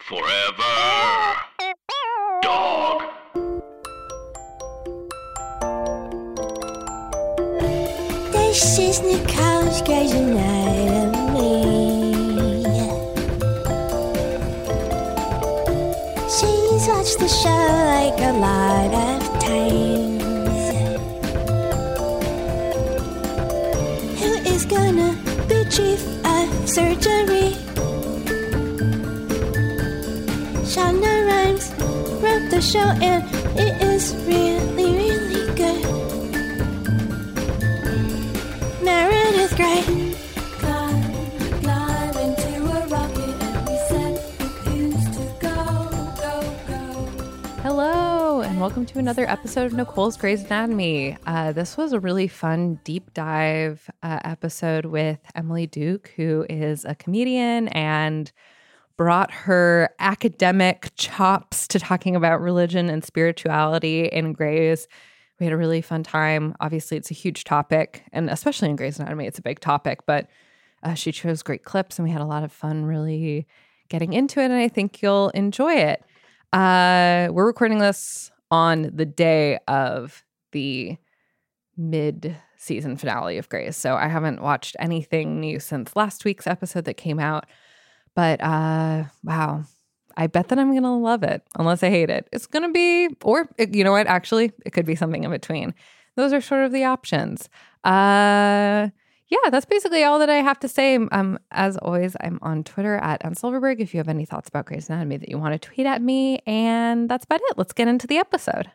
Forever. 0.00 0.62
Dog. 2.42 3.02
This 8.32 8.78
is 8.78 9.00
the 9.00 9.18
Nicole's 9.18 9.82
Grey's 9.82 10.12
Anatomy. 10.14 11.82
She's 16.30 16.88
watched 16.88 17.18
the 17.18 17.28
show 17.28 17.50
like 17.92 18.18
a 18.20 18.32
lot 18.32 18.94
of 18.94 19.22
times. 19.40 20.62
Who 24.20 24.32
is 24.50 24.64
gonna 24.64 25.12
be 25.48 25.64
chief 25.70 26.00
of 26.24 26.68
surgery? 26.68 27.67
Shonda 30.68 31.26
Rhimes 31.26 31.70
wrote 32.22 32.50
the 32.50 32.60
show 32.60 32.78
and 32.78 33.24
it 33.58 33.80
is 33.80 34.14
really, 34.26 34.98
really 34.98 35.54
good. 35.56 35.82
Meredith 38.84 39.56
Grey. 39.56 39.82
Climb, 40.58 41.02
climb 41.62 42.16
into 42.18 42.66
a 42.66 42.86
rocket 42.88 43.42
and 43.44 43.66
we 43.66 43.76
set 43.88 44.14
to 45.14 45.22
go, 45.40 45.56
go, 46.20 46.34
go. 46.68 46.82
Hello, 47.62 48.42
and 48.42 48.60
welcome 48.60 48.84
to 48.84 48.98
another 48.98 49.24
episode 49.26 49.64
of 49.64 49.72
Nicole's 49.72 50.18
Grey's 50.18 50.44
Anatomy. 50.44 51.16
Uh, 51.26 51.52
this 51.52 51.78
was 51.78 51.94
a 51.94 52.00
really 52.00 52.28
fun 52.28 52.78
deep 52.84 53.14
dive 53.14 53.90
uh, 54.02 54.20
episode 54.22 54.84
with 54.84 55.20
Emily 55.34 55.66
Duke, 55.66 56.12
who 56.16 56.44
is 56.50 56.84
a 56.84 56.94
comedian 56.94 57.68
and 57.68 58.30
brought 58.98 59.30
her 59.30 59.88
academic 60.00 60.90
chops 60.96 61.68
to 61.68 61.78
talking 61.78 62.16
about 62.16 62.42
religion 62.42 62.90
and 62.90 63.04
spirituality 63.04 64.06
in 64.06 64.34
Grey's. 64.34 64.88
We 65.40 65.46
had 65.46 65.52
a 65.52 65.56
really 65.56 65.80
fun 65.80 66.02
time. 66.02 66.54
Obviously, 66.60 66.96
it's 66.96 67.10
a 67.10 67.14
huge 67.14 67.44
topic, 67.44 68.02
and 68.12 68.28
especially 68.28 68.68
in 68.68 68.76
Grey's 68.76 68.98
Anatomy, 68.98 69.26
it's 69.26 69.38
a 69.38 69.42
big 69.42 69.60
topic, 69.60 70.00
but 70.04 70.28
uh, 70.82 70.94
she 70.94 71.12
chose 71.12 71.42
great 71.42 71.64
clips, 71.64 71.98
and 71.98 72.04
we 72.06 72.10
had 72.10 72.20
a 72.20 72.26
lot 72.26 72.42
of 72.42 72.52
fun 72.52 72.84
really 72.84 73.46
getting 73.88 74.12
into 74.12 74.40
it, 74.40 74.46
and 74.46 74.54
I 74.54 74.68
think 74.68 75.00
you'll 75.00 75.30
enjoy 75.30 75.74
it. 75.74 76.04
Uh, 76.52 77.28
we're 77.30 77.46
recording 77.46 77.78
this 77.78 78.32
on 78.50 78.90
the 78.94 79.06
day 79.06 79.58
of 79.68 80.24
the 80.50 80.96
mid 81.76 82.36
season 82.56 82.96
finale 82.96 83.38
of 83.38 83.48
Grey's. 83.48 83.76
So 83.76 83.94
I 83.94 84.08
haven't 84.08 84.42
watched 84.42 84.74
anything 84.80 85.38
new 85.38 85.60
since 85.60 85.94
last 85.94 86.24
week's 86.24 86.48
episode 86.48 86.84
that 86.86 86.94
came 86.94 87.20
out. 87.20 87.46
But 88.14 88.40
uh, 88.42 89.04
wow, 89.24 89.64
I 90.16 90.26
bet 90.26 90.48
that 90.48 90.58
I'm 90.58 90.70
going 90.70 90.82
to 90.82 90.90
love 90.90 91.22
it 91.22 91.42
unless 91.58 91.82
I 91.82 91.90
hate 91.90 92.10
it. 92.10 92.28
It's 92.32 92.46
going 92.46 92.64
to 92.64 92.72
be, 92.72 93.14
or 93.22 93.48
it- 93.58 93.74
you 93.74 93.84
know 93.84 93.92
what? 93.92 94.06
Actually, 94.06 94.52
it 94.66 94.70
could 94.72 94.86
be 94.86 94.94
something 94.96 95.24
in 95.24 95.30
between. 95.30 95.74
Those 96.16 96.32
are 96.32 96.40
sort 96.40 96.64
of 96.64 96.72
the 96.72 96.84
options. 96.84 97.48
Uh, 97.84 98.88
yeah, 99.28 99.50
that's 99.50 99.66
basically 99.66 100.02
all 100.04 100.18
that 100.18 100.30
I 100.30 100.36
have 100.36 100.58
to 100.60 100.68
say. 100.68 100.96
Um, 100.96 101.38
as 101.52 101.76
always, 101.76 102.16
I'm 102.20 102.38
on 102.42 102.64
Twitter 102.64 102.96
at 102.96 103.22
Silverberg. 103.38 103.80
If 103.80 103.94
you 103.94 103.98
have 103.98 104.08
any 104.08 104.24
thoughts 104.24 104.48
about 104.48 104.64
Grey's 104.66 104.88
Anatomy 104.88 105.18
that 105.18 105.28
you 105.28 105.38
want 105.38 105.52
to 105.60 105.68
tweet 105.68 105.86
at 105.86 106.02
me, 106.02 106.40
and 106.46 107.08
that's 107.08 107.24
about 107.24 107.40
it. 107.44 107.58
Let's 107.58 107.72
get 107.72 107.86
into 107.88 108.06
the 108.06 108.16
episode. 108.18 108.70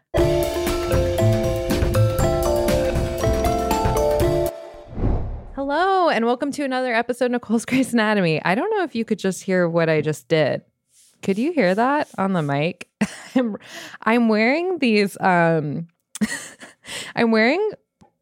Hello, 5.66 6.10
and 6.10 6.26
welcome 6.26 6.52
to 6.52 6.66
another 6.66 6.94
episode 6.94 7.28
of 7.28 7.32
Nicole's 7.32 7.64
Grey's 7.64 7.94
Anatomy. 7.94 8.44
I 8.44 8.54
don't 8.54 8.70
know 8.72 8.84
if 8.84 8.96
you 8.96 9.06
could 9.06 9.18
just 9.18 9.44
hear 9.44 9.66
what 9.66 9.88
I 9.88 10.02
just 10.02 10.28
did. 10.28 10.62
Could 11.22 11.38
you 11.38 11.54
hear 11.54 11.74
that 11.74 12.10
on 12.18 12.34
the 12.34 12.42
mic? 12.42 12.90
I'm, 13.36 13.56
I'm 14.02 14.28
wearing 14.28 14.80
these. 14.80 15.18
Um, 15.22 15.88
I'm 17.16 17.32
wearing 17.32 17.72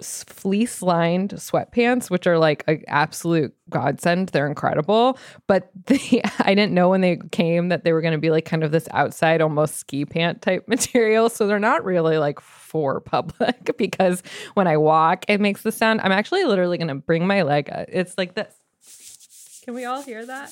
fleece 0.01 0.81
lined 0.81 1.31
sweatpants, 1.31 2.09
which 2.09 2.27
are 2.27 2.37
like 2.37 2.63
an 2.67 2.83
absolute 2.87 3.53
godsend. 3.69 4.29
They're 4.29 4.47
incredible. 4.47 5.17
But 5.47 5.69
the, 5.87 6.21
I 6.39 6.53
didn't 6.55 6.73
know 6.73 6.89
when 6.89 7.01
they 7.01 7.19
came 7.31 7.69
that 7.69 7.83
they 7.83 7.93
were 7.93 8.01
going 8.01 8.13
to 8.13 8.17
be 8.19 8.31
like 8.31 8.45
kind 8.45 8.63
of 8.63 8.71
this 8.71 8.87
outside, 8.91 9.41
almost 9.41 9.75
ski 9.77 10.05
pant 10.05 10.41
type 10.41 10.65
material. 10.67 11.29
So 11.29 11.47
they're 11.47 11.59
not 11.59 11.83
really 11.85 12.17
like 12.17 12.39
for 12.39 12.99
public 13.01 13.71
because 13.77 14.23
when 14.53 14.67
I 14.67 14.77
walk, 14.77 15.25
it 15.27 15.41
makes 15.41 15.61
the 15.63 15.71
sound. 15.71 16.01
I'm 16.01 16.11
actually 16.11 16.43
literally 16.43 16.77
going 16.77 16.87
to 16.89 16.95
bring 16.95 17.27
my 17.27 17.41
leg. 17.43 17.69
uh, 17.71 17.85
It's 17.87 18.17
like 18.17 18.35
this. 18.35 18.53
Can 19.63 19.75
we 19.75 19.85
all 19.85 20.01
hear 20.01 20.25
that? 20.25 20.51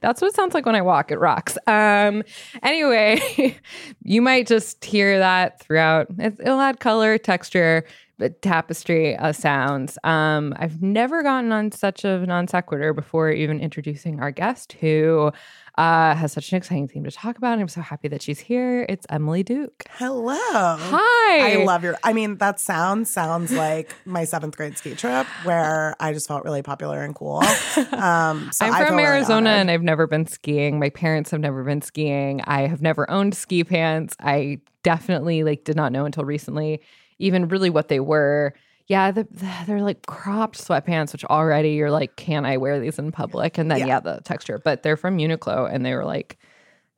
That's 0.00 0.22
what 0.22 0.28
it 0.28 0.34
sounds 0.34 0.54
like 0.54 0.64
when 0.64 0.74
I 0.74 0.80
walk. 0.80 1.10
It 1.10 1.18
rocks. 1.18 1.58
Um, 1.66 2.22
anyway, 2.62 3.58
you 4.02 4.22
might 4.22 4.46
just 4.46 4.82
hear 4.82 5.18
that 5.18 5.60
throughout. 5.60 6.06
It, 6.18 6.40
it'll 6.40 6.58
add 6.58 6.80
color, 6.80 7.18
texture, 7.18 7.84
but 8.18 8.42
tapestry 8.42 9.16
uh, 9.16 9.32
sounds. 9.32 9.98
Um, 10.04 10.54
I've 10.58 10.82
never 10.82 11.22
gotten 11.22 11.52
on 11.52 11.72
such 11.72 12.04
a 12.04 12.24
non 12.26 12.48
sequitur 12.48 12.92
before 12.92 13.30
even 13.30 13.60
introducing 13.60 14.20
our 14.20 14.30
guest, 14.30 14.74
who 14.74 15.32
uh, 15.76 16.14
has 16.14 16.32
such 16.32 16.52
an 16.52 16.56
exciting 16.58 16.86
theme 16.86 17.02
to 17.04 17.10
talk 17.10 17.36
about. 17.36 17.54
And 17.54 17.62
I'm 17.62 17.68
so 17.68 17.80
happy 17.80 18.06
that 18.08 18.22
she's 18.22 18.38
here. 18.38 18.86
It's 18.88 19.06
Emily 19.10 19.42
Duke. 19.42 19.84
Hello. 19.90 20.36
Hi. 20.36 21.60
I 21.60 21.64
love 21.64 21.82
your. 21.82 21.96
I 22.04 22.12
mean, 22.12 22.38
that 22.38 22.60
sound 22.60 23.08
sounds 23.08 23.50
like 23.52 23.94
my 24.04 24.24
seventh 24.24 24.56
grade 24.56 24.78
ski 24.78 24.94
trip 24.94 25.26
where 25.42 25.96
I 25.98 26.12
just 26.12 26.28
felt 26.28 26.44
really 26.44 26.62
popular 26.62 27.02
and 27.02 27.14
cool. 27.14 27.42
Um, 27.94 28.50
so 28.52 28.66
I'm 28.66 28.86
from 28.86 28.98
Arizona 28.98 29.50
honored. 29.50 29.60
and 29.60 29.70
I've 29.70 29.82
never 29.82 30.06
been 30.06 30.26
skiing. 30.26 30.78
My 30.78 30.90
parents 30.90 31.30
have 31.30 31.40
never 31.40 31.64
been 31.64 31.80
skiing. 31.80 32.40
I 32.42 32.66
have 32.66 32.82
never 32.82 33.08
owned 33.10 33.34
ski 33.34 33.64
pants. 33.64 34.14
I 34.20 34.58
definitely 34.82 35.42
like 35.42 35.64
did 35.64 35.76
not 35.76 35.90
know 35.92 36.04
until 36.04 36.24
recently 36.24 36.80
even 37.18 37.48
really 37.48 37.70
what 37.70 37.88
they 37.88 38.00
were. 38.00 38.54
Yeah, 38.86 39.10
the, 39.12 39.24
the- 39.30 39.50
they're 39.66 39.82
like 39.82 40.04
cropped 40.06 40.58
sweatpants, 40.58 41.12
which 41.12 41.24
already 41.24 41.70
you're 41.70 41.90
like, 41.90 42.16
can 42.16 42.44
I 42.44 42.58
wear 42.58 42.78
these 42.80 42.98
in 42.98 43.12
public? 43.12 43.56
And 43.58 43.70
then 43.70 43.78
yeah, 43.78 43.86
Yeah. 43.86 44.00
the 44.00 44.20
texture. 44.24 44.60
But 44.62 44.82
they're 44.82 44.96
from 44.98 45.16
Uniqlo 45.18 45.72
and 45.72 45.86
they 45.86 45.94
were 45.94 46.04
like 46.04 46.38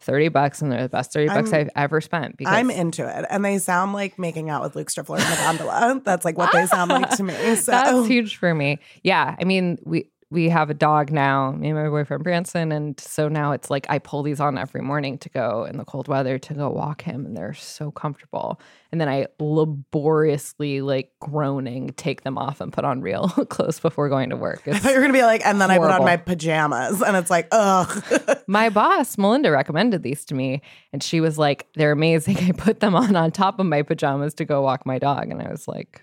30 0.00 0.28
bucks 0.28 0.60
and 0.60 0.70
they're 0.70 0.82
the 0.82 0.88
best 0.88 1.12
30 1.12 1.28
bucks 1.28 1.52
I'm- 1.52 1.60
I've 1.62 1.70
ever 1.76 2.00
spent 2.00 2.36
because 2.36 2.52
I'm 2.54 2.70
into 2.70 3.06
it, 3.08 3.24
and 3.30 3.44
they 3.44 3.58
sound 3.58 3.92
like 3.92 4.18
making 4.18 4.50
out 4.50 4.62
with 4.62 4.74
Luke 4.76 4.88
Striffler 4.88 5.18
in 5.18 5.30
the 5.30 5.36
gondola. 5.36 6.00
That's 6.04 6.24
like 6.24 6.36
what 6.36 6.52
they 6.52 6.66
sound 6.66 6.90
like 6.90 7.10
to 7.16 7.22
me. 7.22 7.34
So 7.56 7.70
That's 7.72 8.06
huge 8.08 8.36
for 8.36 8.52
me. 8.54 8.78
Yeah. 9.04 9.36
I 9.40 9.44
mean, 9.44 9.78
we 9.84 10.10
we 10.28 10.48
have 10.48 10.70
a 10.70 10.74
dog 10.74 11.12
now, 11.12 11.52
me 11.52 11.68
and 11.68 11.78
my 11.78 11.88
boyfriend 11.88 12.24
Branson. 12.24 12.72
And 12.72 12.98
so 12.98 13.28
now 13.28 13.52
it's 13.52 13.70
like 13.70 13.86
I 13.88 14.00
pull 14.00 14.24
these 14.24 14.40
on 14.40 14.58
every 14.58 14.80
morning 14.80 15.18
to 15.18 15.28
go 15.28 15.64
in 15.64 15.76
the 15.76 15.84
cold 15.84 16.08
weather 16.08 16.36
to 16.36 16.54
go 16.54 16.68
walk 16.68 17.02
him, 17.02 17.24
and 17.24 17.36
they're 17.36 17.54
so 17.54 17.92
comfortable. 17.92 18.60
And 18.90 19.00
then 19.00 19.08
I 19.08 19.28
laboriously, 19.38 20.80
like 20.80 21.12
groaning, 21.20 21.92
take 21.96 22.22
them 22.22 22.38
off 22.38 22.60
and 22.60 22.72
put 22.72 22.84
on 22.84 23.02
real 23.02 23.28
clothes 23.48 23.78
before 23.78 24.08
going 24.08 24.30
to 24.30 24.36
work. 24.36 24.66
I 24.66 24.78
thought 24.78 24.90
you 24.90 24.96
were 24.96 25.02
gonna 25.02 25.12
be 25.12 25.22
like, 25.22 25.46
and 25.46 25.60
then 25.60 25.70
I 25.70 25.78
put 25.78 25.92
on 25.92 26.04
my 26.04 26.16
pajamas, 26.16 27.02
and 27.02 27.16
it's 27.16 27.30
like, 27.30 27.46
ugh. 27.52 28.02
my 28.48 28.68
boss, 28.68 29.16
Melinda, 29.16 29.52
recommended 29.52 30.02
these 30.02 30.24
to 30.24 30.34
me, 30.34 30.60
and 30.92 31.04
she 31.04 31.20
was 31.20 31.38
like, 31.38 31.68
"They're 31.74 31.92
amazing." 31.92 32.38
I 32.48 32.50
put 32.50 32.80
them 32.80 32.96
on 32.96 33.14
on 33.14 33.30
top 33.30 33.60
of 33.60 33.66
my 33.66 33.82
pajamas 33.82 34.34
to 34.34 34.44
go 34.44 34.62
walk 34.62 34.84
my 34.84 34.98
dog, 34.98 35.30
and 35.30 35.40
I 35.40 35.50
was 35.50 35.68
like, 35.68 36.02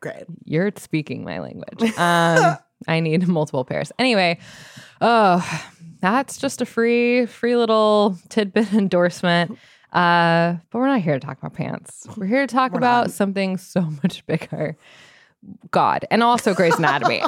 Great. 0.00 0.24
you're 0.44 0.72
speaking 0.76 1.22
my 1.22 1.38
language. 1.38 1.96
Um, 1.96 2.56
I 2.88 3.00
need 3.00 3.26
multiple 3.28 3.64
pairs. 3.64 3.92
Anyway, 3.98 4.38
oh, 5.00 5.62
that's 6.00 6.38
just 6.38 6.60
a 6.60 6.66
free, 6.66 7.26
free 7.26 7.56
little 7.56 8.16
tidbit 8.28 8.72
endorsement. 8.72 9.58
Uh, 9.92 10.56
but 10.70 10.78
we're 10.78 10.86
not 10.86 11.00
here 11.00 11.14
to 11.18 11.24
talk 11.26 11.38
about 11.38 11.54
pants. 11.54 12.06
We're 12.16 12.26
here 12.26 12.46
to 12.46 12.54
talk 12.54 12.72
We're 12.72 12.78
about 12.78 13.06
not. 13.06 13.10
something 13.12 13.56
so 13.56 13.80
much 14.02 14.24
bigger. 14.26 14.76
God, 15.70 16.04
and 16.10 16.22
also 16.22 16.52
Grey's 16.52 16.76
Anatomy. 16.76 17.22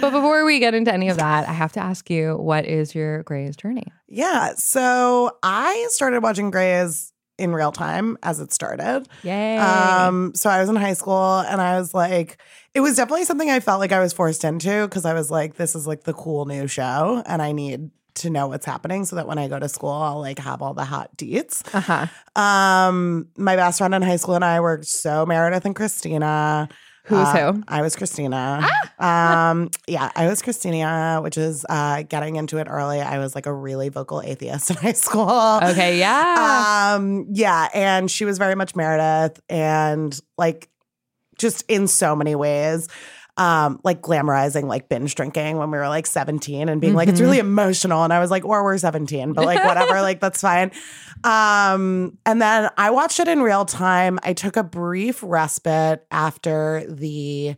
but 0.00 0.10
before 0.10 0.44
we 0.46 0.58
get 0.58 0.74
into 0.74 0.92
any 0.92 1.10
of 1.10 1.18
that, 1.18 1.46
I 1.46 1.52
have 1.52 1.70
to 1.72 1.80
ask 1.80 2.08
you, 2.08 2.34
what 2.36 2.64
is 2.64 2.94
your 2.94 3.22
Grey's 3.24 3.56
journey? 3.56 3.84
Yeah. 4.08 4.54
So 4.56 5.36
I 5.42 5.86
started 5.90 6.22
watching 6.22 6.50
Grey's 6.50 7.12
in 7.36 7.52
real 7.52 7.72
time 7.72 8.16
as 8.22 8.40
it 8.40 8.52
started. 8.52 9.06
Yay. 9.22 9.58
Um, 9.58 10.32
so 10.34 10.48
I 10.48 10.60
was 10.60 10.68
in 10.70 10.76
high 10.76 10.94
school 10.94 11.40
and 11.40 11.60
I 11.60 11.78
was 11.78 11.92
like, 11.94 12.40
it 12.74 12.80
was 12.80 12.96
definitely 12.96 13.24
something 13.24 13.50
I 13.50 13.60
felt 13.60 13.80
like 13.80 13.92
I 13.92 14.00
was 14.00 14.12
forced 14.12 14.44
into 14.44 14.86
because 14.86 15.04
I 15.04 15.14
was 15.14 15.30
like, 15.30 15.54
this 15.54 15.74
is 15.74 15.86
like 15.86 16.04
the 16.04 16.12
cool 16.12 16.44
new 16.46 16.66
show 16.66 17.22
and 17.26 17.42
I 17.42 17.52
need 17.52 17.90
to 18.14 18.30
know 18.30 18.48
what's 18.48 18.66
happening 18.66 19.04
so 19.04 19.16
that 19.16 19.26
when 19.26 19.38
I 19.38 19.48
go 19.48 19.58
to 19.58 19.68
school, 19.68 19.90
I'll 19.90 20.20
like 20.20 20.38
have 20.38 20.62
all 20.62 20.74
the 20.74 20.84
hot 20.84 21.16
deets. 21.16 21.62
uh-huh. 21.74 22.06
Um, 22.40 23.28
my 23.36 23.56
best 23.56 23.78
friend 23.78 23.94
in 23.94 24.02
high 24.02 24.16
school 24.16 24.34
and 24.34 24.44
I 24.44 24.60
were 24.60 24.80
so 24.82 25.26
Meredith 25.26 25.64
and 25.64 25.74
Cristina. 25.74 26.68
Who's 27.04 27.26
Uh, 27.28 27.52
who? 27.52 27.62
I 27.66 27.82
was 27.82 27.96
Cristina. 27.96 28.68
um, 28.98 29.70
yeah, 29.88 30.12
I 30.14 30.28
was 30.28 30.42
Cristina, 30.42 31.20
which 31.22 31.38
is 31.38 31.64
uh, 31.68 32.02
getting 32.02 32.36
into 32.36 32.58
it 32.58 32.66
early. 32.68 33.00
I 33.00 33.18
was 33.18 33.34
like 33.34 33.46
a 33.46 33.52
really 33.54 33.88
vocal 33.88 34.20
atheist 34.22 34.70
in 34.70 34.76
high 34.76 34.92
school. 34.92 35.58
Okay, 35.62 35.98
yeah. 35.98 36.94
Um, 36.94 37.26
yeah, 37.32 37.68
and 37.74 38.10
she 38.10 38.24
was 38.24 38.38
very 38.38 38.54
much 38.54 38.76
Meredith 38.76 39.40
and 39.48 40.20
like 40.36 40.68
just 41.40 41.64
in 41.68 41.86
so 41.86 42.14
many 42.14 42.34
ways. 42.34 42.88
Um, 43.36 43.80
like 43.84 44.02
glamorizing 44.02 44.64
like 44.64 44.90
binge 44.90 45.14
drinking 45.14 45.56
when 45.56 45.70
we 45.70 45.78
were 45.78 45.88
like 45.88 46.06
17 46.06 46.68
and 46.68 46.78
being 46.80 46.94
like, 46.94 47.08
it's 47.08 47.20
really 47.22 47.38
emotional. 47.38 48.04
And 48.04 48.12
I 48.12 48.20
was 48.20 48.30
like, 48.30 48.44
or 48.44 48.62
we're 48.62 48.76
17, 48.76 49.32
but 49.32 49.46
like 49.46 49.64
whatever, 49.64 50.02
like 50.02 50.20
that's 50.20 50.42
fine. 50.42 50.72
Um, 51.24 52.18
and 52.26 52.42
then 52.42 52.68
I 52.76 52.90
watched 52.90 53.18
it 53.18 53.28
in 53.28 53.40
real 53.40 53.64
time. 53.64 54.18
I 54.24 54.34
took 54.34 54.58
a 54.58 54.62
brief 54.62 55.22
respite 55.22 56.06
after 56.10 56.84
the 56.86 57.56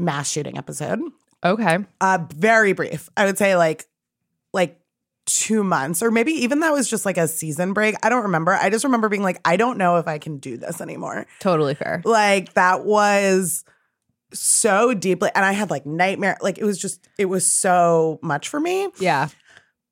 mass 0.00 0.30
shooting 0.30 0.56
episode 0.56 0.98
okay. 1.44 1.78
uh 2.00 2.18
very 2.34 2.72
brief 2.72 3.08
i 3.16 3.26
would 3.26 3.36
say 3.36 3.54
like 3.54 3.84
like 4.52 4.79
two 5.38 5.62
months 5.62 6.02
or 6.02 6.10
maybe 6.10 6.32
even 6.32 6.60
that 6.60 6.72
was 6.72 6.88
just 6.88 7.04
like 7.06 7.16
a 7.16 7.28
season 7.28 7.72
break. 7.72 7.94
I 8.02 8.08
don't 8.08 8.22
remember. 8.22 8.52
I 8.52 8.70
just 8.70 8.84
remember 8.84 9.08
being 9.08 9.22
like 9.22 9.40
i 9.44 9.56
don't 9.56 9.78
know 9.78 9.96
if 9.96 10.08
i 10.08 10.18
can 10.18 10.38
do 10.38 10.56
this 10.56 10.80
anymore. 10.80 11.26
Totally 11.38 11.74
fair. 11.74 12.02
like 12.04 12.54
that 12.54 12.84
was 12.84 13.64
so 14.32 14.94
deeply 14.94 15.28
and 15.34 15.44
i 15.44 15.50
had 15.52 15.70
like 15.70 15.84
nightmare 15.84 16.36
like 16.40 16.56
it 16.56 16.64
was 16.64 16.78
just 16.78 17.08
it 17.18 17.24
was 17.26 17.50
so 17.50 18.18
much 18.22 18.48
for 18.48 18.60
me. 18.60 18.88
Yeah. 19.00 19.28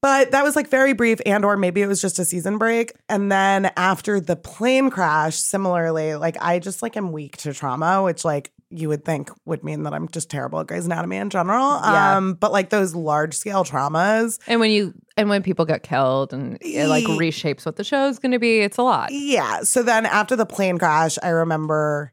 but 0.01 0.31
that 0.31 0.45
was 0.45 0.55
like 0.57 0.69
very 0.69 0.93
brief 0.93 1.21
and 1.27 1.45
or 1.45 1.57
maybe 1.57 1.83
it 1.83 1.87
was 1.89 2.01
just 2.01 2.19
a 2.19 2.25
season 2.25 2.57
break. 2.59 2.93
And 3.09 3.31
then 3.33 3.71
after 3.77 4.21
the 4.21 4.37
plane 4.37 4.91
crash 4.91 5.37
similarly 5.37 6.15
like 6.15 6.37
i 6.41 6.59
just 6.59 6.83
like 6.83 6.97
am 6.97 7.13
weak 7.13 7.37
to 7.39 7.53
trauma 7.53 8.03
which 8.03 8.25
like 8.25 8.53
you 8.71 8.89
would 8.89 9.05
think 9.05 9.31
would 9.47 9.65
mean 9.65 9.85
that 9.85 9.95
i'm 9.95 10.09
just 10.09 10.29
terrible 10.31 10.61
at 10.61 10.67
Grey's 10.67 10.85
Anatomy 10.87 11.17
in 11.17 11.31
general 11.31 11.81
Yeah. 11.83 12.17
um 12.19 12.35
but 12.35 12.53
like 12.53 12.69
those 12.71 12.95
large 12.95 13.35
scale 13.35 13.65
traumas 13.65 14.39
And 14.47 14.61
when 14.61 14.71
you 14.71 14.93
and 15.17 15.29
when 15.31 15.43
people 15.43 15.65
get 15.65 15.83
killed 15.83 16.33
and 16.35 16.59
it 16.61 16.87
like 16.87 17.05
reshapes 17.05 17.65
what 17.65 17.77
the 17.77 17.85
show 17.85 18.09
is 18.09 18.19
going 18.19 18.33
to 18.33 18.39
be, 18.39 18.61
it's 18.61 18.77
a 18.77 18.83
lot. 18.83 19.11
yeah 19.13 19.63
so 19.63 19.83
then 19.83 20.05
after 20.07 20.37
the 20.37 20.45
plane 20.47 20.77
crash 20.79 21.17
i 21.23 21.29
remember 21.29 22.13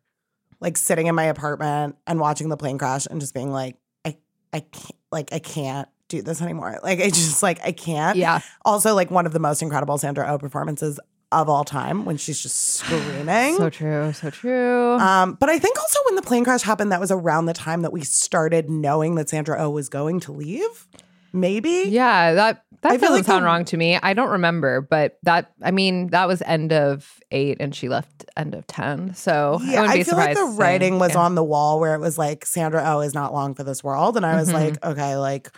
like 0.61 0.77
sitting 0.77 1.07
in 1.07 1.15
my 1.15 1.25
apartment 1.25 1.97
and 2.07 2.19
watching 2.19 2.47
the 2.49 2.57
plane 2.57 2.77
crash 2.77 3.05
and 3.05 3.19
just 3.19 3.33
being 3.33 3.51
like 3.51 3.75
i 4.05 4.15
i 4.53 4.61
can't 4.61 4.95
like 5.11 5.33
i 5.33 5.39
can't 5.39 5.89
do 6.07 6.21
this 6.21 6.41
anymore 6.41 6.79
like 6.83 6.99
i 7.01 7.07
just 7.09 7.43
like 7.43 7.59
i 7.65 7.71
can't 7.71 8.15
Yeah. 8.17 8.39
Also, 8.63 8.93
like 8.95 9.11
one 9.11 9.25
of 9.25 9.33
the 9.33 9.39
most 9.39 9.61
incredible 9.61 9.97
Sandra 9.97 10.25
Oh 10.31 10.37
performances 10.37 10.99
of 11.41 11.49
all 11.49 11.63
time 11.63 12.05
when 12.05 12.17
she's 12.17 12.41
just 12.41 12.55
screaming. 12.75 13.55
So 13.57 13.69
true. 13.69 14.13
So 14.13 14.29
true. 14.29 14.93
um, 14.99 15.33
but 15.39 15.49
I 15.49 15.59
think 15.59 15.77
also 15.79 15.99
when 16.07 16.15
the 16.15 16.21
plane 16.21 16.43
crash 16.43 16.61
happened, 16.63 16.91
that 16.91 16.99
was 16.99 17.11
around 17.11 17.45
the 17.45 17.53
time 17.53 17.81
that 17.83 17.91
we 17.93 18.01
started 18.03 18.69
knowing 18.69 19.15
that 19.15 19.29
Sandra 19.29 19.57
Oh 19.59 19.69
was 19.69 19.89
going 19.89 20.19
to 20.21 20.31
leave. 20.31 20.87
Maybe. 21.33 21.83
yeah, 21.89 22.33
that 22.33 22.63
that 22.81 22.91
I 22.93 22.97
doesn't 22.97 23.15
like 23.15 23.25
sound 23.25 23.43
the- 23.43 23.47
wrong 23.47 23.65
to 23.65 23.77
me. 23.77 23.97
I 24.01 24.13
don't 24.13 24.29
remember, 24.29 24.79
but 24.79 25.17
that 25.23 25.51
I 25.61 25.71
mean, 25.71 26.07
that 26.11 26.27
was 26.29 26.41
end 26.43 26.71
of 26.71 27.19
eight, 27.31 27.57
and 27.59 27.75
she 27.75 27.89
left 27.89 28.23
end 28.37 28.55
of 28.55 28.65
ten. 28.67 29.13
So 29.15 29.57
I 29.61 29.71
Yeah, 29.73 29.81
I, 29.81 29.95
be 29.97 30.03
feel 30.03 30.15
like 30.15 30.35
the 30.37 30.45
writing 30.45 30.97
was 30.99 31.11
yeah. 31.13 31.19
on 31.19 31.35
the 31.35 31.43
wall 31.43 31.79
where 31.81 31.93
it 31.95 31.99
was 31.99 32.17
like 32.17 32.45
Sandra 32.45 32.81
Oh 32.85 33.01
is 33.01 33.13
not 33.13 33.33
long 33.33 33.53
for 33.53 33.63
this 33.65 33.83
world, 33.83 34.15
and 34.15 34.25
I 34.25 34.35
was 34.39 34.49
Mhm. 34.49 34.53
like, 34.53 34.85
okay, 34.85 35.17
like 35.17 35.51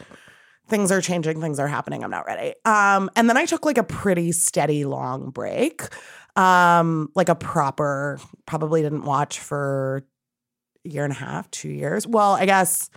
things 0.68 0.92
are 0.92 1.02
changing, 1.02 1.42
things 1.42 1.60
are 1.60 1.68
happening. 1.68 2.04
I'm 2.04 2.12
not 2.12 2.26
ready. 2.26 2.54
Um, 2.66 3.10
and 3.16 3.30
then 3.30 3.38
I 3.38 3.46
took 3.46 3.66
like 3.66 3.78
a 3.78 3.84
pretty 3.84 4.32
steady 4.32 4.86
long 4.86 5.30
break, 5.32 5.82
um, 6.36 7.10
like 7.16 7.30
a 7.30 7.36
proper. 7.36 8.20
Probably 8.46 8.82
didn't 8.82 9.04
watch 9.04 9.40
for 9.40 10.04
a 10.86 10.90
year 10.90 11.04
and 11.04 11.14
a 11.14 11.16
half, 11.18 11.50
two 11.52 11.70
years. 11.70 12.06
Well, 12.08 12.34
I 12.34 12.46
guess. 12.46 12.90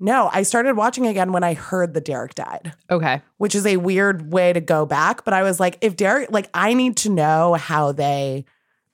No, 0.00 0.28
I 0.32 0.42
started 0.42 0.76
watching 0.76 1.06
again 1.06 1.30
when 1.30 1.44
I 1.44 1.54
heard 1.54 1.94
that 1.94 2.04
Derek 2.04 2.34
died 2.34 2.72
Okay. 2.90 3.22
which 3.36 3.54
is 3.54 3.64
a 3.64 3.76
weird 3.76 4.32
way 4.32 4.52
to 4.52 4.60
go 4.60 4.84
back. 4.84 5.24
But 5.24 5.34
I 5.34 5.44
was 5.44 5.60
like, 5.60 5.78
if 5.82 5.94
Derek, 5.96 6.32
like, 6.32 6.50
I 6.52 6.74
need 6.74 6.96
to 6.98 7.10
know 7.10 7.54
how 7.54 7.92
they 7.92 8.44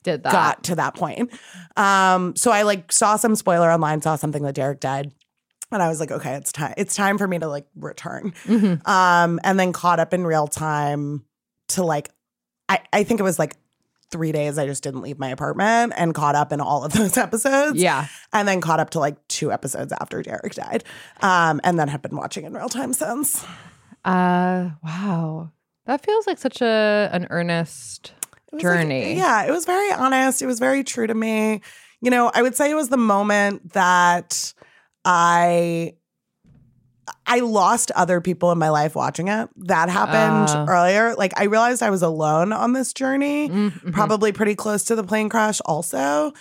Did 0.03 0.21
that. 0.23 0.31
got 0.31 0.63
to 0.65 0.75
that 0.75 0.93
point. 0.93 1.31
Um, 1.75 2.35
so 2.35 2.51
I 2.51 2.61
like 2.61 2.91
saw 2.91 3.15
some 3.15 3.35
spoiler 3.35 3.71
online, 3.71 4.01
saw 4.01 4.15
something 4.15 4.43
that 4.43 4.53
Derek 4.53 4.79
died. 4.79 5.11
And 5.71 5.81
I 5.81 5.87
was 5.89 5.99
like, 5.99 6.11
okay, 6.11 6.33
it's 6.35 6.51
time. 6.51 6.73
It's 6.77 6.95
time 6.95 7.17
for 7.17 7.27
me 7.27 7.39
to 7.39 7.47
like 7.47 7.65
return. 7.75 8.33
Mhm. 8.45 8.85
Um, 8.87 9.39
and 9.43 9.59
then 9.59 9.71
caught 9.73 9.99
up 9.99 10.13
in 10.13 10.25
real 10.25 10.47
time 10.47 11.23
to 11.69 11.83
like, 11.83 12.09
I, 12.69 12.79
I 12.91 13.03
think 13.03 13.19
it 13.19 13.23
was 13.23 13.39
like 13.39 13.55
three 14.11 14.33
days 14.33 14.57
I 14.57 14.65
just 14.65 14.83
didn't 14.83 15.01
leave 15.01 15.17
my 15.17 15.29
apartment 15.29 15.93
and 15.95 16.13
caught 16.13 16.35
up 16.35 16.51
in 16.51 16.59
all 16.59 16.83
of 16.83 16.91
those 16.93 17.15
episodes. 17.17 17.77
Yeah. 17.81 18.07
And 18.33 18.47
then 18.47 18.59
caught 18.59 18.79
up 18.81 18.89
to 18.91 18.99
like 18.99 19.15
two 19.29 19.51
episodes 19.51 19.93
after 19.93 20.21
Derek 20.21 20.53
died. 20.53 20.83
Um, 21.21 21.61
and 21.63 21.79
then 21.79 21.87
have 21.87 22.01
been 22.01 22.17
watching 22.17 22.43
in 22.45 22.53
real 22.53 22.67
time 22.69 22.91
since. 22.93 23.45
Uh. 24.03 24.71
Wow. 24.83 25.51
That 25.85 26.03
feels 26.05 26.27
like 26.27 26.37
such 26.37 26.61
a 26.61 27.09
an 27.11 27.27
earnest 27.29 28.13
was 28.51 28.61
like- 28.61 28.61
journey. 28.61 29.15
yeah, 29.15 29.43
it 29.45 29.51
was 29.51 29.65
very 29.65 29.91
honest. 29.93 30.41
It 30.41 30.45
was 30.47 30.59
very 30.59 30.83
true 30.83 31.07
to 31.07 31.13
me. 31.13 31.61
You 32.01 32.09
know, 32.11 32.31
I 32.33 32.41
would 32.41 32.55
say 32.55 32.69
it 32.69 32.75
was 32.75 32.89
the 32.89 32.97
moment 32.97 33.73
that 33.73 34.53
I 35.05 35.93
I 37.25 37.39
lost 37.39 37.91
other 37.91 38.21
people 38.21 38.51
in 38.51 38.57
my 38.57 38.69
life 38.69 38.95
watching 38.95 39.27
it. 39.27 39.49
That 39.57 39.89
happened 39.89 40.49
Oh. 40.49 40.65
earlier. 40.71 41.15
Like 41.15 41.33
I 41.39 41.45
realized 41.45 41.81
I 41.81 41.89
was 41.89 42.01
alone 42.01 42.53
on 42.53 42.73
this 42.73 42.93
journey, 42.93 43.49
Mm, 43.49 43.71
mhm. 43.71 43.93
probably 43.93 44.31
pretty 44.31 44.55
close 44.55 44.83
to 44.85 44.95
the 44.95 45.03
plane 45.03 45.29
crash 45.29 45.61
also. 45.65 46.33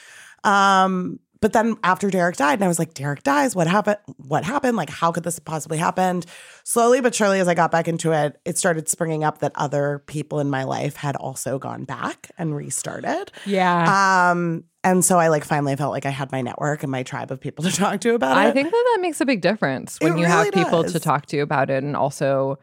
Um 0.44 1.20
but 1.42 1.54
then 1.54 1.76
after 1.82 2.10
Derek 2.10 2.36
died, 2.36 2.54
and 2.58 2.64
I 2.64 2.68
was 2.68 2.78
like, 2.78 2.92
Derek 2.92 3.22
dies. 3.22 3.56
What 3.56 3.66
happened? 3.66 3.96
What 4.18 4.44
happened? 4.44 4.76
Like, 4.76 4.90
how 4.90 5.10
could 5.10 5.22
this 5.24 5.38
possibly 5.38 5.78
happened? 5.78 6.26
Slowly 6.64 7.00
but 7.00 7.14
surely, 7.14 7.40
as 7.40 7.48
I 7.48 7.54
got 7.54 7.70
back 7.70 7.88
into 7.88 8.12
it, 8.12 8.38
it 8.44 8.58
started 8.58 8.90
springing 8.90 9.24
up 9.24 9.38
that 9.38 9.52
other 9.54 10.02
people 10.06 10.38
in 10.40 10.50
my 10.50 10.64
life 10.64 10.96
had 10.96 11.16
also 11.16 11.58
gone 11.58 11.84
back 11.84 12.30
and 12.36 12.54
restarted. 12.54 13.32
Yeah. 13.46 14.30
Um, 14.32 14.64
and 14.82 15.04
so 15.04 15.18
I 15.18 15.28
like 15.28 15.44
finally 15.44 15.76
felt 15.76 15.92
like 15.92 16.06
I 16.06 16.10
had 16.10 16.32
my 16.32 16.40
network 16.42 16.82
and 16.82 16.90
my 16.90 17.02
tribe 17.02 17.30
of 17.30 17.40
people 17.40 17.64
to 17.68 17.72
talk 17.72 18.00
to 18.02 18.14
about 18.14 18.36
it. 18.36 18.40
I 18.40 18.50
think 18.52 18.70
that 18.70 18.84
that 18.94 18.98
makes 19.00 19.20
a 19.20 19.26
big 19.26 19.40
difference 19.40 19.98
when 20.00 20.14
It 20.16 20.20
you 20.20 20.26
have 20.26 20.52
people 20.52 20.82
does. 20.82 20.92
to 20.92 21.00
talk 21.00 21.26
to 21.26 21.38
about 21.40 21.70
it, 21.70 21.82
and 21.84 21.96
also 21.96 22.58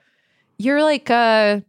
you're 0.57 0.81
like 0.83 1.09
uh 1.09 1.61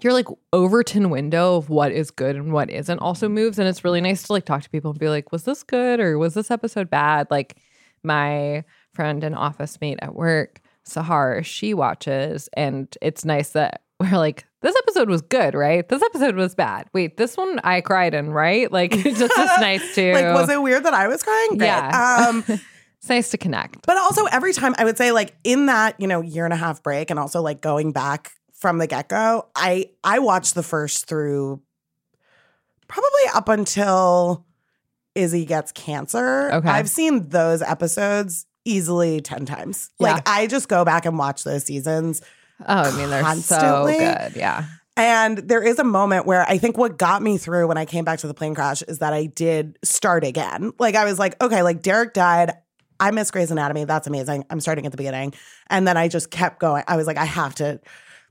you're 0.00 0.12
like 0.12 0.26
Overton 0.52 1.08
window 1.10 1.56
of 1.56 1.70
what 1.70 1.90
is 1.92 2.10
good 2.10 2.36
and 2.36 2.52
what 2.52 2.68
isn't 2.70 2.98
also 2.98 3.28
moves, 3.28 3.58
and 3.58 3.68
it's 3.68 3.84
really 3.84 4.00
nice 4.00 4.24
to 4.24 4.32
like 4.32 4.44
talk 4.44 4.62
to 4.62 4.70
people 4.70 4.90
and 4.90 5.00
be 5.00 5.08
like, 5.08 5.32
was 5.32 5.44
this 5.44 5.62
good 5.62 6.00
or 6.00 6.18
was 6.18 6.34
this 6.34 6.50
episode 6.50 6.90
bad? 6.90 7.26
Like 7.30 7.56
my 8.02 8.64
friend 8.92 9.24
and 9.24 9.34
office 9.34 9.80
mate 9.80 9.98
at 10.02 10.14
work, 10.14 10.60
Sahar, 10.86 11.44
she 11.44 11.72
watches, 11.74 12.48
and 12.54 12.94
it's 13.00 13.24
nice 13.24 13.50
that 13.50 13.80
we're 14.00 14.18
like. 14.18 14.44
This 14.60 14.76
episode 14.76 15.10
was 15.10 15.20
good, 15.20 15.54
right? 15.54 15.86
This 15.86 16.02
episode 16.02 16.36
was 16.36 16.54
bad. 16.54 16.88
Wait, 16.94 17.18
this 17.18 17.36
one 17.36 17.60
I 17.62 17.82
cried 17.82 18.14
in, 18.14 18.30
right? 18.30 18.72
Like, 18.72 18.92
it's 18.94 19.18
just 19.18 19.32
it's 19.36 19.36
nice 19.60 19.94
to 19.96 20.12
like, 20.14 20.34
was 20.34 20.48
it 20.48 20.62
weird 20.62 20.84
that 20.84 20.94
I 20.94 21.06
was 21.06 21.22
crying? 21.22 21.58
Great. 21.58 21.66
Yeah. 21.66 22.26
Um, 22.28 22.44
it's 22.48 23.10
nice 23.10 23.30
to 23.32 23.38
connect. 23.38 23.86
But 23.86 23.98
also 23.98 24.24
every 24.24 24.54
time 24.54 24.74
I 24.78 24.84
would 24.84 24.96
say 24.96 25.12
like 25.12 25.36
in 25.44 25.66
that, 25.66 26.00
you 26.00 26.06
know, 26.06 26.22
year 26.22 26.46
and 26.46 26.54
a 26.54 26.56
half 26.56 26.82
break 26.82 27.10
and 27.10 27.20
also 27.20 27.42
like 27.42 27.60
going 27.60 27.92
back 27.92 28.32
from 28.54 28.78
the 28.78 28.86
get-go, 28.86 29.46
I 29.54 29.90
I 30.02 30.20
watched 30.20 30.54
the 30.54 30.62
first 30.62 31.06
through 31.06 31.60
probably 32.88 33.22
up 33.34 33.50
until 33.50 34.46
Izzie 35.14 35.44
gets 35.44 35.72
cancer. 35.72 36.50
Okay. 36.50 36.68
I've 36.68 36.88
seen 36.88 37.28
those 37.28 37.60
episodes 37.60 38.46
easily 38.64 39.20
10 39.20 39.44
times. 39.44 39.90
Yeah. 40.00 40.14
Like 40.14 40.28
I 40.28 40.46
just 40.46 40.68
go 40.68 40.84
back 40.84 41.04
and 41.04 41.18
watch 41.18 41.44
those 41.44 41.64
seasons. 41.64 42.22
Oh, 42.66 42.82
I 42.82 42.96
mean, 42.96 43.10
they're 43.10 43.22
Constantly. 43.22 43.98
so 43.98 44.14
good. 44.28 44.36
Yeah. 44.36 44.64
And 44.96 45.38
there 45.38 45.62
is 45.62 45.78
a 45.80 45.84
moment 45.84 46.24
where 46.24 46.42
I 46.48 46.56
think 46.58 46.78
what 46.78 46.98
got 46.98 47.20
me 47.20 47.36
through 47.36 47.66
when 47.66 47.76
I 47.76 47.84
came 47.84 48.04
back 48.04 48.20
to 48.20 48.28
the 48.28 48.34
plane 48.34 48.54
crash 48.54 48.80
is 48.82 49.00
that 49.00 49.12
I 49.12 49.26
did 49.26 49.76
start 49.82 50.22
again. 50.24 50.72
Like 50.78 50.94
I 50.94 51.04
was 51.04 51.18
like, 51.18 51.40
okay, 51.42 51.62
like 51.62 51.82
Derek 51.82 52.14
died. 52.14 52.52
I 53.00 53.10
miss 53.10 53.30
Grey's 53.32 53.50
Anatomy. 53.50 53.84
That's 53.86 54.06
amazing. 54.06 54.44
I'm 54.50 54.60
starting 54.60 54.86
at 54.86 54.92
the 54.92 54.96
beginning. 54.96 55.34
And 55.68 55.86
then 55.88 55.96
I 55.96 56.06
just 56.06 56.30
kept 56.30 56.60
going. 56.60 56.84
I 56.86 56.96
was 56.96 57.08
like, 57.08 57.16
I 57.16 57.24
have 57.24 57.56
to 57.56 57.80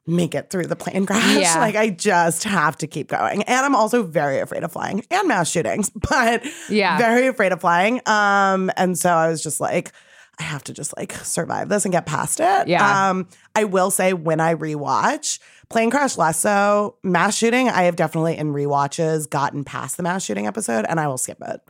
make 0.07 0.33
it 0.35 0.49
through 0.49 0.67
the 0.67 0.75
plane 0.77 1.05
crash. 1.05 1.37
Yeah. 1.37 1.55
Like 1.59 1.75
I 1.75 1.89
just 1.89 2.45
have 2.45 2.77
to 2.77 2.87
keep 2.87 3.09
going. 3.09 3.43
And 3.43 3.65
I'm 3.65 3.75
also 3.75 4.03
very 4.03 4.39
afraid 4.39 4.63
of 4.63 4.71
flying 4.71 5.03
and 5.11 5.27
mass 5.27 5.49
shootings, 5.49 5.89
but 5.95 6.43
Yeah. 6.69 6.97
very 6.97 7.27
afraid 7.27 7.51
of 7.51 7.59
flying. 7.59 7.99
Um, 8.05 8.71
and 8.77 8.97
so 8.97 9.09
I 9.09 9.27
was 9.29 9.43
just 9.43 9.59
like, 9.59 9.91
I 10.39 10.43
have 10.43 10.63
to 10.65 10.73
just 10.73 10.95
like 10.97 11.13
survive 11.13 11.69
this 11.69 11.85
and 11.85 11.91
get 11.91 12.05
past 12.05 12.39
it. 12.39 12.67
Yeah. 12.67 13.09
Um, 13.09 13.27
I 13.55 13.65
will 13.65 13.91
say 13.91 14.13
when 14.13 14.39
I 14.39 14.55
rewatch 14.55 15.39
Plane 15.69 15.91
Crash 15.91 16.17
less 16.17 16.39
so, 16.39 16.97
mass 17.03 17.37
shooting, 17.37 17.69
I 17.69 17.83
have 17.83 17.95
definitely 17.95 18.37
in 18.37 18.53
rewatches 18.53 19.29
gotten 19.29 19.63
past 19.63 19.97
the 19.97 20.03
mass 20.03 20.23
shooting 20.23 20.47
episode 20.47 20.85
and 20.89 20.99
I 20.99 21.07
will 21.07 21.17
skip 21.17 21.37
it. 21.41 21.61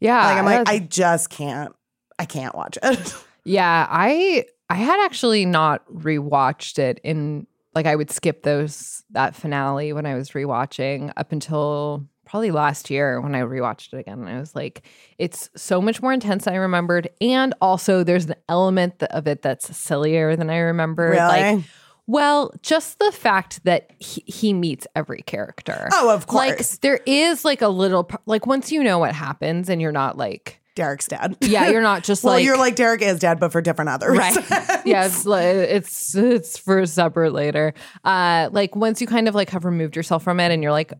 Yeah. 0.00 0.24
Like 0.24 0.38
I'm 0.38 0.44
like, 0.44 0.68
I 0.68 0.78
just 0.78 1.30
can't, 1.30 1.74
I 2.18 2.24
can't 2.26 2.54
watch 2.54 2.78
it. 2.82 3.14
Yeah, 3.46 3.86
I 3.88 4.46
I 4.68 4.74
had 4.74 5.04
actually 5.04 5.46
not 5.46 5.86
rewatched 5.88 6.80
it 6.80 7.00
in 7.04 7.46
like 7.76 7.86
I 7.86 7.94
would 7.94 8.10
skip 8.10 8.42
those 8.42 9.04
that 9.10 9.36
finale 9.36 9.92
when 9.92 10.04
I 10.04 10.16
was 10.16 10.30
rewatching 10.30 11.12
up 11.16 11.30
until 11.30 12.04
probably 12.26 12.50
last 12.50 12.90
year 12.90 13.20
when 13.20 13.34
I 13.34 13.40
rewatched 13.40 13.92
it 13.94 13.98
again 13.98 14.24
I 14.26 14.38
was 14.38 14.54
like 14.54 14.82
it's 15.16 15.48
so 15.56 15.80
much 15.80 16.02
more 16.02 16.12
intense 16.12 16.44
than 16.44 16.54
I 16.54 16.58
remembered 16.58 17.08
and 17.20 17.54
also 17.62 18.02
there's 18.04 18.26
an 18.26 18.34
element 18.48 19.02
of 19.04 19.26
it 19.26 19.40
that's 19.42 19.74
sillier 19.76 20.36
than 20.36 20.50
I 20.50 20.58
remember. 20.58 21.10
Really? 21.10 21.18
like 21.54 21.64
well 22.08 22.52
just 22.62 22.98
the 22.98 23.10
fact 23.12 23.64
that 23.64 23.90
he, 23.98 24.22
he 24.26 24.52
meets 24.52 24.86
every 24.94 25.22
character 25.22 25.88
Oh, 25.92 26.12
of 26.14 26.26
course. 26.26 26.48
like 26.48 26.80
there 26.80 27.00
is 27.06 27.44
like 27.44 27.62
a 27.62 27.68
little 27.68 28.08
like 28.26 28.46
once 28.46 28.70
you 28.70 28.82
know 28.84 28.98
what 28.98 29.14
happens 29.14 29.68
and 29.68 29.80
you're 29.80 29.92
not 29.92 30.16
like 30.18 30.60
Derek's 30.74 31.06
dead. 31.08 31.36
yeah 31.40 31.70
you're 31.70 31.80
not 31.80 32.04
just 32.10 32.22
well, 32.22 32.34
like 32.34 32.44
you're 32.44 32.58
like 32.58 32.76
Derek 32.76 33.00
is 33.02 33.18
dead, 33.18 33.40
but 33.40 33.50
for 33.50 33.62
different 33.62 33.88
other 33.88 34.10
right 34.12 34.36
reasons. 34.36 34.50
yeah 34.84 35.06
it's, 35.06 35.24
it's 35.26 36.14
it's 36.14 36.58
for 36.58 36.84
separate 36.86 37.32
later 37.32 37.72
uh 38.04 38.50
like 38.52 38.76
once 38.76 39.00
you 39.00 39.06
kind 39.06 39.26
of 39.26 39.34
like 39.34 39.48
have 39.50 39.64
removed 39.64 39.96
yourself 39.96 40.22
from 40.22 40.38
it 40.38 40.52
and 40.52 40.62
you're 40.62 40.72
like 40.72 40.92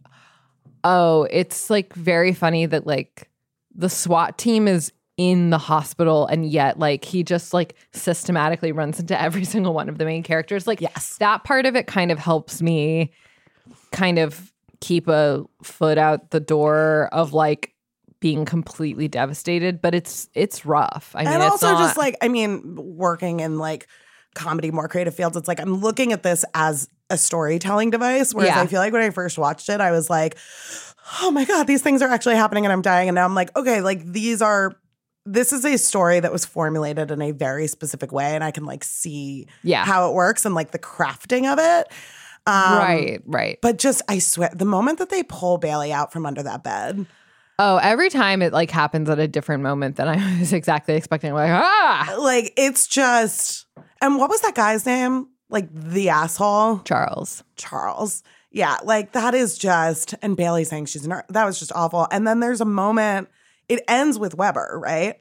oh 0.87 1.26
it's 1.31 1.69
like 1.69 1.93
very 1.95 2.33
funny 2.33 2.64
that 2.64 2.87
like 2.87 3.28
the 3.75 3.90
SWAT 3.90 4.38
team 4.38 4.69
is 4.69 4.93
in 5.16 5.50
the 5.50 5.59
hospital 5.59 6.26
and 6.26 6.47
yet 6.47 6.78
like 6.78 7.05
he 7.05 7.23
just 7.23 7.52
like 7.52 7.75
systematically 7.93 8.71
runs 8.71 9.00
into 9.00 9.21
every 9.21 9.45
single 9.55 9.75
one 9.75 9.88
of 9.88 9.99
the 9.99 10.05
main 10.05 10.23
characters 10.23 10.66
like 10.66 10.81
Yes. 10.81 11.16
that 11.19 11.43
part 11.45 11.66
of 11.66 11.75
it 11.75 11.87
kind 11.87 12.12
of 12.12 12.19
helps 12.19 12.62
me 12.62 13.11
kind 13.93 14.19
of 14.19 14.52
keep 14.81 15.09
a 15.09 15.45
foot 15.62 15.99
out 15.99 16.31
the 16.31 16.40
door 16.40 17.09
of 17.12 17.33
like 17.33 17.73
being 18.21 18.45
completely 18.45 19.09
devastated 19.09 19.81
but 19.81 19.95
it's 19.95 20.28
it's 20.35 20.64
rough 20.66 21.12
i 21.14 21.25
mean 21.25 21.35
and 21.35 21.43
it's 21.43 21.52
also 21.52 21.73
not, 21.73 21.78
just 21.81 21.97
like 21.97 22.16
I 22.21 22.28
mean, 22.28 22.76
working 22.76 23.40
in 23.40 23.59
like 23.59 23.87
comedy, 24.37 24.71
more 24.71 24.87
creative 24.87 25.14
fields, 25.14 25.37
it's 25.37 25.49
like 25.49 25.59
I'm 25.61 25.81
looking 25.81 26.12
at 26.12 26.23
this 26.23 26.45
as 26.55 26.88
a 27.11 27.19
storytelling 27.19 27.90
device. 27.90 28.33
Whereas 28.33 28.55
Yeah. 28.55 28.61
I 28.61 28.66
feel 28.66 28.81
like 28.81 28.93
when 28.93 29.02
I 29.02 29.11
first 29.11 29.38
watched 29.38 29.69
it, 29.69 29.81
I 29.81 29.90
was 29.90 30.09
like, 30.09 30.37
oh 31.21 31.31
my 31.33 31.45
God, 31.45 31.66
these 31.66 31.83
things 31.83 32.02
are 32.02 32.09
actually 32.09 32.37
happening 32.37 32.64
and 32.64 32.73
I'm 32.73 32.83
dying. 32.83 33.09
And 33.09 33.14
now 33.16 33.25
I'm 33.25 33.35
like, 33.35 33.57
okay, 33.57 33.81
like 33.81 34.05
these 34.05 34.40
are 34.43 34.76
this 35.25 35.52
is 35.52 35.64
a 35.64 35.76
story 35.76 36.21
that 36.21 36.31
was 36.31 36.45
formulated 36.45 37.11
in 37.11 37.21
a 37.21 37.33
very 37.33 37.66
specific 37.66 38.12
way, 38.12 38.37
and 38.37 38.45
I 38.45 38.52
can 38.52 38.64
like 38.64 38.85
see 38.85 39.49
yeah 39.64 39.85
how 39.85 40.09
it 40.09 40.14
works 40.14 40.45
and 40.45 40.55
like 40.55 40.71
the 40.71 40.78
crafting 40.78 41.52
of 41.52 41.59
it. 41.59 41.88
Um, 42.49 42.78
right 42.78 43.23
right 43.26 43.59
But 43.61 43.76
just 43.76 44.02
I 44.09 44.21
swear, 44.21 44.50
the 44.55 44.64
moment 44.64 45.00
that 45.00 45.11
they 45.11 45.25
pull 45.25 45.59
Bailey 45.59 45.93
out 45.93 46.12
from 46.12 46.26
under 46.26 46.45
that 46.45 46.62
bed, 46.62 47.07
Oh, 47.59 47.78
every 47.78 48.11
time 48.11 48.43
it 48.43 48.52
like 48.52 48.71
happens 48.71 49.09
at 49.09 49.19
a 49.19 49.26
different 49.26 49.62
moment 49.62 49.97
than 49.97 50.09
I 50.09 50.38
was 50.38 50.52
exactly 50.52 50.95
expecting. 50.95 51.33
Like, 51.33 51.50
ah, 51.50 52.16
like 52.21 52.52
it's 52.57 52.87
just 52.87 53.66
and 54.00 54.19
what 54.19 54.31
was 54.31 54.41
that 54.43 54.55
guy's 54.55 54.85
name? 54.87 55.29
Like 55.49 55.69
the 55.73 56.09
asshole? 56.09 56.81
Charles. 56.81 57.43
Charles. 57.57 58.23
Yeah, 58.50 58.79
like 58.85 59.12
that 59.12 59.35
is 59.35 59.59
just 59.59 60.15
and 60.23 60.37
Bailey 60.37 60.65
saying 60.65 60.87
she's 60.87 61.07
ner- 61.07 61.25
that 61.29 61.45
was 61.45 61.59
just 61.59 61.73
awful. 61.75 62.07
And 62.11 62.26
then 62.26 62.41
there's 62.41 62.61
a 62.61 62.65
moment. 62.67 63.29
It 63.69 63.83
ends 63.88 64.19
with 64.19 64.35
Weber, 64.35 64.79
right? 64.83 65.17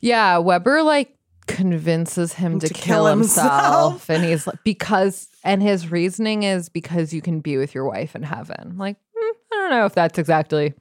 Yeah, 0.00 0.38
Weber 0.38 0.82
like 0.82 1.16
convinces 1.46 2.34
him 2.34 2.60
to, 2.60 2.68
To 2.68 2.74
kill, 2.74 2.84
kill 2.84 3.06
himself. 3.06 3.50
himself. 3.92 4.10
and 4.10 4.24
he's 4.24 4.46
like, 4.46 4.58
because, 4.64 5.28
and 5.44 5.60
his 5.62 5.90
reasoning 5.90 6.44
is 6.44 6.68
because 6.68 7.12
you 7.12 7.20
can 7.20 7.40
be 7.40 7.56
with 7.56 7.74
your 7.74 7.84
wife 7.84 8.14
in 8.14 8.22
heaven. 8.22 8.76
Like, 8.78 8.96
hmm, 9.16 9.36
I 9.52 9.56
don't 9.56 9.70
know 9.70 9.86
if 9.86 9.94
that's 9.94 10.18
exactly 10.18 10.74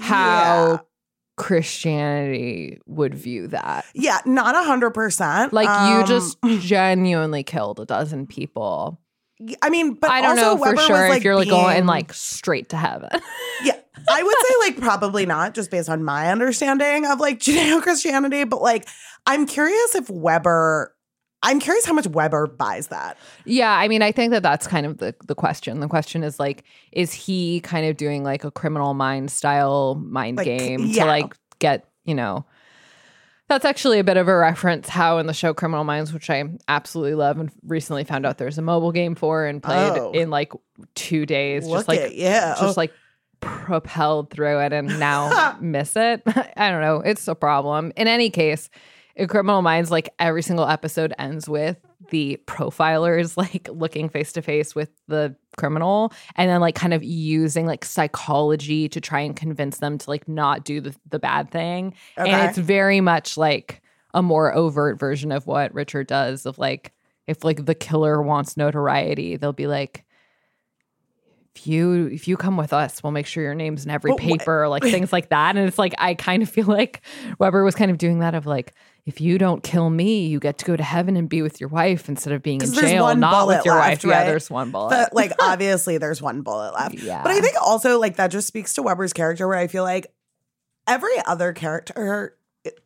how 0.00 0.80
Christianity 1.38 2.80
would 2.86 3.14
view 3.14 3.48
that. 3.48 3.84
Yeah, 3.94 4.18
not 4.26 4.54
a 4.54 4.62
hundred 4.64 4.90
percent. 4.90 5.52
Like, 5.52 5.68
Um, 5.68 6.00
you 6.00 6.06
just 6.06 6.36
genuinely 6.60 7.42
killed 7.42 7.80
a 7.80 7.86
dozen 7.86 8.26
people. 8.26 9.00
I 9.62 9.70
mean, 9.70 9.94
but 9.94 10.10
I 10.10 10.20
don't 10.20 10.38
also 10.38 10.42
know 10.42 10.56
for 10.56 10.70
Weber 10.70 10.80
sure 10.82 11.08
was, 11.08 11.16
if 11.18 11.24
you're 11.24 11.36
like 11.36 11.48
going 11.48 11.86
like 11.86 12.12
straight 12.12 12.70
to 12.70 12.76
heaven. 12.76 13.10
Yeah, 13.64 13.76
I 14.08 14.22
would 14.22 14.36
say 14.46 14.54
like 14.60 14.80
probably 14.80 15.26
not, 15.26 15.54
just 15.54 15.70
based 15.70 15.88
on 15.88 16.04
my 16.04 16.30
understanding 16.30 17.06
of 17.06 17.18
like 17.18 17.38
Judeo 17.40 17.82
Christianity. 17.82 18.44
But 18.44 18.62
like, 18.62 18.88
I'm 19.26 19.46
curious 19.46 19.94
if 19.94 20.08
Weber. 20.10 20.94
I'm 21.42 21.60
curious 21.60 21.84
how 21.84 21.92
much 21.92 22.06
Weber 22.08 22.46
buys 22.48 22.88
that. 22.88 23.16
Yeah, 23.44 23.70
I 23.72 23.86
mean, 23.88 24.02
I 24.02 24.10
think 24.10 24.32
that 24.32 24.42
that's 24.42 24.66
kind 24.66 24.84
of 24.86 24.98
the 24.98 25.14
the 25.26 25.34
question. 25.34 25.80
The 25.80 25.88
question 25.88 26.24
is 26.24 26.40
like, 26.40 26.64
is 26.92 27.12
he 27.12 27.60
kind 27.60 27.86
of 27.86 27.96
doing 27.96 28.24
like 28.24 28.44
a 28.44 28.50
criminal 28.50 28.92
mind 28.94 29.30
style 29.30 29.94
mind 29.94 30.36
Like, 30.38 30.46
game 30.46 30.80
yeah. 30.86 31.04
to 31.04 31.08
like 31.08 31.34
get 31.58 31.86
you 32.04 32.14
know? 32.14 32.44
That's 33.48 33.64
actually 33.64 33.98
a 33.98 34.04
bit 34.04 34.18
of 34.18 34.28
a 34.28 34.36
reference 34.36 34.90
how 34.90 35.16
in 35.16 35.26
the 35.26 35.32
show 35.32 35.54
Criminal 35.54 35.82
Minds, 35.82 36.12
which 36.12 36.28
I 36.28 36.44
absolutely 36.68 37.14
love, 37.14 37.38
and 37.38 37.50
recently 37.66 38.04
found 38.04 38.26
out 38.26 38.36
there's 38.36 38.58
a 38.58 38.62
mobile 38.62 38.92
game 38.92 39.14
for 39.14 39.46
and 39.46 39.62
played 39.62 39.96
Oh. 39.98 40.12
in 40.12 40.28
like 40.28 40.52
two 40.94 41.24
days, 41.24 41.64
Look 41.66 41.78
just 41.78 41.88
like 41.88 42.00
at 42.00 42.14
yeah, 42.14 42.56
oh. 42.58 42.66
just 42.66 42.76
like 42.76 42.92
propelled 43.40 44.30
through 44.30 44.58
it 44.60 44.72
and 44.72 44.98
now 45.00 45.56
miss 45.62 45.96
it. 45.96 46.22
I 46.26 46.70
don't 46.70 46.82
know. 46.82 47.00
It's 47.00 47.26
a 47.26 47.34
problem. 47.34 47.92
In 47.96 48.06
any 48.06 48.28
case, 48.28 48.68
in 49.18 49.26
Criminal 49.26 49.62
Minds, 49.62 49.90
like 49.90 50.08
every 50.18 50.42
single 50.42 50.66
episode 50.66 51.12
ends 51.18 51.48
with 51.48 51.76
the 52.10 52.40
profilers 52.46 53.36
like 53.36 53.68
looking 53.70 54.08
face 54.08 54.32
to 54.32 54.42
face 54.42 54.74
with 54.74 54.90
the 55.08 55.34
criminal 55.56 56.12
and 56.36 56.48
then 56.48 56.60
like 56.60 56.76
kind 56.76 56.94
of 56.94 57.02
using 57.02 57.66
like 57.66 57.84
psychology 57.84 58.88
to 58.88 59.00
try 59.00 59.20
and 59.20 59.34
convince 59.34 59.78
them 59.78 59.98
to 59.98 60.08
like 60.08 60.28
not 60.28 60.64
do 60.64 60.80
the, 60.80 60.94
the 61.10 61.18
bad 61.18 61.50
thing. 61.50 61.94
Okay. 62.16 62.30
And 62.30 62.48
it's 62.48 62.58
very 62.58 63.00
much 63.00 63.36
like 63.36 63.82
a 64.14 64.22
more 64.22 64.54
overt 64.54 64.98
version 64.98 65.32
of 65.32 65.46
what 65.46 65.74
Richard 65.74 66.06
does 66.06 66.46
of 66.46 66.58
like 66.58 66.92
if 67.26 67.44
like 67.44 67.66
the 67.66 67.74
killer 67.74 68.22
wants 68.22 68.56
notoriety, 68.56 69.36
they'll 69.36 69.52
be 69.52 69.66
like 69.66 70.04
if 71.58 71.66
you 71.66 72.06
if 72.06 72.28
you 72.28 72.36
come 72.36 72.56
with 72.56 72.72
us, 72.72 73.02
we'll 73.02 73.12
make 73.12 73.26
sure 73.26 73.42
your 73.42 73.54
name's 73.54 73.84
in 73.84 73.90
every 73.90 74.12
But 74.12 74.20
wh- 74.20 74.26
paper, 74.26 74.68
like 74.68 74.82
things 74.84 75.12
like 75.12 75.30
that. 75.30 75.56
And 75.56 75.66
it's 75.66 75.78
like 75.78 75.94
I 75.98 76.14
kind 76.14 76.42
of 76.42 76.48
feel 76.48 76.66
like 76.66 77.02
Weber 77.38 77.64
was 77.64 77.74
kind 77.74 77.90
of 77.90 77.98
doing 77.98 78.20
that 78.20 78.34
of 78.34 78.46
like, 78.46 78.72
if 79.08 79.22
you 79.22 79.38
don't 79.38 79.62
kill 79.62 79.88
me, 79.88 80.26
you 80.26 80.38
get 80.38 80.58
to 80.58 80.66
go 80.66 80.76
to 80.76 80.82
heaven 80.82 81.16
and 81.16 81.30
be 81.30 81.40
with 81.40 81.60
your 81.62 81.70
wife 81.70 82.10
instead 82.10 82.34
of 82.34 82.42
being 82.42 82.60
in 82.60 82.70
jail, 82.74 83.16
not 83.16 83.46
with 83.46 83.64
your 83.64 83.76
left, 83.76 84.04
wife. 84.04 84.10
Yeah, 84.10 84.24
there's 84.24 84.50
one 84.50 84.70
bullet. 84.70 84.90
But 84.90 85.14
like 85.14 85.32
obviously 85.40 85.96
there's 85.96 86.20
one 86.20 86.42
bullet 86.42 86.74
left. 86.74 86.96
Yeah. 86.96 87.22
But 87.22 87.32
I 87.32 87.40
think 87.40 87.56
also 87.62 87.98
like 87.98 88.16
that 88.16 88.28
just 88.28 88.46
speaks 88.46 88.74
to 88.74 88.82
Weber's 88.82 89.14
character 89.14 89.48
where 89.48 89.56
I 89.56 89.66
feel 89.66 89.82
like 89.82 90.08
every 90.86 91.16
other 91.26 91.54
character 91.54 92.36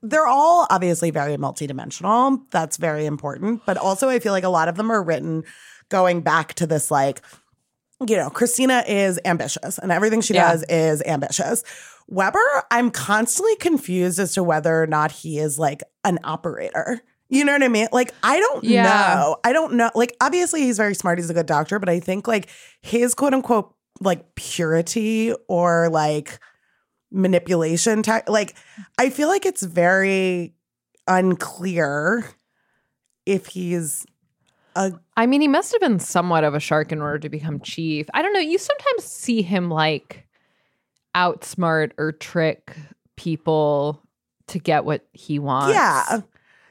they're 0.00 0.28
all 0.28 0.68
obviously 0.70 1.10
very 1.10 1.36
multidimensional. 1.36 2.42
That's 2.52 2.76
very 2.76 3.04
important. 3.04 3.62
But 3.66 3.76
also 3.76 4.08
I 4.08 4.20
feel 4.20 4.32
like 4.32 4.44
a 4.44 4.48
lot 4.48 4.68
of 4.68 4.76
them 4.76 4.92
are 4.92 5.02
written 5.02 5.42
going 5.88 6.20
back 6.20 6.54
to 6.54 6.68
this 6.68 6.88
like 6.88 7.20
you 8.08 8.16
know, 8.16 8.30
Cristina 8.30 8.84
is 8.86 9.18
ambitious 9.24 9.78
and 9.78 9.90
everything 9.90 10.20
she 10.20 10.34
Yeah. 10.34 10.52
does 10.52 10.64
is 10.68 11.02
ambitious. 11.02 11.64
Weber, 12.08 12.38
I'm 12.70 12.90
constantly 12.90 13.56
confused 13.56 14.18
as 14.18 14.34
to 14.34 14.42
whether 14.42 14.82
or 14.82 14.86
not 14.86 15.10
he 15.12 15.38
is 15.38 15.58
like 15.58 15.82
an 16.04 16.18
operator. 16.24 17.00
You 17.28 17.44
know 17.44 17.52
what 17.52 17.62
I 17.62 17.68
mean? 17.68 17.88
Like, 17.92 18.12
I 18.22 18.38
don't 18.38 18.62
Yeah. 18.64 18.82
know. 18.82 19.36
I 19.44 19.52
don't 19.54 19.74
know. 19.74 19.90
Like, 19.94 20.14
obviously, 20.20 20.62
he's 20.62 20.76
very 20.76 20.94
smart. 20.94 21.18
He's 21.18 21.30
a 21.30 21.34
good 21.34 21.46
doctor, 21.46 21.78
but 21.78 21.88
I 21.88 21.98
think 22.00 22.28
like 22.28 22.48
his 22.82 23.14
quote 23.14 23.32
unquote 23.32 23.74
like 24.00 24.34
purity 24.34 25.32
or 25.48 25.88
like 25.88 26.38
manipulation, 27.10 28.02
ta- 28.02 28.22
like, 28.28 28.54
I 28.98 29.10
feel 29.10 29.28
like 29.28 29.46
it's 29.46 29.62
very 29.62 30.54
unclear 31.06 32.24
if 33.26 33.46
he's 33.46 34.04
a 34.74 34.92
I 35.16 35.26
mean, 35.26 35.40
he 35.40 35.48
must 35.48 35.72
have 35.72 35.80
been 35.80 35.98
somewhat 36.00 36.44
of 36.44 36.54
a 36.54 36.60
shark 36.60 36.92
in 36.92 37.00
order 37.02 37.18
to 37.20 37.28
become 37.28 37.60
chief. 37.60 38.06
I 38.14 38.22
don't 38.22 38.32
know. 38.32 38.40
You 38.40 38.58
sometimes 38.58 39.04
see 39.04 39.42
him 39.42 39.70
like 39.70 40.21
outsmart 41.14 41.92
or 41.98 42.12
trick 42.12 42.74
people 43.16 44.02
to 44.48 44.58
get 44.58 44.84
what 44.84 45.06
he 45.12 45.38
wants. 45.38 45.74
yeah. 45.74 46.20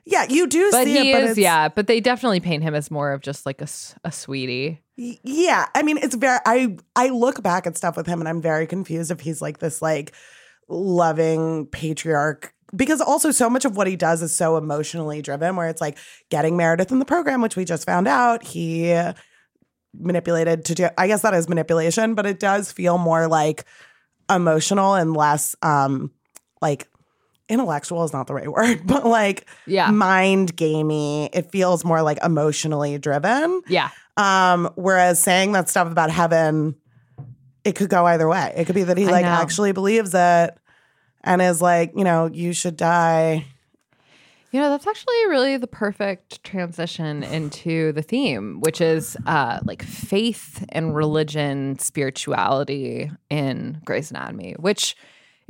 Yeah, 0.04 0.26
you 0.28 0.48
do 0.48 0.72
But 0.72 0.86
see 0.86 0.94
he 0.98 1.12
it, 1.12 1.14
but 1.14 1.24
is, 1.24 1.30
it's, 1.32 1.40
yeah. 1.40 1.70
But 1.70 1.86
they 1.86 2.00
definitely 2.00 2.40
paint 2.40 2.64
him 2.64 2.74
as 2.74 2.90
more 2.90 3.12
of 3.12 3.22
just 3.22 3.46
like 3.46 3.62
a, 3.62 3.68
a 4.04 4.12
sweetie. 4.12 4.82
Yeah, 4.98 5.68
I 5.76 5.84
mean, 5.84 5.98
it's 5.98 6.16
very. 6.16 6.40
I 6.46 6.76
I 6.96 7.10
look 7.10 7.44
back 7.44 7.68
at 7.68 7.78
stuff 7.78 7.96
with 7.96 8.08
him, 8.08 8.20
and 8.20 8.28
I'm 8.28 8.42
very 8.42 8.66
confused 8.66 9.12
if 9.12 9.20
he's 9.20 9.44
like 9.44 9.60
this 9.60 9.80
like 9.80 10.14
loving 10.68 11.68
patriarch 11.68 12.54
because 12.76 13.00
also 13.00 13.32
so 13.32 13.50
much 13.50 13.64
of 13.64 13.78
what 13.78 13.86
he 13.86 13.96
does 13.96 14.22
is 14.24 14.36
so 14.36 14.58
emotionally 14.58 15.22
driven, 15.22 15.56
where 15.56 15.70
it's 15.70 15.82
like 15.82 15.98
getting 16.30 16.58
Meredith 16.58 16.92
in 16.92 16.98
the 17.00 17.06
program, 17.06 17.42
which 17.42 17.56
we 17.56 17.64
just 17.64 17.86
found 17.86 18.08
out 18.08 18.44
he 18.44 18.92
manipulated 19.94 20.66
to 20.66 20.76
do. 20.76 20.90
I 20.98 21.08
guess 21.08 21.22
that 21.22 21.34
is 21.36 21.48
manipulation, 21.48 22.16
but 22.16 22.26
it 22.26 22.40
does 22.40 22.72
feel 22.72 22.98
more 22.98 23.28
like 23.28 23.66
emotional 24.34 24.96
and 24.96 25.16
less 25.16 25.56
um 25.62 26.12
like 26.62 26.88
intellectual 27.50 28.04
is 28.04 28.14
not 28.14 28.28
the 28.28 28.34
right 28.34 28.48
word, 28.52 28.82
but 28.86 29.06
like 29.06 29.46
Yeah. 29.68 29.92
mind 29.92 30.56
gamey. 30.56 31.30
It 31.34 31.52
feels 31.52 31.84
more 31.84 32.02
like 32.02 32.18
emotionally 32.24 32.98
driven. 32.98 33.62
Yeah. 33.68 33.90
Um, 34.18 34.70
whereas 34.76 35.22
saying 35.22 35.52
that 35.54 35.70
stuff 35.70 35.92
about 35.92 36.10
heaven, 36.12 36.76
it 37.64 37.74
could 37.76 37.90
go 37.90 38.06
either 38.06 38.28
way. 38.28 38.54
It 38.56 38.66
could 38.66 38.76
be 38.76 38.84
that 38.84 38.98
he 38.98 39.08
I 39.08 39.12
like 39.12 39.26
know. 39.26 39.32
actually 39.32 39.72
believes 39.72 40.14
it 40.14 40.58
and 41.24 41.42
is 41.42 41.62
like, 41.62 41.92
you 41.96 42.04
know, 42.04 42.28
you 42.32 42.54
should 42.54 42.78
die. 42.78 43.46
You 44.52 44.60
know, 44.60 44.70
that's 44.70 44.86
actually 44.86 45.28
really 45.30 45.56
the 45.56 45.68
perfect 45.68 46.44
transition 46.44 47.24
into 47.24 47.94
the 47.94 48.02
theme, 48.02 48.60
which 48.60 48.82
is 48.82 49.16
uh, 49.26 49.60
like 49.64 49.82
faith 49.82 50.66
and 50.70 50.94
religion, 50.94 51.80
spirituality 51.80 53.10
in 53.30 53.82
Grey's 53.86 54.12
Anatomy, 54.12 54.56
which 54.60 54.98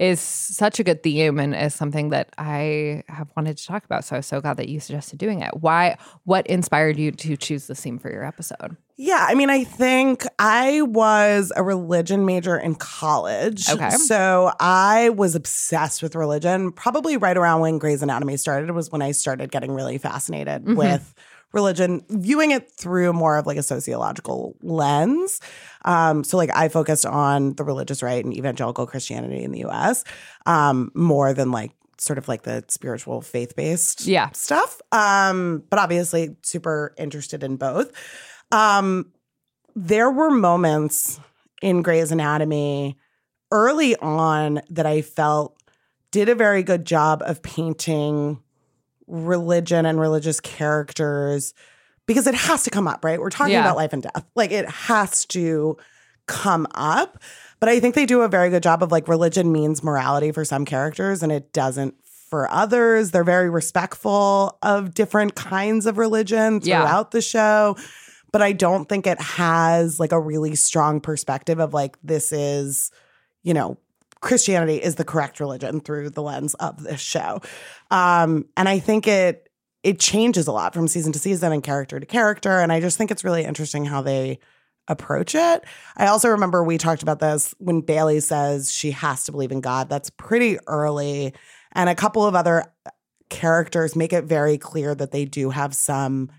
is 0.01 0.19
such 0.19 0.79
a 0.79 0.83
good 0.83 1.03
theme 1.03 1.39
and 1.39 1.53
is 1.55 1.75
something 1.75 2.09
that 2.09 2.29
I 2.37 3.03
have 3.07 3.29
wanted 3.37 3.57
to 3.59 3.65
talk 3.67 3.85
about. 3.85 4.03
So 4.03 4.15
I 4.15 4.19
was 4.19 4.25
so 4.25 4.41
glad 4.41 4.57
that 4.57 4.67
you 4.67 4.79
suggested 4.79 5.19
doing 5.19 5.41
it. 5.41 5.51
Why? 5.59 5.97
What 6.23 6.47
inspired 6.47 6.97
you 6.97 7.11
to 7.11 7.37
choose 7.37 7.67
this 7.67 7.81
theme 7.81 7.99
for 7.99 8.11
your 8.11 8.25
episode? 8.25 8.75
Yeah, 8.97 9.25
I 9.29 9.35
mean, 9.35 9.49
I 9.49 9.63
think 9.63 10.25
I 10.39 10.81
was 10.81 11.51
a 11.55 11.63
religion 11.63 12.25
major 12.25 12.57
in 12.57 12.75
college. 12.75 13.69
Okay. 13.69 13.89
So 13.91 14.51
I 14.59 15.09
was 15.09 15.35
obsessed 15.35 16.01
with 16.03 16.15
religion. 16.15 16.71
Probably 16.71 17.17
right 17.17 17.37
around 17.37 17.61
when 17.61 17.77
Grey's 17.77 18.01
Anatomy 18.01 18.37
started 18.37 18.71
was 18.71 18.91
when 18.91 19.01
I 19.01 19.11
started 19.11 19.51
getting 19.51 19.71
really 19.71 19.97
fascinated 19.97 20.65
Mhm. 20.65 20.75
with 20.75 21.13
religion, 21.53 22.03
viewing 22.09 22.51
it 22.51 22.71
through 22.71 23.13
more 23.13 23.37
of 23.37 23.45
like 23.45 23.57
a 23.57 23.63
sociological 23.63 24.55
lens. 24.61 25.39
Um, 25.85 26.23
so 26.23 26.37
like 26.37 26.49
I 26.55 26.69
focused 26.69 27.05
on 27.05 27.53
the 27.55 27.63
religious 27.63 28.01
right 28.01 28.23
and 28.23 28.33
evangelical 28.33 28.85
Christianity 28.87 29.43
in 29.43 29.51
the 29.51 29.65
US 29.65 30.03
um, 30.45 30.91
more 30.95 31.33
than 31.33 31.51
like 31.51 31.71
sort 31.97 32.17
of 32.17 32.27
like 32.27 32.43
the 32.43 32.63
spiritual 32.67 33.21
faith 33.21 33.55
based 33.55 34.05
Yeah. 34.07 34.29
stuff. 34.31 34.81
Um, 34.91 35.63
but 35.69 35.77
obviously 35.77 36.35
super 36.41 36.93
interested 36.97 37.43
in 37.43 37.57
both. 37.57 37.91
Um, 38.51 39.11
there 39.75 40.09
were 40.09 40.31
moments 40.31 41.19
in 41.61 41.81
Grey's 41.81 42.11
Anatomy 42.11 42.97
early 43.51 43.95
on 43.97 44.61
that 44.69 44.85
I 44.85 45.01
felt 45.01 45.55
did 46.11 46.27
a 46.27 46.35
very 46.35 46.63
good 46.63 46.85
job 46.85 47.21
of 47.25 47.41
painting 47.43 48.41
religion 49.11 49.85
and 49.85 49.99
religious 49.99 50.39
characters 50.39 51.53
because 52.07 52.25
it 52.27 52.33
has 52.35 52.63
to 52.63 52.69
come 52.69 52.87
up, 52.87 53.03
right? 53.05 53.19
We're 53.19 53.29
talking 53.29 53.53
Yeah. 53.53 53.61
about 53.61 53.75
life 53.77 53.93
and 53.93 54.01
death. 54.03 54.25
Like 54.35 54.51
it 54.51 54.67
has 54.69 55.25
to 55.27 55.77
come 56.25 56.65
up. 56.73 57.19
But 57.59 57.69
I 57.69 57.79
think 57.79 57.93
they 57.95 58.05
do 58.05 58.21
a 58.21 58.27
very 58.27 58.49
good 58.49 58.63
job 58.63 58.81
of 58.81 58.91
like 58.91 59.07
religion 59.07 59.51
means 59.51 59.83
morality 59.83 60.31
for 60.31 60.43
some 60.45 60.65
characters 60.65 61.21
and 61.21 61.31
it 61.31 61.53
doesn't 61.53 61.93
for 62.29 62.49
others. 62.49 63.11
They're 63.11 63.23
very 63.25 63.49
respectful 63.49 64.57
of 64.63 64.93
different 64.93 65.35
kinds 65.35 65.85
of 65.85 65.97
religion 65.97 66.61
Yeah. 66.63 66.81
throughout 66.81 67.11
the 67.11 67.21
show. 67.21 67.75
But 68.31 68.41
I 68.41 68.53
don't 68.53 68.87
think 68.87 69.05
it 69.05 69.19
has 69.21 69.99
like 69.99 70.13
a 70.13 70.19
really 70.19 70.55
strong 70.55 71.01
perspective 71.01 71.59
of 71.59 71.73
like 71.73 71.97
this 72.01 72.31
is, 72.31 72.89
you 73.43 73.53
know, 73.53 73.77
Christianity 74.21 74.77
is 74.77 74.95
the 74.95 75.03
correct 75.03 75.39
religion 75.39 75.81
through 75.81 76.11
the 76.11 76.21
lens 76.21 76.53
of 76.55 76.83
this 76.83 77.01
show. 77.01 77.41
Um, 77.89 78.45
and 78.55 78.69
I 78.69 78.79
think 78.79 79.07
it 79.07 79.47
it 79.83 79.99
changes 79.99 80.45
a 80.45 80.51
lot 80.51 80.73
from 80.75 80.87
season 80.87 81.11
to 81.11 81.17
season 81.19 81.51
and 81.51 81.63
character 81.63 81.99
to 81.99 82.05
character. 82.05 82.59
And 82.59 82.71
I 82.71 82.79
just 82.79 82.99
think 82.99 83.09
it's 83.09 83.23
really 83.23 83.43
interesting 83.43 83.83
how 83.83 84.03
they 84.03 84.37
approach 84.87 85.33
it. 85.33 85.63
I 85.97 86.05
also 86.07 86.29
remember 86.29 86.63
we 86.63 86.77
talked 86.77 87.01
about 87.01 87.19
this 87.19 87.55
when 87.57 87.81
Bailey 87.81 88.19
says 88.19 88.71
she 88.71 88.91
has 88.91 89.23
to 89.23 89.31
believe 89.31 89.51
in 89.51 89.59
God. 89.59 89.89
That's 89.89 90.11
pretty 90.11 90.59
early. 90.67 91.33
And 91.71 91.89
a 91.89 91.95
couple 91.95 92.25
of 92.27 92.35
other 92.35 92.65
characters 93.29 93.95
make 93.95 94.13
it 94.13 94.25
very 94.25 94.57
clear 94.57 94.93
that 94.93 95.11
they 95.11 95.25
do 95.25 95.49
have 95.49 95.73
some 95.73 96.29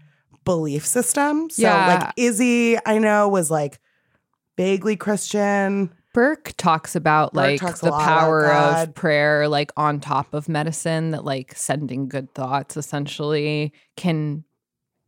belief 0.45 0.87
system. 0.87 1.51
So 1.51 1.63
Yeah. 1.63 1.87
like 1.87 2.13
Izzie, 2.17 2.79
I 2.87 2.99
know, 2.99 3.29
was 3.29 3.51
like 3.51 3.81
vaguely 4.57 4.95
Christian. 4.97 5.93
Burke 6.13 6.53
talks 6.57 6.95
about 6.95 7.33
Burke 7.33 7.43
like 7.43 7.61
talks 7.61 7.81
the 7.81 7.91
power 7.91 8.53
of 8.53 8.95
prayer, 8.95 9.49
like 9.49 9.73
on 9.77 10.01
top 10.01 10.35
of 10.35 10.49
medicine, 10.49 11.11
that 11.13 11.25
like 11.25 11.57
sending 11.57 12.09
good 12.09 12.35
thoughts 12.35 12.77
essentially 12.77 13.73
can, 13.97 14.45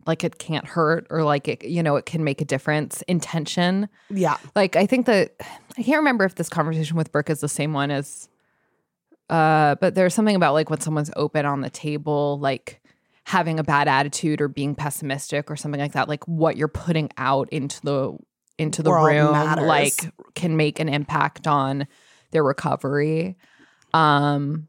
like, 0.06 0.24
it 0.24 0.38
can't 0.38 0.66
hurt 0.66 1.06
or 1.10 1.24
like 1.24 1.48
it, 1.48 1.64
you 1.64 1.82
know, 1.82 1.96
it 1.96 2.06
can 2.06 2.24
make 2.24 2.40
a 2.40 2.44
difference. 2.44 3.02
Intention. 3.02 3.88
Yeah. 4.10 4.36
Like, 4.54 4.76
I 4.76 4.86
think 4.86 5.06
that 5.06 5.34
I 5.78 5.82
can't 5.82 5.98
remember 5.98 6.24
if 6.24 6.34
this 6.34 6.48
conversation 6.48 6.96
with 6.96 7.12
Burke 7.12 7.30
is 7.30 7.40
the 7.40 7.48
same 7.48 7.72
one 7.72 7.90
as, 7.90 8.28
uh, 9.30 9.74
but 9.76 9.94
there's 9.94 10.14
something 10.14 10.36
about 10.36 10.54
like 10.54 10.70
when 10.70 10.80
someone's 10.80 11.10
open 11.16 11.46
on 11.46 11.60
the 11.60 11.70
table, 11.70 12.38
like, 12.38 12.80
having 13.26 13.58
a 13.58 13.64
bad 13.64 13.88
attitude 13.88 14.38
or 14.42 14.48
being 14.48 14.74
pessimistic 14.74 15.50
or 15.50 15.56
something 15.56 15.80
like 15.80 15.92
that 15.92 16.10
like 16.10 16.22
what 16.28 16.58
you're 16.58 16.68
putting 16.68 17.08
out 17.16 17.48
into 17.48 17.80
the 17.80 18.14
into 18.58 18.82
the 18.82 18.90
World 18.90 19.06
room 19.08 19.32
matters. 19.32 19.66
like 19.66 20.12
can 20.34 20.56
make 20.56 20.80
an 20.80 20.88
impact 20.88 21.46
on 21.46 21.86
their 22.30 22.44
recovery 22.44 23.36
um 23.92 24.68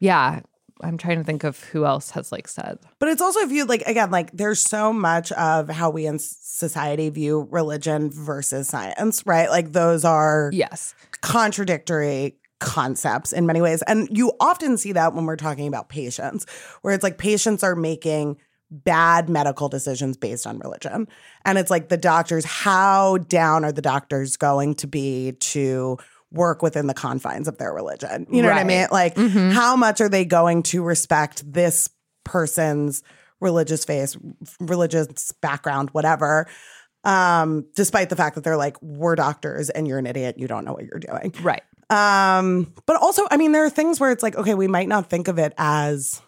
yeah 0.00 0.40
i'm 0.82 0.98
trying 0.98 1.18
to 1.18 1.24
think 1.24 1.44
of 1.44 1.62
who 1.64 1.84
else 1.84 2.10
has 2.10 2.32
like 2.32 2.48
said 2.48 2.78
But 2.98 3.08
it's 3.08 3.22
also 3.22 3.44
viewed 3.46 3.68
like 3.68 3.82
again, 3.82 4.10
like 4.10 4.30
there's 4.32 4.60
so 4.60 4.92
much 4.92 5.30
of 5.32 5.68
how 5.68 5.90
we 5.90 6.06
in 6.06 6.18
society 6.18 7.10
view 7.10 7.46
religion 7.50 8.10
versus 8.10 8.68
science, 8.68 9.22
right? 9.26 9.50
Like 9.50 9.72
those 9.72 10.04
are 10.04 10.50
yes 10.52 10.94
contradictory 11.20 12.36
concepts 12.60 13.32
in 13.32 13.46
many 13.46 13.60
ways. 13.60 13.82
And 13.82 14.08
you 14.10 14.32
often 14.40 14.78
see 14.78 14.92
that 14.92 15.14
when 15.14 15.26
we're 15.26 15.36
talking 15.36 15.68
about 15.68 15.88
patients, 15.88 16.46
where 16.82 16.94
it's 16.94 17.02
like 17.02 17.18
patients 17.18 17.62
are 17.62 17.76
making 17.76 18.38
bad 18.84 19.28
medical 19.28 19.68
decisions 19.68 20.16
based 20.16 20.46
on 20.46 20.58
religion. 20.58 21.06
And 21.44 21.58
it's 21.58 21.70
like 21.70 21.88
the 21.88 21.96
doctors, 21.96 22.44
how 22.44 23.18
down 23.18 23.64
are 23.64 23.72
the 23.72 23.82
doctors 23.82 24.36
going 24.36 24.74
to 24.76 24.86
be 24.86 25.32
to 25.40 25.96
work 26.32 26.62
within 26.62 26.86
the 26.88 26.94
confines 26.94 27.46
of 27.46 27.58
their 27.58 27.72
religion? 27.72 28.26
You 28.30 28.42
know 28.42 28.48
what 28.48 28.58
I 28.58 28.64
mean? 28.64 28.86
Like, 28.90 29.14
Mhm. 29.14 29.52
how 29.52 29.76
much 29.76 30.00
are 30.00 30.08
they 30.08 30.24
going 30.24 30.62
to 30.64 30.82
respect 30.82 31.50
this 31.50 31.88
person's 32.24 33.02
religious 33.40 33.84
faith, 33.84 34.16
religious 34.58 35.30
background, 35.40 35.90
whatever? 35.92 36.46
Um, 37.04 37.66
despite 37.76 38.08
the 38.08 38.16
fact 38.16 38.34
that 38.34 38.44
they're 38.44 38.56
like, 38.56 38.80
we're 38.82 39.14
doctors 39.14 39.68
and 39.70 39.86
you're 39.86 39.98
an 39.98 40.06
idiot, 40.06 40.36
you 40.38 40.48
don't 40.48 40.64
know 40.64 40.72
what 40.72 40.84
you're 40.84 40.98
doing. 40.98 41.34
right 41.42 41.62
Um, 41.90 42.72
but 42.86 42.96
also, 42.96 43.26
I 43.30 43.36
mean, 43.36 43.52
there 43.52 43.64
are 43.64 43.70
things 43.70 44.00
where 44.00 44.10
it's 44.10 44.22
like, 44.22 44.36
okay, 44.36 44.54
we 44.54 44.66
might 44.66 44.88
not 44.88 45.10
think 45.10 45.28
of 45.28 45.38
it 45.38 45.52
as 45.58 46.20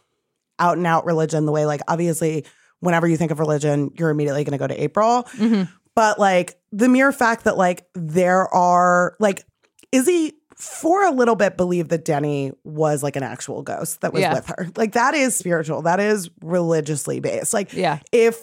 out 0.58 0.76
and 0.78 0.86
out 0.86 1.04
religion 1.04 1.46
the 1.46 1.52
way, 1.52 1.66
like, 1.66 1.80
obviously, 1.88 2.44
whenever 2.80 3.06
you 3.08 3.16
think 3.16 3.30
of 3.30 3.38
religion, 3.38 3.90
you're 3.98 4.10
immediately 4.10 4.44
going 4.44 4.52
to 4.52 4.58
go 4.58 4.66
to 4.66 4.82
April. 4.82 5.24
Mhm. 5.36 5.68
But 5.94 6.18
like 6.18 6.58
the 6.72 6.90
mere 6.90 7.10
fact 7.10 7.44
that 7.44 7.56
like 7.56 7.86
there 7.94 8.52
are 8.54 9.16
like 9.18 9.46
Izzie 9.92 10.34
for 10.54 11.02
a 11.06 11.10
little 11.10 11.36
bit 11.36 11.56
believed 11.56 11.88
that 11.88 12.04
Denny 12.04 12.52
was 12.64 13.02
like 13.02 13.16
an 13.16 13.22
actual 13.22 13.62
ghost 13.62 14.02
that 14.02 14.12
was 14.12 14.20
Yeah. 14.20 14.34
with 14.34 14.46
her. 14.48 14.68
Like 14.76 14.92
that 14.92 15.14
is 15.14 15.34
spiritual. 15.34 15.80
That 15.82 15.98
is 15.98 16.28
religiously 16.42 17.20
based. 17.20 17.54
Like 17.54 17.72
yeah 17.72 18.00
if 18.12 18.38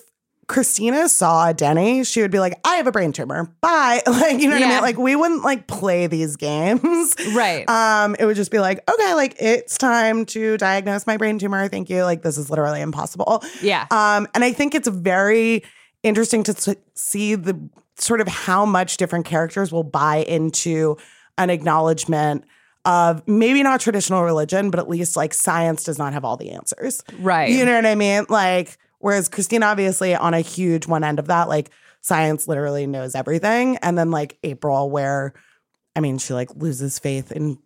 Cristina 0.47 1.07
saw 1.09 1.51
Denny, 1.53 2.03
she 2.03 2.21
would 2.21 2.31
be 2.31 2.39
like, 2.39 2.59
I 2.65 2.75
have 2.75 2.87
a 2.87 2.91
brain 2.91 3.11
tumor. 3.13 3.53
Bye. 3.61 4.01
Like, 4.07 4.39
you 4.39 4.47
know 4.49 4.55
what 4.55 4.63
I 4.63 4.69
mean? 4.69 4.81
Like 4.81 4.97
we 4.97 5.15
wouldn't 5.15 5.43
like 5.43 5.67
play 5.67 6.07
these 6.07 6.35
games. 6.35 7.15
right 7.33 7.67
Um, 7.69 8.15
it 8.19 8.25
would 8.25 8.35
just 8.35 8.51
be 8.51 8.59
like, 8.59 8.79
okay, 8.89 9.13
like 9.13 9.35
it's 9.39 9.77
time 9.77 10.25
to 10.27 10.57
diagnose 10.57 11.07
my 11.07 11.17
brain 11.17 11.39
tumor. 11.39 11.67
Thank 11.67 11.89
you. 11.89 12.03
Like 12.03 12.21
this 12.21 12.37
is 12.37 12.49
literally 12.49 12.81
impossible. 12.81 13.43
yeah 13.61 13.85
Um, 13.91 14.27
and 14.35 14.43
I 14.43 14.51
think 14.53 14.75
it's 14.75 14.87
very 14.87 15.63
interesting 16.03 16.43
to 16.43 16.51
s- 16.51 16.75
see 16.95 17.35
the 17.35 17.59
sort 17.97 18.19
of 18.21 18.27
how 18.27 18.65
much 18.65 18.97
different 18.97 19.25
characters 19.25 19.71
will 19.71 19.83
buy 19.83 20.17
into 20.17 20.97
an 21.37 21.49
acknowledgement 21.49 22.43
of 22.85 23.25
maybe 23.27 23.63
not 23.63 23.79
traditional 23.79 24.23
religion, 24.23 24.69
but 24.69 24.79
at 24.79 24.89
least 24.89 25.15
like 25.15 25.33
science 25.33 25.83
does 25.85 25.97
not 25.97 26.11
have 26.13 26.25
all 26.25 26.35
the 26.37 26.51
answers. 26.51 27.01
right 27.19 27.49
You 27.49 27.63
know 27.65 27.75
what 27.75 27.85
I 27.85 27.95
mean? 27.95 28.25
Like, 28.29 28.77
whereas 29.03 29.29
Christine, 29.29 29.63
obviously, 29.63 30.15
on 30.15 30.33
a 30.33 30.39
huge 30.41 30.87
one 30.87 31.03
end 31.03 31.19
of 31.19 31.27
that, 31.27 31.49
like 31.49 31.69
science 32.01 32.47
literally 32.47 32.87
knows 32.87 33.15
everything. 33.15 33.77
And 33.77 33.97
then 33.97 34.09
like 34.11 34.37
April, 34.43 34.89
where 34.89 35.33
I 35.95 35.99
mean, 35.99 36.17
she 36.17 36.33
like 36.33 36.49
loses 36.55 36.97
faith 36.99 37.31
in 37.31 37.57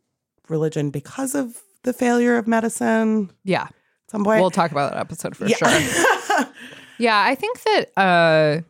religion 0.50 0.90
because 0.90 1.36
of 1.36 1.62
the 1.84 1.94
failure 1.94 2.38
of 2.38 2.48
medicine 2.48 3.32
yeah 3.44 3.64
at 3.64 3.74
some 4.12 4.24
point. 4.24 4.42
we'll 4.42 4.50
talk 4.52 4.72
about 4.72 4.92
that 4.92 5.00
episode 5.00 5.36
for 5.38 5.46
Yeah. 5.48 5.56
sure 5.58 6.48
Yeah, 6.98 7.22
I 7.22 7.36
think 7.36 7.62
that 7.64 7.92
uh 7.98 8.62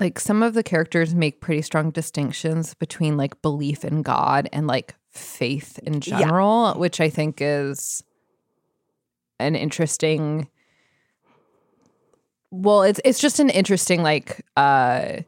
like 0.00 0.18
some 0.20 0.42
of 0.42 0.54
the 0.54 0.62
characters 0.62 1.14
make 1.14 1.40
pretty 1.40 1.62
strong 1.62 1.90
distinctions 1.90 2.74
between 2.74 3.16
like 3.16 3.40
belief 3.42 3.84
in 3.84 4.02
God 4.02 4.48
and 4.52 4.66
like 4.66 4.94
faith 5.12 5.78
in 5.84 5.94
Yeah. 5.94 6.18
general, 6.18 6.74
which 6.74 7.00
I 7.00 7.08
think 7.08 7.38
is 7.40 8.02
an 9.38 9.54
interesting 9.56 10.48
well, 12.62 12.82
it's 12.82 13.00
it's 13.04 13.18
just 13.20 13.40
an 13.40 13.50
interesting 13.50 14.02
like 14.02 14.44
uh 14.56 15.18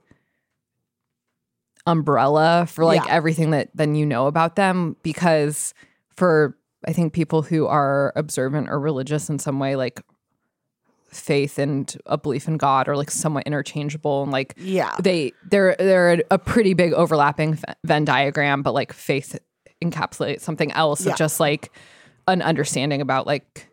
umbrella 1.86 2.66
for 2.68 2.84
like 2.84 3.04
Yeah. 3.04 3.12
everything 3.14 3.50
that 3.52 3.68
then 3.74 3.94
you 3.94 4.04
know 4.06 4.26
about 4.26 4.56
them 4.56 4.96
because 5.02 5.72
for 6.16 6.56
I 6.86 6.92
think 6.92 7.12
people 7.12 7.42
who 7.42 7.66
are 7.66 8.12
observant 8.16 8.68
or 8.68 8.78
religious 8.80 9.28
in 9.28 9.38
some 9.38 9.58
way 9.58 9.76
like 9.76 10.00
faith 11.08 11.58
and 11.58 11.96
a 12.06 12.18
belief 12.18 12.48
in 12.48 12.56
God 12.56 12.88
are 12.88 12.96
like 12.96 13.10
somewhat 13.10 13.44
interchangeable 13.46 14.22
and 14.24 14.32
like 14.32 14.54
Yeah. 14.58 14.94
they 15.00 15.32
they're 15.48 15.76
they're 15.78 16.22
a 16.30 16.38
pretty 16.38 16.74
big 16.74 16.92
overlapping 16.92 17.58
Venn 17.84 18.04
diagram, 18.04 18.62
but 18.62 18.74
like 18.74 18.92
faith 18.92 19.38
encapsulates 19.82 20.40
something 20.40 20.72
else 20.72 21.06
Yeah. 21.06 21.12
of 21.12 21.18
just 21.18 21.38
like 21.38 21.70
an 22.26 22.42
understanding 22.42 23.00
about 23.00 23.26
like 23.26 23.68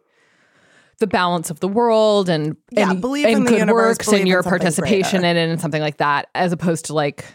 the 1.03 1.07
balance 1.07 1.49
of 1.49 1.59
the 1.59 1.67
world 1.67 2.29
and 2.29 2.55
Yeah, 2.71 2.91
and, 2.91 3.01
belief 3.01 3.25
and 3.25 3.35
in 3.39 3.43
the 3.43 3.49
good 3.51 3.59
universe, 3.59 3.97
works 3.97 4.07
and 4.07 4.25
your 4.25 4.41
something 4.41 4.59
participation 4.59 5.19
greater. 5.19 5.37
in 5.37 5.49
it 5.49 5.51
and 5.51 5.59
something 5.59 5.81
like 5.81 5.97
that, 5.97 6.29
as 6.33 6.53
opposed 6.53 6.85
to 6.85 6.93
like 6.93 7.25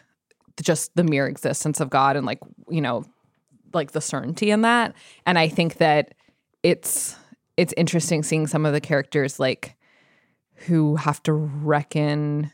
just 0.63 0.97
the 0.97 1.05
mere 1.05 1.27
existence 1.27 1.79
of 1.81 1.91
God 1.91 2.17
and 2.17 2.25
like 2.25 2.41
you 2.71 2.81
know 2.81 3.05
like 3.75 3.93
the 3.93 4.01
certainty 4.01 4.51
in 4.51 4.63
that. 4.63 4.95
And 5.27 5.39
I 5.39 5.49
think 5.49 5.77
that 5.77 6.15
it's 6.63 7.15
it's 7.59 7.75
interesting 7.77 8.23
seeing 8.23 8.47
some 8.47 8.65
of 8.65 8.73
the 8.73 8.81
characters 8.81 9.39
like 9.39 9.77
who 10.67 10.97
have 10.97 11.23
to 11.25 11.33
reckon 11.35 12.51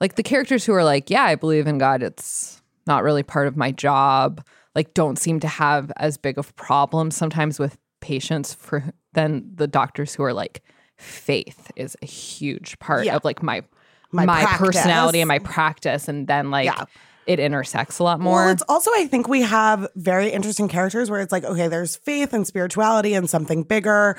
like 0.00 0.16
the 0.16 0.22
characters 0.24 0.64
who 0.64 0.74
are 0.74 0.84
like, 0.84 1.10
yeah, 1.10 1.22
I 1.22 1.36
believe 1.36 1.68
in 1.68 1.78
God. 1.78 2.02
It's 2.02 2.60
not 2.86 3.04
really 3.04 3.22
part 3.22 3.46
of 3.46 3.56
my 3.56 3.70
job. 3.70 4.44
Like, 4.74 4.92
don't 4.94 5.16
seem 5.16 5.38
to 5.40 5.48
have 5.48 5.92
as 5.96 6.16
big 6.16 6.36
of 6.36 6.54
problems 6.56 7.16
sometimes 7.16 7.60
with 7.60 7.78
patients 8.00 8.52
for 8.52 8.92
than 9.14 9.50
the 9.54 9.66
doctors 9.66 10.14
who 10.14 10.22
are 10.24 10.32
like, 10.32 10.62
faith 10.96 11.70
is 11.76 11.96
a 12.02 12.06
huge 12.06 12.78
part 12.78 13.04
Yeah. 13.06 13.16
of 13.16 13.24
like 13.24 13.42
my 13.42 13.62
My 14.12 14.26
my, 14.26 14.44
personality 14.44 15.20
and 15.20 15.26
my 15.28 15.40
practice, 15.40 16.06
and 16.06 16.28
then 16.28 16.50
like 16.52 16.66
Yeah. 16.66 16.84
it 17.26 17.40
intersects 17.40 17.98
a 17.98 18.04
lot 18.04 18.20
more. 18.20 18.42
Well, 18.44 18.50
it's 18.50 18.62
also 18.68 18.90
I 18.94 19.06
think 19.08 19.26
we 19.26 19.42
have 19.42 19.88
very 19.96 20.28
interesting 20.30 20.68
characters 20.68 21.10
where 21.10 21.20
it's 21.20 21.32
like, 21.32 21.42
okay, 21.44 21.66
there's 21.66 21.96
faith 21.96 22.32
and 22.32 22.46
spirituality 22.46 23.14
and 23.14 23.28
something 23.28 23.64
bigger 23.64 24.16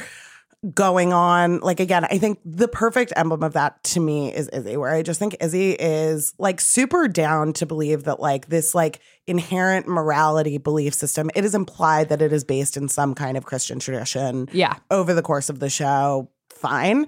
going 0.74 1.14
on. 1.14 1.60
Like 1.60 1.80
again, 1.80 2.06
I 2.06 2.18
think 2.18 2.40
the 2.46 2.68
perfect 2.68 3.14
emblem 3.16 3.44
of 3.44 3.54
that 3.54 3.84
to 3.86 4.00
me 4.00 4.34
is 4.34 4.50
Izzie, 4.50 4.78
where 4.78 4.94
I 4.94 5.02
just 5.02 5.20
think 5.20 5.36
Izzie 5.40 5.72
is 5.74 6.34
like 6.38 6.60
super 6.60 7.08
down 7.08 7.54
to 7.54 7.66
believe 7.66 8.04
that 8.06 8.20
like 8.20 8.48
this 8.48 8.74
like 8.74 9.00
inherent 9.28 9.88
morality 9.88 10.58
belief 10.58 10.94
system, 10.94 11.30
it 11.36 11.46
is 11.46 11.54
implied 11.54 12.10
that 12.10 12.22
it 12.22 12.34
is 12.34 12.44
based 12.44 12.78
in 12.78 12.88
some 12.88 13.14
kind 13.14 13.38
of 13.38 13.46
Christian 13.46 13.80
tradition 13.80 14.50
yeah, 14.52 14.78
over 14.90 15.14
the 15.14 15.22
course 15.22 15.50
of 15.50 15.60
the 15.60 15.70
show. 15.70 16.30
Fine. 16.50 17.08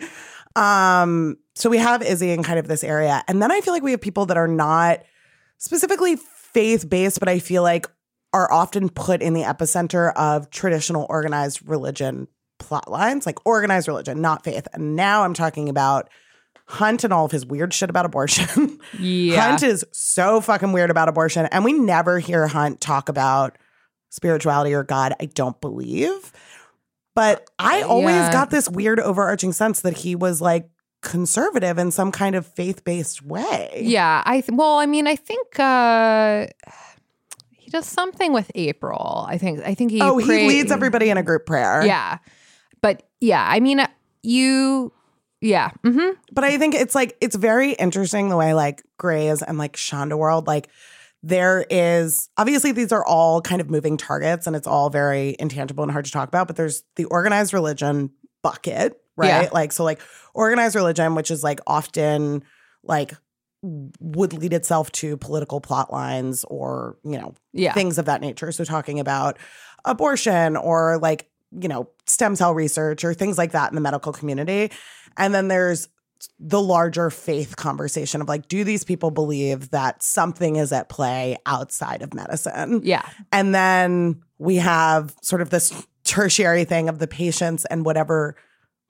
Um, 0.56 1.38
so 1.56 1.70
we 1.70 1.78
have 1.78 2.02
Izzie 2.02 2.32
in 2.32 2.43
kind 2.43 2.60
of 2.60 2.67
this 2.67 2.84
area. 2.84 3.24
And 3.28 3.41
then 3.41 3.52
I 3.52 3.62
feel 3.62 3.74
like 3.74 3.84
we 3.84 3.91
have 3.91 4.02
people 4.02 4.26
that 4.28 4.38
are 4.38 4.48
not 4.48 5.04
specifically 5.58 6.15
faith 6.15 6.89
based, 6.89 7.20
but 7.20 7.30
I 7.30 7.39
feel 7.39 7.63
like 7.63 7.88
are 8.34 8.52
often 8.52 8.89
put 8.89 9.22
in 9.22 9.34
the 9.34 9.43
epicenter 9.43 10.13
of 10.15 10.50
traditional 10.50 11.06
organized 11.10 11.67
religion 11.67 12.28
plot 12.60 12.89
lines, 12.89 13.26
like 13.26 13.46
organized 13.46 13.88
religion, 13.88 14.22
not 14.22 14.43
faith. 14.43 14.67
And 14.74 14.96
now 14.96 15.24
I'm 15.24 15.34
talking 15.34 15.70
about 15.70 16.10
Hunt 16.65 17.04
and 17.04 17.13
all 17.13 17.24
of 17.26 17.32
his 17.32 17.46
weird 17.46 17.74
shit 17.74 17.89
about 17.89 18.06
abortion. 18.06 18.80
yeah, 19.00 19.50
Hunt 19.50 19.63
is 19.63 19.86
so 19.91 20.41
fucking 20.41 20.74
weird 20.74 20.89
about 20.89 21.08
abortion. 21.08 21.46
And 21.52 21.63
we 21.63 21.72
never 21.74 22.20
hear 22.20 22.46
Hunt 22.48 22.82
talk 22.82 23.08
about 23.10 23.58
spirituality 24.10 24.74
or 24.74 24.84
God, 24.84 25.13
I 25.22 25.26
don't 25.26 25.60
believe. 25.62 26.32
But 27.15 27.50
I 27.58 27.82
always 27.84 28.15
Yeah. 28.15 28.32
got 28.32 28.50
this 28.50 28.70
weird 28.70 29.00
overarching 29.00 29.54
sense 29.54 29.82
that 29.82 29.98
he 29.98 30.15
was 30.15 30.41
like 30.41 30.70
conservative 31.02 31.78
in 31.78 31.91
some 31.91 32.12
kind 32.12 32.36
of 32.36 32.46
faith 32.46 32.84
based 32.84 33.22
way. 33.24 33.82
yeah. 33.84 34.22
I 34.26 34.41
th- 34.41 34.52
well, 34.54 34.78
I 34.80 34.86
mean, 34.88 35.08
I 35.08 35.15
think 35.15 35.60
uh 35.60 36.48
he 37.52 37.72
does 37.72 37.86
something 37.86 38.34
with 38.34 38.50
April. 38.56 39.26
I 39.28 39.38
think. 39.38 39.60
I 39.65 39.74
think 39.74 39.91
he. 39.91 40.02
Oh, 40.02 40.17
he 40.17 40.26
leads 40.48 40.72
everybody 40.72 41.10
in 41.10 41.17
a 41.17 41.24
group 41.24 41.46
prayer. 41.46 41.86
Yeah, 41.86 42.20
but 42.81 43.03
yeah, 43.19 43.45
I 43.47 43.59
mean, 43.59 43.81
you. 44.23 44.91
Yeah. 45.39 45.69
hmm 45.83 46.11
But 46.31 46.43
I 46.43 46.57
think 46.57 46.73
it's 46.73 46.95
like 46.95 47.15
it's 47.21 47.35
very 47.35 47.73
interesting 47.73 48.29
the 48.29 48.37
way 48.37 48.53
like 48.55 48.83
Grey's 48.97 49.41
and 49.43 49.57
like 49.59 49.73
Shonda 49.75 50.17
World, 50.17 50.47
like 50.47 50.67
there 51.21 51.65
is 51.69 52.29
obviously 52.37 52.71
these 52.71 52.91
are 52.91 53.05
all 53.05 53.41
kind 53.41 53.61
of 53.61 53.69
moving 53.69 53.97
targets 53.97 54.47
and 54.47 54.55
it's 54.55 54.65
all 54.67 54.89
very 54.89 55.35
intangible 55.39 55.83
and 55.83 55.91
hard 55.91 56.05
to 56.05 56.11
talk 56.11 56.27
about, 56.27 56.47
but 56.47 56.55
there's 56.55 56.83
the 56.95 57.05
organized 57.05 57.53
religion 57.53 58.09
bucket, 58.41 58.99
right? 59.15 59.43
Yeah. 59.43 59.49
Like 59.51 59.71
so 59.73 59.83
like 59.83 60.01
organized 60.33 60.75
religion, 60.75 61.13
which 61.13 61.29
is 61.29 61.43
like 61.43 61.59
often 61.67 62.43
like 62.83 63.13
would 63.61 64.33
lead 64.33 64.53
itself 64.53 64.91
to 64.93 65.17
political 65.17 65.59
plot 65.61 65.91
lines 65.91 66.45
or, 66.45 66.97
you 67.03 67.19
know, 67.19 67.33
Yeah. 67.53 67.73
things 67.73 67.97
of 67.97 68.05
that 68.05 68.21
nature. 68.21 68.51
So 68.51 68.63
talking 68.63 68.99
about 68.99 69.37
abortion 69.85 70.55
or 70.57 70.97
like, 70.99 71.29
you 71.51 71.67
know, 71.67 71.89
stem 72.05 72.36
cell 72.36 72.53
research 72.53 73.03
or 73.03 73.13
things 73.13 73.38
like 73.38 73.51
that 73.51 73.71
in 73.71 73.75
the 73.75 73.81
medical 73.81 74.12
community. 74.12 74.71
And 75.17 75.33
then 75.33 75.47
there's 75.47 75.88
the 76.39 76.62
larger 76.62 77.10
faith 77.10 77.55
conversation 77.55 78.21
of 78.21 78.27
like, 78.27 78.47
do 78.47 78.63
these 78.63 78.83
people 78.83 79.12
believe 79.12 79.69
that 79.69 80.01
something 80.01 80.55
is 80.55 80.71
at 80.71 80.89
play 80.89 81.38
outside 81.45 82.01
of 82.01 82.13
medicine? 82.13 82.81
Yeah. 82.83 83.07
And 83.31 83.53
then 83.53 84.21
we 84.39 84.57
have 84.57 85.15
sort 85.21 85.41
of 85.41 85.49
this 85.49 85.86
tertiary 86.03 86.63
thing 86.63 86.89
of 86.89 86.99
the 86.99 87.07
patients 87.07 87.65
and 87.65 87.86
whatever 87.86 88.36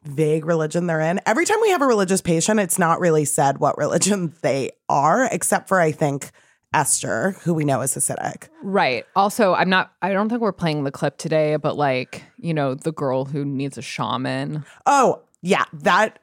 vague 0.03 0.45
religion 0.45 0.87
they're 0.87 1.01
in. 1.01 1.19
Every 1.25 1.45
time 1.45 1.57
we 1.61 1.71
have 1.71 1.81
a 1.81 1.87
religious 1.87 2.21
patient, 2.21 2.59
it's 2.59 2.79
not 2.79 2.99
really 2.99 3.25
said 3.25 3.57
what 3.57 3.77
religion 3.77 4.33
they 4.41 4.71
are, 4.87 5.27
except 5.31 5.67
for 5.67 5.79
I 5.79 5.91
think 5.91 6.31
Esther, 6.73 7.31
who 7.43 7.53
we 7.53 7.63
know 7.63 7.81
is 7.81 7.95
Hasidic. 7.95 8.49
Right. 8.61 9.05
Also, 9.15 9.53
I'm 9.53 9.69
not. 9.69 9.93
I 10.01 10.13
don't 10.13 10.29
think 10.29 10.41
we're 10.41 10.51
playing 10.51 10.83
the 10.83 10.91
clip 10.91 11.17
today, 11.17 11.55
but 11.55 11.77
like 11.77 12.23
you 12.37 12.53
know, 12.53 12.73
the 12.75 12.91
girl 12.91 13.25
who 13.25 13.45
needs 13.45 13.77
a 13.77 13.81
shaman. 13.81 14.65
Oh, 14.85 15.21
yeah, 15.41 15.65
that. 15.73 16.19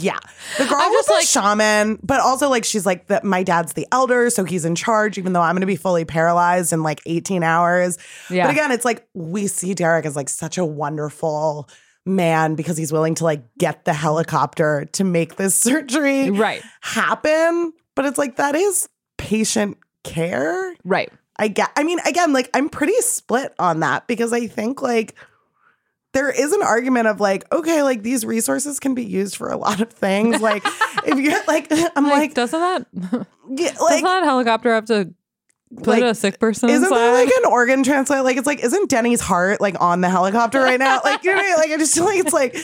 yeah, 0.00 0.18
the 0.58 0.66
girl 0.66 0.78
I'm 0.80 0.90
was 0.90 1.06
just 1.06 1.08
a 1.08 1.12
like- 1.14 1.26
shaman, 1.26 1.98
but 2.02 2.20
also 2.20 2.48
like 2.48 2.64
she's 2.64 2.86
like 2.86 3.08
the, 3.08 3.20
my 3.24 3.42
dad's 3.42 3.72
the 3.72 3.86
elder, 3.90 4.30
so 4.30 4.44
he's 4.44 4.64
in 4.64 4.74
charge. 4.74 5.18
Even 5.18 5.32
though 5.32 5.40
I'm 5.40 5.54
going 5.54 5.62
to 5.62 5.66
be 5.66 5.74
fully 5.76 6.04
paralyzed 6.04 6.72
in 6.72 6.82
like 6.82 7.00
18 7.06 7.42
hours. 7.42 7.98
Yeah. 8.30 8.44
But 8.46 8.52
again, 8.52 8.70
it's 8.72 8.84
like 8.84 9.06
we 9.14 9.46
see 9.48 9.74
Derek 9.74 10.06
as 10.06 10.16
like 10.16 10.28
such 10.28 10.58
a 10.58 10.64
wonderful 10.64 11.68
man 12.06 12.54
because 12.54 12.76
he's 12.76 12.92
willing 12.92 13.14
to 13.16 13.24
like 13.24 13.42
get 13.58 13.84
the 13.86 13.94
helicopter 13.94 14.84
to 14.92 15.02
make 15.04 15.36
this 15.36 15.54
surgery 15.58 16.30
Right. 16.30 16.62
happen. 16.82 17.72
But 17.96 18.04
it's 18.04 18.18
like 18.18 18.36
that 18.36 18.54
is 18.54 18.88
patient 19.34 19.78
care. 20.04 20.74
Right. 20.84 21.12
I 21.36 21.48
get 21.48 21.70
I 21.76 21.82
mean, 21.82 21.98
again, 22.06 22.32
like 22.32 22.48
I'm 22.54 22.68
pretty 22.68 23.00
split 23.00 23.52
on 23.58 23.80
that 23.80 24.06
because 24.06 24.32
I 24.32 24.46
think 24.46 24.80
like 24.80 25.16
there 26.12 26.30
is 26.30 26.52
an 26.52 26.62
argument 26.62 27.08
of 27.08 27.18
like, 27.20 27.50
okay, 27.52 27.82
like 27.82 28.04
these 28.04 28.24
resources 28.24 28.78
can 28.78 28.94
be 28.94 29.04
used 29.04 29.34
for 29.34 29.48
a 29.50 29.56
lot 29.56 29.80
of 29.80 29.90
things. 29.90 30.40
Like 30.40 30.62
if 31.04 31.18
you're 31.18 31.44
like 31.46 31.66
I'm 31.96 32.04
Like, 32.04 32.12
like, 32.12 32.34
doesn't 32.34 32.60
that 32.60 32.86
yeah, 33.50 33.72
like 33.80 34.04
that 34.04 34.22
helicopter 34.22 34.72
have 34.72 34.84
to 34.86 35.12
put 35.78 35.86
like, 35.88 36.04
a 36.04 36.14
sick 36.14 36.38
person 36.38 36.68
isn't 36.70 36.84
inside? 36.84 36.96
there 36.96 37.24
like 37.24 37.34
an 37.34 37.46
organ 37.50 37.82
transplant? 37.82 38.24
Like 38.24 38.36
it's 38.36 38.46
like, 38.46 38.62
isn't 38.62 38.88
Denny's 38.88 39.20
heart 39.20 39.60
like 39.60 39.74
on 39.80 40.00
the 40.00 40.08
helicopter 40.08 40.60
right 40.60 40.78
now? 40.78 41.00
Like, 41.02 41.24
you 41.24 41.32
know, 41.32 41.38
what 41.38 41.44
I 41.44 41.48
mean? 41.48 41.56
like 41.56 41.70
I 41.72 41.76
just 41.78 41.94
feel 41.94 42.04
like 42.04 42.20
it's 42.20 42.32
like 42.32 42.56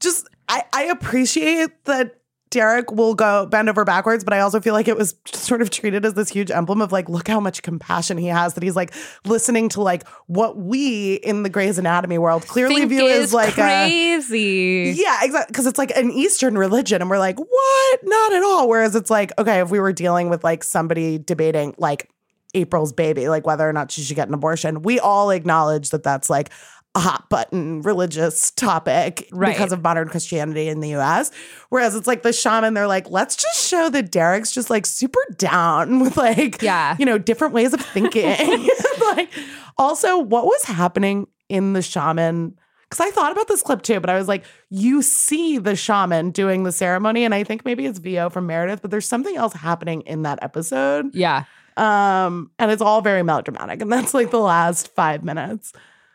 just 0.00 0.26
I, 0.48 0.64
I 0.72 0.84
appreciate 0.84 1.84
that 1.84 2.14
Derek 2.50 2.92
will 2.92 3.14
go 3.14 3.46
bend 3.46 3.68
over 3.68 3.84
backwards, 3.84 4.22
but 4.22 4.32
I 4.32 4.40
also 4.40 4.60
feel 4.60 4.72
like 4.72 4.88
it 4.88 4.96
was 4.96 5.16
sort 5.26 5.62
of 5.62 5.70
treated 5.70 6.04
as 6.04 6.14
this 6.14 6.30
huge 6.30 6.50
emblem 6.50 6.80
of 6.80 6.92
like, 6.92 7.08
look 7.08 7.28
how 7.28 7.40
much 7.40 7.62
compassion 7.62 8.18
he 8.18 8.28
has 8.28 8.54
that 8.54 8.62
he's 8.62 8.76
like 8.76 8.94
listening 9.24 9.68
to 9.70 9.82
like 9.82 10.06
what 10.26 10.56
we 10.56 11.14
in 11.14 11.42
the 11.42 11.48
Grey's 11.48 11.78
Anatomy 11.78 12.18
world 12.18 12.46
clearly 12.46 12.76
Think 12.76 12.90
view 12.90 13.08
as 13.08 13.34
like 13.34 13.58
a 13.58 13.62
crazy. 13.62 14.94
yeah, 14.96 15.18
exactly. 15.22 15.52
Because 15.52 15.66
it's 15.66 15.78
like 15.78 15.90
an 15.96 16.10
Eastern 16.12 16.56
religion, 16.56 17.00
and 17.00 17.10
we're 17.10 17.18
like, 17.18 17.38
what? 17.38 18.00
Not 18.04 18.32
at 18.32 18.42
all. 18.42 18.68
Whereas 18.68 18.94
it's 18.94 19.10
like, 19.10 19.32
okay, 19.38 19.60
if 19.60 19.70
we 19.70 19.80
were 19.80 19.92
dealing 19.92 20.28
with 20.28 20.44
like 20.44 20.62
somebody 20.62 21.18
debating 21.18 21.74
like 21.78 22.08
April's 22.54 22.92
baby, 22.92 23.28
like 23.28 23.46
whether 23.46 23.68
or 23.68 23.72
not 23.72 23.90
she 23.90 24.02
should 24.02 24.16
get 24.16 24.28
an 24.28 24.34
abortion, 24.34 24.82
we 24.82 25.00
all 25.00 25.30
acknowledge 25.30 25.90
that 25.90 26.02
that's 26.02 26.30
like 26.30 26.50
a 26.96 26.98
hot 26.98 27.28
button 27.28 27.82
religious 27.82 28.50
topic 28.52 29.28
Right. 29.30 29.54
because 29.54 29.70
of 29.70 29.82
modern 29.82 30.08
Christianity 30.08 30.68
in 30.68 30.80
the 30.80 30.94
US. 30.96 31.30
Whereas 31.68 31.94
it's 31.94 32.06
like 32.06 32.22
the 32.22 32.32
shaman, 32.32 32.72
they're 32.74 32.86
like, 32.86 33.10
let's 33.10 33.36
just 33.36 33.68
show 33.68 33.90
that 33.90 34.10
Derek's 34.10 34.50
just 34.50 34.70
like 34.70 34.86
super 34.86 35.20
down 35.36 36.00
with 36.00 36.16
like, 36.16 36.62
Yeah. 36.62 36.96
you 36.98 37.04
know, 37.04 37.18
different 37.18 37.52
ways 37.52 37.74
of 37.74 37.80
thinking. 37.80 38.68
like, 39.00 39.30
also, 39.76 40.18
what 40.18 40.46
was 40.46 40.64
happening 40.64 41.26
in 41.50 41.74
the 41.74 41.82
shaman? 41.82 42.56
Because 42.88 43.06
I 43.06 43.10
thought 43.10 43.32
about 43.32 43.48
this 43.48 43.62
clip 43.62 43.82
too, 43.82 44.00
but 44.00 44.08
I 44.08 44.16
was 44.16 44.28
like, 44.28 44.44
you 44.70 45.02
see 45.02 45.58
the 45.58 45.76
shaman 45.76 46.30
doing 46.30 46.62
the 46.62 46.72
ceremony, 46.72 47.24
and 47.24 47.34
I 47.34 47.44
think 47.44 47.64
maybe 47.64 47.84
it's 47.84 47.98
VO 47.98 48.30
from 48.30 48.46
Meredith, 48.46 48.80
but 48.80 48.90
there's 48.90 49.06
something 49.08 49.36
else 49.36 49.52
happening 49.52 50.00
in 50.02 50.22
that 50.22 50.38
episode. 50.40 51.14
Yeah. 51.14 51.44
Um, 51.76 52.50
and 52.58 52.70
it's 52.70 52.80
all 52.80 53.02
very 53.02 53.22
melodramatic, 53.22 53.82
and 53.82 53.92
that's 53.92 54.14
like 54.14 54.30
the 54.30 54.38
last 54.40 54.94
five 54.94 55.22
minutes. 55.24 55.72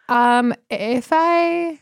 Um, 0.09 0.53
if 0.69 1.09
I 1.11 1.79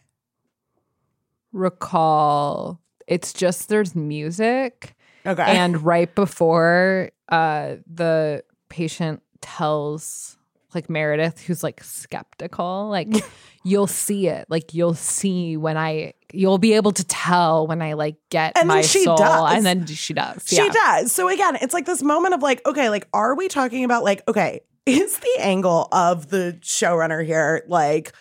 recall 1.51 2.79
it's 3.07 3.33
just 3.33 3.69
there's 3.69 3.95
music 3.95 4.95
Okay. 5.25 5.43
and 5.43 5.83
right 5.83 6.13
before 6.13 7.09
uh 7.29 7.75
the 7.91 8.43
patient 8.69 9.21
tells 9.41 10.37
like 10.75 10.89
Meredith 10.89 11.41
who's 11.41 11.63
like 11.63 11.83
skeptical 11.83 12.87
like 12.89 13.07
you'll 13.63 13.87
see 13.87 14.27
it 14.27 14.45
like 14.49 14.75
you'll 14.75 14.93
see 14.93 15.57
when 15.57 15.75
I 15.75 16.13
you'll 16.31 16.59
be 16.59 16.73
able 16.73 16.91
to 16.91 17.03
tell 17.03 17.65
when 17.65 17.81
I 17.81 17.93
like 17.93 18.17
get 18.29 18.55
And 18.55 18.69
then 18.69 18.77
my 18.77 18.81
she 18.83 19.03
soul 19.03 19.17
does. 19.17 19.53
and 19.55 19.65
then 19.65 19.87
she 19.87 20.13
does 20.13 20.45
She 20.47 20.57
yeah. 20.57 20.69
does. 20.71 21.11
So 21.11 21.27
again, 21.29 21.57
it's 21.59 21.73
like 21.73 21.85
this 21.87 22.03
moment 22.03 22.35
of 22.35 22.43
like, 22.43 22.61
okay, 22.67 22.91
like, 22.91 23.07
are 23.13 23.33
we 23.33 23.47
talking 23.47 23.83
about 23.83 24.03
like, 24.03 24.21
okay, 24.27 24.59
is 24.89 25.17
the 25.19 25.35
angle 25.39 25.87
of 25.91 26.29
the 26.29 26.57
showrunner 26.61 27.25
here 27.25 27.63
like, 27.67 28.13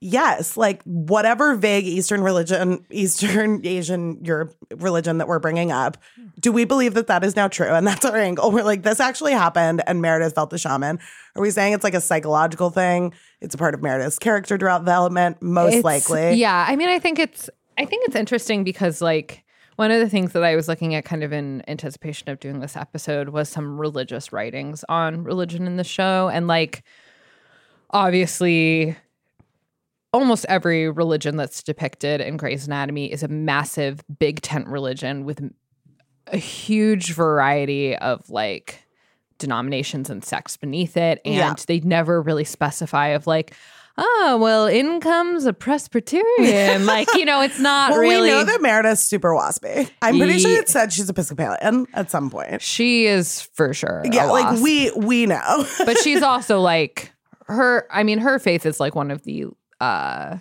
yes, 0.00 0.56
like 0.56 0.82
whatever 0.84 1.54
vague 1.54 1.84
Eastern 1.86 2.22
religion, 2.22 2.84
Eastern 2.90 3.60
Asian 3.66 4.24
Europe 4.24 4.54
religion 4.76 5.18
that 5.18 5.28
we're 5.28 5.38
bringing 5.38 5.70
up, 5.72 5.98
do 6.40 6.52
we 6.52 6.64
believe 6.64 6.94
that 6.94 7.06
that 7.08 7.22
is 7.24 7.36
now 7.36 7.48
true? 7.48 7.68
And 7.68 7.86
that's 7.86 8.04
our 8.04 8.16
angle. 8.16 8.50
We're 8.50 8.62
like, 8.64 8.82
this 8.82 9.00
actually 9.00 9.32
happened, 9.32 9.82
and 9.86 10.00
Meredith 10.00 10.34
felt 10.34 10.50
the 10.50 10.58
shaman. 10.58 10.98
Are 11.36 11.42
we 11.42 11.50
saying 11.50 11.74
it's 11.74 11.84
like 11.84 11.94
a 11.94 12.00
psychological 12.00 12.70
thing? 12.70 13.12
It's 13.40 13.54
a 13.54 13.58
part 13.58 13.74
of 13.74 13.82
Meredith's 13.82 14.18
character 14.18 14.56
development, 14.56 15.42
most 15.42 15.74
It's- 15.74 15.84
likely. 15.84 16.34
Yeah, 16.34 16.64
I 16.66 16.76
mean, 16.76 16.88
I 16.88 16.98
think 16.98 17.18
it's 17.18 17.50
I 17.78 17.84
think 17.84 18.06
it's 18.06 18.16
interesting 18.16 18.62
because 18.64 19.00
like 19.00 19.42
one 19.80 19.90
of 19.90 19.98
the 19.98 20.10
things 20.10 20.32
that 20.34 20.44
I 20.44 20.56
was 20.56 20.68
looking 20.68 20.94
at 20.94 21.06
kind 21.06 21.22
of 21.24 21.32
in 21.32 21.62
anticipation 21.66 22.28
of 22.28 22.38
doing 22.38 22.60
this 22.60 22.76
episode 22.76 23.30
was 23.30 23.48
some 23.48 23.80
religious 23.80 24.30
writings 24.30 24.84
on 24.90 25.24
religion 25.24 25.66
in 25.66 25.78
the 25.78 25.84
show 25.84 26.28
and 26.28 26.46
like 26.46 26.82
obviously 27.88 28.94
almost 30.12 30.44
every 30.50 30.90
religion 30.90 31.38
that's 31.38 31.62
depicted 31.62 32.20
in 32.20 32.36
Grey's 32.36 32.66
Anatomy 32.66 33.10
is 33.10 33.22
a 33.22 33.28
massive 33.28 34.04
big 34.18 34.42
tent 34.42 34.66
religion 34.68 35.24
with 35.24 35.50
a 36.26 36.36
huge 36.36 37.14
variety 37.14 37.96
of 37.96 38.28
like 38.28 38.86
denominations 39.38 40.10
and 40.10 40.22
sects 40.22 40.58
beneath 40.58 40.98
it 40.98 41.22
and 41.24 41.34
Yeah. 41.34 41.54
they 41.66 41.80
never 41.80 42.20
really 42.20 42.44
specify 42.44 43.08
of 43.08 43.26
like 43.26 43.54
oh 44.02 44.38
well 44.40 44.66
in 44.66 44.98
comes 45.00 45.44
a 45.44 45.52
presbyterian 45.52 46.86
like 46.86 47.06
you 47.14 47.24
know 47.24 47.40
it's 47.42 47.58
not 47.58 47.90
Well, 47.90 48.00
really 48.00 48.22
we 48.22 48.28
know 48.28 48.44
that 48.44 48.60
Meredith's 48.62 49.02
super 49.02 49.30
waspy. 49.30 49.88
I'm 50.02 50.16
pretty 50.18 50.38
sure 50.38 50.50
it 50.50 50.68
said 50.68 50.92
she's 50.92 51.08
Episcopalian 51.10 51.86
at 51.94 52.10
some 52.10 52.30
point. 52.30 52.62
she 52.62 53.06
is 53.06 53.42
for 53.42 53.72
sure 53.74 54.02
Yeah, 54.10 54.24
like 54.26 54.60
we 54.60 54.90
we 54.92 55.26
know. 55.26 55.66
but 55.84 55.98
she's 55.98 56.22
also 56.22 56.60
like 56.60 57.12
her 57.46 57.86
i 57.90 58.02
mean 58.02 58.18
her 58.18 58.38
faith 58.38 58.64
is 58.64 58.78
like 58.80 58.94
one 58.94 59.10
of 59.10 59.22
the 59.24 59.44
uh 59.80 60.38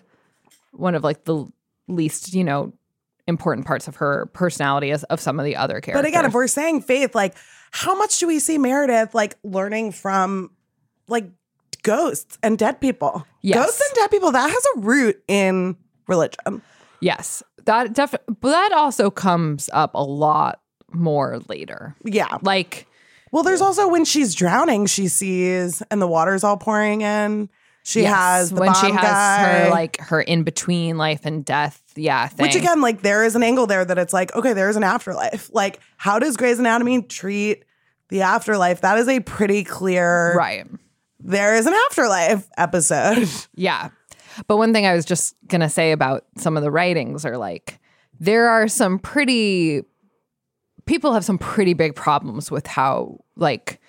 one 0.72 0.96
of 0.96 1.04
like 1.04 1.24
the 1.26 1.46
least 1.88 2.34
you 2.34 2.44
know 2.44 2.72
important 3.28 3.66
parts 3.68 3.88
of 3.88 3.96
her 3.98 4.28
personality 4.34 4.92
as 4.92 5.04
of 5.06 5.20
some 5.20 5.40
of 5.40 5.46
the 5.46 5.56
other 5.56 5.82
characters 5.82 6.02
but 6.02 6.08
again, 6.08 6.26
if 6.26 6.34
we're 6.34 6.48
saying 6.48 6.82
faith, 6.82 7.14
like 7.14 7.36
how 7.72 7.96
much 7.96 8.18
do 8.20 8.26
we 8.28 8.40
see 8.40 8.58
Meredith 8.58 9.14
like 9.14 9.38
learning 9.44 9.92
from 9.92 10.50
like 11.08 11.30
ghosts 11.96 12.38
and 12.44 12.58
dead 12.58 12.80
people? 12.82 13.26
Yes. 13.42 13.58
Ghosts 13.58 13.82
and 13.88 13.96
dead 13.96 14.12
people, 14.12 14.32
that 14.32 14.50
has 14.50 14.64
a 14.76 14.80
root 14.82 15.22
in 15.28 15.76
religion. 16.08 16.62
yes 17.02 17.44
that 17.66 17.94
definitely 17.94 18.36
but 18.42 18.50
that 18.52 18.72
also 18.74 19.10
comes 19.12 19.70
up 19.74 19.92
a 19.94 20.04
lot 20.04 20.62
more 20.92 21.40
later 21.48 21.96
Yeah. 22.04 22.38
like 22.42 22.88
Well, 23.32 23.44
there's 23.44 23.62
also 23.62 23.88
when 23.88 24.06
she's 24.06 24.34
drowning, 24.34 24.88
she 24.88 25.08
sees 25.08 25.84
and 25.92 26.02
the 26.02 26.08
water's 26.08 26.44
all 26.44 26.58
pouring 26.58 27.02
in. 27.02 27.48
She 27.84 28.02
yes, 28.02 28.14
has 28.16 28.50
the 28.50 28.60
when 28.62 28.74
she 28.74 28.90
has 28.92 29.02
guy. 29.02 29.44
her 29.66 29.70
like 29.70 30.00
her 30.02 30.20
in 30.22 30.44
between 30.44 30.98
life 30.98 31.26
and 31.26 31.46
death 31.46 31.82
yeah 31.96 32.28
thing. 32.28 32.46
Which 32.46 32.56
again, 32.56 32.82
like 32.82 33.02
there 33.04 33.24
is 33.24 33.36
an 33.36 33.44
angle 33.44 33.68
there 33.68 33.86
that 33.86 33.98
it's 33.98 34.14
like, 34.14 34.34
okay, 34.36 34.54
there 34.54 34.70
is 34.70 34.76
an 34.76 34.84
afterlife. 34.84 35.50
Like, 35.54 35.80
how 35.98 36.18
does 36.20 36.38
Grey's 36.38 36.60
Anatomy 36.60 37.02
treat 37.04 37.64
the 38.10 38.22
afterlife? 38.24 38.82
That 38.82 38.98
is 39.00 39.08
a 39.08 39.20
pretty 39.22 39.64
clear 39.64 40.34
right 40.36 40.66
there 41.20 41.56
is 41.56 41.66
an 41.66 41.74
afterlife 41.74 42.48
episode. 42.58 43.28
Yeah. 43.56 43.90
But 44.48 44.58
one 44.58 44.72
thing 44.72 44.86
I 44.86 44.94
was 44.94 45.06
just 45.06 45.36
going 45.48 45.62
to 45.62 45.70
say 45.70 45.92
about 45.92 46.26
some 46.38 46.56
of 46.56 46.64
the 46.64 46.72
writings 46.72 47.26
are 47.26 47.38
like, 47.38 47.80
there 48.20 48.48
are 48.48 48.68
some 48.68 49.00
pretty, 49.00 49.82
people 50.86 51.14
have 51.14 51.26
some 51.26 51.38
pretty 51.38 51.74
big 51.74 51.96
problems 51.96 52.50
with 52.50 52.66
how, 52.68 53.20
like, 53.36 53.82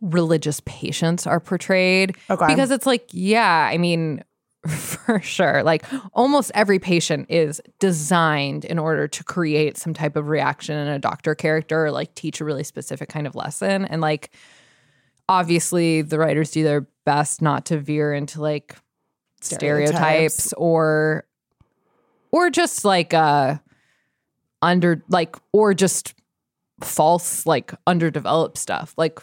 religious 0.00 0.60
patients 0.64 1.26
are 1.26 1.38
portrayed. 1.38 2.16
Okay. 2.28 2.46
Because 2.48 2.70
it's 2.70 2.86
like, 2.86 3.08
yeah, 3.12 3.68
I 3.70 3.78
mean, 3.78 4.24
for 4.66 5.20
sure. 5.20 5.62
Like, 5.62 5.84
almost 6.14 6.50
every 6.54 6.78
patient 6.78 7.26
is 7.28 7.60
designed 7.78 8.64
in 8.64 8.78
order 8.78 9.06
to 9.06 9.24
create 9.24 9.76
some 9.76 9.94
type 9.94 10.16
of 10.16 10.28
reaction 10.28 10.76
in 10.76 10.88
a 10.88 10.98
doctor 10.98 11.34
character, 11.34 11.86
or 11.86 11.90
like, 11.92 12.14
teach 12.14 12.40
a 12.40 12.44
really 12.44 12.64
specific 12.64 13.08
kind 13.08 13.26
of 13.26 13.36
lesson. 13.36 13.84
And, 13.84 14.00
like, 14.00 14.32
obviously 15.28 16.02
the 16.02 16.18
writers 16.18 16.50
do 16.50 16.62
their 16.62 16.86
best 17.04 17.42
not 17.42 17.66
to 17.66 17.78
veer 17.78 18.12
into 18.12 18.40
like 18.40 18.76
stereotypes, 19.40 19.94
Stereotypes. 19.94 20.52
or 20.54 21.24
or 22.30 22.50
just 22.50 22.84
like 22.84 23.12
uh 23.12 23.56
under 24.60 25.02
like 25.08 25.36
or 25.52 25.74
just 25.74 26.14
false 26.80 27.46
like 27.46 27.72
underdeveloped 27.86 28.58
stuff 28.58 28.94
like 28.96 29.20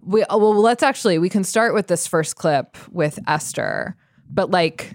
we 0.00 0.24
well 0.30 0.54
let's 0.60 0.82
actually 0.82 1.18
we 1.18 1.28
can 1.28 1.44
start 1.44 1.74
with 1.74 1.86
this 1.88 2.06
first 2.06 2.36
clip 2.36 2.76
with 2.90 3.18
Esther 3.26 3.96
but 4.30 4.50
like 4.50 4.94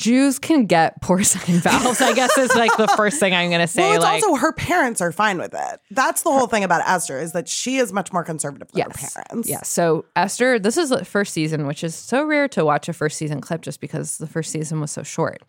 Jews 0.00 0.38
can 0.38 0.64
get 0.64 1.02
porcine 1.02 1.60
valves 1.62 2.00
I 2.00 2.14
guess 2.14 2.36
is 2.38 2.54
like 2.54 2.74
the 2.78 2.88
first 2.96 3.20
thing 3.20 3.34
I'm 3.34 3.50
going 3.50 3.60
to 3.60 3.66
say 3.66 3.82
well, 3.82 3.96
it's 3.96 4.02
like 4.02 4.22
also 4.24 4.36
her 4.36 4.50
parents 4.54 5.02
are 5.02 5.12
fine 5.12 5.36
with 5.36 5.52
it. 5.52 5.80
That's 5.90 6.22
the 6.22 6.30
whole 6.30 6.46
thing 6.46 6.64
about 6.64 6.88
Esther 6.88 7.18
is 7.18 7.32
that 7.32 7.48
she 7.48 7.76
is 7.76 7.92
much 7.92 8.10
more 8.10 8.24
conservative 8.24 8.72
than 8.72 8.84
her 8.84 8.88
parents. 8.88 9.46
Yeah. 9.46 9.60
So 9.62 10.06
Esther, 10.16 10.58
this 10.58 10.78
is 10.78 10.88
the 10.88 11.04
first 11.04 11.34
season, 11.34 11.66
which 11.66 11.84
is 11.84 11.94
so 11.94 12.24
rare 12.24 12.48
to 12.48 12.64
watch 12.64 12.88
a 12.88 12.94
first 12.94 13.18
season 13.18 13.42
clip 13.42 13.60
just 13.60 13.78
because 13.78 14.16
the 14.16 14.26
first 14.26 14.50
season 14.50 14.80
was 14.80 14.90
so 14.90 15.02
short. 15.02 15.42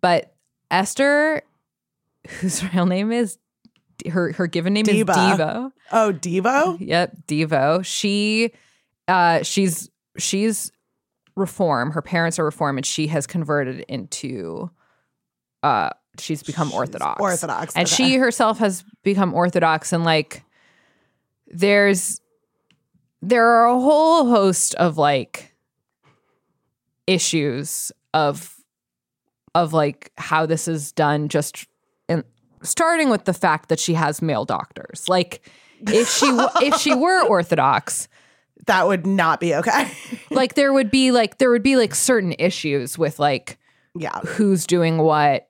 But 0.00 0.34
Esther, 0.72 1.42
whose 2.40 2.64
real 2.74 2.86
name 2.86 3.12
is 3.12 3.38
her 4.10 4.32
her 4.32 4.48
given 4.48 4.72
name 4.72 4.86
Diva. 4.86 5.12
is 5.12 5.16
Devo. 5.16 5.72
Oh, 5.92 6.12
Devo? 6.12 6.76
Yep, 6.80 7.16
Devo. 7.28 7.84
She 7.84 8.50
uh 9.06 9.44
she's 9.44 9.88
she's 10.18 10.72
reform. 11.36 11.90
Her 11.90 12.02
parents 12.02 12.38
are 12.38 12.44
reform 12.44 12.76
and 12.76 12.86
she 12.86 13.08
has 13.08 13.26
converted 13.26 13.80
into 13.88 14.70
uh 15.62 15.90
she's 16.18 16.42
become 16.42 16.72
orthodox. 16.72 17.20
Orthodox. 17.20 17.74
And 17.74 17.88
okay. 17.88 17.94
she 17.94 18.16
herself 18.16 18.58
has 18.58 18.84
become 19.02 19.34
orthodox 19.34 19.92
and 19.92 20.04
like 20.04 20.44
there's 21.48 22.20
there 23.22 23.46
are 23.46 23.66
a 23.66 23.80
whole 23.80 24.28
host 24.28 24.74
of 24.76 24.98
like 24.98 25.54
issues 27.06 27.90
of 28.12 28.54
of 29.54 29.72
like 29.72 30.12
how 30.16 30.46
this 30.46 30.68
is 30.68 30.92
done 30.92 31.28
just 31.28 31.66
in 32.08 32.24
starting 32.62 33.10
with 33.10 33.24
the 33.24 33.32
fact 33.32 33.68
that 33.68 33.78
she 33.78 33.94
has 33.94 34.20
male 34.20 34.44
doctors. 34.44 35.08
Like 35.08 35.48
if 35.80 36.08
she 36.08 36.26
w- 36.26 36.48
if 36.62 36.80
she 36.80 36.94
were 36.94 37.26
orthodox, 37.26 38.08
that 38.66 38.86
would 38.86 39.06
not 39.06 39.40
be 39.40 39.54
okay. 39.54 39.90
like 40.30 40.54
there 40.54 40.72
would 40.72 40.90
be 40.90 41.10
like 41.10 41.38
there 41.38 41.50
would 41.50 41.62
be 41.62 41.76
like 41.76 41.94
certain 41.94 42.34
issues 42.38 42.98
with 42.98 43.18
like 43.18 43.58
yeah. 43.94 44.20
who's 44.20 44.66
doing 44.66 44.98
what. 44.98 45.48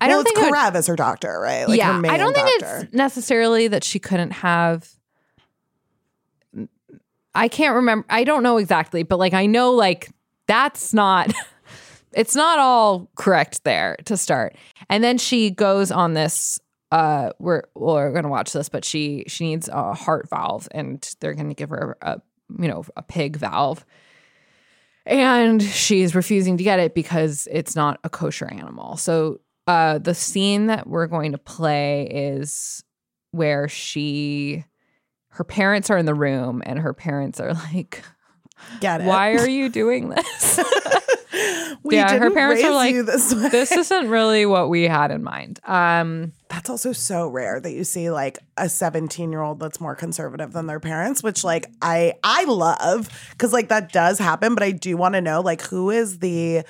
I 0.00 0.06
well, 0.06 0.18
don't 0.18 0.24
think 0.24 0.38
it's 0.38 0.46
it 0.46 0.50
would- 0.50 0.58
Karev 0.58 0.74
as 0.74 0.86
her 0.86 0.96
doctor, 0.96 1.40
right? 1.40 1.68
Like 1.68 1.78
yeah, 1.78 1.94
her 1.94 2.00
main 2.00 2.10
I 2.10 2.16
don't 2.16 2.34
think 2.34 2.48
doctor. 2.60 2.84
it's 2.84 2.92
necessarily 2.94 3.68
that 3.68 3.82
she 3.82 3.98
couldn't 3.98 4.30
have. 4.30 4.88
I 7.34 7.48
can't 7.48 7.74
remember. 7.76 8.06
I 8.08 8.24
don't 8.24 8.42
know 8.42 8.56
exactly, 8.58 9.02
but 9.02 9.18
like 9.18 9.34
I 9.34 9.46
know, 9.46 9.72
like 9.72 10.10
that's 10.46 10.94
not. 10.94 11.32
it's 12.12 12.34
not 12.34 12.58
all 12.58 13.10
correct 13.16 13.64
there 13.64 13.96
to 14.06 14.16
start, 14.16 14.56
and 14.88 15.02
then 15.02 15.18
she 15.18 15.50
goes 15.50 15.90
on 15.90 16.14
this. 16.14 16.58
Uh, 16.90 17.32
we're 17.38 17.64
well, 17.74 17.96
we're 17.96 18.12
gonna 18.12 18.28
watch 18.28 18.52
this, 18.52 18.68
but 18.68 18.84
she 18.84 19.24
she 19.26 19.44
needs 19.44 19.68
a 19.68 19.94
heart 19.94 20.28
valve, 20.30 20.68
and 20.70 21.08
they're 21.20 21.34
gonna 21.34 21.54
give 21.54 21.70
her 21.70 21.98
a 22.00 22.20
you 22.58 22.68
know 22.68 22.84
a 22.96 23.02
pig 23.02 23.36
valve, 23.36 23.84
and 25.06 25.62
she's 25.62 26.14
refusing 26.14 26.56
to 26.56 26.64
get 26.64 26.80
it 26.80 26.94
because 26.94 27.48
it's 27.50 27.74
not 27.74 27.98
a 28.04 28.10
kosher 28.10 28.46
animal. 28.46 28.96
So 28.96 29.40
uh, 29.66 29.98
the 29.98 30.14
scene 30.14 30.66
that 30.66 30.86
we're 30.86 31.06
going 31.06 31.32
to 31.32 31.38
play 31.38 32.08
is 32.10 32.82
where 33.32 33.68
she, 33.68 34.64
her 35.28 35.44
parents 35.44 35.90
are 35.90 35.98
in 35.98 36.06
the 36.06 36.14
room, 36.14 36.62
and 36.64 36.78
her 36.78 36.94
parents 36.94 37.40
are 37.40 37.54
like, 37.72 38.02
Get 38.80 39.02
it. 39.02 39.04
"Why 39.04 39.34
are 39.34 39.48
you 39.48 39.68
doing 39.68 40.08
this? 40.08 40.58
we 41.84 41.96
yeah, 41.96 42.18
her 42.18 42.30
parents 42.30 42.64
are 42.64 42.72
like, 42.72 42.94
this 43.06 43.30
this 43.30 43.70
isn't 43.70 44.08
really 44.08 44.46
what 44.46 44.68
we 44.68 44.84
had 44.84 45.10
in 45.10 45.22
mind." 45.22 45.60
Um, 45.64 46.32
That's 46.48 46.70
also 46.70 46.92
so 46.92 47.28
rare 47.28 47.60
that 47.60 47.72
you 47.72 47.84
see 47.84 48.10
like 48.10 48.38
a 48.56 48.68
17 48.68 49.30
year 49.30 49.42
old 49.42 49.60
that's 49.60 49.80
more 49.80 49.94
conservative 49.94 50.52
than 50.52 50.66
their 50.66 50.80
parents, 50.80 51.22
which 51.22 51.44
like 51.44 51.66
I 51.82 52.14
I 52.24 52.44
love 52.44 53.08
because 53.30 53.52
like 53.52 53.68
that 53.68 53.92
does 53.92 54.18
happen, 54.18 54.54
but 54.54 54.62
I 54.62 54.70
do 54.70 54.96
want 54.96 55.14
to 55.14 55.20
know 55.20 55.40
like 55.40 55.62
who 55.62 55.90
is 55.90 56.20
the 56.20 56.64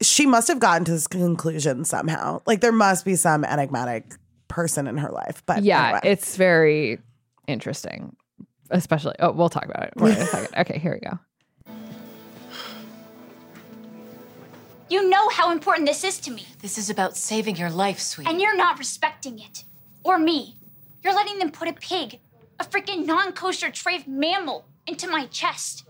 she 0.00 0.26
must 0.26 0.48
have 0.48 0.60
gotten 0.60 0.84
to 0.86 0.92
this 0.92 1.06
conclusion 1.06 1.84
somehow. 1.84 2.40
Like 2.46 2.60
there 2.60 2.72
must 2.72 3.04
be 3.04 3.16
some 3.16 3.44
enigmatic 3.44 4.14
person 4.48 4.86
in 4.86 4.98
her 4.98 5.10
life. 5.10 5.42
But 5.46 5.62
yeah, 5.62 5.84
anyway. 5.84 6.00
it's 6.04 6.36
very 6.36 6.98
interesting. 7.46 8.16
Especially, 8.70 9.14
oh, 9.20 9.30
we'll 9.30 9.48
talk 9.48 9.66
about 9.66 9.84
it 9.84 9.92
in 9.96 10.06
a 10.06 10.26
second. 10.26 10.58
Okay, 10.58 10.78
here 10.78 10.92
we 10.92 11.08
go. 11.08 11.18
You 14.88 15.08
know 15.08 15.28
how 15.30 15.50
important 15.50 15.86
this 15.88 16.04
is 16.04 16.18
to 16.20 16.30
me, 16.30 16.46
This 16.60 16.78
is 16.78 16.90
about 16.90 17.16
saving 17.16 17.56
your 17.56 17.70
life, 17.70 17.98
sweetie. 17.98 18.30
and 18.30 18.40
you're 18.40 18.56
not 18.56 18.78
respecting 18.78 19.38
it. 19.40 19.64
Or 20.04 20.18
me. 20.18 20.56
You're 21.02 21.14
letting 21.14 21.38
them 21.38 21.50
put 21.50 21.68
a 21.68 21.72
pig, 21.72 22.20
a 22.60 22.64
freaking 22.64 23.04
non 23.04 23.32
kosher 23.32 23.68
treyf 23.70 24.06
mammal, 24.06 24.66
into 24.86 25.08
my 25.08 25.26
chest, 25.26 25.84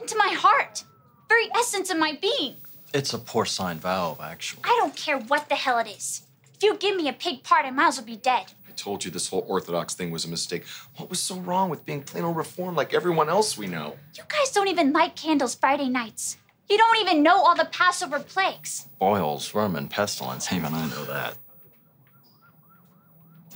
into 0.00 0.16
my 0.16 0.28
heart, 0.28 0.84
very 1.28 1.48
essence 1.54 1.90
of 1.90 1.98
my 1.98 2.18
being. 2.20 2.56
It's 2.94 3.12
a 3.12 3.18
porcine 3.18 3.76
valve, 3.78 4.20
actually. 4.20 4.62
I 4.64 4.76
don't 4.80 4.96
care 4.96 5.18
what 5.18 5.48
the 5.50 5.54
hell 5.54 5.78
it 5.78 5.86
is. 5.88 6.22
If 6.54 6.62
you 6.62 6.76
give 6.76 6.96
me 6.96 7.08
a 7.08 7.12
pig 7.12 7.42
part, 7.42 7.66
I 7.66 7.70
might 7.70 7.88
as 7.88 7.98
well 7.98 8.06
be 8.06 8.16
dead. 8.16 8.52
I 8.66 8.72
told 8.72 9.04
you 9.04 9.10
this 9.10 9.28
whole 9.28 9.44
Orthodox 9.48 9.94
thing 9.94 10.10
was 10.10 10.24
a 10.24 10.28
mistake. 10.28 10.64
What 10.96 11.10
was 11.10 11.20
so 11.20 11.36
wrong 11.36 11.68
with 11.68 11.84
being 11.84 12.02
plain 12.02 12.24
old 12.24 12.36
reformed 12.36 12.76
like 12.76 12.94
everyone 12.94 13.28
else 13.28 13.58
we 13.58 13.66
know? 13.66 13.96
You 14.16 14.22
guys 14.28 14.50
don't 14.50 14.68
even 14.68 14.92
light 14.92 15.14
candles 15.14 15.54
Friday 15.54 15.88
nights. 15.90 16.38
You 16.70 16.78
don't 16.78 16.98
even 16.98 17.24
know 17.24 17.42
all 17.42 17.56
the 17.56 17.64
Passover 17.64 18.20
plagues. 18.20 18.88
Boils, 19.00 19.48
vermin, 19.48 19.88
pestilence, 19.88 20.52
even 20.52 20.72
I 20.72 20.86
know 20.86 21.04
that. 21.06 21.34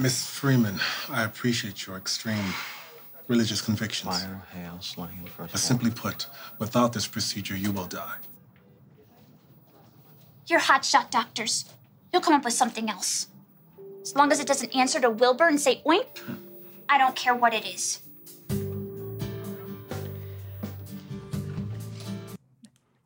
Miss 0.01 0.29
Friedman, 0.29 0.81
I 1.09 1.23
appreciate 1.23 1.87
your 1.87 1.97
extreme 1.97 2.53
religious 3.29 3.63
convictions. 3.63 4.21
Fire, 4.21 4.43
hail, 4.53 4.79
slaying, 4.81 5.25
first 5.37 5.53
But 5.53 5.61
simply 5.61 5.93
put, 5.93 6.27
without 6.59 6.93
this 6.93 7.07
procedure, 7.07 7.57
you 7.57 7.71
will 7.71 7.87
die. 7.87 8.17
You're 10.49 10.61
hotshot 10.61 11.11
doctors. 11.11 11.67
You'll 12.13 12.23
come 12.23 12.35
up 12.35 12.45
with 12.45 12.53
something 12.55 12.91
else. 12.91 13.29
As 14.03 14.17
long 14.17 14.33
as 14.33 14.41
it 14.41 14.49
doesn't 14.49 14.75
answer 14.75 15.01
to 15.01 15.09
Wilbur 15.09 15.47
and 15.47 15.61
say 15.61 15.83
oink, 15.87 16.21
I 16.89 16.99
don't 16.99 17.15
care 17.15 17.35
what 17.35 17.55
it 17.55 17.65
is. 17.65 18.01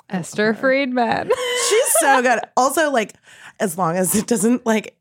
Esther 0.09 0.55
Friedman. 0.55 1.31
She's 1.68 1.92
so 2.01 2.23
good. 2.23 2.40
Also, 2.57 2.90
like, 2.90 3.14
as 3.61 3.77
long 3.77 3.97
as 3.97 4.14
it 4.14 4.27
doesn't 4.27 4.64
like 4.64 4.97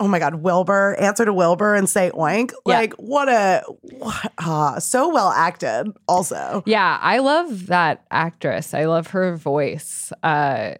oh 0.00 0.08
my 0.08 0.18
god, 0.18 0.36
Wilbur, 0.36 0.96
answer 0.98 1.24
to 1.24 1.32
Wilbur 1.32 1.74
and 1.74 1.88
say 1.88 2.10
oink. 2.14 2.52
Yeah. 2.66 2.78
Like, 2.78 2.94
what 2.94 3.28
a 3.28 3.62
what, 3.80 4.32
ah, 4.38 4.78
so 4.78 5.12
well 5.12 5.30
acted, 5.30 5.88
also. 6.06 6.62
yeah, 6.66 6.98
I 7.00 7.18
love 7.18 7.66
that 7.66 8.04
actress. 8.10 8.74
I 8.74 8.84
love 8.86 9.08
her 9.08 9.36
voice. 9.36 10.12
Uh, 10.22 10.74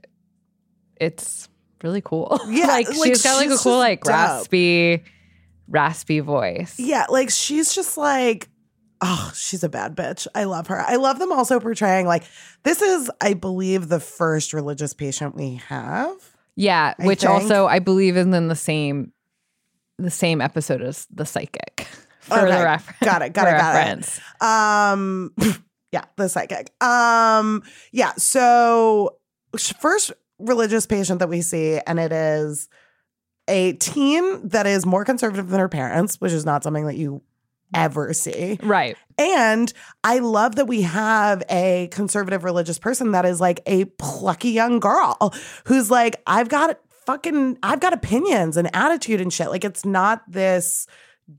it's 0.96 1.48
really 1.83 2.00
cool. 2.00 2.40
Yeah, 2.48 2.66
like, 2.66 2.88
like, 2.88 2.96
she's 3.04 3.22
got 3.22 3.37
like 3.37 3.50
a 3.50 3.57
cool, 3.57 3.78
like 3.78 4.02
dope. 4.02 4.12
raspy, 4.12 5.04
raspy 5.68 6.20
voice. 6.20 6.78
Yeah, 6.78 7.07
like 7.09 7.31
she's 7.31 7.74
just 7.74 7.96
like, 7.96 8.48
oh, 9.00 9.32
she's 9.34 9.62
a 9.64 9.68
bad 9.68 9.96
bitch. 9.96 10.26
I 10.34 10.44
love 10.44 10.66
her. 10.68 10.80
I 10.80 10.96
love 10.96 11.18
them 11.18 11.32
also 11.32 11.61
portraying 11.61 12.06
like 12.06 12.24
this 12.64 12.82
is, 12.82 13.11
I 13.20 13.34
believe, 13.34 13.88
the 13.88 14.00
first 14.00 14.52
religious 14.52 14.94
patient 14.94 15.34
we 15.37 15.56
have. 15.68 16.14
Yeah, 16.56 16.94
I 16.98 17.06
which 17.06 17.20
think. 17.20 17.30
also 17.32 17.66
I 17.66 17.78
believe 17.78 18.16
is 18.16 18.26
in 18.26 18.48
the 18.48 18.56
same 18.56 19.12
the 19.98 20.11
same 20.11 20.40
episode 20.40 20.82
as 20.82 21.06
the 21.11 21.24
psychic. 21.26 21.87
For 22.20 22.38
Okay, 22.40 22.58
the 22.58 22.62
reference. 22.64 22.98
got 23.00 23.22
it, 23.22 23.32
got 23.32 23.48
it, 23.48 23.58
got 23.58 23.98
it. 23.98 24.42
Um, 24.42 25.32
yeah, 25.92 26.04
the 26.16 26.28
psychic. 26.28 26.70
Um, 26.82 27.62
yeah. 27.90 28.12
So 28.18 29.16
first 29.80 30.12
religious 30.38 30.84
patient 30.87 31.20
that 31.20 31.28
we 31.28 31.40
see, 31.40 31.78
and 31.87 31.98
it 31.98 32.12
is 32.12 32.68
a 33.48 33.72
teen 33.74 34.46
that 34.48 34.66
is 34.66 34.84
more 34.84 35.04
conservative 35.06 35.48
than 35.48 35.58
her 35.58 35.70
parents, 35.70 36.20
which 36.20 36.32
is 36.32 36.44
not 36.44 36.62
something 36.62 36.84
that 36.87 36.96
you 36.96 37.22
ever 37.74 38.12
see. 38.12 38.59
Right. 38.62 38.96
And 39.18 39.72
I 40.04 40.20
love 40.20 40.57
that 40.57 40.66
we 40.66 40.83
have 40.83 41.42
a 41.50 41.88
conservative 41.90 42.44
religious 42.44 42.78
person 42.78 43.12
that 43.12 43.24
is 43.24 43.40
like 43.40 43.61
a 43.66 43.85
plucky 43.85 44.50
young 44.50 44.81
girl 44.81 45.35
who's 45.64 45.90
like, 45.90 46.22
I've 46.26 46.48
got 46.48 46.78
fucking, 47.07 47.59
I've 47.62 47.81
got 47.81 47.92
opinions 47.92 48.57
and 48.57 48.74
attitude 48.74 49.20
and 49.20 49.33
shit. 49.33 49.48
Like, 49.50 49.64
it's 49.64 49.85
not 49.85 50.22
this 50.31 50.87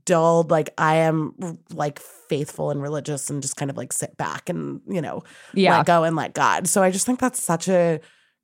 dulled, 0.04 0.50
like, 0.50 0.70
I 0.78 0.96
am 0.96 1.58
like 1.72 1.98
faithful 1.98 2.70
and 2.70 2.80
religious 2.82 3.28
and 3.30 3.42
just 3.42 3.56
kind 3.56 3.70
of 3.70 3.76
like 3.76 3.92
sit 3.92 4.16
back 4.16 4.48
and, 4.48 4.80
you 4.88 5.00
know, 5.00 5.22
Yeah. 5.54 5.78
let 5.78 5.86
go 5.86 6.04
and 6.04 6.14
let 6.14 6.34
God. 6.34 6.68
So 6.68 6.82
I 6.82 6.90
just 6.90 7.06
think 7.06 7.18
that's 7.18 7.42
such 7.42 7.68
a 7.68 8.00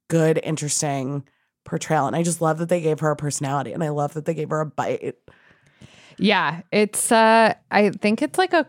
good, 0.08 0.40
interesting 0.42 1.24
portrayal. 1.64 2.06
And 2.06 2.16
I 2.16 2.22
just 2.22 2.40
love 2.40 2.58
that 2.58 2.68
they 2.68 2.80
gave 2.80 3.00
her 3.00 3.10
a 3.10 3.16
personality 3.16 3.72
and 3.72 3.84
I 3.84 3.90
love 3.90 4.14
that 4.14 4.24
they 4.24 4.34
gave 4.34 4.50
her 4.50 4.60
a 4.60 4.66
bite. 4.66 5.14
Yeah, 6.18 6.62
it's 6.72 7.10
uh 7.12 7.54
I 7.70 7.90
think 7.90 8.22
it's 8.22 8.38
like 8.38 8.52
a 8.52 8.66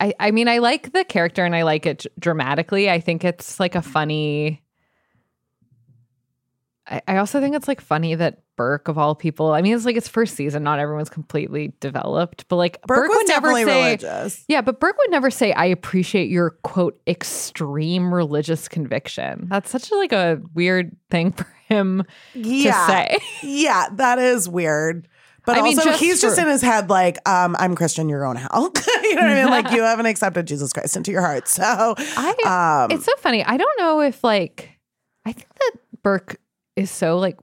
I 0.00 0.14
I 0.20 0.30
mean 0.30 0.48
I 0.48 0.58
like 0.58 0.92
the 0.92 1.04
character 1.04 1.44
and 1.44 1.54
I 1.54 1.62
like 1.62 1.86
it 1.86 2.06
dramatically. 2.18 2.90
I 2.90 3.00
think 3.00 3.24
it's 3.24 3.58
like 3.58 3.74
a 3.74 3.82
funny 3.82 4.62
I, 6.86 7.02
I 7.06 7.16
also 7.18 7.40
think 7.40 7.54
it's 7.54 7.68
like 7.68 7.80
funny 7.80 8.14
that 8.14 8.42
Burke 8.56 8.88
of 8.88 8.98
all 8.98 9.14
people. 9.14 9.52
I 9.52 9.62
mean, 9.62 9.74
it's 9.76 9.84
like 9.84 9.96
its 9.96 10.08
first 10.08 10.34
season. 10.34 10.64
Not 10.64 10.80
everyone's 10.80 11.10
completely 11.10 11.72
developed, 11.80 12.48
but 12.48 12.56
like 12.56 12.80
Burke, 12.82 13.08
Burke, 13.08 13.10
would 13.10 13.28
never 13.28 13.54
say, 13.54 13.64
religious. 13.64 14.44
yeah, 14.48 14.62
but 14.62 14.80
Burke 14.80 14.96
would 14.98 15.10
never 15.12 15.30
say, 15.30 15.52
"I 15.52 15.66
appreciate 15.66 16.28
your 16.28 16.50
quote 16.64 17.00
extreme 17.06 18.12
religious 18.12 18.66
conviction." 18.66 19.46
That's 19.48 19.70
such 19.70 19.92
a, 19.92 19.94
like 19.96 20.12
a 20.12 20.40
weird 20.54 20.96
thing 21.10 21.30
for 21.36 21.46
him 21.68 22.02
Yeah. 22.34 22.72
to 22.72 22.86
say. 22.86 23.18
Yeah, 23.44 23.86
that 23.92 24.18
is 24.18 24.48
weird. 24.48 25.06
But 25.48 25.56
I 25.56 25.62
mean, 25.62 25.78
also, 25.78 25.88
just 25.88 26.00
he's 26.02 26.20
just 26.20 26.38
in 26.38 26.46
his 26.46 26.60
head 26.60 26.90
like, 26.90 27.26
um, 27.26 27.56
I'm 27.58 27.74
Christian, 27.74 28.10
you're 28.10 28.20
going 28.20 28.36
to 28.36 28.42
hell. 28.42 28.70
you 29.02 29.14
know 29.14 29.22
what 29.22 29.30
I 29.30 29.34
mean? 29.34 29.50
Like, 29.50 29.70
you 29.70 29.80
haven't 29.82 30.04
accepted 30.04 30.46
Jesus 30.46 30.74
Christ 30.74 30.94
into 30.94 31.10
your 31.10 31.22
heart. 31.22 31.48
So, 31.48 31.94
I 31.96 32.84
um, 32.84 32.90
it's 32.94 33.06
so 33.06 33.12
funny. 33.16 33.42
I 33.42 33.56
don't 33.56 33.80
know 33.80 34.02
if 34.02 34.22
like 34.22 34.78
I 35.24 35.32
think 35.32 35.48
that 35.54 35.70
Burke 36.02 36.38
is 36.76 36.90
so 36.90 37.16
like 37.16 37.38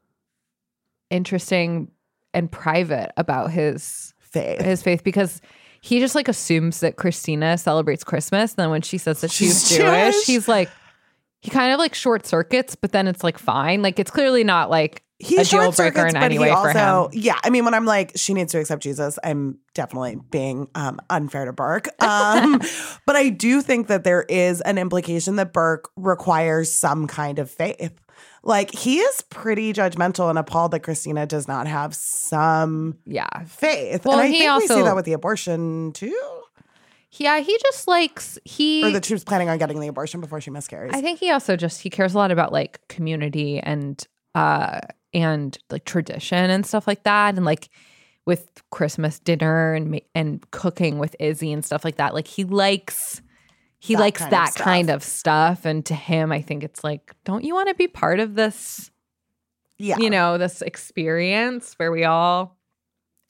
interesting 1.09 1.89
and 2.31 2.51
private 2.51 3.11
about 3.17 3.49
his 3.49 4.13
faith. 4.19 4.61
his 4.61 4.83
faith 4.83 5.03
because 5.03 5.41
he 5.81 5.99
just 5.99 6.13
like 6.13 6.27
assumes 6.27 6.81
that 6.81 6.97
Cristina 6.97 7.57
celebrates 7.57 8.03
Christmas. 8.03 8.51
And 8.51 8.57
then 8.57 8.69
when 8.69 8.83
she 8.83 8.99
says 8.99 9.21
that 9.21 9.31
she's, 9.31 9.67
She's 9.67 9.77
Jewish, 9.79 10.13
Jewish? 10.13 10.25
he's 10.27 10.47
like 10.47 10.69
he 11.41 11.49
kind 11.49 11.73
of 11.73 11.79
like 11.79 11.95
short 11.95 12.27
circuits, 12.27 12.75
but 12.75 12.91
then 12.91 13.07
it's 13.07 13.23
like 13.23 13.39
fine. 13.39 13.81
Like 13.81 13.97
it's 13.97 14.11
clearly 14.11 14.43
not 14.43 14.69
like 14.69 15.01
He 15.19 15.35
a 15.35 15.39
deal 15.39 15.45
short 15.45 15.75
breaker 15.77 15.97
circuits, 15.99 16.13
in 16.15 16.19
but 16.19 16.23
any 16.25 16.35
he 16.35 16.39
way 16.39 16.49
for 16.49 16.55
also, 16.77 17.09
him. 17.13 17.19
yeah. 17.21 17.39
I 17.43 17.49
mean, 17.49 17.63
when 17.63 17.73
I'm 17.73 17.85
like, 17.85 18.11
she 18.15 18.33
needs 18.33 18.51
to 18.51 18.59
accept 18.59 18.83
Jesus, 18.83 19.17
I'm 19.23 19.59
definitely 19.73 20.17
being 20.29 20.67
um, 20.75 20.99
unfair 21.09 21.45
to 21.45 21.53
Burke. 21.53 21.87
Um, 22.01 22.59
but 23.05 23.15
I 23.15 23.29
do 23.29 23.61
think 23.61 23.87
that 23.87 24.03
there 24.03 24.23
is 24.23 24.59
an 24.61 24.77
implication 24.77 25.37
that 25.37 25.53
Burke 25.53 25.89
requires 25.95 26.71
some 26.71 27.07
kind 27.07 27.39
of 27.39 27.49
faith. 27.49 27.93
Like, 28.43 28.71
he 28.75 28.99
is 28.99 29.21
pretty 29.23 29.71
judgmental 29.73 30.29
and 30.29 30.37
appalled 30.37 30.71
that 30.71 30.81
Cristina 30.81 31.25
does 31.25 31.47
not 31.47 31.65
have 31.67 31.95
some 31.95 32.97
Yeah. 33.05 33.27
faith. 33.47 34.05
Well, 34.05 34.19
and 34.19 34.23
I 34.23 34.27
he 34.27 34.39
think 34.39 34.61
we 34.61 34.67
see 34.67 34.81
that 34.81 34.95
with 34.95 35.05
the 35.05 35.13
abortion 35.13 35.93
too. 35.93 36.41
Yeah, 37.13 37.39
he 37.39 37.57
just 37.63 37.87
likes 37.87 38.37
he 38.43 38.83
Or 38.83 38.91
that 38.91 39.05
she 39.05 39.13
was 39.13 39.23
planning 39.23 39.47
on 39.49 39.57
getting 39.57 39.79
the 39.79 39.87
abortion 39.87 40.19
before 40.19 40.41
she 40.41 40.51
miscarries. 40.51 40.91
I 40.93 41.01
think 41.01 41.19
he 41.19 41.31
also 41.31 41.55
just 41.55 41.81
he 41.81 41.89
cares 41.89 42.13
a 42.13 42.17
lot 42.17 42.31
about 42.31 42.51
like 42.51 42.85
community 42.89 43.59
and 43.59 44.05
uh 44.35 44.81
and 45.13 45.57
like 45.71 45.85
tradition 45.85 46.49
and 46.51 46.65
stuff 46.65 46.85
like 46.87 47.03
that 47.03 47.35
and 47.35 47.45
like 47.45 47.69
with 48.25 48.61
Christmas 48.71 49.19
dinner 49.19 49.73
and 49.73 50.01
and 50.13 50.49
cooking 50.51 50.99
with 50.99 51.15
Izzie 51.19 51.53
and 51.53 51.63
stuff 51.63 51.85
like 51.85 51.95
that. 51.97 52.13
Like 52.13 52.27
he 52.27 52.43
likes 52.43 53.21
he 53.79 53.93
That 53.93 53.99
likes 53.99 54.19
kind 54.19 54.31
that 54.33 54.53
stuff. 54.53 54.63
kind 54.65 54.89
of 54.89 55.03
stuff 55.03 55.65
and 55.65 55.85
to 55.85 55.95
him 55.95 56.31
I 56.31 56.41
think 56.41 56.63
it's 56.63 56.83
like 56.83 57.13
don't 57.23 57.43
you 57.43 57.53
want 57.55 57.69
to 57.69 57.75
be 57.75 57.87
part 57.87 58.19
of 58.19 58.35
this 58.35 58.91
yeah. 59.77 59.97
you 59.97 60.09
know 60.09 60.37
this 60.37 60.61
experience 60.61 61.73
where 61.77 61.91
we 61.91 62.03
all 62.03 62.57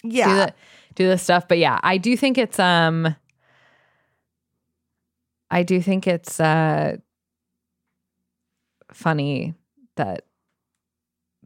do 0.04 0.10
yeah. 0.18 0.46
the 0.48 0.54
do 0.96 1.08
this 1.08 1.24
stuff 1.24 1.48
but 1.48 1.58
yeah 1.58 1.80
I 1.84 1.98
do 1.98 2.16
think 2.16 2.38
it's 2.38 2.58
um 2.60 3.16
I 5.52 5.64
do 5.64 5.82
think 5.82 6.08
it's 6.08 6.40
uh 6.40 6.98
funny 8.94 9.56
that 9.98 10.26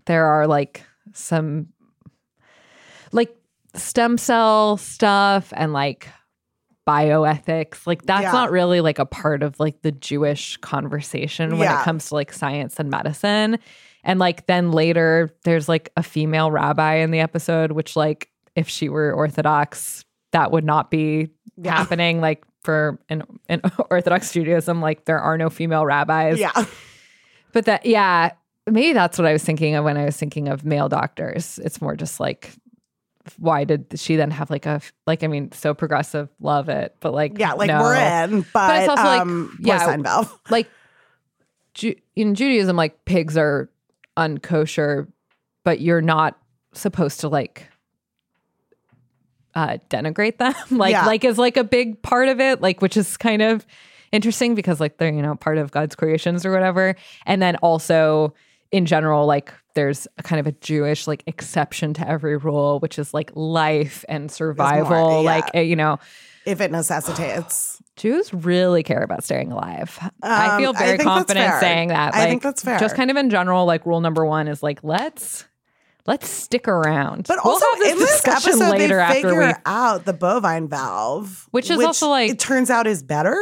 there 0.10 0.26
are 0.26 0.47
like 0.47 0.84
some 1.14 1.68
like 3.12 3.36
stem 3.76 4.18
cell 4.18 4.76
stuff 4.78 5.53
and 5.55 5.72
like 5.72 6.10
bioethics 6.88 7.86
like 7.86 8.01
that's 8.03 8.24
Yeah. 8.24 8.32
not 8.32 8.49
really 8.51 8.82
like 8.82 8.97
a 8.97 9.05
part 9.05 9.43
of 9.43 9.60
like 9.60 9.82
the 9.84 9.91
Jewish 9.91 10.57
conversation 10.57 11.51
when 11.51 11.68
Yeah. 11.68 11.82
it 11.82 11.84
comes 11.84 12.07
to 12.10 12.16
like 12.16 12.34
science 12.34 12.80
and 12.80 12.89
medicine 12.89 13.60
and 14.03 14.20
like 14.20 14.47
then 14.47 14.72
later 14.72 15.30
there's 15.43 15.70
like 15.70 15.91
a 15.95 16.01
female 16.01 16.49
rabbi 16.49 16.95
in 16.95 17.12
the 17.12 17.20
episode 17.20 17.72
which 17.74 17.95
like 17.95 18.30
if 18.55 18.68
she 18.68 18.89
were 18.89 19.14
orthodox 19.14 20.03
that 20.32 20.51
would 20.51 20.66
not 20.66 20.89
be 20.89 21.30
Yeah. 21.57 21.76
happening 21.76 22.22
like 22.22 22.43
for 22.64 22.99
in, 23.07 23.22
in 23.47 23.62
orthodox 23.91 24.34
judaism 24.34 24.82
like 24.82 25.05
there 25.05 25.20
are 25.20 25.38
no 25.38 25.51
female 25.51 25.86
rabbis 25.86 26.39
Yeah. 26.39 26.66
but 27.53 27.66
that 27.66 27.86
yeah 27.86 28.32
maybe 28.70 28.93
that's 28.93 29.17
what 29.17 29.28
I 29.28 29.34
was 29.34 29.43
thinking 29.43 29.76
of 29.76 29.84
when 29.86 29.97
I 29.97 30.05
was 30.05 30.17
thinking 30.17 30.47
of 30.47 30.63
male 30.65 30.89
doctors. 30.89 31.59
It's 31.63 31.82
more 31.82 31.95
just 31.95 32.20
like, 32.20 32.51
why 33.38 33.63
did 33.63 33.88
she 33.95 34.15
then 34.15 34.32
have 34.32 34.49
like 34.49 34.65
a 34.65 34.82
like? 35.05 35.24
I 35.24 35.28
mean, 35.28 35.51
so 35.51 35.74
progressive, 35.74 36.30
love 36.39 36.70
it, 36.70 36.95
but 36.99 37.13
like, 37.13 37.38
Yeah, 37.38 37.53
like 37.53 37.67
no. 37.67 37.82
we're 37.82 37.95
in, 37.95 38.45
but, 38.53 38.80
it's 38.80 38.89
also 38.89 39.03
like, 39.03 39.22
um, 39.22 39.57
yeah, 39.61 39.80
porcine 39.86 40.03
valve. 40.03 40.39
like 40.49 40.70
Ju- 41.76 41.95
in 42.15 42.36
Judaism, 42.36 42.76
like 42.76 43.05
pigs 43.05 43.38
are 43.38 43.70
unkosher, 44.17 45.07
but 45.63 45.80
you're 45.82 46.01
not 46.01 46.38
supposed 46.74 47.20
to 47.22 47.28
like 47.30 47.67
uh 49.55 49.78
denigrate 49.89 50.38
them. 50.38 50.53
like 50.72 50.91
Yeah. 50.91 51.05
like 51.05 51.24
is 51.24 51.38
like 51.38 51.57
a 51.57 51.63
big 51.63 52.01
part 52.01 52.28
of 52.30 52.39
it, 52.39 52.61
like 52.61 52.82
which 52.82 52.97
is 52.97 53.17
kind 53.17 53.41
of 53.41 53.65
interesting 54.11 54.55
because 54.55 54.80
like 54.80 54.97
they're, 54.97 55.11
you 55.13 55.22
know, 55.22 55.36
part 55.36 55.57
of 55.57 55.72
God's 55.72 55.95
creations 55.95 56.45
or 56.45 56.51
whatever. 56.51 56.95
And 57.26 57.41
then 57.41 57.55
also 57.57 58.34
in 58.72 58.86
general, 58.86 59.26
like 59.26 59.53
there's 59.76 60.07
a 60.17 60.24
kind 60.24 60.39
of 60.39 60.47
a 60.47 60.51
Jewish 60.59 61.07
like 61.07 61.24
exception 61.28 61.93
to 61.95 62.07
every 62.07 62.38
rule, 62.38 62.80
which 62.80 62.99
is 62.99 63.13
like 63.13 63.32
life 63.36 64.03
and 64.09 64.32
survival. 64.32 65.24
yeah. 65.24 65.30
Like 65.30 65.55
uh, 65.55 65.59
you 65.59 65.76
know, 65.76 65.99
If 66.45 66.61
it 66.61 66.72
necessitates. 66.72 67.82
Jews 67.95 68.34
really 68.34 68.82
care 68.84 69.01
about 69.03 69.24
staying 69.26 69.51
alive. 69.51 69.97
I 70.24 70.51
Um, 70.55 70.61
feel 70.61 70.74
very 70.74 70.91
that's 70.97 71.03
confident 71.03 71.59
saying 71.59 71.89
that. 71.89 72.15
I 72.15 72.28
think 72.28 72.41
that's 72.41 72.63
fair. 72.63 72.80
Just 72.80 72.95
kind 72.95 73.11
of 73.11 73.17
in 73.17 73.30
general, 73.30 73.65
like 73.65 73.86
rule 73.86 73.99
number 74.01 74.26
one 74.26 74.47
is 74.47 74.63
like 74.63 74.80
let's 74.84 75.45
let's 76.07 76.30
stick 76.30 76.67
around. 76.67 77.26
But 77.28 77.39
We'll 77.43 77.53
also 77.55 77.65
in 77.86 77.99
this 77.99 78.26
episode, 78.26 78.70
later 78.72 78.95
they 78.95 79.01
after 79.01 79.15
figure 79.30 79.47
we. 79.47 79.53
out 79.65 80.05
the 80.05 80.13
bovine 80.13 80.67
valve, 80.70 81.47
Which 81.51 81.70
is 81.70 81.80
also, 81.84 82.07
like- 82.09 82.32
it 82.32 82.39
turns 82.39 82.70
out 82.70 82.88
is 82.88 83.03
better. 83.03 83.38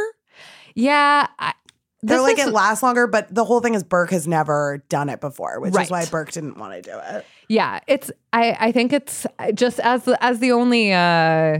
Yeah, 0.74 1.26
I, 1.38 1.54
They're 2.02 2.18
this 2.18 2.22
like 2.24 2.38
is- 2.38 2.46
it 2.48 2.52
lasts 2.52 2.82
longer, 2.82 3.06
but 3.06 3.34
the 3.34 3.44
whole 3.44 3.60
thing 3.60 3.74
is 3.74 3.82
Burke 3.82 4.10
has 4.10 4.28
never 4.28 4.84
done 4.88 5.08
it 5.08 5.20
before, 5.20 5.58
which 5.60 5.74
Right. 5.74 5.86
is 5.86 5.90
why 5.90 6.04
Burke 6.06 6.30
didn't 6.30 6.56
want 6.56 6.74
to 6.74 6.82
do 6.82 6.96
it. 6.96 7.26
Yeah, 7.48 7.80
it's. 7.88 8.10
I 8.32 8.56
I 8.60 8.72
think 8.72 8.92
it's 8.92 9.26
just 9.54 9.80
as 9.80 10.06
as 10.20 10.38
the 10.38 10.52
only 10.52 10.92
uh 10.92 11.58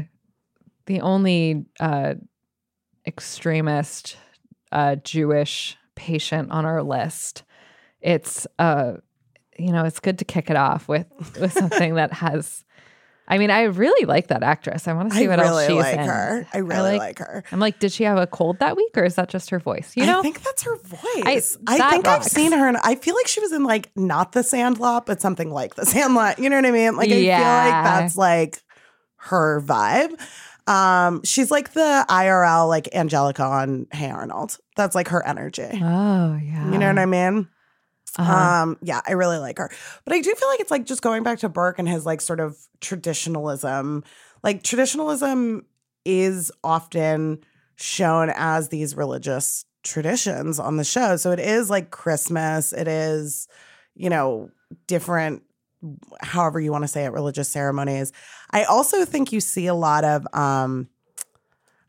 the 0.87 1.01
only 1.01 1.67
uh 1.81 2.15
extremist 3.07 4.17
uh 4.71 4.97
Jewish 4.97 5.77
patient 5.95 6.51
on 6.51 6.65
our 6.67 6.83
list. 6.83 7.43
It's 8.01 8.47
uh 8.59 8.95
you 9.59 9.73
know 9.73 9.85
it's 9.85 9.99
good 10.01 10.19
to 10.19 10.25
kick 10.25 10.51
it 10.51 10.57
off 10.57 10.87
with 10.89 11.07
with 11.41 11.53
something 11.53 11.95
that 11.95 12.13
has. 12.13 12.65
I 13.31 13.37
mean, 13.37 13.51
I 13.51 13.65
really 13.65 14.07
like 14.07 14.29
that 14.29 14.43
actress. 14.43 14.89
I 14.89 14.95
want 14.95 15.11
to 15.11 15.17
see 15.17 15.27
I 15.27 15.29
what 15.29 15.39
really 15.39 15.49
else 15.49 15.67
she's 15.67 15.77
like 15.77 15.99
in. 15.99 16.07
her. 16.07 16.47
I 16.55 16.59
really 16.59 16.97
like, 16.97 17.19
her. 17.19 17.45
I'm 17.53 17.61
like, 17.61 17.79
did 17.79 17.93
she 17.93 18.05
have 18.05 18.17
a 18.17 18.27
cold 18.27 18.59
that 18.61 18.75
week, 18.75 18.97
or 18.97 19.05
is 19.05 19.17
that 19.17 19.29
just 19.29 19.51
her 19.51 19.59
voice? 19.59 19.93
You 19.97 20.07
know, 20.07 20.21
I 20.21 20.23
think 20.23 20.43
that's 20.43 20.63
her 20.63 20.79
voice. 20.79 21.59
I, 21.67 21.79
that 21.79 21.91
think 21.91 22.07
rocks. 22.07 22.27
I've 22.27 22.33
seen 22.33 22.53
her, 22.53 22.67
and 22.67 22.79
I 22.79 22.95
feel 22.95 23.15
like 23.15 23.27
she 23.27 23.41
was 23.41 23.53
in 23.53 23.65
like 23.65 23.91
not 23.95 24.33
the 24.33 24.43
Sandlot, 24.43 25.05
but 25.05 25.21
something 25.21 25.51
like 25.51 25.75
the 25.75 25.85
Sandlot. 25.85 26.39
You 26.39 26.49
know 26.49 26.57
what 26.57 26.65
I 26.65 26.71
mean? 26.71 26.97
Like 26.97 27.11
I 27.11 27.13
feel 27.13 27.29
like 27.29 27.85
that's 27.85 28.17
like 28.17 28.63
her 29.17 29.61
vibe. 29.61 30.19
Um, 30.67 31.23
she's 31.23 31.51
like 31.51 31.73
the 31.73 32.07
IRL 32.09 32.69
like 32.69 32.95
Angelica 32.95 33.43
on 33.43 33.87
Hey 33.93 34.11
Arnold. 34.11 34.57
That's 34.77 34.95
like 34.95 35.09
her 35.09 35.25
energy. 35.27 35.69
Oh 35.75 36.37
yeah. 36.37 36.71
You 36.71 36.79
know 36.79 36.89
what 36.89 36.99
I 36.99 37.07
mean? 37.07 37.49
Uh-huh. 38.17 38.33
Um, 38.33 38.79
yeah, 38.83 39.01
I 39.07 39.13
really 39.13 39.39
like 39.39 39.59
her. 39.59 39.71
But 40.05 40.15
I 40.15 40.21
do 40.21 40.35
feel 40.35 40.49
like 40.49 40.61
it's 40.61 40.71
like 40.71 40.87
just 40.87 41.03
going 41.03 41.23
back 41.23 41.41
to 41.41 41.49
Burke 41.49 41.79
and 41.79 41.89
his 41.89 42.07
like 42.07 42.21
sort 42.21 42.41
of 42.41 42.57
traditionalism. 42.81 44.05
Like 44.43 44.63
traditionalism 44.63 45.67
is 46.05 46.51
often 46.65 47.45
shown 47.77 48.33
as 48.35 48.69
these 48.69 48.97
religious 48.97 49.65
traditions 49.85 50.59
on 50.59 50.77
the 50.77 50.85
show. 50.85 51.17
So 51.17 51.31
it 51.31 51.41
is 51.41 51.71
like 51.71 51.91
Christmas, 51.91 52.73
it 52.73 52.89
is, 52.89 53.49
you 53.95 54.11
know, 54.11 54.51
different 54.87 55.43
however 56.21 56.59
you 56.59 56.73
want 56.73 56.83
to 56.83 56.89
say 56.89 57.05
it, 57.05 57.13
religious 57.13 57.49
ceremonies. 57.49 58.13
I 58.51 58.65
also 58.65 59.05
think 59.05 59.33
you 59.33 59.41
see 59.41 59.67
a 59.67 59.75
lot 59.75 60.05
of 60.05 60.27
um 60.35 60.89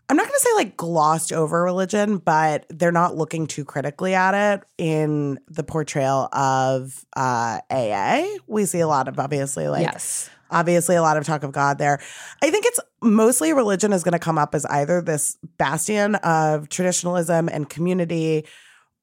I'm 0.10 0.18
not 0.18 0.24
going 0.24 0.40
to 0.40 0.40
say 0.40 0.54
like 0.56 0.76
glossed 0.76 1.32
over 1.32 1.64
religion, 1.64 2.18
but 2.18 2.66
they're 2.70 2.92
not 2.92 3.16
looking 3.16 3.46
too 3.46 3.64
critically 3.64 4.16
at 4.16 4.34
it 4.34 4.64
in 4.80 5.40
the 5.48 5.64
portrayal 5.64 6.30
of 6.34 7.06
uh, 7.16 7.60
AA. 7.70 8.26
We 8.48 8.66
see 8.66 8.80
a 8.80 8.88
lot 8.88 9.08
of 9.08 9.20
obviously 9.20 9.68
like 9.68 9.84
yes. 9.84 10.28
obviously 10.50 10.96
a 10.96 11.04
lot 11.04 11.18
of 11.18 11.28
talk 11.28 11.44
of 11.44 11.52
God 11.52 11.78
there. 11.78 12.02
I 12.42 12.50
think 12.50 12.66
it's 12.66 12.80
mostly 13.04 13.54
religion 13.54 13.94
is 13.94 14.04
going 14.04 14.14
to 14.14 14.20
come 14.20 14.40
up 14.40 14.56
as 14.56 14.66
either 14.66 15.00
this 15.00 15.38
bastion 15.60 16.16
of 16.16 16.70
traditionalism 16.70 17.48
and 17.48 17.70
community, 17.70 18.48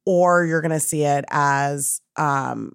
or 0.07 0.45
you're 0.45 0.61
going 0.61 0.73
to 0.73 0.81
see 0.81 1.05
it 1.05 1.25
as 1.31 2.01
um, 2.17 2.75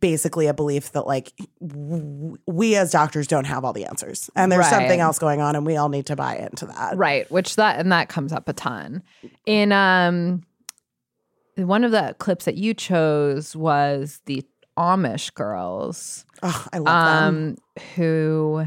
basically 0.00 0.46
a 0.46 0.54
belief 0.54 0.92
that 0.92 1.06
like 1.06 1.32
w- 1.60 2.36
we 2.46 2.76
as 2.76 2.92
doctors 2.92 3.26
don't 3.26 3.46
have 3.46 3.64
all 3.64 3.72
the 3.72 3.84
answers 3.84 4.30
and 4.36 4.50
there's 4.52 4.60
Right. 4.60 4.70
something 4.70 5.00
else 5.00 5.18
going 5.18 5.40
on 5.40 5.56
and 5.56 5.66
we 5.66 5.76
all 5.76 5.88
need 5.88 6.06
to 6.06 6.14
buy 6.16 6.36
into 6.36 6.66
that. 6.66 6.96
Right, 6.96 7.28
which 7.32 7.56
that 7.56 7.80
and 7.80 7.90
that 7.90 8.08
comes 8.08 8.32
up 8.32 8.48
a 8.48 8.52
ton. 8.52 9.02
In 9.44 9.72
um 9.72 10.42
one 11.56 11.84
of 11.84 11.90
the 11.90 12.14
clips 12.18 12.44
that 12.46 12.54
you 12.56 12.74
chose 12.74 13.54
was 13.56 14.20
the 14.26 14.44
Amish 14.78 15.34
girls 15.34 16.24
Oh, 16.42 16.66
I 16.72 16.78
love 16.78 17.04
them. 17.04 17.56
um 17.78 17.82
who 17.96 18.66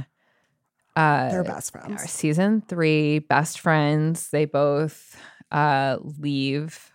uh 0.98 1.30
They're 1.30 1.44
best 1.44 1.76
are 1.76 1.82
friends. 1.82 2.12
season 2.12 2.62
3 2.68 3.20
best 3.20 3.60
friends. 3.62 4.30
They 4.32 4.46
both 4.46 5.16
uh 5.52 5.98
leave 6.02 6.92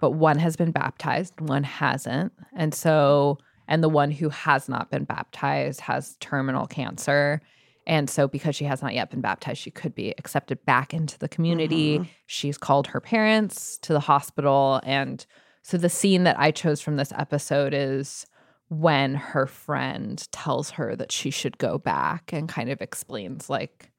but 0.00 0.12
one 0.12 0.38
has 0.38 0.56
been 0.56 0.72
baptized, 0.72 1.40
one 1.40 1.64
hasn't. 1.64 2.32
And 2.54 2.74
so 2.74 3.38
and 3.70 3.84
the 3.84 3.88
one 3.88 4.10
who 4.10 4.28
has 4.30 4.68
not 4.68 4.90
been 4.90 5.04
baptized 5.04 5.80
has 5.82 6.16
terminal 6.18 6.66
cancer. 6.66 7.40
And 7.86 8.10
so, 8.10 8.26
because 8.26 8.56
she 8.56 8.64
has 8.64 8.82
not 8.82 8.94
yet 8.94 9.10
been 9.10 9.20
baptized, 9.20 9.60
she 9.60 9.70
could 9.70 9.94
be 9.94 10.10
accepted 10.18 10.64
back 10.66 10.92
into 10.92 11.18
the 11.18 11.28
community. 11.28 11.98
Mm-hmm. 11.98 12.08
She's 12.26 12.58
called 12.58 12.88
her 12.88 13.00
parents 13.00 13.78
to 13.78 13.92
the 13.92 14.00
hospital. 14.00 14.80
And 14.82 15.24
so, 15.62 15.78
the 15.78 15.88
scene 15.88 16.24
that 16.24 16.38
I 16.38 16.50
chose 16.50 16.80
from 16.80 16.96
this 16.96 17.12
episode 17.16 17.72
is 17.72 18.26
when 18.68 19.14
her 19.14 19.46
friend 19.46 20.26
tells 20.32 20.70
her 20.70 20.94
that 20.96 21.12
she 21.12 21.30
should 21.30 21.56
go 21.58 21.78
back 21.78 22.32
and 22.32 22.48
kind 22.48 22.70
of 22.70 22.82
explains, 22.82 23.48
like, 23.48 23.92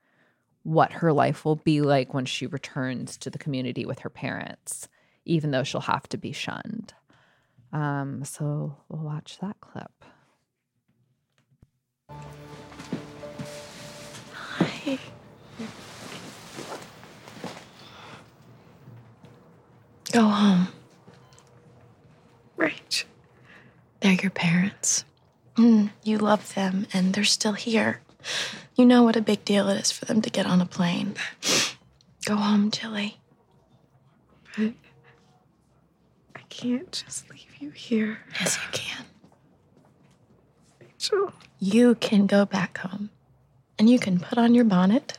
what 0.63 0.91
her 0.93 1.11
life 1.11 1.43
will 1.45 1.55
be 1.55 1.81
like 1.81 2.13
when 2.13 2.25
she 2.25 2.45
returns 2.45 3.17
to 3.17 3.29
the 3.29 3.39
community 3.39 3.85
with 3.85 3.99
her 3.99 4.09
parents, 4.09 4.89
even 5.25 5.51
though 5.51 5.63
she'll 5.63 5.81
have 5.81 6.07
to 6.09 6.17
be 6.17 6.31
shunned. 6.31 6.93
Um, 7.73 8.23
so, 8.25 8.77
we'll 8.89 9.03
watch 9.03 9.37
that 9.39 9.55
clip. 9.61 9.91
Hi. 14.33 14.97
Go 20.11 20.23
home. 20.25 20.67
Right. 22.57 23.05
They're 24.01 24.11
your 24.13 24.31
parents. 24.31 25.05
Mm, 25.55 25.91
you 26.03 26.17
love 26.17 26.53
them, 26.55 26.87
and 26.93 27.13
they're 27.13 27.23
still 27.23 27.53
here. 27.53 28.01
You 28.75 28.85
know 28.85 29.03
what 29.03 29.15
a 29.15 29.21
big 29.21 29.45
deal 29.45 29.69
it 29.69 29.79
is 29.79 29.91
for 29.91 30.05
them 30.05 30.21
to 30.21 30.29
get 30.29 30.45
on 30.45 30.59
a 30.59 30.65
plane. 30.65 31.15
Go 32.25 32.35
home, 32.35 32.71
Jilly. 32.71 33.19
I 34.57 34.73
can't 36.61 36.91
just 36.91 37.27
leave 37.31 37.55
you 37.59 37.71
here. 37.71 38.19
Yes, 38.39 38.57
you 38.57 38.69
can. 38.71 39.05
Rachel. 40.79 41.33
You 41.59 41.95
can 41.95 42.27
go 42.27 42.45
back 42.45 42.77
home, 42.77 43.09
and 43.79 43.89
you 43.89 43.97
can 43.97 44.19
put 44.19 44.37
on 44.37 44.53
your 44.53 44.65
bonnet, 44.65 45.17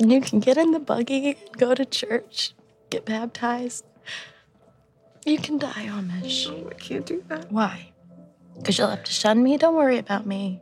and 0.00 0.10
you 0.12 0.20
can 0.20 0.40
get 0.40 0.56
in 0.56 0.72
the 0.72 0.80
buggy, 0.80 1.28
and 1.30 1.56
go 1.56 1.74
to 1.74 1.84
church, 1.84 2.54
get 2.90 3.04
baptized. 3.04 3.84
You 5.24 5.38
can 5.38 5.58
die 5.58 5.86
Amish. 5.86 6.48
I 6.68 6.74
can't 6.74 7.06
do 7.06 7.22
that. 7.28 7.52
Why? 7.52 7.92
Because 8.56 8.78
you'll 8.78 8.88
have 8.88 9.04
to 9.04 9.12
shun 9.12 9.40
me? 9.42 9.58
Don't 9.58 9.76
worry 9.76 9.98
about 9.98 10.26
me. 10.26 10.60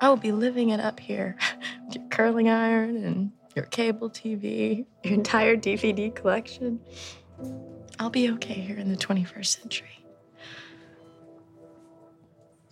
I 0.00 0.08
will 0.08 0.16
be 0.16 0.32
living 0.32 0.70
it 0.70 0.80
up 0.80 1.00
here 1.00 1.36
with 1.84 1.96
your 1.96 2.08
curling 2.08 2.48
iron 2.48 3.04
and 3.04 3.32
your 3.54 3.66
cable 3.66 4.08
TV, 4.08 4.86
your 5.04 5.14
entire 5.14 5.56
DVD 5.56 6.14
collection. 6.14 6.80
I'll 7.98 8.10
be 8.10 8.30
okay 8.32 8.54
here 8.54 8.76
in 8.78 8.90
the 8.90 8.96
21st 8.96 9.60
century. 9.60 10.04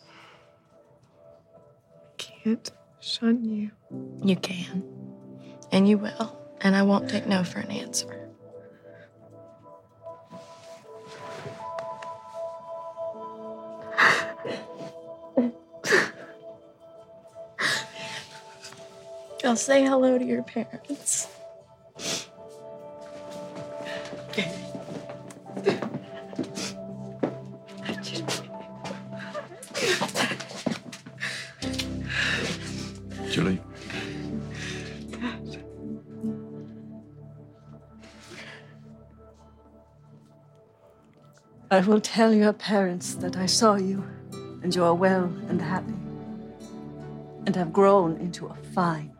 I 0.09 0.12
Can't 2.16 2.70
shun 3.01 3.45
you. 3.45 3.72
You 4.22 4.37
can. 4.37 4.85
And 5.72 5.89
you 5.89 5.99
will. 5.99 6.39
And 6.61 6.77
I 6.77 6.83
won't 6.83 7.11
take 7.11 7.27
no 7.27 7.43
for 7.43 7.59
an 7.59 7.72
answer. 7.72 8.29
I'll 19.45 19.57
say 19.57 19.85
hello 19.85 20.18
to 20.18 20.24
your 20.24 20.45
parents. 20.45 21.27
I 41.69 41.81
will 41.81 42.01
tell 42.01 42.33
your 42.33 42.53
parents 42.53 43.17
that 43.17 43.37
I 43.37 43.47
saw 43.47 43.75
you, 43.75 44.05
and 44.62 44.73
you 44.73 44.85
are 44.85 44.95
well 44.95 45.25
and 45.49 45.61
happy, 45.61 45.97
and 47.45 47.57
have 47.57 47.73
grown 47.73 48.17
into 48.19 48.47
a 48.47 48.55
fine 48.73 49.16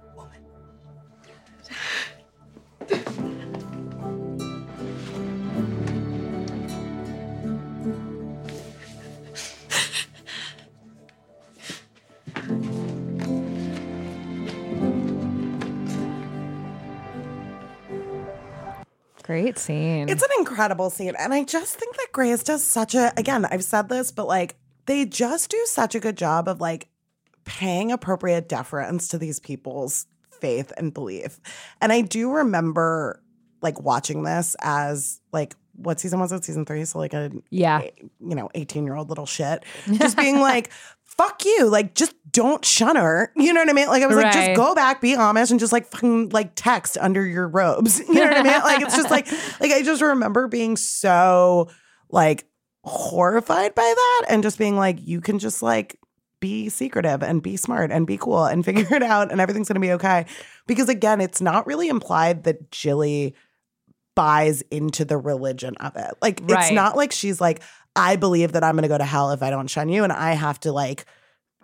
Great 19.27 19.59
scene. 19.59 20.09
It's 20.09 20.23
an 20.23 20.31
incredible 20.39 20.89
scene. 20.89 21.15
And 21.19 21.35
I 21.35 21.43
just 21.43 21.75
think 21.77 21.97
that 21.97 22.09
Grey's 22.13 22.45
does 22.45 22.63
such 22.63 22.95
a, 22.95 23.13
again, 23.17 23.45
I've 23.45 23.65
said 23.65 23.89
this, 23.89 24.13
but 24.13 24.29
like 24.29 24.57
they 24.87 25.05
just 25.05 25.51
do 25.51 25.61
such 25.67 25.97
a 25.97 26.01
good 26.01 26.17
job 26.17 26.49
of 26.49 26.61
like 26.61 26.89
paying 27.45 27.91
appropriate 27.91 28.49
deference 28.49 29.09
to 29.09 29.19
these 29.19 29.41
people's 29.41 30.07
faith 30.41 30.73
and 30.77 30.95
belief. 30.95 31.41
And 31.81 31.93
I 31.93 32.03
do 32.03 32.31
remember 32.31 33.21
like 33.63 33.81
watching 33.81 34.23
this 34.23 34.55
as 34.61 35.21
like, 35.33 35.57
what 35.75 35.99
season 35.99 36.21
was 36.21 36.31
it? 36.33 36.45
Season 36.45 36.65
three. 36.65 36.85
So 36.85 36.99
like 36.99 37.13
a, 37.13 37.31
yeah, 37.51 37.83
you 38.21 38.35
know, 38.35 38.49
18 38.55 38.85
year 38.85 38.95
old 38.95 39.09
little 39.09 39.27
shit. 39.27 39.65
Just 39.93 40.17
being 40.17 40.39
like, 40.41 40.71
fuck 41.17 41.45
you. 41.45 41.69
Like, 41.69 41.95
just 41.95 42.15
don't 42.31 42.65
shun 42.65 42.97
her. 42.97 43.33
You 43.37 43.53
know 43.53 43.61
what 43.61 43.71
I 43.71 43.73
mean? 43.73 43.89
Like, 43.89 44.03
I 44.03 44.07
was 44.07 44.17
like, 44.17 44.33
just 44.33 44.57
go 44.57 44.75
back, 44.75 45.01
be 45.01 45.15
Amish, 45.15 45.51
and 45.51 45.61
just 45.61 45.73
like 45.73 45.87
fucking 45.87 46.31
like 46.31 46.53
text 46.55 46.99
under 46.99 47.25
your 47.25 47.49
robes. 47.49 48.01
You 48.09 48.15
know 48.15 48.23
what 48.23 48.37
I 48.39 48.43
mean? 48.43 48.61
Like, 48.63 48.83
it's 48.83 48.97
just 48.97 49.11
like, 49.11 49.31
like 49.61 49.73
I 49.73 49.83
just 49.83 50.03
remember 50.03 50.49
being 50.49 50.77
so 50.77 51.69
like 52.11 52.47
horrified 52.85 53.75
by 53.75 53.83
that 53.83 54.27
and 54.29 54.43
just 54.43 54.59
being 54.59 54.77
like, 54.77 54.99
you 55.01 55.21
can 55.21 55.39
just 55.39 55.63
like 55.63 55.99
be 56.41 56.69
secretive 56.69 57.23
and 57.23 57.43
be 57.43 57.57
smart 57.57 57.91
and 57.91 58.07
be 58.07 58.17
cool 58.19 58.45
and 58.45 58.65
figure 58.65 58.95
it 58.95 59.03
out 59.03 59.33
and 59.33 59.41
everything's 59.41 59.69
gonna 59.69 59.81
be 59.81 59.93
okay. 59.93 60.27
Because 60.67 60.89
again, 60.89 61.21
it's 61.21 61.41
not 61.41 61.67
really 61.67 61.89
implied 61.89 62.45
that 62.45 62.71
Jilly 62.71 63.35
buys 64.15 64.63
into 64.71 65.05
the 65.05 65.17
religion 65.19 65.77
of 65.77 65.95
it. 65.97 66.15
Like 66.21 66.41
it's 66.49 66.71
not 66.73 66.97
like 66.97 67.13
she's 67.13 67.41
like, 67.41 67.63
I 67.97 68.17
believe 68.17 68.53
that 68.53 68.63
I'm 68.63 68.75
gonna 68.77 68.89
go 68.89 68.99
to 68.99 69.05
hell 69.05 69.31
if 69.33 69.43
I 69.43 69.51
don't 69.51 69.69
shun 69.69 69.89
you, 69.89 70.05
and 70.05 70.13
I 70.13 70.35
have 70.35 70.61
to 70.61 70.73
like, 70.73 71.07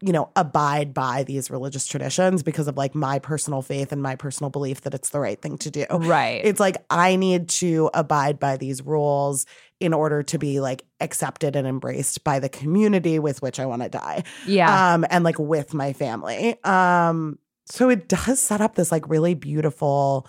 you 0.00 0.12
know, 0.12 0.30
abide 0.34 0.92
by 0.92 1.22
these 1.22 1.50
religious 1.50 1.86
traditions 1.86 2.42
because 2.42 2.66
of 2.66 2.76
like 2.76 2.94
my 2.94 3.20
personal 3.20 3.62
faith 3.62 3.92
and 3.92 4.02
my 4.02 4.16
personal 4.16 4.50
belief 4.50 4.80
that 4.80 4.94
it's 4.94 5.10
the 5.10 5.20
right 5.20 5.40
thing 5.40 5.58
to 5.58 5.70
do. 5.70 5.86
Right. 5.90 6.40
It's 6.44 6.58
like 6.58 6.76
I 6.90 7.14
need 7.14 7.48
to 7.50 7.88
abide 7.94 8.40
by 8.40 8.56
these 8.56 8.82
rules 8.82 9.46
in 9.78 9.94
order 9.94 10.22
to 10.24 10.38
be 10.38 10.58
like 10.58 10.84
accepted 11.00 11.54
and 11.54 11.68
embraced 11.68 12.24
by 12.24 12.40
the 12.40 12.48
community 12.48 13.18
with 13.18 13.42
which 13.42 13.60
I 13.60 13.66
want 13.66 13.82
to 13.82 13.88
die. 13.88 14.24
Yeah. 14.46 14.94
Um, 14.94 15.04
and 15.08 15.22
like 15.22 15.38
with 15.38 15.72
my 15.72 15.92
family. 15.92 16.62
Um, 16.64 17.38
so 17.66 17.88
it 17.88 18.08
does 18.08 18.40
set 18.40 18.60
up 18.60 18.74
this 18.74 18.90
like 18.90 19.08
really 19.08 19.34
beautiful, 19.34 20.26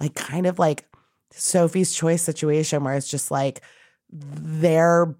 like 0.00 0.14
kind 0.14 0.46
of 0.46 0.58
like 0.58 0.86
Sophie's 1.32 1.94
choice 1.94 2.22
situation 2.22 2.84
where 2.84 2.94
it's 2.94 3.08
just 3.08 3.30
like 3.30 3.62
their 4.10 5.14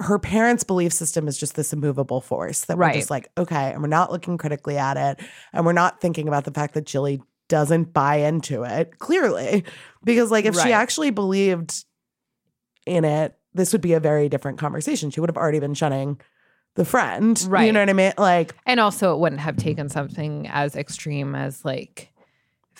her 0.00 0.18
parents' 0.18 0.64
belief 0.64 0.92
system 0.92 1.28
is 1.28 1.38
just 1.38 1.54
this 1.54 1.72
immovable 1.72 2.20
force 2.20 2.66
that 2.66 2.78
we're 2.78 2.92
just 2.92 3.10
like, 3.10 3.30
okay, 3.38 3.72
and 3.72 3.82
we're 3.82 3.88
not 3.88 4.12
looking 4.12 4.38
critically 4.38 4.76
at 4.76 4.96
it. 4.96 5.26
And 5.52 5.64
we're 5.64 5.72
not 5.72 6.00
thinking 6.00 6.28
about 6.28 6.44
the 6.44 6.50
fact 6.50 6.74
that 6.74 6.86
Jilly 6.86 7.22
doesn't 7.48 7.92
buy 7.92 8.16
into 8.16 8.62
it, 8.62 8.98
clearly. 8.98 9.64
Because 10.04 10.30
like 10.30 10.44
if 10.44 10.54
she 10.54 10.72
actually 10.72 11.10
believed 11.10 11.84
in 12.86 13.04
it, 13.04 13.36
this 13.52 13.72
would 13.72 13.82
be 13.82 13.94
a 13.94 14.00
very 14.00 14.28
different 14.28 14.58
conversation. 14.58 15.10
She 15.10 15.20
would 15.20 15.28
have 15.28 15.36
already 15.36 15.60
been 15.60 15.74
shunning 15.74 16.20
the 16.76 16.84
friend. 16.84 17.42
Right. 17.48 17.64
You 17.64 17.72
know 17.72 17.80
what 17.80 17.90
I 17.90 17.94
mean? 17.94 18.12
Like 18.16 18.54
And 18.66 18.80
also, 18.80 19.14
it 19.14 19.18
wouldn't 19.18 19.40
have 19.40 19.56
taken 19.56 19.88
something 19.88 20.48
as 20.48 20.76
extreme 20.76 21.34
as 21.34 21.64
like 21.64 22.12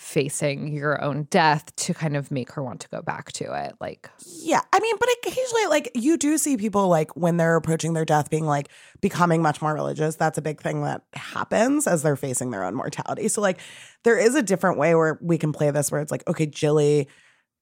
facing 0.01 0.67
your 0.73 0.99
own 1.03 1.27
death 1.29 1.73
to 1.75 1.93
kind 1.93 2.17
of 2.17 2.31
make 2.31 2.51
her 2.51 2.63
want 2.63 2.81
to 2.81 2.89
go 2.89 3.03
back 3.03 3.31
to 3.31 3.53
it. 3.65 3.75
Like, 3.79 4.09
Yeah, 4.25 4.61
I 4.73 4.79
mean, 4.79 4.95
but 4.99 5.07
occasionally, 5.19 5.67
like 5.67 5.91
you 5.93 6.17
do 6.17 6.39
see 6.39 6.57
people 6.57 6.87
like 6.87 7.15
when 7.15 7.37
they're 7.37 7.55
approaching 7.55 7.93
their 7.93 8.03
death, 8.03 8.31
being 8.31 8.47
like 8.47 8.69
becoming 8.99 9.43
much 9.43 9.61
more 9.61 9.75
religious. 9.75 10.15
That's 10.15 10.39
a 10.39 10.41
big 10.41 10.59
thing 10.59 10.81
that 10.83 11.03
happens 11.13 11.85
as 11.85 12.01
they're 12.01 12.15
facing 12.15 12.49
their 12.49 12.63
own 12.63 12.73
mortality. 12.73 13.27
So, 13.27 13.41
like, 13.41 13.59
there 14.03 14.17
is 14.17 14.33
a 14.33 14.41
different 14.41 14.79
way 14.79 14.95
where 14.95 15.19
we 15.21 15.37
can 15.37 15.53
play 15.53 15.69
this, 15.69 15.91
where 15.91 16.01
it's 16.01 16.11
like, 16.11 16.27
okay, 16.27 16.47
Jilly 16.47 17.07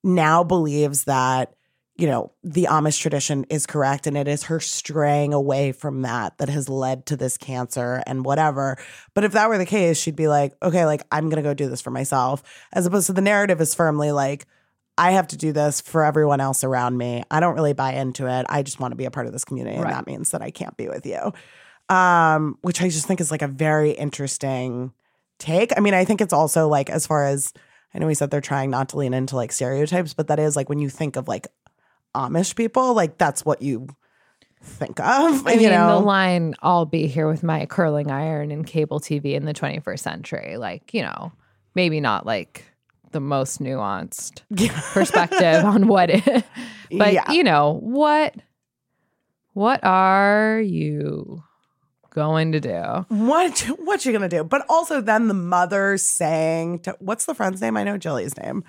now 0.01 0.43
believes 0.45 1.03
that 1.03 1.53
you 1.99 2.07
know 2.07 2.31
the 2.43 2.67
Amish 2.69 2.99
tradition 2.99 3.45
is 3.49 3.67
correct, 3.67 4.07
and 4.07 4.17
it 4.17 4.27
is 4.27 4.43
her 4.43 4.59
straying 4.59 5.33
away 5.33 5.73
from 5.73 6.03
that 6.03 6.37
that 6.37 6.47
has 6.47 6.69
led 6.69 7.05
to 7.07 7.17
this 7.17 7.37
cancer 7.37 8.01
and 8.07 8.23
whatever. 8.23 8.77
But 9.13 9.25
if 9.25 9.33
that 9.33 9.49
were 9.49 9.57
the 9.57 9.65
case, 9.65 9.99
she'd 9.99 10.15
be 10.15 10.29
like, 10.29 10.53
okay, 10.63 10.85
like 10.85 11.01
I'm 11.11 11.29
gonna 11.29 11.41
go 11.41 11.53
do 11.53 11.67
this 11.67 11.81
for 11.81 11.91
myself, 11.91 12.41
as 12.71 12.85
opposed 12.85 13.07
to 13.07 13.13
the 13.13 13.21
narrative 13.21 13.59
is 13.61 13.75
firmly 13.75 14.11
like. 14.11 14.45
I 14.97 15.11
have 15.11 15.27
to 15.29 15.37
do 15.37 15.53
this 15.53 15.79
for 15.79 16.03
everyone 16.03 16.41
else 16.41 16.61
around 16.65 16.97
me. 16.97 17.23
I 17.31 17.39
don't 17.39 17.55
really 17.55 17.71
buy 17.71 17.93
into 17.93 18.27
it. 18.27 18.45
I 18.49 18.63
just 18.63 18.81
want 18.81 18.91
to 18.91 18.97
be 18.97 19.05
a 19.05 19.11
part 19.11 19.27
of 19.27 19.31
this 19.31 19.45
community. 19.45 19.77
And 19.77 19.85
that 19.93 20.07
means 20.07 20.31
that 20.31 20.41
I 20.41 20.51
can't 20.51 20.75
be 20.75 20.89
with 20.89 21.05
you. 21.05 21.31
Um, 21.87 22.57
which 22.63 22.81
I 22.81 22.89
just 22.89 23.05
think 23.05 23.21
is 23.21 23.31
like 23.31 23.41
a 23.41 23.47
very 23.47 23.91
interesting 23.91 24.91
take. 25.37 25.71
I 25.77 25.79
mean, 25.79 25.93
I 25.93 26.03
think 26.03 26.19
it's 26.19 26.33
also 26.33 26.67
like 26.67 26.89
as 26.89 27.07
far 27.07 27.23
as 27.23 27.53
I 27.93 27.99
know 27.99 28.07
we 28.07 28.13
said 28.13 28.29
they're 28.29 28.41
trying 28.41 28.69
not 28.69 28.89
to 28.89 28.97
lean 28.97 29.13
into 29.13 29.35
like 29.35 29.51
stereotypes, 29.51 30.13
but 30.13 30.27
that 30.27 30.39
is 30.39 30.55
like 30.55 30.69
when 30.69 30.79
you 30.79 30.89
think 30.89 31.15
of 31.15 31.27
like 31.27 31.47
Amish 32.15 32.55
people, 32.55 32.93
like 32.93 33.17
that's 33.17 33.45
what 33.45 33.61
you 33.61 33.87
think 34.61 34.99
of. 34.99 35.47
I 35.47 35.53
you 35.53 35.59
mean, 35.59 35.69
know? 35.71 35.99
the 35.99 36.05
line, 36.05 36.55
I'll 36.61 36.85
be 36.85 37.07
here 37.07 37.27
with 37.27 37.43
my 37.43 37.65
curling 37.65 38.11
iron 38.11 38.51
and 38.51 38.65
cable 38.65 38.99
TV 38.99 39.33
in 39.35 39.45
the 39.45 39.53
21st 39.53 39.99
century. 39.99 40.57
Like, 40.57 40.93
you 40.93 41.01
know, 41.01 41.31
maybe 41.75 42.01
not 42.01 42.25
like 42.25 42.65
the 43.11 43.19
most 43.19 43.59
nuanced 43.61 44.41
perspective 44.93 45.63
on 45.65 45.87
what 45.87 46.09
it, 46.09 46.23
but 46.91 47.13
Yeah. 47.13 47.31
you 47.31 47.43
know, 47.43 47.79
what, 47.81 48.35
what 49.53 49.83
are 49.83 50.59
you 50.63 51.43
going 52.11 52.51
to 52.51 52.59
do? 52.59 53.05
What 53.09 53.59
what 53.79 54.05
you 54.05 54.11
gonna 54.11 54.27
do? 54.29 54.43
But 54.43 54.65
also 54.67 54.99
then 55.01 55.27
the 55.27 55.33
mother 55.33 55.97
saying 55.97 56.79
to 56.79 56.95
what's 56.99 57.25
the 57.25 57.35
friend's 57.35 57.61
name? 57.61 57.77
I 57.77 57.83
know 57.83 57.97
Jilly's 57.97 58.35
name. 58.37 58.63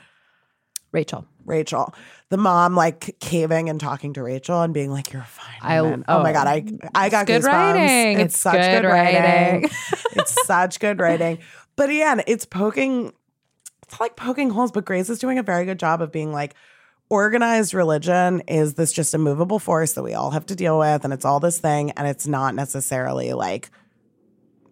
Rachel. 0.93 1.27
Rachel. 1.45 1.95
The 2.29 2.37
mom 2.37 2.77
like 2.77 3.17
caving 3.21 3.69
and 3.69 3.81
talking 3.81 4.13
to 4.15 4.23
Rachel 4.23 4.63
and 4.63 4.73
being 4.73 4.91
like, 4.91 5.13
You're 5.13 5.23
fine. 5.23 5.57
I- 5.63 5.83
woman." 5.83 6.05
oh, 6.09 6.23
my 6.23 6.31
oh, 6.31 6.33
god, 6.33 6.47
I 6.47 6.65
I 6.95 7.09
got 7.09 7.27
good 7.27 7.43
goosebumps. 7.43 7.47
writing. 7.47 8.21
It's, 8.21 8.35
It's 8.35 8.41
such 8.41 8.55
good 8.55 8.83
good, 8.83 8.89
writing. 8.89 9.23
writing. 9.23 9.71
it's 10.13 10.47
such 10.47 10.81
good 10.81 11.01
writing. 11.01 11.39
But 11.77 11.91
again, 11.91 12.23
it's 12.27 12.45
poking 12.45 13.13
it's 13.83 13.99
like 14.01 14.15
poking 14.17 14.51
holes, 14.51 14.71
but 14.71 14.85
Grey's 14.85 15.11
is 15.11 15.19
doing 15.19 15.39
a 15.39 15.43
very 15.43 15.65
good 15.65 15.79
job 15.79 16.01
of 16.03 16.13
being 16.13 16.33
like 16.33 16.55
organized 17.09 17.75
religion 17.75 18.41
is 18.47 18.75
this 18.75 18.93
just 18.93 19.15
a 19.15 19.19
movable 19.19 19.59
force 19.59 19.95
that 19.95 20.03
we 20.05 20.15
all 20.15 20.31
have 20.31 20.47
to 20.47 20.55
deal 20.55 20.79
with 20.79 21.03
and 21.05 21.13
it's 21.13 21.25
all 21.25 21.41
this 21.41 21.59
thing 21.59 21.91
and 21.93 22.07
it's 22.07 22.29
not 22.29 22.55
necessarily 22.55 23.33
like 23.33 23.69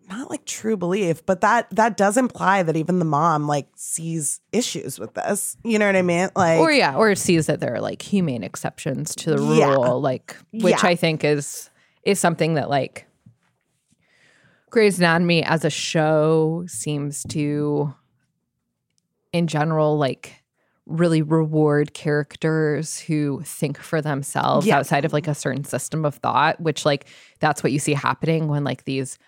not 0.09 0.31
like 0.31 0.45
true 0.45 0.77
belief 0.77 1.25
but 1.27 1.41
that 1.43 1.69
that 1.71 1.97
does 1.97 2.17
imply 2.17 2.63
that 2.63 2.77
even 2.77 2.99
the 2.99 3.05
mom 3.05 3.47
like 3.47 3.67
sees 3.77 4.41
issues 4.53 4.99
with 4.99 5.13
this 5.15 5.57
you 5.65 5.79
know 5.79 5.87
what 5.87 5.97
i 5.97 6.03
mean 6.03 6.29
like 6.35 6.59
or 6.61 6.73
yeah, 6.73 6.95
or 6.97 7.15
sees 7.15 7.47
that 7.47 7.61
there 7.61 7.75
are 7.75 7.81
like 7.81 8.01
humane 8.03 8.43
exceptions 8.43 9.15
to 9.15 9.31
the 9.37 9.43
Yeah. 9.57 9.75
rule, 9.75 10.01
like 10.01 10.37
which 10.53 10.83
Yeah. 10.83 10.89
I 10.89 10.95
think 10.97 11.25
is 11.25 11.71
is 12.05 12.19
something 12.19 12.55
that 12.55 12.71
like 12.71 13.07
Grey's 14.71 14.99
Anatomy 14.99 15.43
as 15.43 15.65
a 15.65 15.71
show 15.71 16.65
seems 16.67 17.23
to, 17.31 17.95
in 19.33 19.47
general, 19.47 19.97
like 19.97 20.43
really 20.87 21.23
reward 21.23 21.93
characters 21.95 22.99
who 22.99 23.43
think 23.45 23.79
for 23.79 24.01
themselves 24.03 24.67
Yeah. 24.67 24.79
outside 24.79 25.05
of 25.05 25.13
like 25.13 25.27
a 25.29 25.35
certain 25.35 25.65
system 25.65 26.05
of 26.05 26.17
thought, 26.17 26.61
which 26.61 26.85
like 26.87 27.07
that's 27.41 27.63
what 27.63 27.73
you 27.73 27.79
see 27.79 27.95
happening 27.95 28.49
when 28.49 28.65
like 28.65 28.85
these 28.85 29.19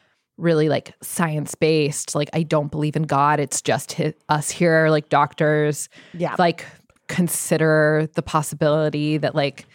really 0.41 0.69
like 0.69 0.95
science 1.03 1.55
based 1.55 2.15
like 2.15 2.31
I 2.33 2.43
don't 2.43 2.71
believe 2.71 2.97
in 2.97 3.05
God, 3.05 3.41
it's 3.41 3.61
just 3.63 3.93
hi- 3.95 4.15
us 4.29 4.51
here 4.51 4.89
like 4.91 5.09
doctors 5.09 5.89
Yeah. 6.15 6.35
like 6.39 6.65
consider 7.09 8.09
the 8.15 8.23
possibility 8.23 9.19
that 9.19 9.35
like 9.35 9.67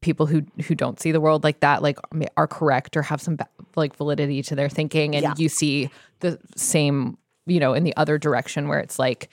people 0.00 0.26
who 0.26 0.42
who 0.66 0.74
don't 0.74 0.98
see 0.98 1.12
the 1.12 1.20
world 1.20 1.44
like 1.44 1.60
that 1.60 1.82
like 1.82 1.96
are 2.36 2.48
correct 2.48 2.96
or 2.96 3.02
have 3.02 3.20
some 3.20 3.38
like 3.76 3.94
validity 3.96 4.42
to 4.42 4.54
their 4.56 4.68
thinking 4.68 5.14
and 5.14 5.22
Yeah. 5.22 5.34
you 5.36 5.48
see 5.48 5.90
the 6.20 6.38
same 6.56 7.16
you 7.46 7.60
know 7.60 7.72
in 7.74 7.84
the 7.84 7.96
other 7.96 8.18
direction 8.18 8.68
where 8.68 8.80
it's 8.80 8.98
like 8.98 9.28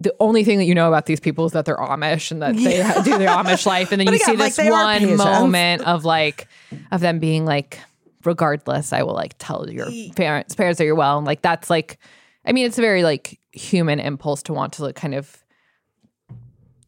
the 0.00 0.14
only 0.20 0.44
thing 0.44 0.58
that 0.58 0.66
you 0.66 0.74
know 0.76 0.86
about 0.86 1.06
these 1.06 1.18
people 1.18 1.46
is 1.46 1.52
that 1.52 1.64
they're 1.64 1.76
Amish 1.76 2.30
and 2.30 2.40
that 2.42 2.54
they 2.54 2.76
Yeah. 2.78 2.92
ha- 2.92 3.02
do 3.02 3.18
the 3.18 3.24
Amish 3.24 3.66
life 3.66 3.90
and 3.90 4.00
then 4.00 4.06
you 4.06 4.14
again, 4.14 4.26
see 4.28 4.36
this 4.36 4.56
they 4.56 4.68
are 4.68 4.84
one 4.84 5.16
moment 5.16 5.82
of 5.82 6.04
like 6.04 6.46
of 6.92 7.00
them 7.00 7.18
being 7.18 7.44
like 7.44 7.80
regardless 8.24 8.92
I 8.92 9.02
will 9.02 9.14
like 9.14 9.34
tell 9.38 9.68
your 9.70 9.88
parents 10.16 10.54
parents 10.54 10.78
that 10.78 10.84
you're 10.84 10.94
well 10.94 11.18
and 11.18 11.26
like 11.26 11.42
that's 11.42 11.70
like 11.70 11.98
I 12.44 12.52
mean 12.52 12.66
it's 12.66 12.78
a 12.78 12.82
very 12.82 13.02
like 13.02 13.38
human 13.52 14.00
impulse 14.00 14.42
to 14.44 14.52
want 14.52 14.72
to 14.74 14.84
like 14.84 14.94
kind 14.96 15.14
of 15.14 15.44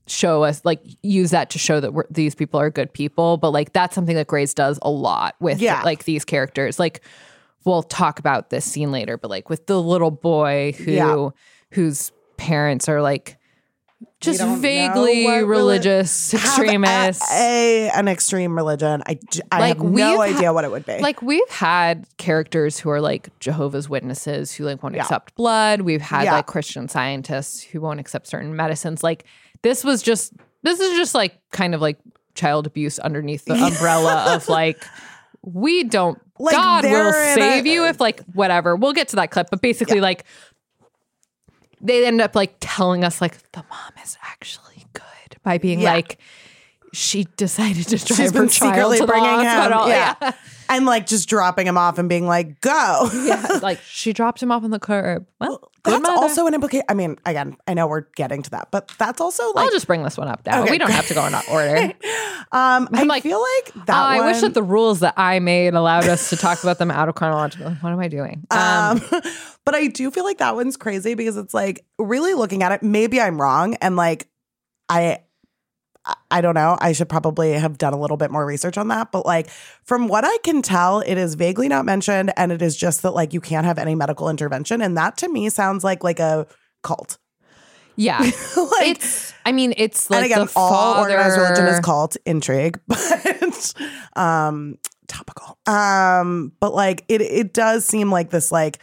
show 0.06 0.42
us 0.42 0.64
like 0.64 0.80
use 1.02 1.30
that 1.30 1.50
to 1.50 1.58
show 1.58 1.78
that 1.78 1.94
we're, 1.94 2.04
these 2.10 2.34
people 2.34 2.58
are 2.58 2.68
good 2.70 2.92
people 2.92 3.36
but 3.36 3.50
like 3.50 3.72
that's 3.72 3.94
something 3.94 4.16
that 4.16 4.26
Grey's 4.26 4.54
does 4.54 4.78
a 4.82 4.90
lot 4.90 5.36
with 5.40 5.60
Yeah. 5.60 5.82
like 5.82 6.04
these 6.04 6.24
characters 6.24 6.80
like 6.80 7.00
we'll 7.64 7.84
talk 7.84 8.18
about 8.18 8.50
this 8.50 8.64
scene 8.64 8.90
later 8.90 9.16
but 9.16 9.30
like 9.30 9.48
with 9.48 9.66
the 9.66 9.80
little 9.80 10.10
boy 10.10 10.72
who 10.78 10.90
Yeah. 10.90 11.28
whose 11.70 12.10
parents 12.38 12.88
are 12.88 13.00
like 13.00 13.36
just 14.20 14.42
vaguely 14.60 15.26
religious 15.44 16.34
extremists 16.34 17.30
A, 17.32 17.88
a- 17.88 17.90
an 17.92 18.08
extreme 18.08 18.54
religion. 18.56 19.02
I 19.06 19.18
Like, 19.52 19.78
have 19.78 19.82
no 19.86 20.20
idea 20.20 20.48
ha- 20.48 20.52
what 20.52 20.64
it 20.64 20.70
would 20.70 20.84
be. 20.86 20.98
like 20.98 21.22
we've 21.22 21.48
had 21.48 22.06
characters 22.18 22.78
who 22.78 22.90
are 22.90 23.00
like 23.00 23.28
Jehovah's 23.40 23.88
Witnesses 23.88 24.52
who 24.52 24.64
like 24.64 24.82
won't 24.82 24.94
Yeah. 24.94 25.02
accept 25.02 25.34
blood. 25.36 25.82
We've 25.82 26.02
had 26.02 26.24
Yeah. 26.24 26.34
like 26.34 26.46
Christian 26.46 26.88
scientists 26.88 27.62
who 27.62 27.80
won't 27.80 28.00
accept 28.00 28.26
certain 28.26 28.54
medicines. 28.54 29.02
Like 29.02 29.24
this 29.62 29.84
was 29.84 30.02
just 30.02 30.32
this 30.62 30.80
is 30.80 30.96
just 30.96 31.14
like 31.14 31.38
kind 31.52 31.74
of 31.74 31.80
like 31.80 31.98
child 32.34 32.66
abuse 32.66 32.98
underneath 32.98 33.44
the 33.46 33.54
umbrella 33.64 34.34
of 34.34 34.48
like 34.48 34.82
we 35.42 35.84
don't 35.84 36.20
Like, 36.38 36.54
God 36.54 36.84
will 36.84 37.12
save 37.12 37.64
a- 37.64 37.68
you 37.68 37.86
if 37.86 37.98
like 38.00 38.20
whatever. 38.34 38.76
We'll 38.76 38.92
get 38.92 39.08
to 39.08 39.16
that 39.16 39.30
clip, 39.30 39.48
but 39.50 39.62
basically 39.62 40.00
like 40.00 40.24
they 41.80 42.06
end 42.06 42.20
up 42.20 42.34
like 42.34 42.54
telling 42.60 43.04
us 43.04 43.20
like 43.20 43.38
the 43.52 43.64
mom 43.70 43.92
is 44.04 44.16
actually 44.22 44.84
good 44.92 45.36
by 45.42 45.58
being 45.58 45.80
Yeah. 45.80 45.94
like 45.94 46.18
she 46.92 47.24
decided 47.36 47.86
to 47.88 47.96
drive 47.96 48.06
She's 48.16 48.18
her 48.18 48.40
been 48.40 48.48
child 48.48 48.74
secretly 48.74 48.98
to 48.98 49.06
the 49.06 49.12
bringing 49.12 49.30
him. 49.40 49.46
hospital. 49.46 49.88
Yeah. 49.88 50.32
and 50.68 50.86
like 50.86 51.06
just 51.06 51.28
dropping 51.28 51.66
him 51.66 51.76
off 51.78 51.98
and 51.98 52.08
being 52.08 52.26
like, 52.26 52.60
go. 52.60 53.08
yeah, 53.24 53.58
like 53.62 53.80
she 53.82 54.12
dropped 54.12 54.42
him 54.42 54.50
off 54.52 54.64
on 54.64 54.70
the 54.70 54.78
curb. 54.78 55.26
Well, 55.40 55.70
That's 55.84 56.00
mother. 56.02 56.14
also 56.14 56.46
an 56.46 56.54
implication. 56.54 56.84
I 56.88 56.94
mean, 56.94 57.16
again, 57.26 57.56
I 57.66 57.74
know 57.74 57.86
we're 57.86 58.06
getting 58.16 58.42
to 58.42 58.50
that, 58.50 58.68
but 58.70 58.92
that's 58.98 59.20
also 59.20 59.44
like. 59.52 59.64
I'll 59.66 59.70
just 59.70 59.86
bring 59.86 60.02
this 60.02 60.16
one 60.18 60.28
up 60.28 60.42
now. 60.46 60.62
Okay, 60.62 60.70
we 60.72 60.78
don't 60.78 60.90
have 60.90 61.06
to 61.08 61.14
go 61.14 61.24
in 61.26 61.34
order. 61.50 61.76
um, 62.52 62.88
I 62.92 63.00
I'm 63.00 63.08
like, 63.08 63.22
feel 63.22 63.40
like 63.40 63.86
that. 63.86 63.96
I 63.96 64.24
wish 64.26 64.40
that 64.40 64.54
the 64.54 64.62
rules 64.62 65.00
that 65.00 65.14
I 65.16 65.38
made 65.38 65.74
allowed 65.74 66.04
us 66.08 66.30
to 66.30 66.36
talk 66.36 66.62
about 66.62 66.78
them 66.78 66.90
out 66.90 67.08
of 67.08 67.14
chronological. 67.14 67.70
What 67.80 67.92
am 67.92 67.98
I 68.00 68.08
doing? 68.08 68.46
Um, 68.50 68.60
Um, 68.60 69.02
but 69.64 69.74
I 69.74 69.86
do 69.88 70.10
feel 70.10 70.24
like 70.24 70.38
that 70.38 70.54
one's 70.56 70.76
crazy 70.76 71.14
because 71.14 71.36
it's 71.36 71.54
like 71.54 71.84
really 71.98 72.34
looking 72.34 72.62
at 72.62 72.72
it. 72.72 72.82
Maybe 72.82 73.20
I'm 73.20 73.40
wrong, 73.40 73.74
and 73.76 73.96
like 73.96 74.26
I, 74.88 75.18
I- 76.30 76.40
don't 76.40 76.54
know. 76.54 76.78
I 76.80 76.92
should 76.92 77.08
probably 77.08 77.52
have 77.52 77.76
done 77.78 77.92
a 77.92 77.98
little 77.98 78.16
bit 78.16 78.30
more 78.30 78.46
research 78.46 78.78
on 78.78 78.88
that. 78.88 79.12
But 79.12 79.26
like 79.26 79.50
from 79.84 80.08
what 80.08 80.24
I 80.24 80.36
can 80.38 80.62
tell, 80.62 81.00
it 81.00 81.16
is 81.16 81.34
vaguely 81.34 81.68
not 81.68 81.84
mentioned, 81.84 82.32
and 82.36 82.50
it 82.52 82.62
is 82.62 82.76
just 82.76 83.02
that 83.02 83.10
like 83.12 83.32
you 83.34 83.40
can't 83.40 83.66
have 83.66 83.78
any 83.78 83.94
medical 83.94 84.28
intervention, 84.28 84.80
and 84.80 84.96
that 84.96 85.16
to 85.18 85.28
me 85.28 85.48
sounds 85.50 85.84
like 85.84 86.02
like 86.02 86.18
a 86.20 86.46
cult. 86.82 87.18
yeah, 87.96 88.18
like, 88.20 88.32
it's. 88.86 89.34
I 89.44 89.52
mean, 89.52 89.74
it's 89.76 90.08
like 90.10 90.22
and 90.24 90.32
again, 90.32 90.46
the 90.46 90.52
all 90.56 90.98
organized 91.00 91.36
religion 91.36 91.66
is 91.66 91.80
cult 91.80 92.16
intrigue, 92.24 92.78
but 92.86 93.74
um, 94.16 94.78
topical. 95.08 95.58
Um, 95.66 96.52
but 96.60 96.74
like 96.74 97.04
it, 97.08 97.20
it 97.20 97.52
does 97.52 97.84
seem 97.84 98.10
like 98.10 98.30
this 98.30 98.50
like 98.50 98.78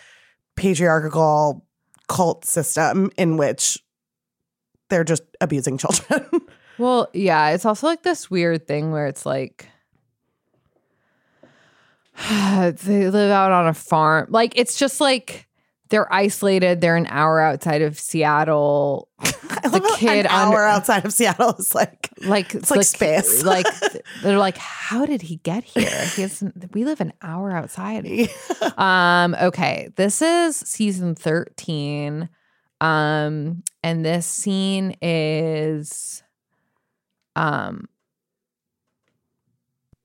patriarchal 0.55 1.65
cult 2.07 2.45
system 2.45 3.11
in 3.17 3.37
which 3.37 3.77
they're 4.89 5.03
just 5.03 5.23
abusing 5.41 5.77
children. 5.77 6.25
Well, 6.77 7.09
yeah, 7.13 7.49
it's 7.49 7.65
also 7.65 7.87
like 7.87 8.03
this 8.03 8.29
weird 8.29 8.67
thing 8.67 8.91
where 8.91 9.07
it's 9.07 9.25
like 9.25 9.67
they 12.29 13.09
live 13.09 13.31
out 13.31 13.51
on 13.51 13.67
a 13.67 13.73
farm. 13.73 14.27
Like 14.29 14.53
it's 14.55 14.77
just 14.77 15.01
like 15.01 15.47
they're 15.89 16.11
isolated. 16.13 16.81
They're 16.81 16.97
an 16.97 17.07
hour 17.07 17.39
outside 17.39 17.81
of 17.81 17.97
Seattle. 17.99 19.07
the 19.19 19.95
kid 19.97 20.25
An 20.25 20.27
hour 20.27 20.63
outside 20.63 21.05
of 21.05 21.13
Seattle 21.13 21.55
is 21.57 21.73
like 21.73 22.09
like 22.23 22.53
it's 22.55 22.71
like 22.71 22.79
the- 22.79 22.85
space. 22.85 23.43
like 23.45 23.65
they're 24.21 24.37
like, 24.37 24.57
how 24.57 25.05
did 25.05 25.21
he 25.21 25.37
get 25.37 25.63
here? 25.63 26.05
He 26.15 26.23
has, 26.23 26.43
we 26.73 26.85
live 26.85 27.01
an 27.01 27.13
hour 27.21 27.51
outside. 27.51 28.05
Um. 28.77 29.35
Okay, 29.41 29.89
this 29.95 30.21
is 30.21 30.55
season 30.57 31.15
thirteen. 31.15 32.29
Um, 32.79 33.63
and 33.81 34.05
this 34.05 34.27
scene 34.27 34.95
is, 35.01 36.21
um. 37.37 37.87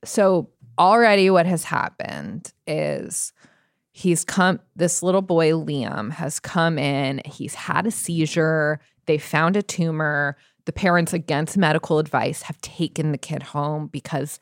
So 0.04 0.50
already, 0.78 1.30
what 1.30 1.46
has 1.46 1.64
happened 1.64 2.52
is 2.66 3.32
he's 3.92 4.24
come 4.24 4.60
this 4.76 5.02
little 5.02 5.22
boy 5.22 5.50
liam 5.50 6.10
has 6.12 6.38
come 6.38 6.78
in. 6.78 7.20
He's 7.24 7.54
had 7.54 7.86
a 7.86 7.90
seizure. 7.90 8.80
They 9.06 9.18
found 9.18 9.56
a 9.56 9.62
tumor. 9.62 10.36
The 10.64 10.72
parents 10.72 11.12
against 11.12 11.56
medical 11.56 11.98
advice 11.98 12.42
have 12.42 12.60
taken 12.60 13.12
the 13.12 13.18
kid 13.18 13.42
home 13.42 13.88
because 13.88 14.38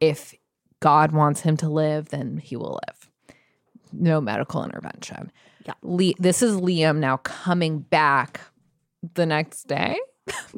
if 0.00 0.34
god 0.80 1.12
wants 1.12 1.40
him 1.40 1.56
to 1.58 1.68
live 1.68 2.08
then 2.10 2.38
he 2.38 2.56
will 2.56 2.78
live. 2.86 3.10
No 3.92 4.20
medical 4.20 4.64
intervention. 4.64 5.32
Yeah. 5.66 5.74
Le- 5.82 6.14
this 6.18 6.42
is 6.42 6.56
liam 6.56 6.98
now 6.98 7.18
coming 7.18 7.80
back 7.80 8.40
the 9.14 9.26
next 9.26 9.66
day 9.66 9.98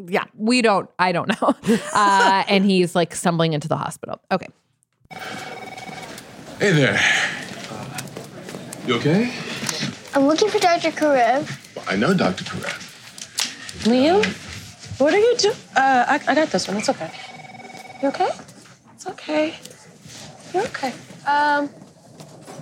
yeah 0.07 0.25
we 0.37 0.63
don't 0.63 0.89
i 0.99 1.13
don't 1.13 1.29
know 1.29 1.55
uh, 1.95 2.45
and 2.49 2.65
he's 2.65 2.95
like 2.95 3.15
stumbling 3.15 3.53
into 3.53 3.69
the 3.69 3.77
hospital 3.77 4.21
okay 4.31 4.49
Hey 6.61 6.73
there. 6.73 7.01
You 8.87 8.97
okay? 8.97 9.33
I'm 10.15 10.27
looking 10.27 10.51
for 10.51 10.59
Dr. 10.59 10.91
Karev. 10.91 11.49
I 11.89 11.97
know 11.97 12.13
Dr. 12.13 12.45
Karev. 12.45 13.85
Liam, 13.85 14.23
what 15.01 15.15
are 15.15 15.19
you 15.19 15.37
doing? 15.39 15.57
Uh, 15.75 16.05
I, 16.07 16.21
I 16.29 16.35
got 16.35 16.49
this 16.51 16.69
one. 16.69 16.77
It's 16.77 16.91
okay. 16.91 17.11
You 18.03 18.09
okay? 18.09 18.29
It's 18.95 19.07
okay. 19.07 19.55
You're 20.53 20.65
okay. 20.65 20.93
Um, 21.27 21.71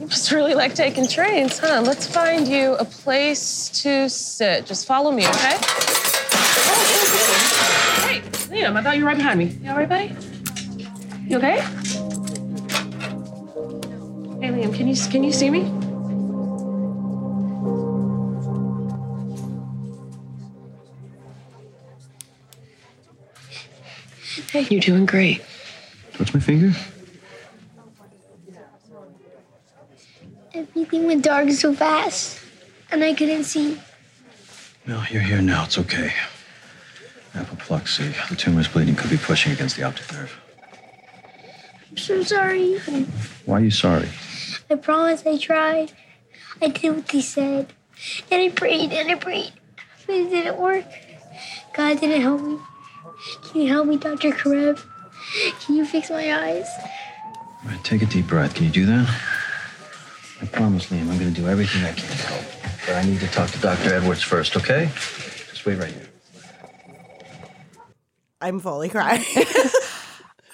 you 0.00 0.06
must 0.06 0.30
really 0.30 0.54
like 0.54 0.76
taking 0.76 1.08
trains, 1.08 1.58
huh? 1.58 1.82
Let's 1.84 2.06
find 2.06 2.46
you 2.46 2.74
a 2.74 2.84
place 2.84 3.68
to 3.82 4.08
sit. 4.08 4.64
Just 4.64 4.86
follow 4.86 5.10
me, 5.10 5.26
okay? 5.26 5.56
Oh, 6.56 8.08
Hey, 8.08 8.20
Liam, 8.50 8.76
I 8.76 8.82
thought 8.82 8.96
you 8.96 9.04
were 9.04 9.08
right 9.08 9.16
behind 9.16 9.38
me. 9.38 9.46
You 9.62 9.70
all 9.70 9.76
right, 9.76 9.88
buddy? 9.88 10.14
You 11.26 11.36
okay? 11.38 11.60
Hey, 14.40 14.50
Liam, 14.54 14.74
can 14.74 14.88
you 14.88 14.94
can 15.10 15.24
you 15.24 15.32
see 15.32 15.50
me? 15.50 15.70
Hey, 24.50 24.66
you're 24.70 24.80
doing 24.80 25.04
great. 25.04 25.42
Touch 26.14 26.32
my 26.32 26.40
finger? 26.40 26.72
Everything 30.54 31.04
went 31.06 31.22
dark 31.24 31.50
so 31.50 31.74
fast, 31.74 32.40
and 32.90 33.04
I 33.04 33.12
couldn't 33.14 33.44
see. 33.44 33.78
No, 34.86 35.02
you're 35.10 35.22
here 35.22 35.42
now. 35.42 35.64
It's 35.64 35.76
okay. 35.78 36.12
Apoplexy. 37.38 38.14
The 38.28 38.36
tumor's 38.36 38.68
bleeding. 38.68 38.94
Could 38.94 39.10
be 39.10 39.16
pushing 39.16 39.52
against 39.52 39.76
the 39.76 39.84
optic 39.84 40.12
nerve. 40.12 40.38
I'm 41.90 41.96
so 41.96 42.22
sorry. 42.22 42.78
Why 43.44 43.60
are 43.60 43.64
you 43.64 43.70
sorry? 43.70 44.08
I 44.70 44.74
promise 44.74 45.24
I 45.26 45.38
tried. 45.38 45.92
I 46.60 46.68
did 46.68 46.94
what 46.94 47.08
they 47.08 47.20
said. 47.20 47.72
And 48.30 48.42
I 48.42 48.48
prayed 48.50 48.92
and 48.92 49.10
I 49.10 49.14
prayed. 49.14 49.52
But 50.06 50.14
it 50.14 50.30
didn't 50.30 50.58
work. 50.58 50.86
God 51.72 52.00
didn't 52.00 52.20
help 52.20 52.42
me. 52.42 52.58
Can 53.44 53.62
you 53.62 53.68
help 53.68 53.86
me, 53.86 53.96
Dr. 53.96 54.30
Karev? 54.30 54.84
Can 55.60 55.76
you 55.76 55.84
fix 55.84 56.10
my 56.10 56.34
eyes? 56.34 56.68
All 57.64 57.70
right, 57.70 57.84
take 57.84 58.02
a 58.02 58.06
deep 58.06 58.26
breath. 58.26 58.54
Can 58.54 58.64
you 58.66 58.70
do 58.70 58.86
that? 58.86 59.08
I 60.40 60.46
promise, 60.46 60.86
Liam, 60.86 61.10
I'm 61.10 61.18
going 61.18 61.32
to 61.32 61.40
do 61.40 61.48
everything 61.48 61.82
I 61.84 61.92
can 61.92 62.08
to 62.08 62.26
help. 62.26 62.44
But 62.86 62.94
I 62.96 63.02
need 63.02 63.20
to 63.20 63.26
talk 63.28 63.50
to 63.50 63.58
Dr. 63.58 63.94
Edwards 63.94 64.22
first, 64.22 64.56
okay? 64.56 64.90
Just 65.50 65.66
wait 65.66 65.78
right 65.78 65.92
here. 65.92 66.07
I'm 68.40 68.60
fully 68.60 68.88
crying. 68.88 69.24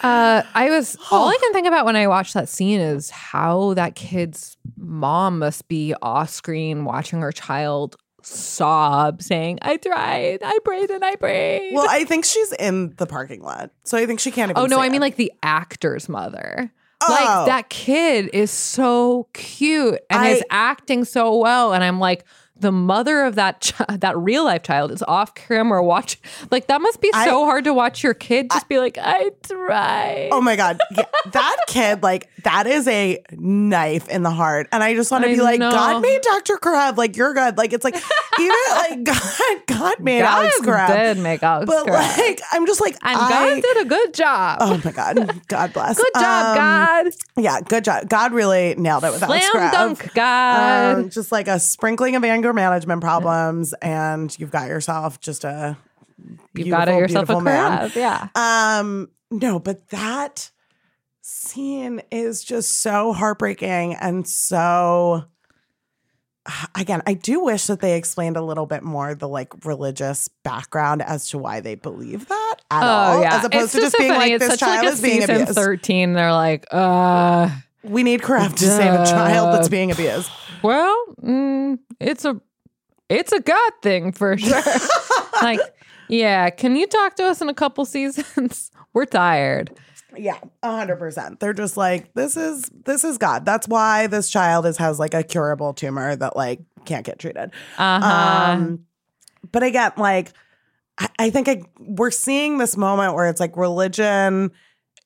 Uh, 0.01 0.43
I 0.55 0.69
was 0.69 0.99
all 1.11 1.29
I 1.29 1.37
can 1.41 1.55
think 1.55 1.67
about 1.67 1.87
when 1.87 1.97
I 1.97 2.09
watched 2.09 2.35
that 2.35 2.47
scene 2.51 2.79
is 2.79 3.09
how 3.09 3.73
that 3.73 3.95
kid's 3.95 4.59
mom 4.77 5.39
must 5.39 5.67
be 5.67 5.95
off 6.03 6.29
screen 6.29 6.85
watching 6.85 7.21
her 7.21 7.33
child 7.33 7.97
sob, 8.21 9.23
saying, 9.23 9.61
"I 9.63 9.79
tried, 9.79 10.41
I 10.45 10.59
prayed, 10.63 10.91
and 10.91 11.03
I 11.03 11.17
prayed." 11.17 11.73
well, 11.73 11.87
I 11.89 12.05
think 12.05 12.27
she's 12.27 12.53
in 12.53 12.95
the 12.97 13.07
parking 13.07 13.43
lot, 13.43 13.71
so 13.85 13.97
I 13.97 14.05
think 14.05 14.21
she 14.21 14.31
can't 14.31 14.51
even. 14.51 14.63
oh 14.63 14.67
no, 14.67 14.79
I 14.79 14.89
mean 14.91 14.97
it. 14.97 15.01
like 15.01 15.17
the 15.17 15.33
actor's 15.43 16.07
mother. 16.07 16.71
Oh. 17.03 17.07
Like 17.11 17.47
that 17.47 17.71
kid 17.71 18.29
is 18.35 18.51
so 18.51 19.29
cute 19.33 20.01
and 20.11 20.27
is 20.27 20.43
acting 20.51 21.07
so 21.07 21.39
well, 21.39 21.73
and 21.73 21.83
I'm 21.83 21.99
like, 21.99 22.27
the 22.57 22.71
mother 22.73 23.23
of 23.25 23.35
that 23.35 23.61
ch- 23.61 23.73
that 23.89 24.17
real 24.17 24.45
life 24.45 24.63
child 24.63 24.91
is 24.93 25.03
off 25.03 25.35
camera 25.35 25.83
watching. 25.83 26.21
Like 26.51 26.69
that 26.69 26.81
must 26.81 27.01
be 27.01 27.11
so 27.13 27.45
hard 27.45 27.65
to 27.65 27.75
watch 27.75 28.03
your 28.03 28.15
kid 28.15 28.51
just 28.53 28.69
be 28.69 28.79
like, 28.79 28.97
I 29.01 29.31
tried. 29.43 30.29
Oh 30.33 30.41
my 30.41 30.57
god, 30.57 30.79
Yeah, 30.97 31.05
that 31.33 31.57
kid 31.67 32.03
like 32.03 32.29
that 32.45 32.67
is 32.67 32.87
a 32.89 33.23
knife 33.33 34.09
in 34.09 34.23
the 34.23 34.31
heart, 34.31 34.69
and 34.73 34.83
I 34.83 34.95
just 34.95 35.11
want 35.11 35.25
to 35.25 35.31
I 35.31 35.35
be 35.35 35.41
like, 35.41 35.59
know. 35.61 35.71
God 35.71 36.01
made 36.03 36.21
Dr. 36.23 36.57
Karev, 36.57 36.97
like 36.97 37.17
you're 37.17 37.35
good. 37.35 37.57
Like 37.57 37.73
it's 37.73 37.85
like 37.85 37.95
even 38.41 38.57
like 38.77 39.05
God, 39.05 39.63
God 39.67 40.01
made 40.01 40.21
God 40.21 40.39
Alex 40.45 40.61
Karev, 40.61 40.89
did 40.95 41.19
make 41.23 41.43
Alex 41.43 41.67
but 41.67 41.87
Karev. 41.87 42.19
like 42.19 42.41
I'm 42.53 42.67
just 42.67 42.81
like 42.81 42.95
and 43.03 43.17
I, 43.19 43.29
God 43.29 43.63
did 43.63 43.77
a 43.87 43.89
good 43.89 44.15
job. 44.15 44.59
Oh 44.61 44.81
my 44.85 44.93
god, 44.93 45.41
God 45.49 45.73
bless. 45.73 45.97
Good 45.97 46.13
job, 46.15 46.45
Um, 46.47 46.55
God. 46.57 47.07
Yeah, 47.37 47.61
good 47.63 47.85
job. 47.85 48.09
God 48.09 48.33
really 48.33 48.75
nailed 48.77 49.05
it 49.05 49.13
with 49.13 49.23
Alex 49.23 49.47
Slam 49.51 49.63
Karev. 49.69 49.73
dunk, 49.73 50.15
God. 50.15 50.99
Um, 50.99 51.11
just 51.11 51.33
like 51.33 51.49
a 51.49 51.59
sprinkling 51.59 52.15
of 52.17 52.25
anger 52.25 52.44
management 52.53 53.01
problems, 53.01 53.73
and 53.75 54.37
you've 54.39 54.51
got 54.51 54.69
yourself 54.69 55.21
just 55.21 55.45
a 55.45 55.77
You've 56.55 56.71
got 56.71 56.87
yourself 56.89 57.29
a 57.29 57.41
man. 57.41 57.91
Karev, 57.91 57.95
yeah. 57.97 58.29
Um, 58.81 59.09
no, 59.31 59.59
but 59.59 59.89
that 59.89 60.51
scene 61.23 62.03
is 62.13 62.45
just 62.45 62.79
so 62.81 63.13
heartbreaking 63.13 63.95
and 63.95 64.29
so 64.29 65.25
again, 66.75 67.03
I 67.07 67.15
do 67.15 67.41
wish 67.45 67.67
that 67.67 67.81
they 67.81 67.97
explained 67.97 68.37
a 68.37 68.43
little 68.43 68.67
bit 68.67 68.83
more 68.83 69.15
the 69.15 69.29
like 69.29 69.65
religious 69.65 70.29
background 70.45 71.03
as 71.03 71.29
to 71.31 71.39
why 71.39 71.61
they 71.61 71.75
believe 71.75 72.29
that 72.29 72.55
at 72.71 72.83
all. 72.83 73.25
As 73.25 73.45
opposed 73.45 73.55
Oh, 73.55 73.65
It's 73.65 73.73
to 73.73 73.81
just 73.81 73.93
so 73.93 73.99
being 73.99 74.11
funny. 74.13 74.33
like 74.33 74.33
it's 74.43 74.49
this 74.49 74.61
child 74.61 74.85
like 74.85 74.93
is 74.95 75.01
being 75.01 75.23
abused. 75.25 75.55
13. 75.55 76.13
They're 76.13 76.33
like, 76.33 76.67
uh 76.71 77.51
we 77.83 78.03
need 78.03 78.21
Karev 78.23 78.55
to 78.55 78.65
save 78.65 78.95
a 78.95 79.05
child 79.05 79.53
that's 79.55 79.69
being 79.69 79.91
abused. 79.91 80.31
Well, 80.65 81.05
mm, 81.23 81.79
it's 82.01 82.25
a 82.25 82.41
it's 83.11 83.33
a 83.33 83.41
God 83.41 83.73
thing 83.83 84.13
for 84.13 84.37
sure. 84.39 84.63
like, 85.43 85.61
yeah, 86.09 86.49
can 86.49 86.75
you 86.75 86.87
talk 86.87 87.17
to 87.17 87.25
us 87.25 87.43
in 87.43 87.51
a 87.51 87.55
couple 87.55 87.85
seasons? 87.85 88.71
We're 88.95 89.05
tired. 89.05 89.79
Yeah, 90.17 90.39
a 90.63 90.71
hundred 90.71 90.97
percent. 90.97 91.39
They're 91.39 91.53
just 91.53 91.77
like, 91.77 92.15
this 92.15 92.39
is 92.39 92.71
this 92.87 93.05
is 93.05 93.19
God. 93.19 93.45
That's 93.45 93.69
why 93.69 94.07
this 94.07 94.31
child 94.31 94.65
is 94.65 94.79
has 94.79 94.99
like 94.99 95.13
a 95.13 95.23
curable 95.23 95.75
tumor 95.75 96.17
that 96.17 96.35
like 96.35 96.61
can't 96.87 97.05
get 97.05 97.19
treated. 97.19 97.51
Uh-huh. 97.77 98.53
Um, 98.53 98.87
but 99.53 99.63
again, 99.63 99.93
like 99.99 100.33
I, 100.97 101.09
I 101.19 101.31
think 101.31 101.47
I, 101.49 101.63
we're 101.79 102.11
seeing 102.11 102.57
this 102.57 102.77
moment 102.77 103.15
where 103.15 103.29
it's 103.29 103.41
like 103.41 103.57
religion 103.59 104.51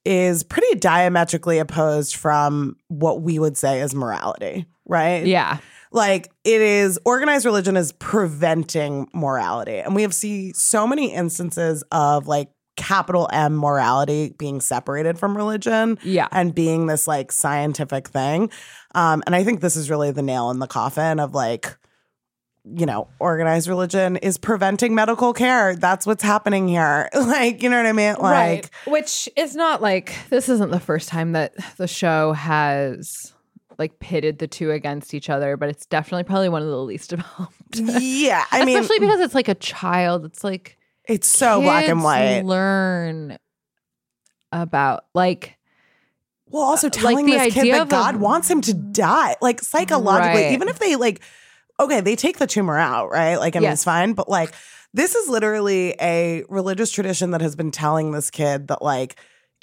is 0.08 0.42
pretty 0.42 0.78
diametrically 0.78 1.58
opposed 1.58 2.16
from 2.16 2.76
what 2.88 3.20
we 3.20 3.38
would 3.38 3.58
say 3.58 3.82
is 3.82 3.94
morality, 3.94 4.64
right? 4.86 5.26
Yeah. 5.26 5.58
Like 5.92 6.30
it 6.44 6.62
is 6.62 6.98
organized 7.04 7.44
religion 7.44 7.76
is 7.76 7.92
preventing 7.92 9.08
morality. 9.12 9.76
And 9.76 9.94
we 9.94 10.00
have 10.00 10.14
see 10.14 10.54
so 10.54 10.86
many 10.86 11.12
instances 11.12 11.84
of 11.92 12.26
like 12.26 12.48
capital 12.76 13.28
M 13.34 13.54
morality 13.54 14.34
being 14.38 14.62
separated 14.62 15.18
from 15.18 15.36
religion 15.36 15.98
yeah. 16.02 16.28
and 16.32 16.54
being 16.54 16.86
this 16.86 17.06
like 17.06 17.30
scientific 17.30 18.08
thing. 18.08 18.50
Um, 18.94 19.22
and 19.26 19.36
I 19.36 19.44
think 19.44 19.60
this 19.60 19.76
is 19.76 19.90
really 19.90 20.10
the 20.10 20.22
nail 20.22 20.50
in 20.50 20.58
the 20.58 20.66
coffin 20.66 21.20
of 21.20 21.34
like, 21.34 21.76
you 22.74 22.86
know, 22.86 23.08
organized 23.18 23.68
religion 23.68 24.16
is 24.16 24.36
preventing 24.38 24.94
medical 24.94 25.32
care. 25.32 25.74
That's 25.76 26.06
what's 26.06 26.22
happening 26.22 26.68
here. 26.68 27.08
Like, 27.14 27.62
you 27.62 27.68
know 27.68 27.76
what 27.76 27.86
I 27.86 27.92
mean? 27.92 28.14
Like, 28.14 28.22
right. 28.22 28.70
Which 28.86 29.28
is 29.36 29.54
not 29.54 29.80
like 29.82 30.14
this 30.30 30.48
isn't 30.48 30.70
the 30.70 30.80
first 30.80 31.08
time 31.08 31.32
that 31.32 31.54
the 31.76 31.86
show 31.88 32.32
has 32.32 33.32
like 33.78 33.98
pitted 34.00 34.38
the 34.38 34.46
two 34.48 34.70
against 34.72 35.14
each 35.14 35.30
other, 35.30 35.56
but 35.56 35.68
it's 35.68 35.86
definitely 35.86 36.24
probably 36.24 36.48
one 36.48 36.62
of 36.62 36.68
the 36.68 36.82
least 36.82 37.10
developed. 37.16 37.54
yeah. 37.76 38.44
I 38.50 38.64
mean, 38.64 38.76
especially 38.78 38.98
because 39.00 39.20
it's 39.20 39.34
like 39.34 39.48
a 39.48 39.54
child. 39.54 40.24
It's 40.24 40.42
like 40.42 40.76
it's 41.08 41.28
so 41.28 41.60
black 41.62 41.88
and 41.88 42.02
white. 42.02 42.42
Learn 42.42 43.38
about 44.52 45.04
like 45.14 45.58
Well, 46.46 46.62
also 46.62 46.86
uh, 46.88 46.90
telling 46.90 47.26
the 47.26 47.32
this 47.32 47.54
kid 47.54 47.72
that 47.74 47.88
God 47.88 48.16
a- 48.16 48.18
wants 48.18 48.50
him 48.50 48.60
to 48.62 48.74
die, 48.74 49.36
like 49.40 49.60
psychologically, 49.62 50.42
Right. 50.44 50.52
even 50.52 50.68
if 50.68 50.78
they 50.78 50.96
like, 50.96 51.20
okay, 51.80 52.00
they 52.00 52.16
take 52.16 52.38
the 52.38 52.46
tumor 52.46 52.78
out, 52.78 53.10
right? 53.10 53.36
Like, 53.36 53.54
and 53.54 53.62
Yes. 53.62 53.74
it's 53.74 53.84
fine, 53.84 54.12
but 54.14 54.28
like, 54.28 54.52
this 54.94 55.14
is 55.14 55.28
literally 55.28 55.94
a 56.00 56.44
religious 56.48 56.90
tradition 56.90 57.32
that 57.32 57.40
has 57.40 57.54
been 57.56 57.70
telling 57.70 58.12
this 58.12 58.30
kid 58.30 58.68
that, 58.68 58.82
like, 58.82 59.16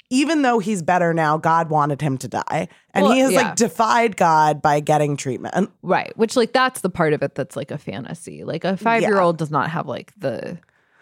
even 0.08 0.42
though 0.42 0.60
he's 0.60 0.82
better 0.82 1.12
now, 1.12 1.36
God 1.36 1.68
wanted 1.68 2.00
him 2.00 2.16
to 2.18 2.28
die. 2.28 2.68
And 2.94 3.04
Well, 3.04 3.12
he 3.12 3.18
has 3.20 3.32
yeah. 3.32 3.42
like 3.42 3.56
defied 3.56 4.16
God 4.16 4.62
by 4.62 4.78
getting 4.78 5.16
treatment. 5.16 5.70
Right. 5.82 6.16
Which 6.16 6.36
like 6.36 6.52
that's 6.52 6.80
the 6.80 6.90
part 6.90 7.12
of 7.12 7.22
it 7.24 7.34
that's 7.34 7.56
like 7.56 7.72
a 7.72 7.78
fantasy. 7.78 8.44
Like 8.44 8.64
a 8.64 8.76
five 8.76 9.02
year 9.02 9.18
old 9.18 9.36
does 9.36 9.50
not 9.50 9.68
have 9.70 9.88
like 9.88 10.12
the 10.16 10.58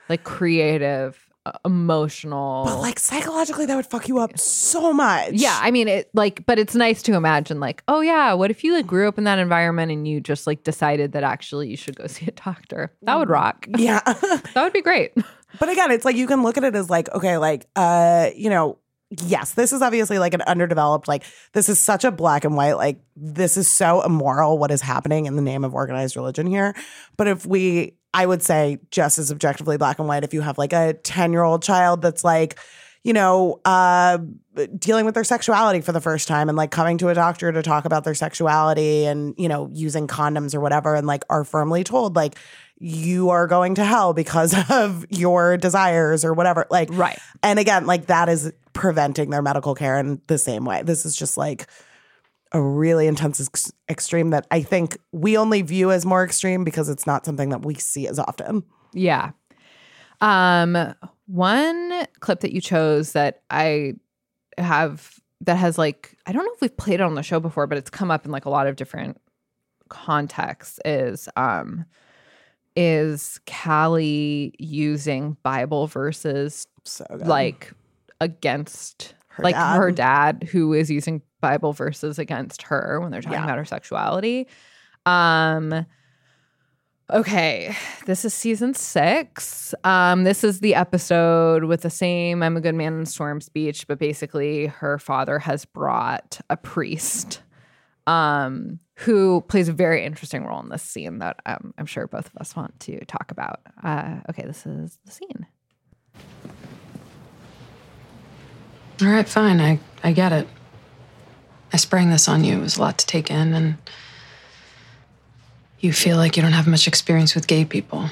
like 0.09 0.25
creative, 0.25 1.24
emotional. 1.65 2.65
But 2.65 2.81
like 2.81 2.99
psychologically, 2.99 3.67
that 3.67 3.77
would 3.77 3.87
fuck 3.87 4.09
you 4.09 4.19
up 4.19 4.39
so 4.39 4.93
much. 4.93 5.33
yeah, 5.33 5.59
I 5.61 5.71
mean 5.71 5.89
it 5.89 6.11
like, 6.15 6.45
but 6.47 6.59
it's 6.59 6.75
nice 6.75 7.03
to 7.03 7.15
imagine 7.15 7.61
like, 7.61 7.83
oh 7.89 8.01
yeah, 8.01 8.33
what 8.33 8.51
if 8.51 8.65
you 8.65 8.75
like 8.75 8.87
grew 8.87 9.09
up 9.09 9.19
in 9.19 9.25
that 9.25 9.39
environment 9.39 9.93
and 9.93 10.07
you 10.09 10.21
just 10.21 10.47
like 10.47 10.65
decided 10.65 11.13
that 11.13 11.23
actually 11.23 11.69
you 11.69 11.77
should 11.77 11.97
go 11.97 12.07
see 12.09 12.27
a 12.27 12.31
doctor? 12.33 12.93
That 13.03 13.17
would 13.19 13.29
rock. 13.29 13.67
Yeah. 13.77 14.01
that 14.05 14.53
would 14.57 14.73
be 14.73 14.83
great. 14.83 15.13
But 15.61 15.69
again, 15.69 15.93
it's 15.93 16.05
like 16.05 16.17
you 16.17 16.27
can 16.27 16.43
look 16.43 16.57
at 16.57 16.65
it 16.65 16.75
as 16.75 16.91
like, 16.91 17.09
okay, 17.13 17.39
like, 17.39 17.69
uh, 17.77 18.31
you 18.35 18.51
know, 18.51 18.79
yes, 19.23 19.53
this 19.53 19.73
is 19.73 19.83
obviously 19.83 20.19
like 20.19 20.35
an 20.35 20.43
underdeveloped, 20.43 21.07
like, 21.07 21.23
this 21.53 21.69
is 21.69 21.79
such 21.79 22.03
a 22.03 22.11
black 22.11 22.45
and 22.45 22.57
white, 22.57 22.73
like, 22.73 22.99
this 23.15 23.57
is 23.57 23.69
so 23.69 24.03
immoral 24.03 24.59
what 24.59 24.73
is 24.73 24.81
happening 24.81 25.27
in 25.27 25.37
the 25.37 25.43
name 25.43 25.63
of 25.63 25.73
organized 25.73 26.17
religion 26.17 26.49
here. 26.49 26.75
But 27.17 27.29
if 27.29 27.47
we, 27.47 27.95
I 28.15 28.25
would 28.25 28.43
say, 28.43 28.79
just 28.93 29.19
as 29.19 29.33
objectively 29.33 29.77
black 29.77 29.99
and 29.99 30.07
white, 30.07 30.23
if 30.23 30.33
you 30.33 30.41
have 30.41 30.57
like 30.57 30.73
a 30.73 30.95
10 30.95 31.33
year 31.33 31.43
old 31.43 31.65
child 31.65 32.01
that's 32.01 32.23
like, 32.23 32.59
you 33.03 33.13
know, 33.13 33.61
uh, 33.65 34.19
dealing 34.79 35.05
with 35.05 35.15
their 35.15 35.25
sexuality 35.25 35.81
for 35.81 35.91
the 35.91 36.01
first 36.01 36.29
time 36.29 36.49
and 36.49 36.57
like 36.57 36.71
coming 36.71 36.97
to 36.99 37.09
a 37.09 37.15
doctor 37.15 37.51
to 37.51 37.61
talk 37.61 37.85
about 37.85 38.05
their 38.05 38.15
sexuality 38.15 39.05
and, 39.05 39.35
you 39.37 39.49
know, 39.49 39.69
using 39.73 40.07
condoms 40.07 40.55
or 40.55 40.61
whatever, 40.61 40.95
and 40.95 41.09
like 41.09 41.25
are 41.29 41.45
firmly 41.45 41.83
told, 41.83 42.15
like, 42.15 42.39
you 42.79 43.31
are 43.31 43.47
going 43.47 43.75
to 43.75 43.85
hell 43.85 44.15
because 44.15 44.55
of 44.71 45.05
your 45.11 45.57
desires 45.57 46.25
or 46.25 46.33
whatever. 46.33 46.67
Like, 46.71 46.89
right. 46.93 47.19
And 47.43 47.59
again, 47.59 47.85
like 47.85 48.07
that 48.07 48.29
is 48.29 48.53
preventing 48.75 49.31
their 49.31 49.43
medical 49.43 49.75
care 49.75 49.99
in 49.99 50.23
the 50.29 50.39
same 50.39 50.65
way. 50.65 50.83
This 50.83 51.05
is 51.05 51.17
just 51.17 51.37
like 51.37 51.67
a 52.55 52.63
really 52.63 53.07
intense 53.07 53.41
ex- 53.41 53.73
extreme 53.91 54.31
that 54.31 54.47
I 54.51 54.63
think 54.63 54.97
we 55.13 55.37
only 55.37 55.61
view 55.61 55.91
as 55.91 56.07
more 56.07 56.25
extreme 56.25 56.65
because 56.65 56.89
it's 56.89 57.07
not 57.07 57.27
something 57.27 57.51
that 57.51 57.65
we 57.67 57.75
see 57.75 58.09
as 58.09 58.19
often. 58.19 58.63
Yeah. 58.95 59.33
Um 60.21 60.95
one 61.27 62.07
clip 62.21 62.41
that 62.41 62.53
you 62.53 62.61
chose 62.61 63.13
that 63.13 63.43
I 63.51 63.95
have 64.57 65.19
that 65.41 65.57
has 65.57 65.77
like 65.77 66.17
I 66.27 66.33
don't 66.33 66.45
know 66.45 66.53
if 66.55 66.61
we've 66.61 66.77
played 66.77 66.95
it 66.95 67.03
on 67.03 67.15
the 67.17 67.23
show 67.23 67.41
before, 67.41 67.67
but 67.67 67.77
it's 67.77 67.91
come 67.91 68.11
up 68.11 68.25
in 68.25 68.31
like 68.31 68.45
a 68.47 68.51
lot 68.51 68.67
of 68.67 68.77
different 68.77 69.21
contexts 69.89 70.79
is 70.85 71.29
um 71.37 71.85
is 72.77 73.39
Callie 73.47 74.55
using 74.59 75.37
Bible 75.43 75.87
verses 75.87 76.67
good. 77.09 77.27
like 77.27 77.73
against 78.21 79.15
Her 79.29 79.43
like 79.43 79.55
dad. 79.55 79.77
her 79.77 79.91
dad 79.93 80.49
who 80.51 80.73
is 80.73 80.91
using 80.91 81.21
Bible 81.45 81.73
verses 81.75 82.19
against 82.19 82.63
her 82.63 82.99
when 83.01 83.11
they're 83.11 83.21
talking 83.21 83.39
Yeah. 83.39 83.45
about 83.45 83.59
her 83.59 83.65
sexuality. 83.67 84.47
Um 85.05 85.85
Okay, 87.13 87.77
this 88.07 88.25
is 88.25 88.33
season 88.33 88.73
six. 88.73 89.75
Um, 89.85 90.25
this 90.25 90.43
is 90.43 90.61
the 90.61 90.75
episode 90.75 91.65
with 91.65 91.83
the 91.83 91.91
same 91.91 92.43
I'm 92.43 92.57
a 92.57 92.63
good 92.63 92.75
man 92.75 92.99
in 92.99 93.05
Storm's 93.05 93.51
Beach, 93.51 93.87
but 93.87 93.99
basically 93.99 94.69
her 94.69 94.99
father 94.99 95.39
has 95.39 95.67
brought 95.67 96.41
a 96.49 96.57
priest 96.57 97.43
um, 98.07 98.79
who 98.95 99.43
plays 99.49 99.69
a 99.69 99.75
very 99.75 100.03
interesting 100.03 100.47
role 100.47 100.61
in 100.61 100.71
this 100.71 100.83
scene 100.83 101.19
that 101.19 101.41
um, 101.45 101.75
I'm 101.77 101.85
sure 101.85 102.07
both 102.07 102.27
of 102.27 102.37
us 102.41 102.57
want 102.57 102.81
to 102.81 103.05
talk 103.05 103.31
about. 103.31 103.61
Uh, 103.83 104.21
okay, 104.31 104.45
this 104.47 104.65
is 104.65 104.99
the 105.05 105.11
scene. 105.13 105.47
All 109.03 109.09
right, 109.09 109.29
fine. 109.29 109.61
I, 109.61 109.79
I 110.03 110.13
get 110.13 110.33
it. 110.33 110.49
I 111.75 111.77
sprang 111.77 112.09
this 112.09 112.29
on 112.29 112.45
you. 112.45 112.59
It 112.59 112.61
was 112.61 112.77
a 112.77 112.81
lot 112.83 112.99
to 112.99 113.07
take 113.07 113.33
in, 113.33 113.53
and 113.53 113.77
you 115.81 115.93
feel 115.93 116.17
like 116.17 116.37
you 116.37 116.43
don't 116.45 116.53
have 116.53 116.69
much 116.69 116.87
experience 116.87 117.35
with 117.35 117.49
gay 117.49 117.65
people. 117.65 118.11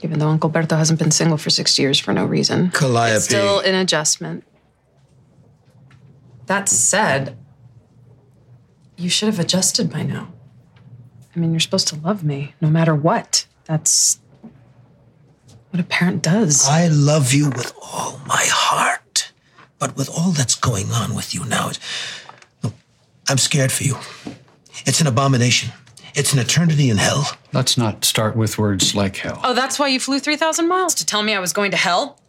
Even 0.00 0.20
though 0.20 0.28
Uncle 0.28 0.48
Berto 0.48 0.76
hasn't 0.76 1.00
been 1.00 1.10
single 1.10 1.36
for 1.36 1.50
six 1.50 1.76
years 1.76 1.98
for 1.98 2.12
no 2.12 2.24
reason. 2.24 2.70
Calliope. 2.70 3.16
It's 3.16 3.24
still 3.24 3.58
an 3.58 3.74
adjustment. 3.74 4.44
That 6.46 6.68
said, 6.68 7.36
you 8.96 9.10
should 9.10 9.26
have 9.26 9.40
adjusted 9.40 9.90
by 9.90 10.04
now. 10.04 10.32
I 11.34 11.40
mean, 11.40 11.50
you're 11.50 11.58
supposed 11.58 11.88
to 11.88 11.96
love 11.96 12.22
me 12.22 12.54
no 12.60 12.70
matter 12.70 12.94
what. 12.94 13.46
That's 13.64 14.20
what 15.70 15.80
a 15.80 15.84
parent 15.84 16.22
does. 16.22 16.68
I 16.68 16.86
love 16.86 17.32
you 17.32 17.50
with 17.50 17.74
all 17.82 18.20
my 18.24 18.44
heart. 18.46 18.99
But 19.80 19.96
with 19.96 20.08
all 20.10 20.30
that's 20.30 20.54
going 20.54 20.92
on 20.92 21.14
with 21.14 21.34
you 21.34 21.44
now, 21.46 21.70
it, 21.70 21.78
look, 22.62 22.74
I'm 23.28 23.38
scared 23.38 23.72
for 23.72 23.82
you. 23.82 23.96
It's 24.86 25.00
an 25.00 25.06
abomination. 25.08 25.72
It's 26.14 26.32
an 26.32 26.38
eternity 26.38 26.90
in 26.90 26.98
hell. 26.98 27.36
Let's 27.52 27.78
not 27.78 28.04
start 28.04 28.36
with 28.36 28.58
words 28.58 28.94
like 28.94 29.16
hell. 29.16 29.40
Oh, 29.42 29.54
that's 29.54 29.78
why 29.78 29.88
you 29.88 29.98
flew 29.98 30.18
3,000 30.18 30.68
miles 30.68 30.94
to 30.96 31.06
tell 31.06 31.22
me 31.22 31.34
I 31.34 31.40
was 31.40 31.52
going 31.52 31.70
to 31.70 31.76
hell? 31.76 32.20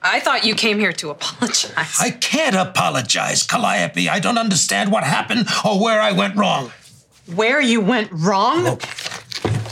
I 0.00 0.20
thought 0.20 0.44
you 0.44 0.54
came 0.54 0.78
here 0.78 0.92
to 0.94 1.10
apologize. 1.10 1.96
I 2.00 2.10
can't 2.10 2.56
apologize, 2.56 3.42
Calliope. 3.44 4.08
I 4.08 4.18
don't 4.18 4.38
understand 4.38 4.90
what 4.92 5.04
happened 5.04 5.46
or 5.64 5.82
where 5.82 6.00
I 6.00 6.12
went 6.12 6.36
wrong. 6.36 6.72
Where 7.34 7.60
you 7.60 7.80
went 7.80 8.10
wrong? 8.12 8.64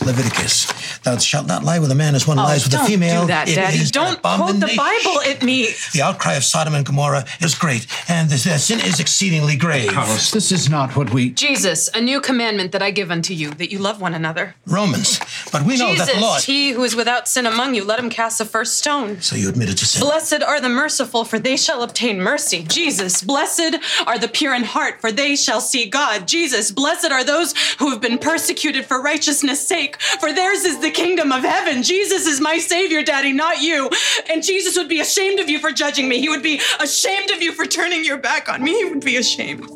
Leviticus. 0.04 0.72
Thou 1.02 1.16
shalt 1.18 1.46
not 1.46 1.64
lie 1.64 1.78
with 1.78 1.90
a 1.90 1.94
man 1.94 2.14
as 2.14 2.26
one 2.26 2.38
Oh, 2.38 2.42
lies 2.42 2.64
with 2.64 2.74
a 2.74 2.84
female. 2.84 3.22
do 3.22 3.26
that, 3.28 3.48
It 3.48 3.54
Daddy. 3.54 3.78
is 3.78 3.90
Don't 3.90 4.20
quote 4.22 4.60
the. 4.60 4.66
Bible 4.76 5.20
at 5.26 5.42
me. 5.42 5.68
The 5.92 6.02
outcry 6.02 6.34
of 6.34 6.44
Sodom 6.44 6.74
and 6.74 6.84
Gomorrah 6.86 7.24
is 7.40 7.54
great, 7.54 7.86
and 8.08 8.28
the, 8.30 8.36
the 8.36 8.58
sin 8.58 8.80
is 8.80 9.00
exceedingly 9.00 9.56
grave. 9.56 9.90
Carlos, 9.92 10.30
this 10.30 10.52
is 10.52 10.68
not 10.68 10.96
what 10.96 11.12
we. 11.12 11.30
Jesus, 11.30 11.88
a 11.94 12.00
new 12.00 12.20
commandment 12.20 12.72
that 12.72 12.82
I 12.82 12.90
give 12.90 13.10
unto 13.10 13.34
you, 13.34 13.50
that 13.50 13.70
you 13.72 13.78
love 13.78 14.00
one 14.00 14.14
another. 14.14 14.54
Romans. 14.66 15.18
But 15.52 15.62
we 15.64 15.76
know 15.76 15.90
Jesus, 15.90 16.06
that 16.06 16.14
the 16.16 16.20
Lord. 16.20 16.42
he 16.42 16.70
who 16.70 16.84
is 16.84 16.94
without 16.94 17.28
sin 17.28 17.46
among 17.46 17.74
you, 17.74 17.84
let 17.84 17.98
him 17.98 18.10
cast 18.10 18.38
the 18.38 18.44
first 18.44 18.78
stone. 18.78 19.20
So 19.20 19.36
you 19.36 19.48
admitted 19.48 19.78
to 19.78 19.86
sin. 19.86 20.00
Blessed 20.02 20.42
are 20.42 20.60
the 20.60 20.68
merciful, 20.68 21.24
for 21.24 21.38
they 21.38 21.56
shall 21.56 21.82
obtain 21.82 22.20
mercy. 22.20 22.62
Jesus, 22.62 23.22
blessed 23.22 23.76
are 24.06 24.18
the 24.18 24.28
pure 24.28 24.54
in 24.54 24.64
heart, 24.64 25.00
for 25.00 25.10
they 25.12 25.34
shall 25.36 25.60
see 25.60 25.86
God. 25.88 26.28
Jesus, 26.28 26.70
blessed 26.70 27.10
are 27.10 27.24
those 27.24 27.54
who 27.78 27.90
have 27.90 28.00
been 28.00 28.18
persecuted 28.18 28.84
for 28.86 29.00
righteousness' 29.02 29.66
sake, 29.66 30.00
for 30.20 30.32
theirs 30.32 30.64
is 30.64 30.78
the 30.80 30.89
kingdom 30.90 31.32
of 31.32 31.42
heaven. 31.42 31.82
Jesus 31.82 32.26
is 32.26 32.40
my 32.40 32.58
Savior, 32.58 33.02
Daddy, 33.02 33.32
not 33.32 33.60
you. 33.62 33.90
And 34.30 34.42
Jesus 34.42 34.76
would 34.76 34.88
be 34.88 35.00
ashamed 35.00 35.40
of 35.40 35.48
you 35.48 35.58
for 35.58 35.72
judging 35.72 36.08
me. 36.08 36.20
He 36.20 36.28
would 36.28 36.42
be 36.42 36.60
ashamed 36.80 37.30
of 37.30 37.42
you 37.42 37.52
for 37.52 37.66
turning 37.66 38.04
your 38.04 38.18
back 38.18 38.48
on 38.48 38.62
me. 38.62 38.74
He 38.76 38.84
would 38.86 39.04
be 39.04 39.16
ashamed. 39.16 39.66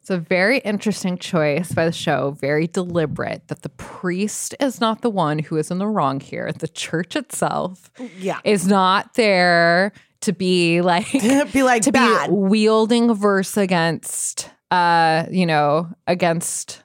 It's 0.00 0.10
a 0.10 0.18
very 0.18 0.58
interesting 0.60 1.18
choice 1.18 1.72
by 1.72 1.84
the 1.84 1.92
show, 1.92 2.32
very 2.40 2.66
deliberate 2.66 3.46
that 3.48 3.62
the 3.62 3.68
priest 3.68 4.54
is 4.58 4.80
not 4.80 5.02
the 5.02 5.10
one 5.10 5.38
who 5.38 5.56
is 5.56 5.70
in 5.70 5.78
the 5.78 5.86
wrong 5.86 6.20
here. 6.20 6.50
The 6.52 6.68
church 6.68 7.14
itself 7.16 7.90
Yeah. 8.18 8.40
is 8.42 8.66
not 8.66 9.14
there 9.14 9.92
to 10.22 10.32
be 10.32 10.80
like 10.82 11.10
be 11.52 11.62
like 11.62 11.82
to 11.82 11.92
bad. 11.92 12.28
be 12.28 12.34
wielding 12.34 13.10
a 13.10 13.14
verse 13.14 13.56
against 13.56 14.50
uh, 14.70 15.26
you 15.30 15.46
know, 15.46 15.88
against 16.06 16.84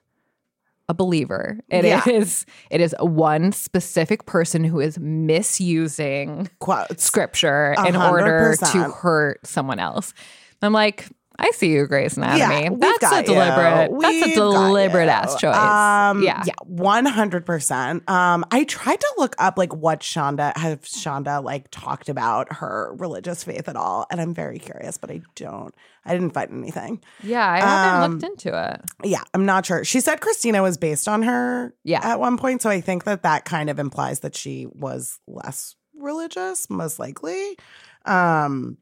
a 0.90 0.94
believer. 0.94 1.60
It 1.70 1.86
is 1.86 2.46
Yeah. 2.48 2.76
it 2.76 2.82
is 2.82 2.96
one 3.00 3.52
specific 3.52 4.26
person 4.26 4.64
who 4.64 4.80
is 4.80 4.98
misusing 5.00 6.50
quotes 6.60 7.04
scripture 7.04 7.74
A 7.78 7.88
in 7.88 7.94
hundred 7.96 8.22
order 8.24 8.56
to 8.72 8.84
hurt 8.92 9.46
someone 9.46 9.80
else. 9.80 10.14
I'm 10.62 10.74
like, 10.74 11.08
I 11.38 11.52
see 11.52 11.72
you, 11.72 11.86
Grey's 11.86 12.16
Anatomy. 12.18 12.64
Yeah, 12.64 12.70
that's 12.78 12.98
a 12.98 13.02
got 13.02 13.28
you. 13.28 13.34
deliberate. 13.34 13.92
That's 14.02 14.16
a 14.16 14.26
We've 14.28 14.36
got 14.36 14.68
deliberate 14.68 15.10
ass 15.10 15.40
choice. 15.40 15.56
Um, 15.56 16.24
yeah. 16.24 16.44
yeah, 16.46 16.54
one 16.64 17.06
hundred 17.06 17.46
percent. 17.46 18.10
Um, 18.10 18.46
I 18.52 18.64
tried 18.64 19.00
to 19.02 19.14
look 19.18 19.36
up 19.38 19.58
like 19.58 19.74
what 19.76 20.00
Shonda 20.00 20.56
have 20.58 20.82
Shonda 20.84 21.44
like 21.44 21.70
talked 21.72 22.08
about 22.10 22.54
her 22.54 22.94
religious 22.98 23.44
faith 23.44 23.68
at 23.68 23.76
all, 23.76 24.06
and 24.10 24.22
I'm 24.22 24.34
very 24.34 24.60
curious, 24.60 24.98
but 24.98 25.12
I 25.12 25.22
don't. 25.36 25.76
I 26.06 26.14
didn't 26.14 26.32
find 26.32 26.52
anything. 26.52 27.02
Yeah, 27.24 27.46
I 27.50 27.60
haven't 27.60 28.04
Um, 28.04 28.12
looked 28.20 28.24
into 28.46 28.72
it. 28.72 28.82
Yeah, 29.04 29.24
I'm 29.34 29.46
not 29.46 29.66
sure. 29.66 29.84
She 29.84 30.00
said 30.00 30.22
Cristina 30.22 30.62
was 30.62 30.78
based 30.78 31.08
on 31.08 31.24
her 31.24 31.74
Yeah. 31.84 32.00
at 32.04 32.20
one 32.20 32.38
point, 32.38 32.62
so 32.62 32.70
I 32.70 32.80
think 32.80 33.04
that 33.06 33.24
that 33.24 33.44
kind 33.46 33.70
of 33.70 33.80
implies 33.80 34.22
that 34.22 34.36
she 34.36 34.68
was 34.72 35.20
less 35.28 35.76
religious, 35.98 36.70
most 36.70 37.00
likely. 37.00 37.58
Um, 38.06 38.78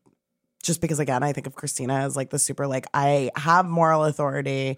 just 0.64 0.82
because 0.82 1.00
again, 1.00 1.22
I 1.22 1.34
think 1.34 1.46
of 1.46 1.54
Cristina 1.56 1.94
as 1.96 2.16
like 2.16 2.32
the 2.32 2.40
super 2.40 2.66
like 2.66 2.88
I 2.94 3.30
have 3.36 3.66
moral 3.68 4.04
authority, 4.06 4.78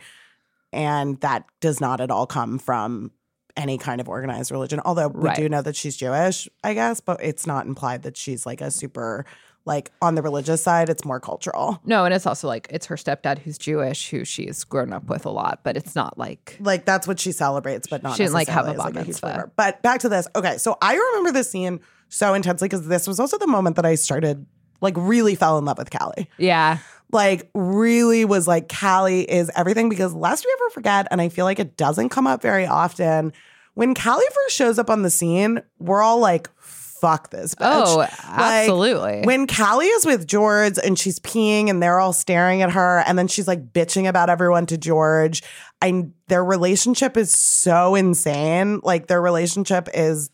and 0.74 1.20
that 1.22 1.46
does 1.62 1.80
not 1.80 2.02
at 2.02 2.12
all 2.12 2.28
come 2.28 2.60
from 2.60 3.12
any 3.56 3.78
kind 3.78 4.02
of 4.02 4.10
organized 4.10 4.52
religion. 4.52 4.82
Although 4.84 5.08
we 5.08 5.28
Right. 5.30 5.38
do 5.38 5.48
know 5.48 5.62
that 5.62 5.76
she's 5.78 5.96
Jewish, 5.96 6.50
I 6.64 6.74
guess, 6.74 7.00
but 7.00 7.24
it's 7.24 7.48
not 7.48 7.66
implied 7.66 8.04
that 8.04 8.18
she's 8.18 8.46
like 8.46 8.60
a 8.60 8.70
super 8.70 9.26
like 9.68 9.92
on 10.02 10.14
the 10.14 10.22
religious 10.22 10.62
side. 10.62 10.90
It's 10.90 11.06
more 11.06 11.20
cultural. 11.20 11.82
No, 11.86 12.06
and 12.06 12.14
it's 12.14 12.26
also 12.28 12.48
like 12.48 12.68
it's 12.70 12.86
her 12.88 12.96
stepdad 12.96 13.40
who's 13.40 13.58
Jewish, 13.58 14.10
who 14.10 14.26
she's 14.26 14.64
grown 14.64 14.92
up 14.94 15.06
with 15.06 15.26
a 15.26 15.30
lot, 15.32 15.62
but 15.64 15.78
it's 15.78 15.96
not 15.96 16.18
like 16.18 16.58
like 16.60 16.86
that's 16.86 17.08
what 17.08 17.20
she 17.20 17.32
celebrates, 17.32 17.88
but 17.88 18.04
not 18.04 18.18
She 18.18 18.24
didn't, 18.24 18.34
like, 18.34 18.48
have 18.48 18.66
a 18.68 18.74
necessarily 18.74 18.90
as, 18.92 18.96
a 18.96 19.00
huge 19.06 19.08
mitzvah. 19.24 19.52
But 19.56 19.82
back 19.82 20.02
to 20.02 20.10
this. 20.10 20.28
Okay, 20.36 20.58
so 20.58 20.78
I 20.82 20.96
remember 20.96 21.32
this 21.32 21.50
scene 21.50 21.80
so 22.10 22.34
intensely 22.34 22.68
because 22.68 22.88
this 22.88 23.08
was 23.08 23.20
also 23.20 23.38
the 23.38 23.48
moment 23.48 23.76
that 23.78 23.86
I 23.86 23.96
started 23.96 24.46
like 24.86 24.96
really 24.98 25.36
fell 25.36 25.58
in 25.58 25.66
love 25.66 25.78
with 25.78 25.90
Callie. 25.92 26.30
yeah. 26.38 26.78
Like 27.12 27.50
really 27.54 28.26
was 28.26 28.48
like 28.48 28.68
Callie 28.68 29.22
is 29.30 29.52
everything 29.56 29.90
because 29.90 30.14
lest 30.14 30.44
we 30.46 30.54
ever 30.60 30.70
forget, 30.72 31.08
and 31.12 31.22
I 31.22 31.30
feel 31.30 31.46
like 31.46 31.60
it 31.60 31.78
doesn't 31.78 32.10
come 32.10 32.26
up 32.28 32.42
very 32.42 32.66
often. 32.66 33.32
When 33.76 33.94
Callie 33.94 34.26
first 34.34 34.56
shows 34.56 34.80
up 34.80 34.90
on 34.90 35.02
the 35.04 35.10
scene, 35.10 35.62
we're 35.80 36.02
all 36.02 36.20
like, 36.20 36.50
fuck 36.58 37.30
this 37.30 37.54
bitch. 37.56 37.84
Oh, 37.86 37.98
Like, 37.98 38.12
absolutely. 38.24 39.22
when 39.24 39.48
Callie 39.48 39.86
is 39.86 40.06
with 40.06 40.26
George 40.26 40.78
and 40.84 40.98
she's 40.98 41.20
peeing 41.20 41.70
and 41.70 41.82
they're 41.84 42.00
all 42.00 42.14
staring 42.14 42.62
at 42.64 42.72
her, 42.72 43.04
and 43.06 43.20
then 43.20 43.28
she's 43.28 43.48
like 43.48 43.72
bitching 43.72 44.08
about 44.10 44.30
everyone 44.30 44.66
to 44.68 44.78
George, 44.78 45.44
and 45.82 46.14
their 46.28 46.44
relationship 46.44 47.18
is 47.18 47.32
so 47.32 47.96
insane. 47.96 48.80
Like 48.84 49.08
their 49.08 49.22
relationship 49.22 49.90
is 49.94 50.32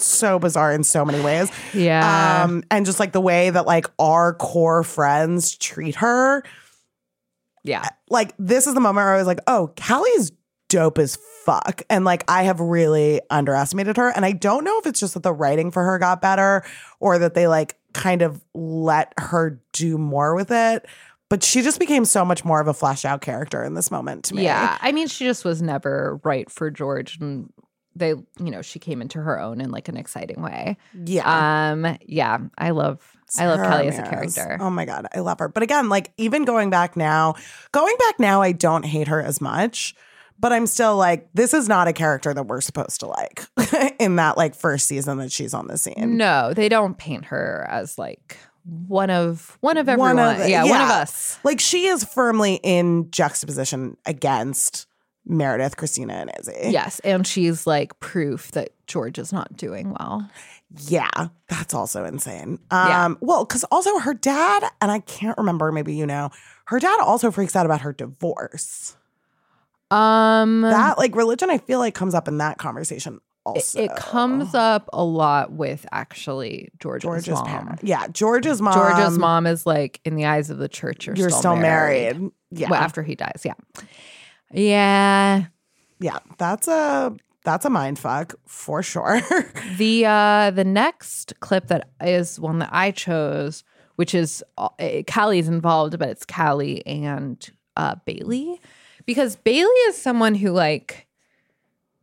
so 0.00 0.38
bizarre 0.38 0.72
in 0.72 0.84
so 0.84 1.04
many 1.04 1.20
ways. 1.20 1.50
Yeah. 1.74 2.44
Um, 2.44 2.62
and 2.70 2.86
just 2.86 3.00
like 3.00 3.12
the 3.12 3.20
way 3.20 3.50
that 3.50 3.66
like 3.66 3.86
our 3.98 4.34
core 4.34 4.82
friends 4.82 5.56
treat 5.56 5.96
her. 5.96 6.42
Yeah. 7.64 7.88
Like 8.08 8.34
this 8.38 8.66
is 8.66 8.74
the 8.74 8.80
moment 8.80 9.04
where 9.04 9.14
I 9.14 9.18
was 9.18 9.26
like, 9.26 9.40
oh, 9.46 9.72
Callie's 9.76 10.32
dope 10.68 10.98
as 10.98 11.16
fuck. 11.44 11.82
And 11.90 12.04
like 12.04 12.24
I 12.28 12.44
have 12.44 12.60
really 12.60 13.20
underestimated 13.30 13.96
her. 13.96 14.10
And 14.10 14.24
I 14.24 14.32
don't 14.32 14.64
know 14.64 14.78
if 14.78 14.86
it's 14.86 15.00
just 15.00 15.14
that 15.14 15.22
the 15.22 15.32
writing 15.32 15.70
for 15.70 15.82
her 15.84 15.98
got 15.98 16.20
better 16.20 16.64
or 17.00 17.18
that 17.18 17.34
they 17.34 17.48
like 17.48 17.76
kind 17.94 18.22
of 18.22 18.44
let 18.54 19.12
her 19.18 19.60
do 19.72 19.98
more 19.98 20.34
with 20.34 20.50
it. 20.50 20.86
But 21.30 21.42
she 21.42 21.60
just 21.60 21.78
became 21.78 22.06
so 22.06 22.24
much 22.24 22.42
more 22.44 22.60
of 22.60 22.68
a 22.68 22.74
flesh 22.74 23.04
out 23.04 23.20
character 23.20 23.62
in 23.62 23.74
this 23.74 23.90
moment 23.90 24.24
to 24.26 24.34
me. 24.34 24.44
Yeah. 24.44 24.78
I 24.80 24.92
mean, 24.92 25.08
she 25.08 25.26
just 25.26 25.44
was 25.44 25.60
never 25.60 26.18
right 26.24 26.50
for 26.50 26.70
George 26.70 27.18
and 27.20 27.52
they, 27.98 28.08
you 28.10 28.50
know, 28.50 28.62
she 28.62 28.78
came 28.78 29.02
into 29.02 29.20
her 29.20 29.38
own 29.40 29.60
in 29.60 29.70
like 29.70 29.88
an 29.88 29.96
exciting 29.96 30.42
way. 30.42 30.76
Yeah. 31.04 31.70
Um, 31.72 31.96
yeah. 32.06 32.38
I 32.56 32.70
love 32.70 33.16
I 33.38 33.46
love 33.46 33.60
Callie 33.60 33.88
as 33.88 33.98
a 33.98 34.02
character. 34.02 34.56
Oh 34.60 34.70
my 34.70 34.84
god, 34.86 35.06
I 35.14 35.20
love 35.20 35.38
her. 35.40 35.48
But 35.48 35.62
again, 35.62 35.88
like 35.88 36.12
even 36.16 36.44
going 36.44 36.70
back 36.70 36.96
now, 36.96 37.34
going 37.72 37.94
back 37.98 38.18
now, 38.18 38.40
I 38.40 38.52
don't 38.52 38.84
hate 38.84 39.08
her 39.08 39.22
as 39.22 39.40
much. 39.40 39.94
But 40.40 40.52
I'm 40.52 40.66
still 40.68 40.96
like, 40.96 41.28
this 41.34 41.52
is 41.52 41.68
not 41.68 41.88
a 41.88 41.92
character 41.92 42.32
that 42.32 42.44
we're 42.44 42.60
supposed 42.60 43.00
to 43.00 43.06
like 43.06 43.44
in 43.98 44.16
that 44.16 44.36
like 44.36 44.54
first 44.54 44.86
season 44.86 45.18
that 45.18 45.32
she's 45.32 45.52
on 45.52 45.66
the 45.66 45.76
scene. 45.76 46.16
No, 46.16 46.54
they 46.54 46.68
don't 46.68 46.96
paint 46.96 47.24
her 47.26 47.66
as 47.68 47.98
like 47.98 48.36
one 48.86 49.10
of 49.10 49.58
one 49.60 49.76
of 49.76 49.88
everyone. 49.88 50.16
the- 50.16 50.48
yeah, 50.48 50.62
one 50.64 50.80
of 50.80 50.88
us. 50.90 51.38
Like 51.42 51.58
she 51.60 51.86
is 51.86 52.04
firmly 52.04 52.60
in 52.62 53.10
juxtaposition 53.10 53.96
against 54.06 54.86
Meredith, 55.28 55.76
Cristina, 55.76 56.14
and 56.14 56.30
Izzie. 56.40 56.70
Yes, 56.70 57.00
and 57.00 57.26
she's 57.26 57.66
like 57.66 57.98
proof 58.00 58.50
that 58.52 58.70
George 58.86 59.18
is 59.18 59.32
not 59.32 59.56
doing 59.56 59.94
well. 59.98 60.28
Yeah, 60.86 61.08
that's 61.48 61.72
also 61.74 62.04
insane. 62.04 62.58
Yeah. 62.70 63.04
Um, 63.06 63.18
well, 63.20 63.44
because 63.44 63.64
also 63.64 63.98
her 64.00 64.14
dad, 64.14 64.64
and 64.80 64.90
I 64.90 64.98
can't 65.00 65.38
remember, 65.38 65.72
maybe 65.72 65.94
you 65.94 66.06
know, 66.06 66.30
her 66.66 66.78
dad 66.78 66.98
also 67.00 67.30
freaks 67.30 67.56
out 67.56 67.66
about 67.66 67.82
her 67.82 67.92
divorce. 67.92 68.96
Um 69.90 70.60
That 70.62 70.98
like 70.98 71.16
religion, 71.16 71.48
I 71.50 71.58
feel 71.58 71.78
like 71.78 71.94
comes 71.94 72.14
up 72.14 72.28
in 72.28 72.38
that 72.38 72.58
conversation 72.58 73.14
it, 73.14 73.20
also. 73.46 73.80
it 73.82 73.96
comes 73.96 74.54
up 74.54 74.90
a 74.92 75.02
lot 75.02 75.50
with 75.52 75.86
actually 75.90 76.68
George's, 76.78 77.04
George's 77.04 77.28
mom. 77.28 77.46
parent. 77.46 77.80
Yeah, 77.82 78.06
George's 78.08 78.60
mom. 78.60 78.74
George's 78.74 79.16
mom 79.16 79.46
is 79.46 79.64
like 79.64 80.00
in 80.04 80.16
the 80.16 80.26
eyes 80.26 80.50
of 80.50 80.58
the 80.58 80.68
church. 80.68 81.06
You're, 81.06 81.16
You're 81.16 81.30
still, 81.30 81.40
still 81.40 81.56
married. 81.56 82.18
married. 82.18 82.32
Yeah. 82.50 82.68
Well, 82.68 82.80
after 82.82 83.02
he 83.02 83.14
dies. 83.14 83.40
Yeah. 83.46 83.54
Yeah. 84.52 85.46
Yeah, 86.00 86.18
that's 86.38 86.68
a 86.68 87.16
that's 87.44 87.64
a 87.64 87.70
mind 87.70 87.98
fuck 87.98 88.34
for 88.46 88.82
sure. 88.82 89.20
The 89.76 90.06
uh 90.06 90.50
the 90.50 90.64
next 90.64 91.34
clip 91.40 91.68
that 91.68 91.90
is 92.00 92.40
one 92.40 92.58
that 92.60 92.70
I 92.72 92.90
chose, 92.90 93.64
which 93.96 94.14
is 94.14 94.42
uh, 94.56 94.68
Callie's 95.06 95.48
involved, 95.48 95.98
but 95.98 96.08
it's 96.08 96.26
Callie 96.26 96.84
and 96.86 97.48
uh 97.76 97.96
Bailey 98.04 98.60
because 99.06 99.36
Bailey 99.36 99.70
is 99.88 99.96
someone 99.96 100.34
who 100.34 100.50
like 100.50 101.06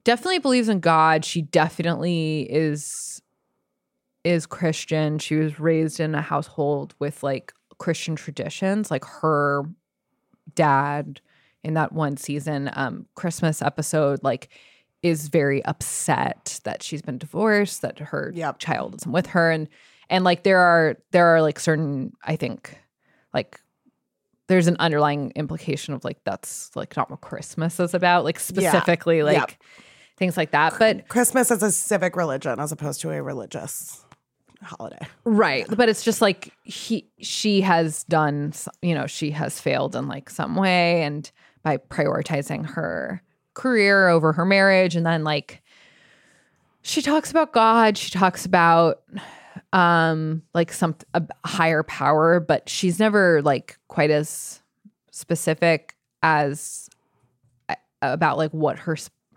definitely 0.03 0.39
believes 0.39 0.69
in 0.69 0.79
God. 0.79 1.25
She 1.25 1.41
definitely 1.41 2.47
is 2.49 3.21
is 4.23 4.45
Christian. 4.45 5.19
She 5.19 5.35
was 5.35 5.59
raised 5.59 5.99
in 5.99 6.15
a 6.15 6.21
household 6.21 6.95
with 6.99 7.23
like 7.23 7.53
Christian 7.77 8.15
traditions. 8.15 8.89
Like 8.89 9.05
her 9.05 9.63
dad 10.55 11.21
in 11.66 11.74
that 11.74 11.91
one 11.91 12.16
season 12.16 12.70
um 12.74 13.05
Christmas 13.16 13.61
episode 13.61 14.24
like 14.24 14.47
is 15.03 15.28
very 15.28 15.63
upset 15.66 16.59
that 16.63 16.82
she's 16.82 17.01
been 17.01 17.18
divorced, 17.20 17.82
that 17.84 17.99
her 17.99 18.32
child 18.57 18.95
isn't 18.95 19.11
with 19.11 19.28
her 19.28 19.51
and 19.51 19.68
and 20.09 20.24
like 20.24 20.43
there 20.43 20.59
are 20.59 20.97
there 21.11 21.28
are 21.28 21.41
like 21.41 21.59
certain 21.59 22.13
I 22.24 22.36
think 22.38 22.80
like 23.34 23.59
there's 24.47 24.68
an 24.68 24.78
underlying 24.80 25.32
implication 25.36 25.93
of 25.93 26.03
like 26.03 26.18
that's 26.24 26.76
like 26.76 26.95
not 26.95 27.09
what 27.09 27.22
Christmas 27.22 27.80
is 27.80 27.93
about, 27.93 28.24
like 28.24 28.39
specifically 28.39 29.24
like 29.24 29.38
Yep. 29.38 29.51
things 30.18 30.38
like 30.38 30.51
that. 30.51 30.76
But 30.80 31.07
Christmas 31.07 31.51
is 31.51 31.63
a 31.63 31.72
civic 31.72 32.16
religion 32.16 32.59
as 32.59 32.72
opposed 32.72 33.01
to 33.01 33.11
a 33.11 33.22
religious 33.22 34.05
holiday. 34.61 35.05
Right. 35.24 35.66
But 35.70 35.89
it's 35.89 36.03
just 36.03 36.22
like 36.22 36.51
he 36.63 37.07
she 37.20 37.61
has 37.61 38.03
done 38.05 38.53
you 38.82 38.95
know, 38.95 39.07
she 39.07 39.32
has 39.32 39.59
failed 39.59 39.95
in 39.95 40.07
like 40.07 40.30
some 40.30 40.55
way 40.55 41.03
and 41.03 41.32
by 41.66 41.78
prioritizing 41.78 42.63
her 42.66 43.22
career 43.55 44.07
over 44.07 44.32
her 44.32 44.45
marriage. 44.45 44.95
And 44.95 45.05
then 45.05 45.24
like 45.24 45.61
she 46.84 47.01
talks 47.01 47.32
about 47.32 47.51
God, 47.51 47.97
she 47.97 48.11
talks 48.11 48.45
about 48.45 49.01
um 49.74 50.43
like 50.53 50.72
some 50.72 50.95
a 51.13 51.24
higher 51.43 51.84
power, 51.84 52.39
but 52.39 52.70
she's 52.70 52.99
never 52.99 53.41
like 53.41 53.78
quite 53.88 54.11
as 54.11 54.61
specific 55.11 55.95
as 56.22 56.89
about 58.01 58.38
like 58.38 58.51
what 58.51 58.80
her 58.80 58.95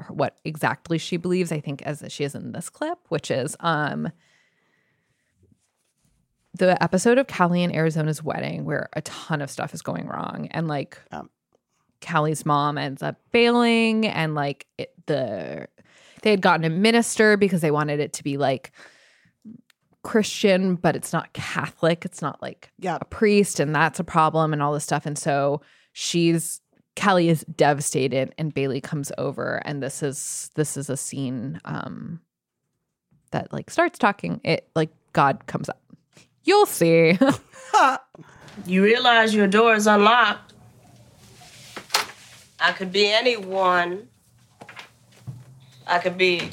what 0.08 0.36
exactly 0.44 0.98
she 0.98 1.16
believes 1.16 1.50
i 1.50 1.58
think 1.58 1.82
as 1.82 2.04
she 2.08 2.22
is 2.22 2.34
in 2.34 2.52
this 2.52 2.68
clip 2.68 2.98
which 3.08 3.30
is 3.30 3.56
um 3.60 4.10
the 6.58 6.80
episode 6.82 7.18
of 7.18 7.26
Callie 7.26 7.62
and 7.62 7.74
Arizona's 7.74 8.22
wedding 8.22 8.64
where 8.64 8.88
a 8.92 9.02
ton 9.02 9.40
of 9.40 9.50
stuff 9.50 9.74
is 9.74 9.82
going 9.82 10.06
wrong. 10.06 10.48
And 10.50 10.66
like 10.68 10.98
Callie's 12.00 12.46
mom 12.46 12.78
ends 12.78 13.02
up 13.02 13.16
failing, 13.30 14.06
and 14.06 14.34
like 14.34 14.66
it, 14.78 14.92
the 15.06 15.68
they 16.22 16.30
had 16.30 16.40
gotten 16.40 16.64
a 16.64 16.70
minister 16.70 17.36
because 17.36 17.60
they 17.60 17.70
wanted 17.70 18.00
it 18.00 18.12
to 18.14 18.24
be 18.24 18.36
like 18.36 18.72
Christian 20.02 20.74
but 20.74 20.96
it's 20.96 21.12
not 21.12 21.32
Catholic 21.32 22.04
it's 22.04 22.22
not 22.22 22.40
like 22.40 22.70
yeah. 22.78 22.98
a 23.00 23.04
priest 23.04 23.60
and 23.60 23.74
that's 23.74 24.00
a 24.00 24.04
problem 24.04 24.52
and 24.52 24.62
all 24.62 24.72
this 24.72 24.84
stuff 24.84 25.06
and 25.06 25.18
so 25.18 25.60
she's 25.92 26.60
Callie 26.96 27.28
is 27.28 27.44
devastated 27.54 28.32
and 28.38 28.54
Bailey 28.54 28.80
comes 28.80 29.12
over 29.18 29.60
and 29.64 29.82
this 29.82 30.02
is 30.02 30.50
this 30.54 30.76
is 30.76 30.88
a 30.88 30.96
scene 30.96 31.60
um 31.64 32.20
that 33.32 33.52
like 33.52 33.70
starts 33.70 33.98
talking 33.98 34.40
it 34.44 34.68
like 34.74 34.90
God 35.12 35.46
comes 35.46 35.68
up 35.68 35.80
You'll 36.48 36.66
see. 36.66 37.18
You 38.66 38.82
realize 38.82 39.32
your 39.34 39.46
door 39.46 39.74
is 39.74 39.86
unlocked. 39.86 40.47
I 42.60 42.72
could 42.72 42.92
be 42.92 43.08
anyone. 43.08 44.08
I 45.86 45.98
could 45.98 46.18
be 46.18 46.50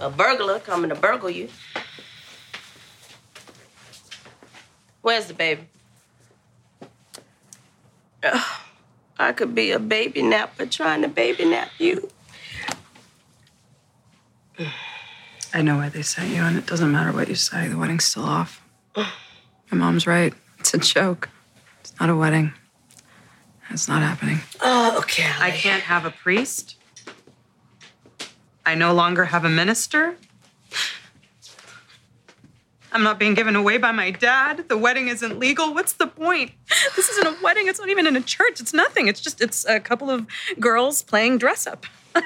a 0.00 0.10
burglar 0.10 0.58
coming 0.58 0.88
to 0.90 0.96
burgle 0.96 1.30
you. 1.30 1.48
Where's 5.02 5.26
the 5.26 5.34
baby? 5.34 5.62
I 9.18 9.32
could 9.32 9.54
be 9.54 9.70
a 9.70 9.78
baby 9.78 10.22
napper 10.22 10.66
trying 10.66 11.02
to 11.02 11.08
baby 11.08 11.44
nap 11.44 11.70
you. 11.78 12.10
I 15.54 15.62
know 15.62 15.76
why 15.76 15.88
they 15.88 16.02
sent 16.02 16.30
you, 16.34 16.42
and 16.42 16.58
it 16.58 16.66
doesn't 16.66 16.90
matter 16.90 17.12
what 17.12 17.28
you 17.28 17.34
say. 17.34 17.68
The 17.68 17.78
wedding's 17.78 18.04
still 18.04 18.24
off. 18.24 18.62
My 18.96 19.06
mom's 19.72 20.06
right. 20.06 20.34
It's 20.58 20.74
a 20.74 20.78
joke. 20.78 21.30
It's 21.80 21.94
not 22.00 22.10
a 22.10 22.16
wedding. 22.16 22.52
It's 23.70 23.88
not 23.88 24.02
happening. 24.02 24.40
Oh, 24.60 24.98
okay. 24.98 25.30
I 25.38 25.50
can't 25.50 25.82
have 25.82 26.04
a 26.04 26.10
priest. 26.10 26.76
I 28.64 28.74
no 28.74 28.92
longer 28.92 29.26
have 29.26 29.44
a 29.44 29.48
minister. 29.48 30.16
I'm 32.90 33.02
not 33.02 33.18
being 33.18 33.34
given 33.34 33.54
away 33.54 33.76
by 33.76 33.92
my 33.92 34.10
dad. 34.10 34.68
The 34.68 34.78
wedding 34.78 35.08
isn't 35.08 35.38
legal. 35.38 35.74
What's 35.74 35.92
the 35.92 36.06
point? 36.06 36.52
This 36.96 37.08
isn't 37.10 37.26
a 37.26 37.36
wedding. 37.42 37.68
It's 37.68 37.78
not 37.78 37.90
even 37.90 38.06
in 38.06 38.16
a 38.16 38.20
church. 38.22 38.60
It's 38.60 38.72
nothing. 38.72 39.08
It's 39.08 39.20
just 39.20 39.40
it's 39.42 39.66
a 39.66 39.78
couple 39.78 40.10
of 40.10 40.26
girls 40.58 41.02
playing 41.02 41.36
dress 41.38 41.66
up. 41.66 41.84
it's 42.16 42.24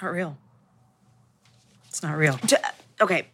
not 0.00 0.12
real. 0.12 0.38
It's 1.88 2.02
not 2.02 2.16
real. 2.16 2.38
J- 2.46 2.56
Okay, 3.00 3.28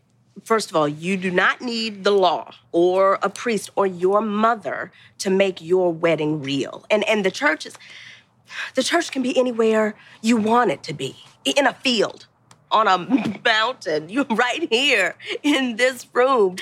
first 0.44 0.70
of 0.70 0.76
all, 0.76 0.88
you 0.88 1.16
do 1.16 1.30
not 1.30 1.60
need 1.60 2.04
the 2.04 2.10
law 2.10 2.54
or 2.72 3.18
a 3.22 3.28
priest 3.28 3.70
or 3.76 3.86
your 3.86 4.20
mother 4.20 4.92
to 5.18 5.30
make 5.30 5.60
your 5.60 5.92
wedding 5.92 6.42
real. 6.42 6.84
And 6.90 7.04
and 7.04 7.24
the 7.24 7.30
church 7.30 7.66
is 7.66 7.76
the 8.74 8.82
church 8.82 9.10
can 9.10 9.22
be 9.22 9.36
anywhere 9.36 9.94
you 10.22 10.36
want 10.36 10.70
it 10.70 10.82
to 10.84 10.94
be. 10.94 11.16
In 11.44 11.66
a 11.66 11.72
field, 11.74 12.26
on 12.70 12.88
a 12.88 12.98
mountain, 13.44 14.08
you 14.08 14.24
right 14.30 14.66
here 14.70 15.16
in 15.42 15.76
this 15.76 16.06
room. 16.12 16.56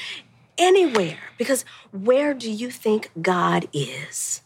Anywhere. 0.56 1.18
Because 1.36 1.64
where 1.90 2.32
do 2.32 2.48
you 2.48 2.70
think 2.70 3.10
God 3.20 3.66
is? 3.72 4.42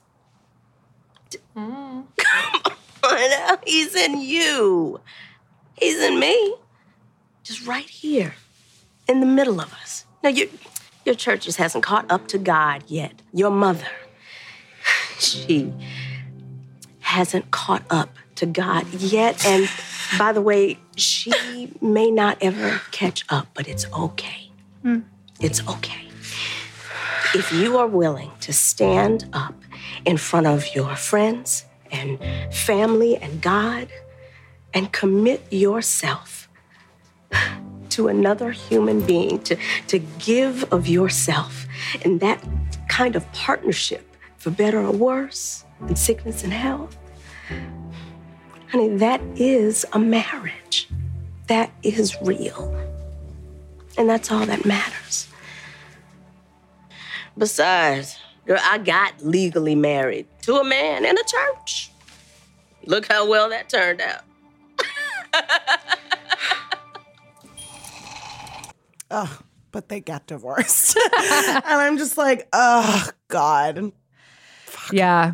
D- 1.29 1.39
Come 1.55 1.75
on 3.05 3.59
he's 3.67 3.95
in 3.95 4.21
you. 4.21 5.01
He's 5.79 6.01
in 6.01 6.19
me. 6.19 6.55
Just 7.45 7.67
right 7.67 7.89
here 7.89 8.35
in 9.09 9.21
the 9.21 9.27
middle 9.27 9.61
of 9.61 9.73
us. 9.75 10.05
Now, 10.23 10.31
your, 10.31 10.49
your 11.05 11.15
church 11.15 11.45
just 11.45 11.59
hasn't 11.59 11.83
caught 11.83 12.11
up 12.11 12.29
to 12.29 12.39
God 12.39 12.85
yet. 12.87 13.23
Your 13.33 13.51
mother, 13.51 13.89
she 15.19 15.73
hasn't 17.01 17.51
caught 17.51 17.83
up 17.91 18.11
to 18.37 18.47
God 18.47 18.87
yet. 18.95 19.45
And 19.47 19.69
by 20.19 20.33
the 20.33 20.43
way, 20.43 20.79
she 20.97 21.73
may 21.81 22.11
not 22.11 22.39
ever 22.41 22.81
catch 22.91 23.25
up, 23.29 23.49
but 23.55 23.67
it's 23.69 23.87
okay. 23.93 24.51
Hmm. 24.83 25.01
It's 25.41 25.67
okay. 25.67 26.05
If 27.35 27.53
you 27.53 27.77
are 27.79 27.87
willing 27.87 28.31
to 28.41 28.53
stand 28.53 29.29
up 29.33 29.55
in 30.05 30.17
front 30.17 30.47
of 30.47 30.75
your 30.75 30.97
friends 30.97 31.65
and 31.91 32.19
family 32.55 33.17
and 33.17 33.43
God 33.43 33.89
and 34.73 34.93
commit 34.93 35.43
yourself 35.51 36.49
to 37.91 38.09
another 38.09 38.51
human 38.51 39.01
being, 39.01 39.41
to, 39.41 39.57
to 39.89 39.99
give 39.99 40.65
of 40.73 40.89
yourself, 40.89 41.67
and 42.05 42.21
that 42.21 42.43
kind 42.89 43.17
of 43.17 43.31
partnership, 43.33 44.17
for 44.37 44.51
better 44.51 44.79
or 44.79 44.93
worse, 44.93 45.65
in 45.89 45.97
sickness 45.97 46.45
and 46.45 46.53
health, 46.53 46.97
honey, 48.71 48.97
that 48.97 49.21
is 49.37 49.87
a 49.93 49.99
marriage. 49.99 50.89
That 51.47 51.71
is 51.83 52.17
real. 52.23 52.75
And 53.97 54.09
that's 54.09 54.31
all 54.31 54.47
that 54.47 54.65
matters. 54.65 55.29
Besides, 57.37 58.19
girl, 58.47 58.61
I 58.63 58.79
got 58.79 59.25
legally 59.25 59.75
married 59.75 60.27
to 60.43 60.57
a 60.57 60.65
man 60.65 61.05
in 61.05 61.17
a 61.17 61.23
church. 61.23 61.91
Look 62.85 63.07
how 63.07 63.29
well 63.29 63.49
that 63.51 63.69
turned 63.69 64.01
out. 64.01 64.25
Ugh, 69.11 69.43
but 69.73 69.89
they 69.89 70.01
get 70.01 70.27
divorced. 70.27 70.97
and 71.19 71.65
I'm 71.67 71.99
just 71.99 72.17
like, 72.19 72.49
oh, 72.53 73.09
God. 73.29 73.93
Yeah. 74.93 75.33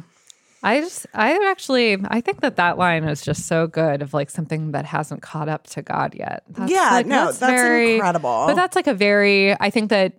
I 0.62 0.81
just, 0.81 1.07
I 1.12 1.51
actually, 1.51 1.99
I 2.09 2.22
think 2.22 2.41
that 2.41 2.57
that 2.57 2.79
line 2.79 3.05
is 3.05 3.20
just 3.22 3.47
so 3.47 3.66
good 3.66 4.01
of 4.01 4.14
like 4.14 4.31
something 4.31 4.72
that 4.72 4.87
hasn't 4.87 5.20
caught 5.20 5.49
up 5.49 5.66
to 5.68 5.83
God 5.83 6.14
yet. 6.14 6.43
That's 6.49 6.72
Yeah, 6.72 6.89
like, 6.93 7.07
no, 7.07 7.33
that's 7.33 7.53
incredible. 7.53 8.45
But 8.47 8.55
that's 8.55 8.75
like 8.75 8.87
a 8.87 8.95
very, 8.95 9.53
I 9.61 9.68
think 9.68 9.91
that 9.91 10.14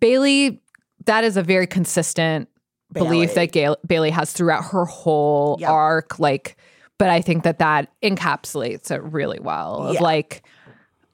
Bailey, 0.00 0.62
that 1.04 1.24
is 1.24 1.36
a 1.36 1.42
very 1.42 1.66
consistent 1.66 2.48
belief 2.94 3.34
that 3.34 3.52
Gail, 3.52 3.76
Bailey 3.86 4.08
has 4.10 4.32
throughout 4.32 4.64
her 4.64 4.86
whole 4.86 5.56
Yep. 5.60 5.68
arc. 5.70 6.18
Like, 6.18 6.56
but 6.98 7.10
I 7.10 7.20
think 7.20 7.42
that 7.44 7.58
that 7.58 7.90
encapsulates 8.02 8.90
it 8.90 9.02
really 9.02 9.38
well. 9.40 9.88
Of 9.88 9.94
Yeah. 9.96 10.02
like, 10.02 10.42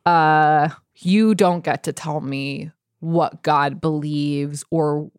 uh, 0.07 0.68
you 1.01 1.34
don't 1.34 1.64
get 1.64 1.84
to 1.84 1.92
tell 1.92 2.20
me 2.20 2.70
what 3.01 3.42
God 3.42 3.80
believes 3.80 4.64
or 4.70 5.11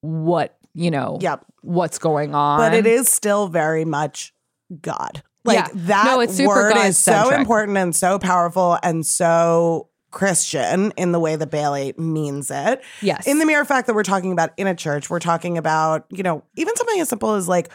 what 0.00 0.56
you 0.74 0.90
know 0.90 1.18
Yep. 1.20 1.44
what's 1.62 1.98
going 1.98 2.34
on. 2.34 2.58
But 2.58 2.74
it 2.74 2.86
is 2.86 3.08
still 3.08 3.48
very 3.48 3.84
much 3.84 4.32
God. 4.80 5.22
Like 5.44 5.56
Yeah. 5.56 5.68
that 5.74 6.04
No, 6.06 6.20
it's 6.20 6.34
super 6.36 6.48
word 6.48 6.76
is 6.76 6.96
so 6.98 7.30
important 7.30 7.76
and 7.78 7.94
so 7.96 8.18
powerful 8.18 8.78
and 8.82 9.04
so 9.04 9.88
Christian 10.10 10.92
in 10.96 11.12
the 11.12 11.20
way 11.20 11.36
that 11.36 11.50
Bailey 11.50 11.94
means 11.98 12.50
it. 12.50 12.82
Yes. 13.02 13.26
In 13.26 13.38
the 13.38 13.46
mere 13.46 13.64
fact 13.64 13.86
that 13.88 13.94
we're 13.94 14.02
talking 14.02 14.32
about 14.32 14.50
in 14.56 14.66
a 14.66 14.74
church, 14.74 15.10
we're 15.10 15.18
talking 15.20 15.58
about, 15.58 16.06
you 16.10 16.22
know, 16.22 16.42
even 16.56 16.74
something 16.76 17.00
as 17.00 17.08
simple 17.08 17.34
as 17.34 17.46
like 17.48 17.70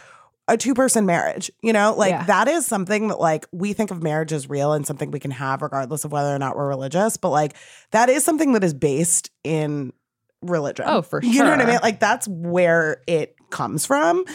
a 0.48 0.58
two 0.58 0.74
person 0.74 1.06
marriage, 1.06 1.50
you 1.62 1.72
know, 1.72 1.94
like 1.98 2.12
Yeah. 2.12 2.24
that 2.26 2.48
is 2.48 2.66
something 2.66 3.08
that 3.08 3.20
like 3.20 3.48
we 3.52 3.74
think 3.74 3.92
of 3.92 4.04
marriage 4.04 4.34
as 4.34 4.50
real 4.50 4.74
and 4.74 4.86
something 4.86 5.10
we 5.12 5.20
can 5.20 5.32
have 5.32 5.62
regardless 5.62 6.04
of 6.04 6.12
whether 6.12 6.36
or 6.36 6.40
not 6.40 6.56
we're 6.58 6.68
religious. 6.68 7.16
But 7.18 7.30
like 7.30 7.56
that 7.92 8.10
is 8.10 8.24
something 8.26 8.54
that 8.54 8.64
is 8.64 8.74
based 8.74 9.32
in 9.44 9.94
religion. 10.42 10.86
Oh, 10.88 11.02
for 11.02 11.22
sure. 11.22 11.32
You 11.32 11.44
know 11.44 11.52
what 11.52 11.62
I 11.62 11.66
mean? 11.66 11.80
Like 11.82 12.00
that's 12.00 12.28
where 12.28 13.02
it 13.08 13.36
comes 13.52 13.86
from. 13.86 14.26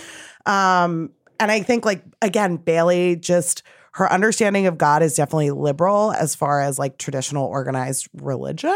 Um, 0.47 1.11
and 1.39 1.51
I 1.51 1.61
think 1.61 1.85
like 1.85 2.03
again, 2.23 2.57
Bailey 2.57 3.17
just 3.17 3.63
her 3.93 4.11
understanding 4.11 4.67
of 4.67 4.79
God 4.79 5.03
is 5.03 5.15
definitely 5.15 5.51
liberal 5.51 6.13
as 6.13 6.35
far 6.35 6.61
as 6.63 6.79
like 6.79 6.99
traditional 6.99 7.47
organized 7.47 8.09
religion. 8.15 8.75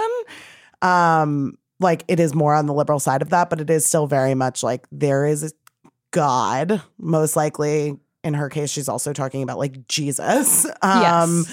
Um, 0.82 1.56
like 1.80 2.04
it 2.08 2.20
is 2.20 2.34
more 2.34 2.54
on 2.54 2.66
the 2.66 2.74
liberal 2.74 3.00
side 3.00 3.22
of 3.22 3.30
that, 3.30 3.48
but 3.50 3.60
it 3.60 3.70
is 3.70 3.86
still 3.86 4.06
very 4.06 4.34
much 4.34 4.62
like 4.62 4.86
there 4.92 5.24
is 5.26 5.42
a 5.44 5.50
God, 6.12 6.82
most 6.98 7.34
likely. 7.34 7.98
In 8.24 8.34
her 8.34 8.48
case, 8.48 8.70
she's 8.70 8.88
also 8.88 9.12
talking 9.12 9.42
about 9.42 9.58
like 9.58 9.88
Jesus. 9.88 10.66
Um, 10.82 11.44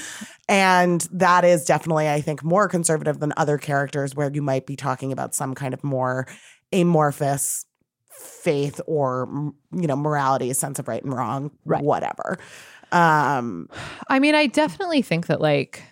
and 0.47 1.07
that 1.11 1.45
is 1.45 1.65
definitely, 1.65 2.09
I 2.09 2.21
think, 2.21 2.43
more 2.43 2.67
conservative 2.67 3.19
than 3.19 3.33
other 3.37 3.57
characters 3.57 4.15
where 4.15 4.31
you 4.31 4.41
might 4.41 4.65
be 4.65 4.75
talking 4.75 5.11
about 5.11 5.35
some 5.35 5.53
kind 5.53 5.73
of 5.73 5.83
more 5.83 6.27
amorphous 6.73 7.65
faith 8.09 8.81
or, 8.87 9.27
you 9.71 9.87
know, 9.87 9.95
morality, 9.95 10.51
sense 10.53 10.79
of 10.79 10.87
right 10.87 11.03
and 11.03 11.13
wrong, 11.13 11.51
whatever. 11.81 12.39
Um, 12.91 13.69
I 14.07 14.19
mean, 14.19 14.33
I 14.33 14.47
definitely 14.47 15.03
think 15.03 15.27
that, 15.27 15.39
like, 15.39 15.83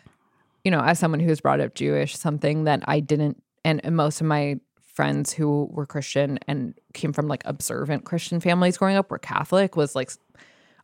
you 0.63 0.71
know, 0.71 0.81
as 0.81 0.97
someone 0.97 1.19
who's 1.19 1.41
brought 1.41 1.59
up 1.59 1.75
Jewish, 1.75 2.17
something 2.17 2.63
that 2.63 2.81
I 2.85 2.99
didn't, 2.99 3.41
and, 3.63 3.83
and 3.85 3.95
most 3.95 4.21
of 4.21 4.27
my 4.27 4.59
friends 4.97 5.31
who 5.31 5.69
were 5.71 5.85
Christian 5.85 6.39
and 6.47 6.73
came 6.95 7.13
from 7.13 7.27
like 7.27 7.43
observant 7.45 8.03
Christian 8.03 8.39
families 8.39 8.77
growing 8.79 8.95
up 8.97 9.11
were 9.11 9.19
Catholic 9.19 9.75
was 9.75 9.93
like 9.95 10.09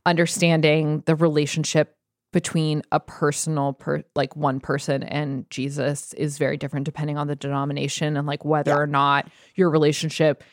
understanding 0.05 1.01
the 1.07 1.16
relationship 1.16 1.97
between 2.32 2.82
a 2.91 2.99
personal 2.99 3.74
per 3.74 4.03
like 4.16 4.36
one 4.36 4.59
person 4.59 5.01
and 5.03 5.49
Jesus 5.49 6.14
is 6.14 6.38
very 6.38 6.57
different 6.57 6.86
depending 6.86 7.18
on 7.18 7.28
the 7.28 7.36
denomination 7.36 8.16
and 8.18 8.28
like 8.28 8.43
whether 8.45 8.76
or 8.80 8.88
not 8.88 9.30
your 9.55 9.70
relationship 9.72 10.43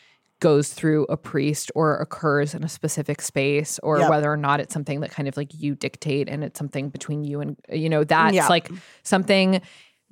goes 0.40 0.72
through 0.72 1.04
a 1.11 1.16
priest 1.18 1.70
or 1.74 1.96
occurs 1.98 2.54
in 2.54 2.64
a 2.64 2.68
specific 2.68 3.20
space 3.20 3.78
or 3.82 3.98
Yep. 3.98 4.11
whether 4.11 4.32
or 4.32 4.36
not 4.38 4.61
it's 4.61 4.72
something 4.72 5.00
that 5.00 5.11
kind 5.11 5.28
of 5.28 5.36
like 5.36 5.50
you 5.54 5.74
dictate 5.74 6.28
and 6.30 6.42
it's 6.44 6.58
something 6.58 6.88
between 6.88 7.24
you 7.24 7.40
and 7.42 7.56
you 7.70 7.88
know 7.90 8.04
that's 8.04 8.34
Yeah. 8.34 8.48
like 8.48 8.70
something 9.02 9.61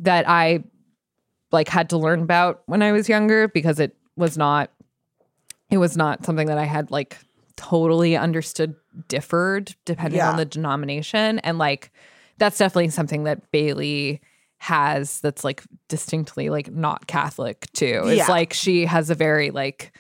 that 0.00 0.28
I 0.28 0.64
like 1.52 1.68
had 1.68 1.90
to 1.90 1.98
learn 1.98 2.20
about 2.22 2.62
when 2.66 2.82
I 2.82 2.92
was 2.92 3.08
younger 3.08 3.48
because 3.48 3.80
it 3.80 3.96
was 4.16 4.36
not 4.36 4.70
it 5.70 5.78
was 5.78 5.96
not 5.96 6.24
something 6.24 6.46
that 6.48 6.58
I 6.58 6.64
had 6.64 6.90
like 6.90 7.18
totally 7.56 8.16
understood 8.16 8.74
differed 9.08 9.74
depending 9.84 10.18
Yeah. 10.18 10.30
on 10.30 10.36
the 10.36 10.44
denomination 10.44 11.38
and 11.40 11.58
like 11.58 11.90
that's 12.38 12.58
definitely 12.58 12.88
something 12.90 13.24
that 13.24 13.50
Bailey 13.50 14.20
has 14.58 15.20
that's 15.20 15.44
like 15.44 15.62
distinctly 15.88 16.50
like 16.50 16.70
not 16.70 17.06
Catholic 17.06 17.66
too. 17.72 18.02
It's 18.06 18.18
Yeah. 18.18 18.26
like 18.28 18.52
she 18.52 18.86
has 18.86 19.08
a 19.10 19.14
very 19.14 19.50
like 19.50 19.92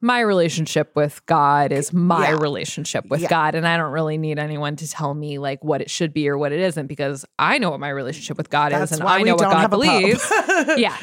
my 0.00 0.20
relationship 0.20 0.94
with 0.94 1.24
God 1.26 1.72
is 1.72 1.92
my 1.92 2.28
Yeah. 2.30 2.36
relationship 2.40 3.06
with 3.08 3.20
Yeah. 3.22 3.28
God 3.28 3.54
and 3.56 3.66
I 3.66 3.76
don't 3.76 3.90
really 3.92 4.16
need 4.18 4.38
anyone 4.38 4.76
to 4.76 4.88
tell 4.88 5.12
me 5.12 5.38
like 5.38 5.64
what 5.64 5.80
it 5.80 5.90
should 5.90 6.12
be 6.14 6.28
or 6.28 6.38
what 6.38 6.52
it 6.52 6.60
isn't 6.60 6.86
because 6.86 7.24
I 7.38 7.58
know 7.58 7.70
what 7.70 7.80
my 7.80 7.88
relationship 7.88 8.36
with 8.36 8.48
God 8.50 8.70
That's 8.72 8.92
is 8.92 9.00
and 9.00 9.08
I 9.08 9.22
know 9.22 9.34
what 9.34 9.50
God 9.50 9.56
have 9.60 9.72
a 9.72 9.76
pope. 9.76 9.80
believes. 9.82 10.32
yeah. 10.76 10.96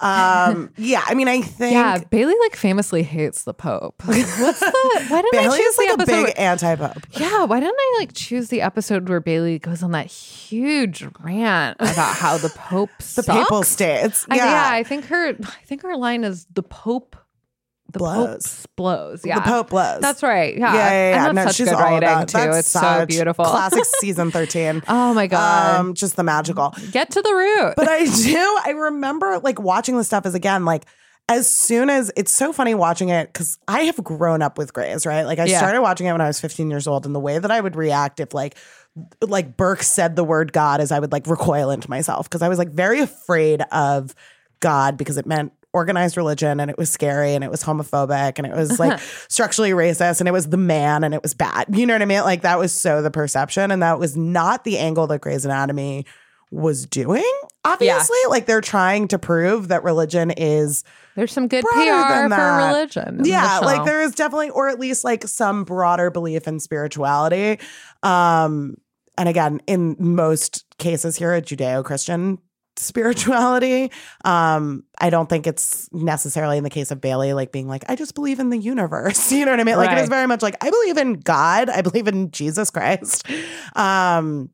um, 0.00 0.70
yeah, 0.76 1.02
I 1.06 1.14
mean, 1.14 1.28
I 1.28 1.40
think 1.40 1.72
Yeah, 1.72 1.98
Bailey 2.10 2.34
like 2.42 2.56
famously 2.56 3.02
hates 3.02 3.44
the 3.44 3.54
Pope. 3.54 3.94
What's 4.04 4.36
the 4.60 5.04
why 5.08 5.22
didn't 5.22 5.40
I 5.52 5.56
choose 5.56 5.78
like 5.78 5.96
the 5.96 6.02
a 6.02 6.06
big 6.06 6.34
anti-pope. 6.36 7.02
yeah, 7.12 7.44
why 7.44 7.60
didn't 7.60 7.76
I 7.78 7.96
like 8.00 8.12
choose 8.12 8.48
the 8.48 8.60
episode 8.60 9.08
where 9.08 9.20
Bailey 9.20 9.58
goes 9.58 9.82
on 9.82 9.92
that 9.92 10.06
huge 10.06 11.06
rant 11.20 11.76
about 11.80 12.16
how 12.16 12.36
the 12.38 12.50
Pope 12.50 12.90
The 13.14 13.22
papal 13.22 13.62
states. 13.62 14.26
I, 14.28 14.36
Yeah. 14.36 14.44
yeah, 14.46 14.70
I 14.72 14.82
think 14.82 15.06
her 15.06 15.28
I 15.30 15.64
think 15.64 15.82
her 15.82 15.96
line 15.96 16.24
is 16.24 16.46
the 16.52 16.62
Pope 16.62 17.16
the 17.94 17.98
Blows. 18.00 18.60
Pope 18.66 18.70
blows. 18.76 19.24
Yeah. 19.24 19.36
The 19.36 19.40
Pope 19.42 19.70
blows. 19.70 20.00
That's 20.02 20.22
right. 20.22 20.54
Yeah. 20.56 20.74
Yeah, 20.74 20.90
yeah, 20.90 21.10
yeah. 21.10 21.26
And 21.28 21.34
No, 21.36 21.44
that's 21.44 21.56
she's 21.56 21.66
such 21.66 21.76
good 21.76 21.82
all 21.82 21.90
writing 21.92 22.08
about- 22.08 22.28
too. 22.28 22.36
that's 22.38 22.58
It's 22.58 22.70
so 22.70 23.06
beautiful. 23.06 23.44
Classic 23.46 23.84
season 24.00 24.30
13. 24.30 24.82
oh 24.88 25.14
my 25.14 25.26
god. 25.26 25.80
Um, 25.80 25.94
just 25.94 26.16
the 26.16 26.22
magical. 26.22 26.74
Get 26.92 27.10
to 27.12 27.22
the 27.22 27.32
root. 27.34 27.74
But 27.76 27.88
I 27.88 28.04
do, 28.04 28.58
I 28.66 28.70
remember 28.76 29.38
like 29.38 29.58
watching 29.60 29.96
this 29.96 30.06
stuff 30.06 30.26
as 30.26 30.34
again, 30.34 30.64
like 30.66 30.84
as 31.28 31.48
soon 31.50 31.88
as 31.88 32.12
it's 32.16 32.32
so 32.32 32.52
funny 32.52 32.74
watching 32.74 33.08
it 33.08 33.32
because 33.32 33.58
I 33.66 33.84
have 33.84 33.96
grown 34.04 34.42
up 34.42 34.58
with 34.58 34.74
Grey's, 34.74 35.06
right? 35.06 35.22
Like 35.22 35.38
I 35.38 35.46
Yeah. 35.46 35.56
started 35.58 35.80
watching 35.80 36.06
it 36.06 36.12
when 36.12 36.20
I 36.20 36.26
was 36.26 36.38
15 36.38 36.68
years 36.70 36.86
old, 36.86 37.06
and 37.06 37.14
the 37.14 37.20
way 37.20 37.38
that 37.38 37.50
I 37.50 37.58
would 37.60 37.76
react 37.76 38.20
if 38.20 38.34
like 38.34 38.56
like 39.22 39.56
Burke 39.56 39.82
said 39.82 40.16
the 40.16 40.22
word 40.22 40.52
God 40.52 40.80
is 40.80 40.92
I 40.92 40.98
would 41.00 41.10
like 41.12 41.26
recoil 41.26 41.70
into 41.70 41.88
myself 41.90 42.28
because 42.28 42.42
I 42.42 42.48
was 42.48 42.58
like 42.58 42.68
very 42.68 43.00
afraid 43.00 43.62
of 43.72 44.14
God 44.60 44.96
because 44.96 45.16
it 45.16 45.26
meant 45.26 45.52
organized 45.74 46.16
religion 46.16 46.60
and 46.60 46.70
it 46.70 46.78
was 46.78 46.90
scary 46.90 47.34
and 47.34 47.44
it 47.44 47.50
was 47.50 47.62
homophobic 47.62 48.38
and 48.38 48.46
it 48.46 48.54
was 48.54 48.78
like 48.78 48.98
structurally 49.28 49.72
racist 49.72 50.20
and 50.20 50.28
it 50.28 50.32
was 50.32 50.48
the 50.48 50.56
man 50.56 51.04
and 51.04 51.12
it 51.12 51.22
was 51.22 51.34
bad. 51.34 51.66
You 51.70 51.84
know 51.84 51.94
what 51.94 52.02
I 52.02 52.06
mean? 52.06 52.22
Like 52.22 52.42
that 52.42 52.58
was 52.58 52.72
so 52.72 53.02
the 53.02 53.10
perception 53.10 53.70
and 53.70 53.82
that 53.82 53.98
was 53.98 54.16
not 54.16 54.64
the 54.64 54.78
angle 54.78 55.06
that 55.08 55.20
Grey's 55.20 55.44
Anatomy 55.44 56.06
was 56.50 56.86
doing. 56.86 57.24
Obviously, 57.64 58.16
like 58.28 58.46
they're 58.46 58.60
trying 58.60 59.08
to 59.08 59.18
prove 59.18 59.68
that 59.68 59.82
religion 59.82 60.30
is 60.30 60.84
There's 61.16 61.32
some 61.32 61.48
good 61.48 61.64
PR 61.64 62.28
for 62.28 62.56
religion. 62.56 63.08
in 63.08 63.16
the 63.18 63.28
Yeah, 63.28 63.58
like 63.58 63.84
there 63.84 64.02
is 64.02 64.12
definitely, 64.14 64.50
or 64.50 64.68
at 64.68 64.78
least 64.78 65.02
like 65.02 65.26
some 65.26 65.64
broader 65.64 66.10
belief 66.10 66.46
in 66.46 66.60
spirituality. 66.60 67.58
Um, 68.02 68.76
and 69.18 69.28
again, 69.28 69.60
in 69.66 69.96
most 69.98 70.64
cases 70.78 71.16
here, 71.16 71.34
a 71.34 71.42
Judeo-Christian 71.42 72.38
spirituality. 72.76 73.90
Um, 74.24 74.84
I 74.98 75.10
don't 75.10 75.28
think 75.28 75.46
it's 75.46 75.88
necessarily 75.92 76.58
in 76.58 76.64
the 76.64 76.70
case 76.70 76.90
of 76.90 77.00
Bailey, 77.00 77.32
like 77.32 77.52
being 77.52 77.68
like, 77.68 77.84
I 77.88 77.96
just 77.96 78.14
believe 78.14 78.40
in 78.40 78.50
the 78.50 78.58
universe. 78.58 79.32
You 79.44 79.44
know 79.44 79.50
what 79.50 79.60
I 79.60 79.64
mean? 79.64 79.76
Like 79.76 79.90
it 79.90 79.98
is 79.98 80.08
very 80.08 80.26
much 80.26 80.42
like 80.42 80.56
I 80.62 80.70
believe 80.70 80.96
in 80.96 81.14
God. 81.14 81.68
I 81.68 81.82
believe 81.82 82.06
in 82.06 82.30
Jesus 82.30 82.70
Christ. 82.70 83.26
Um, 83.74 84.50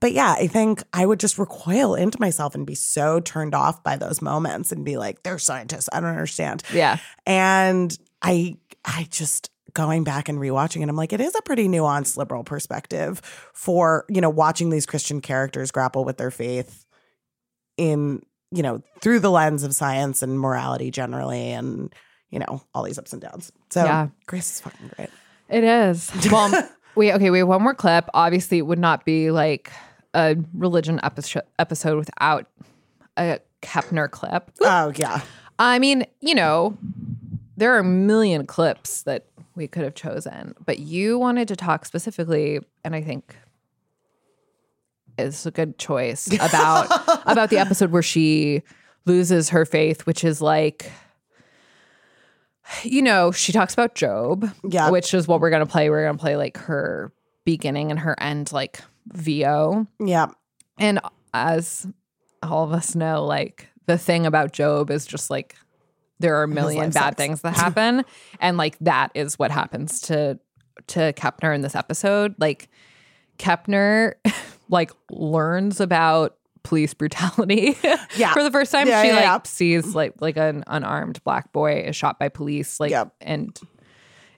but 0.00 0.12
yeah, 0.12 0.34
I 0.38 0.46
think 0.46 0.82
I 0.92 1.04
would 1.04 1.20
just 1.20 1.38
recoil 1.38 1.94
into 1.94 2.20
myself 2.20 2.54
and 2.54 2.64
be 2.66 2.74
so 2.74 3.20
turned 3.20 3.54
off 3.54 3.82
by 3.82 3.96
those 3.96 4.22
moments 4.22 4.72
and 4.72 4.84
be 4.84 4.96
like, 4.96 5.22
they're 5.22 5.38
scientists. 5.38 5.88
I 5.92 6.00
don't 6.00 6.10
understand. 6.10 6.62
Yeah. 6.72 6.98
And 7.26 7.96
I 8.22 8.56
I 8.84 9.06
just 9.10 9.50
going 9.74 10.04
back 10.04 10.28
and 10.28 10.38
rewatching 10.38 10.82
it, 10.82 10.88
I'm 10.88 10.96
like, 10.96 11.12
it 11.12 11.20
is 11.20 11.34
a 11.34 11.42
pretty 11.42 11.68
nuanced 11.68 12.16
liberal 12.16 12.44
perspective 12.44 13.20
for, 13.54 14.04
you 14.08 14.20
know, 14.20 14.30
watching 14.30 14.70
these 14.70 14.86
Christian 14.86 15.20
characters 15.20 15.70
grapple 15.70 16.04
with 16.04 16.18
their 16.18 16.30
faith 16.30 16.84
in, 17.76 18.22
you 18.50 18.62
know, 18.62 18.82
through 19.00 19.20
the 19.20 19.30
lens 19.30 19.62
of 19.62 19.74
science 19.74 20.22
and 20.22 20.38
morality 20.38 20.90
generally 20.90 21.50
and, 21.50 21.92
you 22.30 22.38
know, 22.38 22.62
all 22.74 22.82
these 22.82 22.98
ups 22.98 23.12
and 23.12 23.22
downs. 23.22 23.52
So 23.70 23.84
Yeah. 23.84 24.08
Grey's 24.26 24.46
is 24.50 24.60
fucking 24.60 24.90
great. 24.96 25.10
It 25.48 25.64
is. 25.64 26.10
Well, 26.30 26.68
we 26.94 27.12
okay. 27.12 27.30
We 27.30 27.40
have 27.40 27.48
one 27.48 27.62
more 27.62 27.74
clip. 27.74 28.08
Obviously, 28.14 28.58
it 28.58 28.66
would 28.66 28.78
not 28.78 29.04
be 29.04 29.30
like 29.30 29.70
a 30.14 30.36
religion 30.54 31.00
episode 31.02 31.42
episode 31.58 31.98
without 31.98 32.46
a 33.18 33.38
Kepner 33.62 34.10
clip. 34.10 34.50
Oh 34.60 34.92
yeah. 34.96 35.20
I 35.58 35.78
mean, 35.78 36.06
you 36.20 36.34
know, 36.34 36.76
there 37.56 37.74
are 37.74 37.78
a 37.78 37.84
million 37.84 38.46
clips 38.46 39.02
that 39.02 39.26
we 39.54 39.68
could 39.68 39.84
have 39.84 39.94
chosen, 39.94 40.54
but 40.64 40.78
you 40.78 41.18
wanted 41.18 41.48
to 41.48 41.56
talk 41.56 41.84
specifically, 41.84 42.60
and 42.84 42.96
I 42.96 43.02
think 43.02 43.36
is 45.22 45.46
a 45.46 45.50
good 45.50 45.78
choice 45.78 46.26
about 46.34 46.86
about 47.30 47.50
the 47.50 47.58
episode 47.58 47.90
where 47.90 48.02
she 48.02 48.62
loses 49.06 49.48
her 49.50 49.64
faith, 49.64 50.04
which 50.06 50.24
is 50.24 50.40
like 50.42 50.90
you 52.84 53.02
know, 53.02 53.32
she 53.32 53.52
talks 53.52 53.72
about 53.74 53.94
Job, 53.94 54.48
Yeah. 54.68 54.90
which 54.90 55.14
is 55.14 55.26
what 55.28 55.40
we're 55.40 55.50
gonna 55.50 55.66
play. 55.66 55.90
We're 55.90 56.04
gonna 56.06 56.18
play 56.18 56.36
like 56.36 56.56
her 56.58 57.12
beginning 57.44 57.90
and 57.90 57.98
her 58.00 58.20
end, 58.20 58.52
like 58.52 58.80
VO. 59.08 59.86
Yeah. 60.00 60.28
And 60.78 61.00
as 61.34 61.86
all 62.42 62.64
of 62.64 62.72
us 62.72 62.94
know, 62.94 63.24
like 63.24 63.68
the 63.86 63.98
thing 63.98 64.26
about 64.26 64.52
Job 64.52 64.90
is 64.90 65.06
just 65.06 65.28
like 65.30 65.56
there 66.20 66.36
are 66.36 66.44
a 66.44 66.48
million 66.48 66.90
bad 66.90 67.02
sucks. 67.10 67.16
things 67.16 67.40
that 67.42 67.56
happen. 67.56 68.04
and 68.40 68.56
like 68.56 68.78
that 68.80 69.10
is 69.14 69.38
what 69.38 69.50
happens 69.50 70.00
to 70.02 70.38
to 70.88 71.12
Kepner 71.14 71.54
in 71.54 71.60
this 71.62 71.74
episode. 71.74 72.34
Like 72.38 72.68
Kepner 73.38 74.14
like 74.72 74.90
learns 75.10 75.80
about 75.80 76.36
police 76.64 76.94
brutality 76.94 77.76
Yeah. 78.16 78.32
for 78.32 78.42
the 78.42 78.50
first 78.50 78.72
time. 78.72 78.88
Yeah, 78.88 79.02
she 79.02 79.08
yeah, 79.08 79.14
like 79.14 79.24
yeah. 79.24 79.38
sees 79.44 79.94
like 79.94 80.14
like 80.20 80.36
an 80.36 80.64
unarmed 80.66 81.22
black 81.24 81.52
boy 81.52 81.82
is 81.82 81.94
shot 81.94 82.18
by 82.18 82.28
police. 82.28 82.80
Like 82.80 82.92
and 83.20 83.56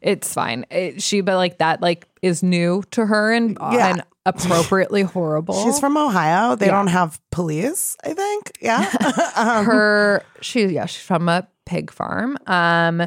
it's 0.02 0.34
fine. 0.34 0.66
It, 0.70 1.02
she 1.02 1.20
but 1.22 1.36
like 1.36 1.58
that 1.58 1.80
like 1.80 2.08
is 2.20 2.42
new 2.42 2.82
to 2.90 3.06
her 3.06 3.32
and, 3.32 3.56
Yeah. 3.60 3.88
and 3.90 4.02
appropriately 4.26 5.02
horrible. 5.02 5.62
She's 5.64 5.78
from 5.78 5.96
Ohio. 5.96 6.56
They 6.56 6.66
don't 6.66 6.86
have 6.88 7.20
police, 7.30 7.96
I 8.04 8.14
think. 8.14 8.52
Yeah. 8.60 8.90
um, 9.36 9.64
her 9.66 10.22
she 10.40 10.66
yeah 10.66 10.86
she's 10.86 11.02
from 11.04 11.28
a 11.28 11.46
pig 11.66 11.90
farm 11.90 12.36
um 12.46 13.06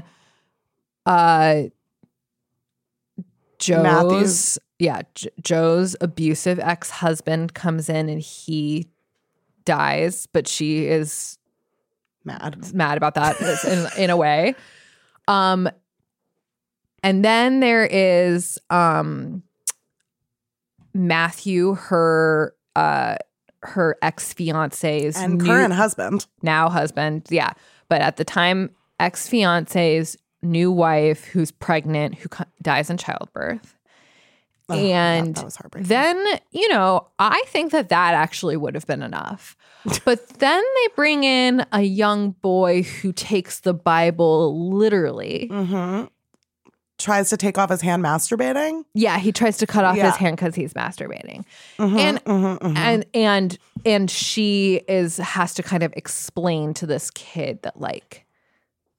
uh 1.05 1.63
Jo's 3.59 3.83
Matthews. 3.83 4.59
Yeah 4.79 5.01
J- 5.15 5.29
Jo's 5.41 5.95
abusive 6.01 6.59
ex-husband 6.59 7.53
comes 7.53 7.89
in 7.89 8.09
and 8.09 8.21
he 8.21 8.87
dies 9.65 10.27
but 10.31 10.47
she 10.47 10.85
is 10.85 11.37
mad 12.23 12.73
mad 12.73 12.97
about 12.97 13.15
that 13.15 13.39
in, 13.65 14.03
in 14.03 14.09
a 14.09 14.15
way 14.17 14.55
um 15.27 15.69
and 17.03 17.23
then 17.23 17.59
there 17.59 17.85
is 17.85 18.57
um 18.69 19.43
Matthew, 20.93 21.75
her 21.75 22.55
uh 22.75 23.17
her 23.63 23.97
ex 24.01 24.33
fiance's 24.33 25.15
And 25.17 25.39
current 25.43 25.73
husband. 25.73 26.25
now 26.41 26.69
husband, 26.69 27.27
yeah, 27.29 27.51
but 27.89 28.01
at 28.01 28.17
the 28.17 28.25
time, 28.25 28.71
ex 28.99 29.27
fiance's 29.27 30.17
new 30.41 30.71
wife 30.71 31.25
who's 31.25 31.51
pregnant 31.51 32.15
who 32.15 32.29
co- 32.29 32.45
dies 32.61 32.89
in 32.89 32.97
childbirth. 32.97 33.75
Oh, 34.69 34.75
and 34.75 35.35
that 35.35 35.55
heartbreaking. 35.55 35.87
then, 35.87 36.25
you 36.51 36.67
know, 36.69 37.07
I 37.19 37.41
think 37.47 37.71
that 37.71 37.89
that 37.89 38.13
actually 38.13 38.57
would 38.57 38.75
have 38.75 38.85
been 38.85 39.01
enough. 39.01 39.55
but 40.03 40.27
then 40.39 40.61
they 40.61 40.87
bring 40.95 41.23
in 41.23 41.65
a 41.71 41.81
young 41.81 42.31
boy 42.41 42.83
who 42.83 43.13
takes 43.13 43.61
the 43.61 43.73
Bible 43.73 44.69
literally. 44.69 45.47
Mm-hmm. 45.49 46.05
Tries 46.97 47.29
to 47.29 47.37
take 47.37 47.57
off 47.59 47.69
his 47.69 47.81
hand 47.81 48.03
masturbating. 48.03 48.83
Yeah, 48.95 49.19
he 49.19 49.31
tries 49.31 49.57
to 49.59 49.67
cut 49.67 49.85
off 49.85 49.95
Yeah. 49.95 50.07
his 50.07 50.15
hand 50.15 50.35
because 50.35 50.55
he's 50.55 50.73
masturbating. 50.73 51.45
Mhm, 51.77 51.99
and 51.99 52.25
mhm, 52.25 52.59
mhm. 52.59 52.75
and 52.77 53.05
and 53.13 53.57
and 53.85 54.09
she 54.11 54.81
is 54.87 55.17
has 55.17 55.53
to 55.53 55.63
kind 55.63 55.83
of 55.83 55.93
explain 55.95 56.73
to 56.73 56.87
this 56.87 57.11
kid 57.11 57.61
that 57.61 57.79
like 57.79 58.25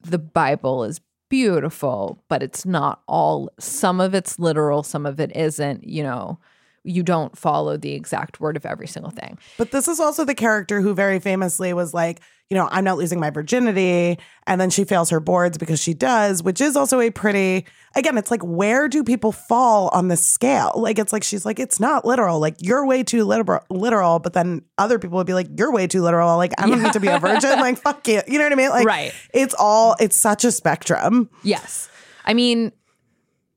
the 0.00 0.18
Bible 0.18 0.84
is 0.84 1.00
beautiful, 1.28 2.22
but 2.28 2.42
it's 2.42 2.64
not 2.64 3.02
all 3.06 3.50
some 3.59 4.00
of 4.00 4.14
it's 4.14 4.38
literal, 4.38 4.82
some 4.82 5.06
of 5.06 5.20
it 5.20 5.34
isn't, 5.36 5.84
you 5.84 6.02
know. 6.02 6.38
You 6.84 7.02
don't 7.02 7.36
follow 7.36 7.76
the 7.76 7.92
exact 7.92 8.40
word 8.40 8.56
of 8.56 8.64
every 8.64 8.86
single 8.86 9.10
thing. 9.10 9.38
But 9.59 9.72
this 9.72 9.88
is 9.88 10.00
also 10.00 10.24
the 10.24 10.34
character 10.34 10.80
who 10.80 10.94
very 10.94 11.18
famously 11.18 11.72
was 11.74 11.92
like, 11.92 12.20
you 12.50 12.56
know, 12.56 12.66
I'm 12.70 12.84
not 12.84 12.96
losing 12.96 13.20
my 13.20 13.28
virginity. 13.30 14.18
And 14.46 14.58
then 14.60 14.70
she 14.70 14.84
fails 14.84 15.10
her 15.10 15.20
boards 15.20 15.58
because 15.58 15.82
she 15.82 15.92
does, 15.92 16.42
which 16.42 16.62
is 16.62 16.76
also 16.76 16.98
a 17.00 17.10
pretty, 17.10 17.66
again, 17.94 18.16
it's 18.16 18.30
like, 18.30 18.40
where 18.42 18.88
do 18.88 19.04
people 19.04 19.32
fall 19.32 19.88
on 19.92 20.08
the 20.08 20.16
scale? 20.16 20.72
Like, 20.74 20.98
it's 20.98 21.12
like, 21.12 21.22
she's 21.22 21.44
like, 21.44 21.58
it's 21.58 21.78
not 21.78 22.06
literal. 22.06 22.40
Like, 22.40 22.56
you're 22.60 22.86
way 22.86 23.02
too 23.02 23.24
literal, 23.24 23.60
literal. 23.68 24.18
But 24.18 24.32
then 24.32 24.62
other 24.78 24.98
people 24.98 25.18
would 25.18 25.26
be 25.26 25.34
like, 25.34 25.48
you're 25.58 25.70
way 25.72 25.86
too 25.86 26.00
literal. 26.00 26.36
Like, 26.38 26.52
I 26.58 26.66
don't 26.66 26.82
need 26.82 26.94
to 26.94 27.00
be 27.00 27.08
a 27.08 27.18
virgin. 27.18 27.50
Like, 27.50 27.76
fuck 27.82 28.08
you. 28.08 28.22
You 28.26 28.38
know 28.38 28.44
what 28.44 28.52
I 28.52 28.56
mean? 28.56 28.70
Like, 28.70 28.86
Right. 28.86 29.12
it's 29.34 29.54
all, 29.58 29.94
it's 30.00 30.16
such 30.16 30.44
a 30.46 30.50
spectrum. 30.52 31.28
Yes. 31.42 31.90
I 32.24 32.32
mean, 32.32 32.72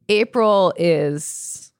April 0.09 0.73
is, 0.75 1.71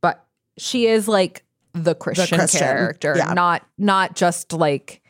but 0.00 0.26
she 0.56 0.86
is 0.86 1.06
like 1.06 1.44
the 1.72 1.94
Christian, 1.94 2.38
Christian, 2.38 2.58
character, 2.60 3.14
yeah. 3.16 3.32
not 3.34 3.64
not 3.78 4.16
just 4.16 4.52
like 4.52 5.00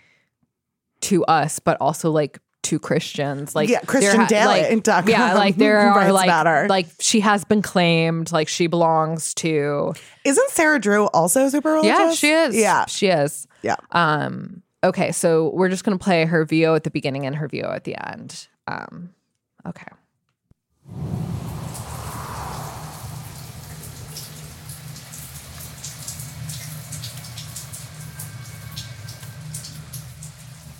to 1.02 1.24
us, 1.24 1.58
but 1.58 1.76
also 1.80 2.10
like 2.10 2.38
to 2.64 2.78
Christians. 2.78 3.54
Like 3.54 3.68
Yeah, 3.68 3.80
Christian 3.80 4.18
there 4.18 4.26
Daily 4.26 4.76
like, 4.76 5.06
yeah, 5.08 5.34
like 5.34 5.56
there 5.56 5.78
are 5.90 6.12
like 6.12 6.26
about 6.26 6.46
her. 6.46 6.68
like 6.68 6.86
she 7.00 7.20
has 7.20 7.44
been 7.44 7.62
claimed, 7.62 8.32
like 8.32 8.48
she 8.48 8.66
belongs 8.66 9.32
to. 9.34 9.94
Isn't 10.24 10.50
Sarah 10.50 10.78
Drew 10.80 11.06
also 11.06 11.48
super 11.48 11.72
religious? 11.72 11.98
Yeah, 11.98 12.12
she 12.12 12.30
is. 12.30 12.56
Yeah. 12.56 12.86
she 12.86 13.06
is. 13.06 13.46
Yeah. 13.62 13.76
Um. 13.92 14.62
Okay, 14.84 15.12
so 15.12 15.50
we're 15.54 15.68
just 15.68 15.84
gonna 15.84 15.98
play 15.98 16.24
her 16.24 16.44
VO 16.44 16.74
at 16.74 16.84
the 16.84 16.90
beginning 16.90 17.26
and 17.26 17.36
her 17.36 17.48
VO 17.48 17.70
at 17.72 17.84
the 17.84 17.96
end. 18.10 18.48
Um. 18.66 19.10
Okay. 19.66 19.86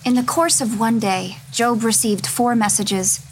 In 0.09 0.15
the 0.15 0.23
course 0.23 0.59
of 0.59 0.79
one 0.79 0.97
day, 0.97 1.37
Job 1.51 1.83
received 1.83 2.25
four 2.25 2.55
messages, 2.55 3.23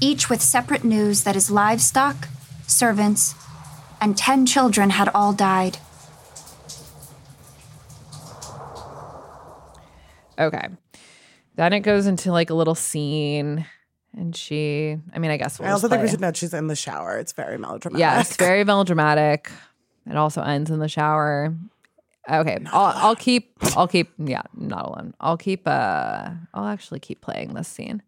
each 0.00 0.30
with 0.30 0.40
separate 0.40 0.82
news 0.82 1.24
that 1.24 1.34
his 1.34 1.50
livestock, 1.50 2.28
servants, 2.66 3.34
and 4.00 4.16
ten 4.16 4.46
children 4.46 4.88
had 4.88 5.10
all 5.10 5.34
died. 5.34 5.76
Okay. 10.38 10.68
Then 11.56 11.74
it 11.74 11.80
goes 11.80 12.06
into 12.06 12.32
like 12.32 12.48
a 12.48 12.54
little 12.54 12.74
scene, 12.74 13.66
and 14.16 14.34
she. 14.34 14.96
I 15.12 15.18
mean, 15.18 15.30
I 15.30 15.36
guess 15.36 15.58
we'll 15.58 15.68
I 15.68 15.72
also 15.72 15.88
just 15.88 15.90
think 15.90 16.00
we 16.00 16.06
play. 16.06 16.12
should 16.12 16.20
note 16.22 16.38
she's 16.38 16.54
in 16.54 16.68
the 16.68 16.74
shower. 16.74 17.18
It's 17.18 17.32
very 17.32 17.58
melodramatic. 17.58 18.00
Yes, 18.00 18.34
very 18.34 18.64
melodramatic. 18.64 19.50
It 20.08 20.16
also 20.16 20.40
ends 20.40 20.70
in 20.70 20.78
the 20.78 20.88
shower. 20.88 21.54
Okay, 22.30 22.58
I'll, 22.72 22.92
I'll 22.96 23.16
keep. 23.16 23.56
I'll 23.76 23.88
keep. 23.88 24.12
Yeah, 24.18 24.42
not 24.54 24.86
alone. 24.86 25.14
I'll 25.20 25.38
keep. 25.38 25.66
Uh, 25.66 26.30
I'll 26.52 26.66
actually 26.66 27.00
keep 27.00 27.20
playing 27.20 27.54
this 27.54 27.68
scene. 27.68 28.02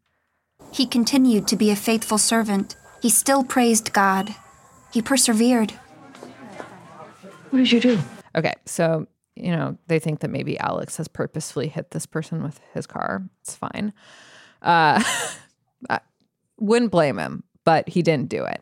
He 0.73 0.87
continued 0.87 1.49
to 1.49 1.57
be 1.57 1.71
a 1.71 1.77
faithful 1.77 2.19
servant. 2.19 2.77
He 3.01 3.09
still 3.09 3.45
praised 3.45 3.93
God. 3.93 4.35
He 4.93 5.01
persevered. 5.01 5.73
What 7.51 7.61
did 7.61 7.73
you 7.73 7.81
do? 7.81 7.99
Okay, 8.37 8.55
so 8.67 9.07
you 9.37 9.53
know 9.53 9.79
they 9.87 9.99
think 9.99 10.21
that 10.21 10.29
maybe 10.31 10.59
Alex 10.59 10.99
has 10.99 11.09
purposefully 11.09 11.69
hit 11.69 11.93
this 11.93 12.05
person 12.05 12.43
with 12.43 12.61
his 12.75 12.87
car. 12.87 13.23
It's 13.41 13.57
fine. 13.57 13.95
Uh, 14.61 15.03
I 15.91 16.01
wouldn't 16.59 16.91
blame 16.91 17.19
him, 17.19 17.43
but 17.65 17.89
he 17.89 18.03
didn't 18.03 18.29
do 18.29 18.45
it. 18.45 18.61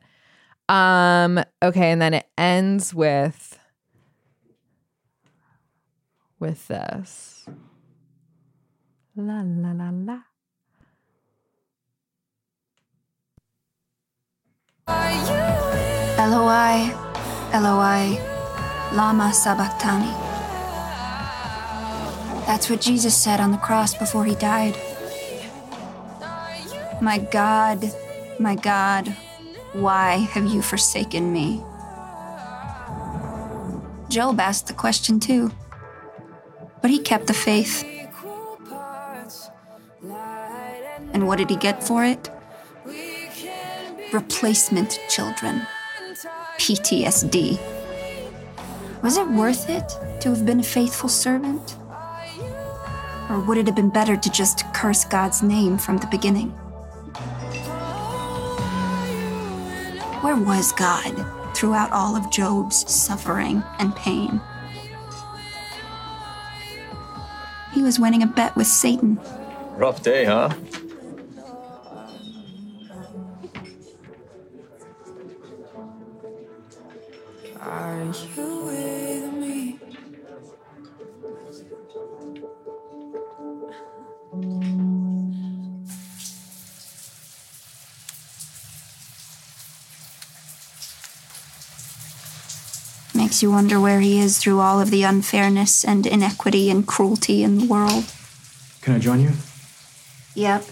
Um. 0.69 1.43
Okay, 1.63 1.91
and 1.91 2.01
then 2.01 2.15
it 2.15 2.29
ends 2.39 2.95
with 2.95 3.58
with 6.39 6.69
this. 6.69 7.47
La 9.17 9.43
la 9.45 9.73
la 9.73 9.91
la. 9.93 10.19
Eloi, 16.19 16.93
Eloi, 17.53 18.19
Lama 18.93 19.33
Sabachthani. 19.33 20.13
That's 22.47 22.71
what 22.71 22.81
Jesus 22.81 23.17
said 23.17 23.41
on 23.41 23.53
the 23.53 23.59
cross 23.59 23.95
before 23.95 24.25
he 24.25 24.35
died. 24.35 24.77
My 27.01 27.19
God, 27.19 27.93
my 28.41 28.55
God, 28.55 29.09
why 29.73 30.17
have 30.33 30.47
you 30.47 30.63
forsaken 30.63 31.33
me? 31.33 31.63
Job 34.09 34.41
asked 34.41 34.67
the 34.67 34.73
question 34.73 35.21
too, 35.21 35.53
but 36.81 36.91
he 36.91 36.99
kept 36.99 37.27
the 37.27 37.35
faith. 37.35 37.85
And 41.13 41.27
what 41.27 41.39
did 41.39 41.51
he 41.51 41.57
get 41.57 41.83
for 41.83 42.05
it? 42.05 42.31
Replacement 44.13 45.01
children. 45.09 45.67
PTSD. 46.59 47.59
Was 49.03 49.17
it 49.17 49.29
worth 49.29 49.69
it 49.71 49.89
to 50.21 50.31
have 50.31 50.45
been 50.45 50.61
a 50.61 50.65
faithful 50.65 51.09
servant? 51.09 51.77
Or 53.31 53.41
would 53.41 53.59
it 53.59 53.67
have 53.67 53.77
been 53.77 53.91
better 53.91 54.17
to 54.17 54.31
just 54.31 54.65
curse 54.73 55.05
God's 55.05 55.43
name 55.43 55.79
from 55.79 55.99
the 55.99 56.07
beginning? 56.07 56.51
Where 60.23 60.37
was 60.37 60.73
God 60.73 61.55
throughout 61.55 61.93
all 61.93 62.17
of 62.17 62.31
Job's 62.31 62.91
suffering 62.93 63.63
and 63.79 63.95
pain? 63.95 64.41
He 67.79 67.85
was 67.85 68.01
winning 68.01 68.25
a 68.25 68.27
bet 68.27 68.57
with 68.57 68.67
Satan. 68.67 69.21
Rough 69.77 70.03
day, 70.03 70.25
huh? 70.25 70.53
Are 77.61 78.05
you 78.35 78.78
Makes 93.29 93.43
you 93.43 93.51
wonder 93.51 93.79
where 93.79 94.01
he 94.01 94.19
is 94.19 94.39
through 94.39 94.61
all 94.61 94.81
of 94.81 94.91
the 94.91 95.03
unfairness 95.03 95.85
and 95.85 96.07
inequity 96.07 96.71
and 96.71 96.87
cruelty 96.87 97.43
in 97.43 97.59
the 97.59 97.67
world. 97.67 98.07
Can 98.81 98.95
I 98.95 98.99
join 98.99 99.21
you? 99.21 99.33
Yep. 100.35 100.65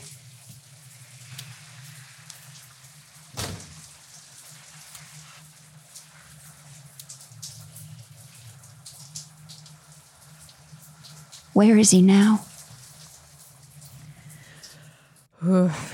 Where 11.52 11.76
is 11.76 11.90
he 11.90 12.00
now? 12.00 12.45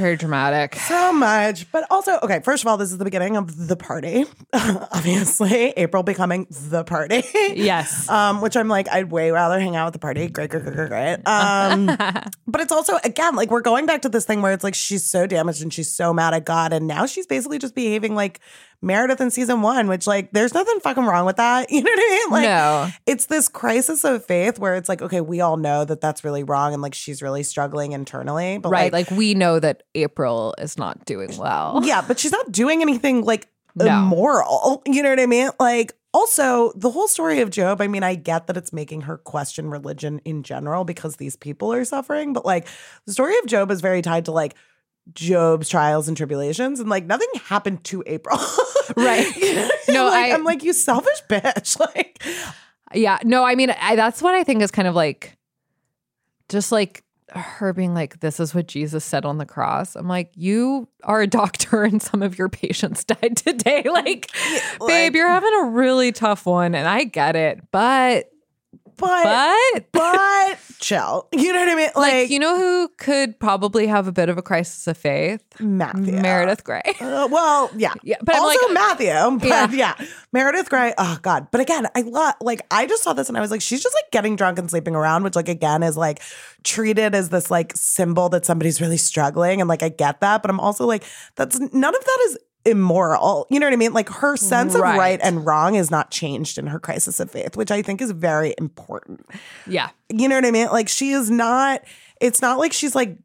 Very 0.03 0.17
dramatic. 0.17 0.75
So 0.75 1.13
much. 1.13 1.71
But 1.71 1.85
also, 1.91 2.19
okay, 2.23 2.41
first 2.41 2.65
of 2.65 2.69
all, 2.69 2.77
this 2.77 2.91
is 2.91 2.99
the 2.99 3.05
beginning 3.05 3.37
of 3.37 3.69
the 3.69 3.77
party. 3.77 4.25
Obviously, 4.53 5.71
April 5.77 6.03
becoming 6.03 6.47
the 6.51 6.83
party. 6.85 7.23
Yes. 7.55 8.09
um, 8.11 8.41
which 8.41 8.57
I'm 8.57 8.69
like, 8.69 8.89
I'd 8.89 9.11
way 9.11 9.31
rather 9.31 9.61
hang 9.61 9.77
out 9.77 9.87
with 9.87 9.93
the 9.93 10.01
party. 10.01 10.29
Great, 10.29 10.51
great, 10.51 10.65
great, 10.65 10.75
great, 10.75 10.89
great. 10.89 11.29
Um, 11.29 11.87
but 12.47 12.61
it's 12.61 12.73
also, 12.73 12.99
again, 13.05 13.37
like 13.37 13.51
we're 13.51 13.61
going 13.61 13.87
back 13.87 14.03
to 14.03 14.09
this 14.09 14.25
thing 14.25 14.43
where 14.43 14.53
it's 14.53 14.65
like 14.65 14.75
she's 14.75 15.05
so 15.05 15.27
damaged 15.27 15.63
and 15.63 15.73
she's 15.73 15.91
so 15.91 16.13
mad 16.13 16.35
at 16.35 16.45
God. 16.45 16.73
And 16.73 16.87
now 16.87 17.07
she's 17.07 17.27
basically 17.27 17.59
just 17.59 17.75
behaving 17.75 18.15
like 18.15 18.41
Meredith 18.83 19.21
in 19.21 19.31
season 19.31 19.63
one, 19.63 19.87
which 19.89 20.07
like 20.07 20.33
there's 20.33 20.53
nothing 20.55 20.81
fucking 20.81 21.05
wrong 21.05 21.25
with 21.25 21.37
that. 21.37 21.71
You 21.73 21.83
know 21.83 21.91
what 21.91 21.99
I 21.99 22.11
mean? 22.11 22.31
Like 22.33 22.43
No. 22.45 22.89
it's 23.07 23.27
this 23.27 23.49
crisis 23.49 24.05
of 24.05 24.25
faith 24.25 24.59
where 24.59 24.75
it's 24.75 24.89
like, 24.89 25.01
okay, 25.03 25.21
we 25.21 25.41
all 25.41 25.57
know 25.57 25.85
that 25.85 26.01
that's 26.01 26.25
really 26.25 26.43
wrong 26.43 26.73
and 26.73 26.83
like 26.83 26.95
she's 26.95 27.23
really 27.23 27.43
struggling 27.43 27.93
internally. 27.93 28.59
But 28.59 28.71
right. 28.71 28.93
like, 28.93 29.11
Like, 29.11 29.19
we 29.19 29.35
know 29.35 29.59
that 29.61 29.85
April 29.95 30.55
is 30.59 30.77
not 30.77 31.05
doing 31.05 31.37
well. 31.39 31.81
yeah, 31.85 32.03
but 32.07 32.19
she's 32.19 32.33
not 32.33 32.51
doing 32.53 32.83
anything 32.83 33.23
like 33.25 33.49
No. 33.77 33.87
immoral. 34.03 34.83
You 34.87 35.03
know 35.03 35.11
what 35.11 35.21
I 35.21 35.27
mean? 35.27 35.51
Like, 35.61 35.95
also, 36.15 36.73
the 36.77 36.91
whole 36.91 37.09
story 37.09 37.41
of 37.41 37.49
Job, 37.49 37.81
I 37.81 37.87
mean, 37.87 38.03
I 38.03 38.17
get 38.17 38.47
that 38.49 38.57
it's 38.59 38.71
making 38.71 39.03
her 39.03 39.17
question 39.17 39.71
religion 39.71 40.21
in 40.27 40.43
general 40.43 40.85
because 40.85 41.17
these 41.17 41.37
people 41.37 41.73
are 41.73 41.87
suffering, 41.87 42.35
but 42.35 42.45
like, 42.45 42.67
the 43.07 43.15
story 43.15 43.35
of 43.39 43.47
Job 43.47 43.71
is 43.71 43.81
very 43.81 44.03
tied 44.03 44.27
to 44.27 44.33
like 44.33 44.55
Job's 45.15 45.69
trials 45.69 46.09
and 46.09 46.17
tribulations, 46.17 46.81
and 46.81 46.89
like, 46.89 47.05
nothing 47.07 47.29
happened 47.45 47.85
to 47.85 48.03
April. 48.07 48.39
Right. 48.97 49.27
No, 49.89 50.07
like, 50.07 50.33
I- 50.33 50.33
I'm 50.33 50.43
like, 50.45 50.63
you 50.65 50.73
selfish 50.73 51.23
bitch. 51.29 51.79
Like, 51.95 52.23
Yeah. 52.95 53.19
No, 53.25 53.45
I 53.45 53.55
mean, 53.55 53.71
I, 53.71 53.95
that's 53.97 54.21
what 54.21 54.35
I 54.35 54.43
think 54.45 54.61
is 54.63 54.71
kind 54.73 54.89
of 54.89 54.95
like, 54.95 55.37
just 56.49 56.73
like 56.73 57.05
her 57.31 57.73
being 57.73 57.95
like, 57.95 58.21
this 58.21 58.41
is 58.41 58.55
what 58.55 58.67
Jesus 58.67 59.05
said 59.05 59.25
on 59.25 59.39
the 59.39 59.47
cross. 59.47 59.95
I'm 59.97 60.09
like, 60.09 60.31
you 60.35 60.89
are 61.05 61.23
a 61.23 61.27
doctor 61.27 61.85
and 61.85 62.03
some 62.03 62.23
of 62.23 62.37
your 62.39 62.49
patients 62.49 63.05
died 63.05 63.37
today. 63.37 63.85
Like, 63.91 64.31
babe, 64.87 65.15
you're 65.15 65.29
having 65.29 65.55
a 65.63 65.67
really 65.67 66.11
tough 66.13 66.45
one 66.45 66.75
and 66.75 66.87
I 66.89 67.05
get 67.05 67.37
it. 67.37 67.61
But, 67.71 68.32
but, 69.03 69.85
but, 69.93 69.93
but 69.93 70.59
chill. 70.79 71.29
You 71.33 71.53
know 71.53 71.59
what 71.61 71.69
I 71.69 71.75
mean? 71.75 71.91
like, 71.95 72.13
Like, 72.13 72.31
you 72.31 72.39
know 72.39 72.57
who 72.57 72.89
could 72.99 73.39
probably 73.39 73.87
have 73.87 74.07
a 74.09 74.13
bit 74.13 74.29
of 74.29 74.39
a 74.39 74.43
crisis 74.43 74.87
of 74.87 74.97
faith? 74.97 75.43
Matthew. 75.61 76.13
Meredith 76.21 76.65
Grey. 76.65 76.83
Uh, 77.01 77.29
well, 77.31 77.71
yeah, 77.77 77.95
Yeah, 78.03 78.17
but 78.23 78.35
also 78.37 78.59
like- 78.67 78.75
Matthew, 78.75 79.39
but 79.39 79.49
Yeah. 79.73 79.97
yeah. 79.99 80.07
Meredith 80.33 80.71
Grey. 80.71 80.95
Oh 80.99 81.19
God, 81.23 81.49
but 81.51 81.61
again, 81.61 81.87
I 81.95 82.01
love 82.03 82.35
like 82.41 82.63
I 82.71 82.87
just 82.87 83.03
saw 83.03 83.13
this 83.13 83.29
and 83.29 83.37
I 83.37 83.41
was 83.41 83.51
like, 83.51 83.61
she's 83.61 83.83
just 83.83 83.95
like 83.95 84.11
getting 84.11 84.37
drunk 84.37 84.59
and 84.59 84.69
sleeping 84.71 84.95
around, 84.95 85.25
which 85.25 85.37
like 85.37 85.49
again 85.49 85.83
is 85.83 85.97
like 85.97 86.21
treated 86.65 87.15
as 87.15 87.29
this 87.29 87.51
like 87.51 87.77
symbol 87.77 88.29
that 88.31 88.47
somebody's 88.47 88.81
really 88.81 88.97
struggling, 88.97 89.61
and 89.61 89.69
like 89.69 89.83
I 89.83 89.89
get 89.89 90.21
that, 90.21 90.43
but 90.43 90.51
I'm 90.51 90.61
also 90.61 90.87
like, 90.87 91.05
that's 91.37 91.59
none 91.59 91.95
of 91.95 92.05
that 92.05 92.19
is 92.29 92.39
immoral. 92.65 93.47
You 93.51 93.59
know 93.61 93.67
what 93.67 93.73
I 93.73 93.77
mean? 93.77 93.93
Like 93.93 94.09
her 94.09 94.37
sense 94.37 94.75
of 94.75 94.81
Right. 94.83 94.99
right 94.99 95.21
and 95.23 95.45
wrong 95.45 95.75
is 95.75 95.91
not 95.91 96.11
changed 96.11 96.59
in 96.59 96.67
her 96.69 96.79
crisis 96.79 97.19
of 97.21 97.31
faith, 97.31 97.57
which 97.57 97.71
I 97.71 97.83
think 97.83 98.01
is 98.01 98.11
very 98.13 98.55
important. 98.59 99.27
Yeah. 99.67 99.91
You 100.09 100.29
know 100.29 100.37
what 100.37 100.45
I 100.45 100.51
mean? 100.51 100.69
Like 100.69 100.89
she 100.89 101.11
is 101.11 101.31
not. 101.31 101.83
It's 102.21 102.41
not 102.41 102.59
like 102.59 102.73
she's 102.73 102.95
like. 102.95 103.17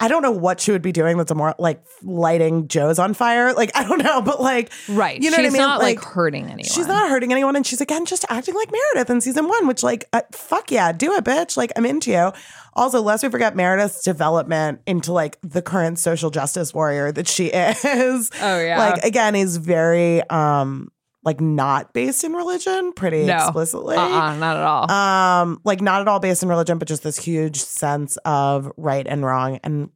I 0.00 0.08
don't 0.08 0.22
know 0.22 0.32
what 0.32 0.60
she 0.60 0.72
would 0.72 0.82
be 0.82 0.92
doing 0.92 1.16
that's 1.16 1.30
a 1.30 1.34
more 1.34 1.54
like 1.58 1.82
lighting 2.02 2.66
Joe's 2.68 2.98
on 2.98 3.14
fire. 3.14 3.54
Like 3.54 3.70
I 3.74 3.84
don't 3.84 4.02
know, 4.02 4.20
but 4.22 4.40
like 4.40 4.72
Right. 4.88 5.22
You 5.22 5.30
know 5.30 5.36
she's 5.36 5.44
what 5.44 5.46
I 5.46 5.58
mean? 5.58 5.68
not 5.68 5.80
like, 5.80 6.00
hurting 6.02 6.44
anyone. 6.44 6.64
She's 6.64 6.86
not 6.88 7.08
hurting 7.08 7.30
anyone, 7.30 7.54
and 7.56 7.66
she's 7.66 7.80
again 7.80 8.04
just 8.04 8.24
acting 8.28 8.54
like 8.54 8.70
Meredith 8.72 9.08
in 9.10 9.20
season 9.20 9.48
one, 9.48 9.66
which 9.66 9.82
like 9.82 10.06
uh, 10.12 10.22
fuck 10.32 10.70
yeah, 10.70 10.90
do 10.92 11.12
it, 11.14 11.24
bitch. 11.24 11.56
Like 11.56 11.72
I'm 11.76 11.86
into 11.86 12.10
you. 12.10 12.32
Also, 12.76 13.00
lest 13.00 13.22
we 13.22 13.28
forget 13.30 13.54
Meredith's 13.54 14.02
development 14.02 14.80
into 14.84 15.12
like 15.12 15.38
the 15.42 15.62
current 15.62 15.98
social 15.98 16.30
justice 16.30 16.74
warrior 16.74 17.12
that 17.12 17.28
she 17.28 17.46
is. 17.54 18.30
Oh, 18.42 18.60
yeah. 18.60 18.78
like 18.78 19.04
again 19.04 19.36
is 19.36 19.58
very 19.58 20.28
um 20.28 20.90
like 21.24 21.40
not 21.40 21.92
based 21.94 22.22
in 22.24 22.32
religion, 22.32 22.92
pretty 22.92 23.24
No. 23.24 23.36
explicitly. 23.36 23.96
Uh-uh, 23.96 24.36
not 24.36 24.56
at 24.56 24.62
all. 24.62 24.90
Um, 24.90 25.60
like 25.64 25.80
not 25.80 26.00
at 26.02 26.08
all 26.08 26.20
based 26.20 26.42
in 26.42 26.48
religion, 26.48 26.78
but 26.78 26.86
just 26.88 27.02
this 27.02 27.16
huge 27.16 27.56
sense 27.60 28.16
of 28.24 28.70
right 28.76 29.06
and 29.06 29.24
wrong. 29.24 29.58
And 29.64 29.90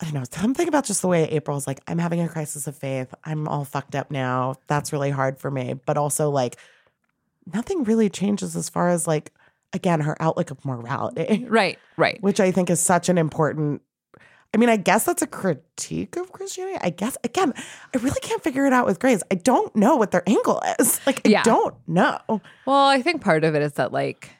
I 0.00 0.04
don't 0.06 0.14
know, 0.14 0.24
something 0.30 0.66
about 0.66 0.84
just 0.84 1.02
the 1.02 1.08
way 1.08 1.24
April's 1.24 1.66
like, 1.66 1.80
I'm 1.86 1.98
having 1.98 2.20
a 2.20 2.28
crisis 2.28 2.66
of 2.66 2.76
faith. 2.76 3.14
I'm 3.24 3.46
all 3.46 3.64
fucked 3.64 3.94
up 3.94 4.10
now. 4.10 4.54
That's 4.66 4.92
really 4.92 5.10
hard 5.10 5.38
for 5.38 5.50
me. 5.50 5.74
But 5.86 5.96
also 5.96 6.30
like 6.30 6.56
nothing 7.52 7.84
really 7.84 8.08
changes 8.10 8.56
as 8.56 8.68
far 8.68 8.88
as 8.88 9.06
like 9.06 9.32
again, 9.72 10.00
her 10.00 10.20
outlook 10.20 10.50
of 10.50 10.64
morality. 10.64 11.46
Right, 11.48 11.78
right. 11.96 12.18
Which 12.22 12.40
I 12.40 12.50
think 12.50 12.70
is 12.70 12.80
such 12.80 13.08
an 13.08 13.18
important 13.18 13.82
I 14.52 14.56
mean, 14.56 14.68
I 14.68 14.76
guess 14.76 15.04
that's 15.04 15.22
a 15.22 15.26
critique 15.28 16.16
of 16.16 16.32
Christianity. 16.32 16.78
I 16.82 16.90
guess 16.90 17.16
again, 17.22 17.52
I 17.94 17.98
really 17.98 18.18
can't 18.20 18.42
figure 18.42 18.66
it 18.66 18.72
out 18.72 18.84
with 18.84 18.98
Grey's. 18.98 19.22
I 19.30 19.36
don't 19.36 19.74
know 19.76 19.94
what 19.96 20.10
their 20.10 20.28
angle 20.28 20.60
is. 20.80 21.00
Like, 21.06 21.20
I 21.24 21.28
Yeah. 21.30 21.42
don't 21.44 21.74
know. 21.86 22.18
Well, 22.66 22.86
I 22.86 23.00
think 23.00 23.22
part 23.22 23.44
of 23.44 23.54
it 23.54 23.62
is 23.62 23.74
that 23.74 23.92
like 23.92 24.30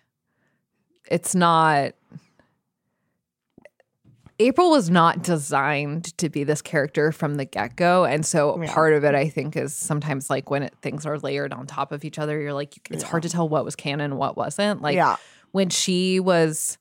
it's 1.09 1.35
not 1.35 1.93
April 4.39 4.71
was 4.71 4.89
not 4.89 5.23
designed 5.23 6.17
to 6.17 6.31
be 6.31 6.45
this 6.45 6.63
character 6.63 7.13
from 7.13 7.35
the 7.35 7.45
get-go 7.45 8.05
and 8.07 8.25
so 8.25 8.61
Yeah. 8.61 8.73
part 8.73 8.95
of 8.95 9.05
it 9.05 9.15
I 9.15 9.29
think 9.29 9.55
is 9.55 9.75
sometimes 9.75 10.31
like 10.31 10.51
when 10.51 10.63
it, 10.63 10.75
things 10.81 11.05
are 11.05 11.19
layered 11.19 11.53
on 11.53 11.67
top 11.67 11.93
of 11.93 12.05
each 12.05 12.19
other 12.19 12.41
you're 12.41 12.55
like 12.55 12.89
it's 12.91 13.03
hard 13.03 13.23
to 13.25 13.29
tell 13.29 13.49
what 13.49 13.65
was 13.65 13.77
canon 13.77 14.01
and 14.13 14.19
what 14.19 14.37
wasn't 14.39 14.81
like 14.81 14.95
Yeah. 14.97 15.17
when 15.53 15.69
she 15.69 16.21
was 16.21 16.79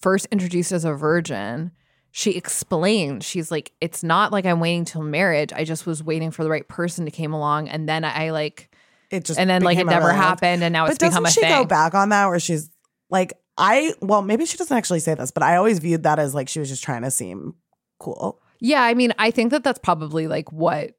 first 0.00 0.26
introduced 0.30 0.72
as 0.72 0.84
a 0.84 0.92
virgin 0.92 1.70
she 2.12 2.32
explained 2.32 3.22
she's 3.22 3.50
like 3.50 3.72
it's 3.80 4.02
not 4.02 4.32
like 4.32 4.46
I'm 4.46 4.60
waiting 4.60 4.84
till 4.84 5.02
marriage. 5.02 5.52
I 5.52 5.64
just 5.64 5.86
was 5.86 6.02
waiting 6.02 6.30
for 6.30 6.44
the 6.44 6.50
right 6.50 6.66
person 6.66 7.04
to 7.04 7.10
came 7.10 7.32
along 7.32 7.68
and 7.68 7.88
then 7.88 8.04
I 8.04 8.30
like 8.30 8.70
it 9.10 9.24
just 9.24 9.38
and 9.38 9.48
then 9.48 9.62
like 9.62 9.78
it 9.78 9.86
never 9.86 10.12
happened 10.12 10.62
and 10.62 10.72
now 10.72 10.84
but 10.86 10.92
it's 10.92 10.98
become 10.98 11.24
a 11.24 11.28
doesn't 11.28 11.42
she 11.42 11.48
thing. 11.48 11.62
go 11.62 11.64
back 11.64 11.94
on 11.94 12.10
that 12.10 12.26
where 12.28 12.40
she's 12.40 12.70
like 13.10 13.32
I 13.58 13.94
well 14.00 14.22
maybe 14.22 14.46
she 14.46 14.56
doesn't 14.56 14.76
actually 14.76 15.00
say 15.00 15.14
this 15.14 15.30
but 15.30 15.42
I 15.42 15.56
always 15.56 15.78
viewed 15.78 16.02
that 16.04 16.18
as 16.18 16.34
like 16.34 16.48
she 16.48 16.60
was 16.60 16.68
just 16.68 16.82
trying 16.82 17.02
to 17.02 17.10
seem 17.10 17.54
cool. 17.98 18.40
Yeah, 18.60 18.82
I 18.82 18.94
mean, 18.94 19.14
I 19.18 19.30
think 19.30 19.52
that 19.52 19.64
that's 19.64 19.78
probably 19.78 20.26
like 20.26 20.52
what 20.52 20.92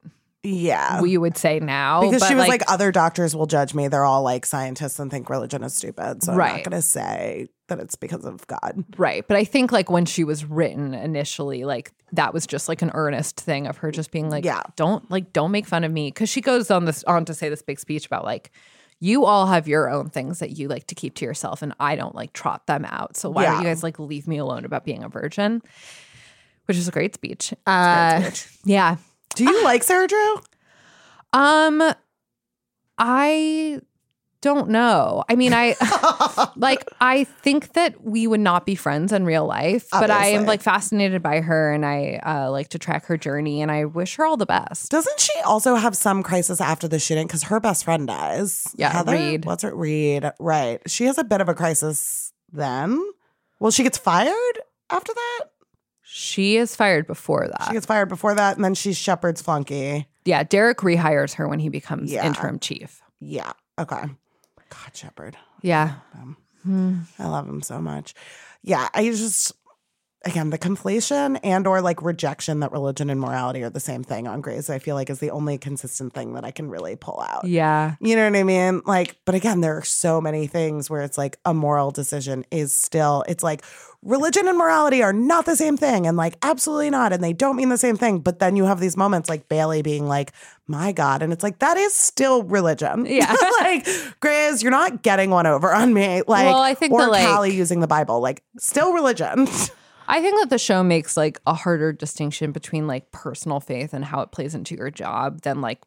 yeah 0.43 1.01
we 1.01 1.17
would 1.17 1.37
say 1.37 1.59
now. 1.59 2.01
because 2.01 2.27
she 2.27 2.35
was 2.35 2.47
like, 2.47 2.63
other 2.67 2.91
doctors 2.91 3.35
will 3.35 3.45
judge 3.45 3.73
me 3.73 3.87
they're 3.87 4.05
all 4.05 4.23
like 4.23 4.45
scientists 4.45 4.99
and 4.99 5.11
think 5.11 5.29
religion 5.29 5.63
is 5.63 5.73
stupid 5.75 6.23
so 6.23 6.31
I'm 6.31 6.37
not 6.37 6.63
gonna 6.63 6.81
say 6.81 7.47
that 7.67 7.79
it's 7.79 7.95
because 7.95 8.25
of 8.25 8.45
God 8.47 8.83
right. 8.97 9.25
But 9.25 9.37
I 9.37 9.45
think 9.45 9.71
like 9.71 9.89
when 9.89 10.05
she 10.05 10.25
was 10.25 10.43
written 10.43 10.93
initially, 10.93 11.63
like 11.63 11.93
that 12.11 12.33
was 12.33 12.45
just 12.45 12.67
like 12.67 12.81
an 12.81 12.91
earnest 12.93 13.39
thing 13.39 13.65
of 13.65 13.77
her 13.77 13.91
just 13.91 14.11
being 14.11 14.29
like, 14.29 14.43
Yeah. 14.43 14.61
don't 14.75 15.09
like 15.09 15.31
don't 15.31 15.51
make 15.51 15.65
fun 15.65 15.85
of 15.85 15.91
me 15.91 16.09
because 16.09 16.27
she 16.27 16.41
goes 16.41 16.69
on 16.69 16.83
this 16.83 17.01
on 17.05 17.23
to 17.25 17.33
say 17.33 17.47
this 17.47 17.61
big 17.61 17.79
speech 17.79 18.05
about 18.05 18.25
like. 18.25 18.51
You 19.03 19.25
all 19.25 19.47
have 19.47 19.67
your 19.67 19.89
own 19.89 20.11
things 20.11 20.37
that 20.39 20.51
you 20.59 20.67
like 20.67 20.85
to 20.87 20.95
keep 20.95 21.15
to 21.15 21.25
yourself, 21.25 21.63
and 21.63 21.73
I 21.79 21.95
don't 21.95 22.13
like 22.13 22.33
trot 22.33 22.67
them 22.67 22.85
out. 22.85 23.17
So 23.17 23.31
why 23.31 23.45
don't 23.45 23.57
you 23.57 23.63
guys 23.63 23.81
like 23.81 23.97
leave 23.97 24.27
me 24.27 24.37
alone 24.37 24.63
about 24.63 24.85
being 24.85 25.03
a 25.03 25.09
virgin? 25.09 25.63
Which 26.65 26.77
is 26.77 26.87
a 26.87 26.91
great 26.91 27.15
speech. 27.15 27.51
Uh, 27.65 28.29
yeah. 28.63 28.97
Do 29.35 29.43
you 29.43 29.63
like 29.63 29.83
Sarah 29.83 30.07
Drew 30.07 30.35
Um, 31.33 31.93
I 32.97 33.81
don't 34.41 34.69
know. 34.69 35.23
I 35.29 35.35
mean, 35.35 35.53
I 35.53 35.75
like 36.55 36.83
I 36.99 37.25
think 37.25 37.73
that 37.73 38.03
we 38.03 38.25
would 38.25 38.39
not 38.39 38.65
be 38.65 38.75
friends 38.75 39.13
in 39.13 39.23
real 39.23 39.45
life, 39.45 39.87
but 39.91 40.09
I 40.09 40.27
am 40.27 40.45
like 40.45 40.61
fascinated 40.61 41.21
by 41.21 41.41
her 41.41 41.71
and 41.71 41.85
I 41.85 42.19
uh, 42.25 42.51
like 42.51 42.69
to 42.69 42.79
track 42.79 43.05
her 43.05 43.17
journey 43.17 43.61
and 43.61 43.71
I 43.71 43.85
wish 43.85 44.15
her 44.15 44.25
all 44.25 44.37
the 44.37 44.47
best. 44.47 44.89
Doesn't 44.89 45.19
she 45.19 45.39
also 45.45 45.75
have 45.75 45.95
some 45.95 46.23
crisis 46.23 46.59
after 46.59 46.87
the 46.87 46.99
shooting? 46.99 47.27
Because 47.27 47.43
her 47.43 47.59
best 47.59 47.85
friend 47.85 48.07
dies. 48.07 48.67
Yeah, 48.75 48.91
Heather? 48.91 49.13
Reed. 49.13 49.45
What's 49.45 49.63
her 49.63 49.75
Reed? 49.75 50.29
Right. 50.39 50.81
She 50.89 51.05
has 51.05 51.19
a 51.19 51.23
bit 51.23 51.39
of 51.41 51.47
a 51.47 51.53
crisis 51.53 52.33
then. 52.51 52.99
Well, 53.59 53.71
she 53.71 53.83
gets 53.83 53.99
fired 53.99 54.59
after 54.89 55.13
that. 55.13 55.39
She 56.13 56.57
is 56.57 56.75
fired 56.75 57.07
before 57.07 57.47
that. 57.47 57.67
She 57.67 57.73
gets 57.73 57.85
fired 57.85 58.09
before 58.09 58.35
that, 58.35 58.55
and 58.57 58.65
then 58.65 58.73
she's 58.73 58.97
Shepherd's 58.97 59.41
flunky. 59.41 60.07
yeah, 60.25 60.43
Derek 60.43 60.79
rehires 60.79 61.35
her 61.35 61.47
when 61.47 61.59
he 61.59 61.69
becomes 61.69 62.11
Yeah. 62.11 62.25
interim 62.27 62.59
chief. 62.59 63.01
Yeah. 63.21 63.53
Okay. 63.79 64.01
God, 64.69 64.91
Shepard. 64.93 65.37
Yeah. 65.61 65.93
I 66.67 67.27
love 67.27 67.47
him 67.47 67.61
so 67.61 67.79
much. 67.79 68.13
Yeah, 68.61 68.87
I 68.93 69.05
just 69.05 69.53
again 70.23 70.51
the 70.51 70.57
conflation 70.57 71.39
and 71.43 71.65
or 71.65 71.81
like 71.81 72.01
rejection 72.01 72.59
that 72.59 72.71
religion 72.71 73.09
and 73.09 73.19
morality 73.19 73.63
are 73.63 73.69
the 73.69 73.79
same 73.79 74.03
thing 74.03 74.27
on 74.27 74.39
Grey's. 74.41 74.69
I 74.69 74.77
feel 74.79 74.95
like 74.95 75.09
is 75.09 75.19
the 75.19 75.31
only 75.31 75.57
consistent 75.57 76.13
thing 76.13 76.33
that 76.33 76.45
I 76.45 76.51
can 76.51 76.69
really 76.69 76.95
pull 76.95 77.19
out. 77.21 77.45
Yeah. 77.45 77.95
You 77.99 78.15
know 78.15 78.29
what 78.29 78.35
I 78.37 78.43
mean? 78.43 78.81
Like, 78.85 79.17
but 79.25 79.33
again, 79.35 79.61
there 79.61 79.77
are 79.77 79.83
so 79.83 80.21
many 80.21 80.45
things 80.47 80.89
where 80.89 81.01
it's 81.01 81.17
like 81.17 81.37
a 81.45 81.53
moral 81.53 81.89
decision 81.91 82.45
is 82.51 82.71
still, 82.71 83.23
it's 83.27 83.43
like 83.43 83.63
religion 84.03 84.47
and 84.47 84.57
morality 84.57 85.01
are 85.01 85.13
not 85.13 85.45
the 85.45 85.55
same 85.55 85.75
thing. 85.77 86.05
And 86.05 86.17
like, 86.17 86.35
absolutely 86.43 86.89
not. 86.91 87.13
And 87.13 87.23
they 87.23 87.33
don't 87.33 87.55
mean 87.55 87.69
the 87.69 87.77
same 87.77 87.97
thing. 87.97 88.19
But 88.19 88.37
then 88.39 88.55
you 88.55 88.65
have 88.65 88.79
these 88.79 88.97
moments 88.97 89.27
like 89.29 89.49
Bailey 89.49 89.81
being 89.81 90.07
like, 90.07 90.33
my 90.67 90.91
God. 90.91 91.21
And 91.23 91.33
it's 91.33 91.43
like, 91.43 91.59
that 91.59 91.77
is 91.77 91.93
still 91.95 92.43
religion. 92.43 93.05
Yeah. 93.11 93.35
like, 93.59 93.87
Grey's, 94.19 94.61
you're 94.63 94.71
not 94.71 95.01
getting 95.01 95.31
one 95.31 95.45
over 95.47 95.73
on 95.73 95.93
me. 95.93 96.21
Like, 96.27 96.45
Well, 96.45 96.61
I 96.61 96.73
think 96.75 96.93
or 96.93 97.01
that, 97.01 97.11
like- 97.11 97.25
Callie 97.25 97.53
using 97.55 97.79
the 97.79 97.87
Bible, 97.87 98.21
like, 98.21 98.43
still 98.59 98.93
religion. 98.93 99.47
I 100.11 100.21
think 100.21 100.37
that 100.41 100.49
the 100.49 100.59
show 100.59 100.83
makes 100.83 101.15
like 101.15 101.39
a 101.47 101.53
harder 101.53 101.93
distinction 101.93 102.51
between 102.51 102.85
like 102.85 103.11
personal 103.11 103.61
faith 103.61 103.93
and 103.93 104.03
how 104.03 104.19
it 104.21 104.31
plays 104.31 104.53
into 104.53 104.75
your 104.75 104.91
job 104.91 105.41
than 105.41 105.61
like 105.61 105.79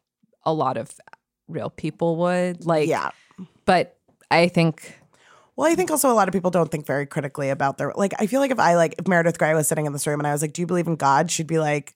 a 0.43 0.51
lot 0.51 0.77
of 0.77 0.91
real 1.47 1.69
people 1.69 2.15
would. 2.17 2.65
Like, 2.65 2.89
yeah. 2.89 3.11
But 3.65 3.97
I 4.31 4.47
think 4.47 4.99
Well, 5.55 5.71
I 5.71 5.75
think 5.75 5.91
also 5.91 6.11
a 6.11 6.13
lot 6.15 6.27
of 6.27 6.33
people 6.33 6.49
don't 6.49 6.71
think 6.71 6.87
very 6.87 7.05
critically 7.05 7.51
about 7.51 7.77
their 7.77 7.93
like. 7.95 8.13
I 8.19 8.25
feel 8.25 8.39
like 8.41 8.49
if 8.49 8.59
I 8.59 8.75
like 8.75 8.95
if 8.97 9.07
Meredith 9.07 9.37
Grey 9.37 9.53
was 9.53 9.67
sitting 9.67 9.85
in 9.85 9.93
this 9.93 10.07
room 10.07 10.19
and 10.19 10.25
I 10.25 10.31
was 10.31 10.41
like, 10.41 10.53
"Do 10.53 10.61
you 10.63 10.65
believe 10.65 10.87
in 10.87 10.95
God?" 10.95 11.29
She'd 11.29 11.45
be 11.45 11.59
like, 11.59 11.95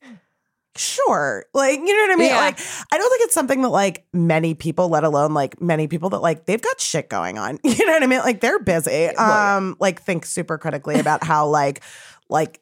sure. 0.76 1.45
Like, 1.53 1.80
you 1.80 1.85
know 1.85 2.01
what 2.07 2.11
I 2.11 2.15
mean? 2.15 2.30
Yeah. 2.30 2.39
Like, 2.39 2.60
I 2.91 2.97
don't 2.97 3.10
think 3.10 3.23
it's 3.23 3.34
something 3.34 3.61
that 3.64 3.69
like 3.69 4.06
many 4.14 4.53
people, 4.53 4.89
let 4.89 5.03
alone 5.03 5.34
like 5.34 5.61
many 5.61 5.88
people 5.88 6.10
that 6.11 6.19
like 6.19 6.45
they've 6.45 6.61
got 6.61 6.80
shit 6.80 7.10
going 7.10 7.38
on. 7.38 7.60
You 7.69 7.85
know 7.85 7.93
what 7.93 8.03
I 8.03 8.07
mean? 8.07 8.19
Like 8.19 8.41
they're 8.41 8.60
busy. 8.60 9.07
Um, 9.07 9.77
like 9.80 10.01
think 10.01 10.26
super 10.26 10.57
critically 10.57 10.99
about 10.99 11.23
how 11.23 11.47
like 11.47 11.81
like 12.30 12.61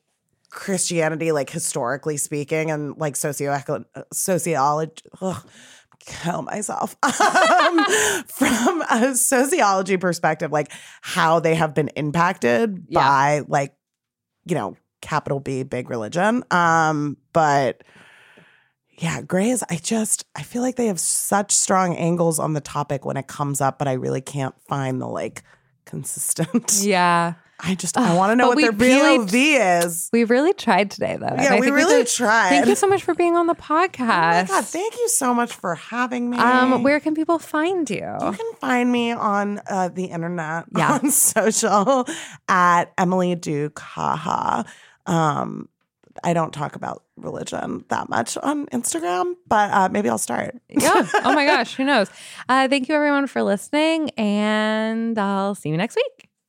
Christianity, 0.50 1.32
like 1.32 1.50
historically 1.50 2.18
speaking, 2.18 2.72
and 2.72 2.98
like 2.98 3.16
socio 3.16 3.62
sociology. 4.12 5.04
Ugh, 5.22 5.46
kill 6.00 6.42
myself 6.42 6.96
um, 7.04 7.86
from 8.28 8.82
a 8.90 9.14
sociology 9.16 9.98
perspective, 9.98 10.52
like 10.52 10.72
how 11.02 11.40
they 11.40 11.56
have 11.56 11.74
been 11.74 11.90
impacted 11.90 12.90
by 12.92 13.44
like 13.48 13.76
you 14.46 14.56
know 14.56 14.78
capital 15.02 15.40
B 15.40 15.64
big 15.64 15.90
religion. 15.90 16.44
Um, 16.50 17.18
but 17.34 17.84
yeah, 18.98 19.22
Grey's, 19.22 19.64
I 19.70 19.76
just 19.76 20.26
I 20.36 20.44
feel 20.44 20.62
like 20.62 20.76
they 20.76 20.88
have 20.88 21.00
such 21.00 21.52
strong 21.52 21.96
angles 21.96 22.40
on 22.40 22.54
the 22.54 22.62
topic 22.62 23.06
when 23.06 23.18
it 23.18 23.28
comes 23.28 23.62
up, 23.62 23.78
but 23.78 23.88
I 23.88 23.94
really 23.94 24.22
can't 24.22 24.56
find 24.62 25.02
the 25.02 25.08
like 25.08 25.44
consistent. 25.86 26.80
Yeah. 26.82 27.34
I 27.60 27.74
just 27.74 27.98
I 27.98 28.16
want 28.16 28.32
to 28.32 28.36
know 28.36 28.50
what 28.50 28.56
we 28.58 28.64
their 28.64 28.72
really- 28.72 29.18
POV 29.26 29.84
is. 29.86 30.10
We 30.14 30.26
really 30.26 30.54
tried 30.54 30.92
today, 30.92 31.18
though. 31.20 31.26
Yeah, 31.26 31.54
I 31.54 31.56
we 31.56 31.62
think 31.66 31.76
really 31.76 32.04
did- 32.04 32.08
tried. 32.08 32.50
Thank 32.50 32.68
you 32.68 32.76
so 32.76 32.86
much 32.88 33.04
for 33.04 33.16
being 33.16 33.36
on 33.36 33.48
the 33.48 33.56
podcast. 33.56 34.44
Oh 34.50 34.54
my 34.54 34.60
god, 34.60 34.66
thank 34.66 34.94
you 34.96 35.10
so 35.10 35.34
much 35.34 35.54
for 35.54 35.74
having 35.74 36.30
me. 36.30 36.38
Um, 36.38 36.84
where 36.84 37.00
can 37.00 37.16
people 37.16 37.40
find 37.40 37.90
you? 37.90 37.98
You 38.22 38.32
can 38.32 38.54
find 38.62 38.92
me 38.92 39.12
on 39.12 39.60
uh, 39.68 39.90
the 39.90 40.06
internet, 40.06 40.66
Yeah. 40.78 40.94
on 41.02 41.10
social 41.10 42.06
at 42.48 42.94
Emily 42.98 43.34
Duke. 43.34 43.80
Haha. 43.80 44.64
Um, 45.08 45.68
I 46.24 46.34
don't 46.34 46.54
talk 46.54 46.76
about 46.76 47.04
religion 47.16 47.86
that 47.90 48.08
much 48.10 48.38
on 48.38 48.68
Instagram, 48.68 49.34
but 49.48 49.72
uh, 49.72 49.90
maybe 49.90 50.10
I'll 50.10 50.18
start. 50.20 50.56
yeah. 50.70 51.08
Oh 51.24 51.34
my 51.34 51.46
gosh, 51.52 51.76
who 51.76 51.84
knows? 51.86 52.08
Uh, 52.48 52.68
thank 52.68 52.88
you 52.88 52.94
everyone 52.96 53.26
for 53.26 53.42
listening, 53.42 54.12
and 54.12 55.18
I'll 55.18 55.56
see 55.56 55.70
you 55.70 55.78
next 55.78 55.96
week. 55.96 56.27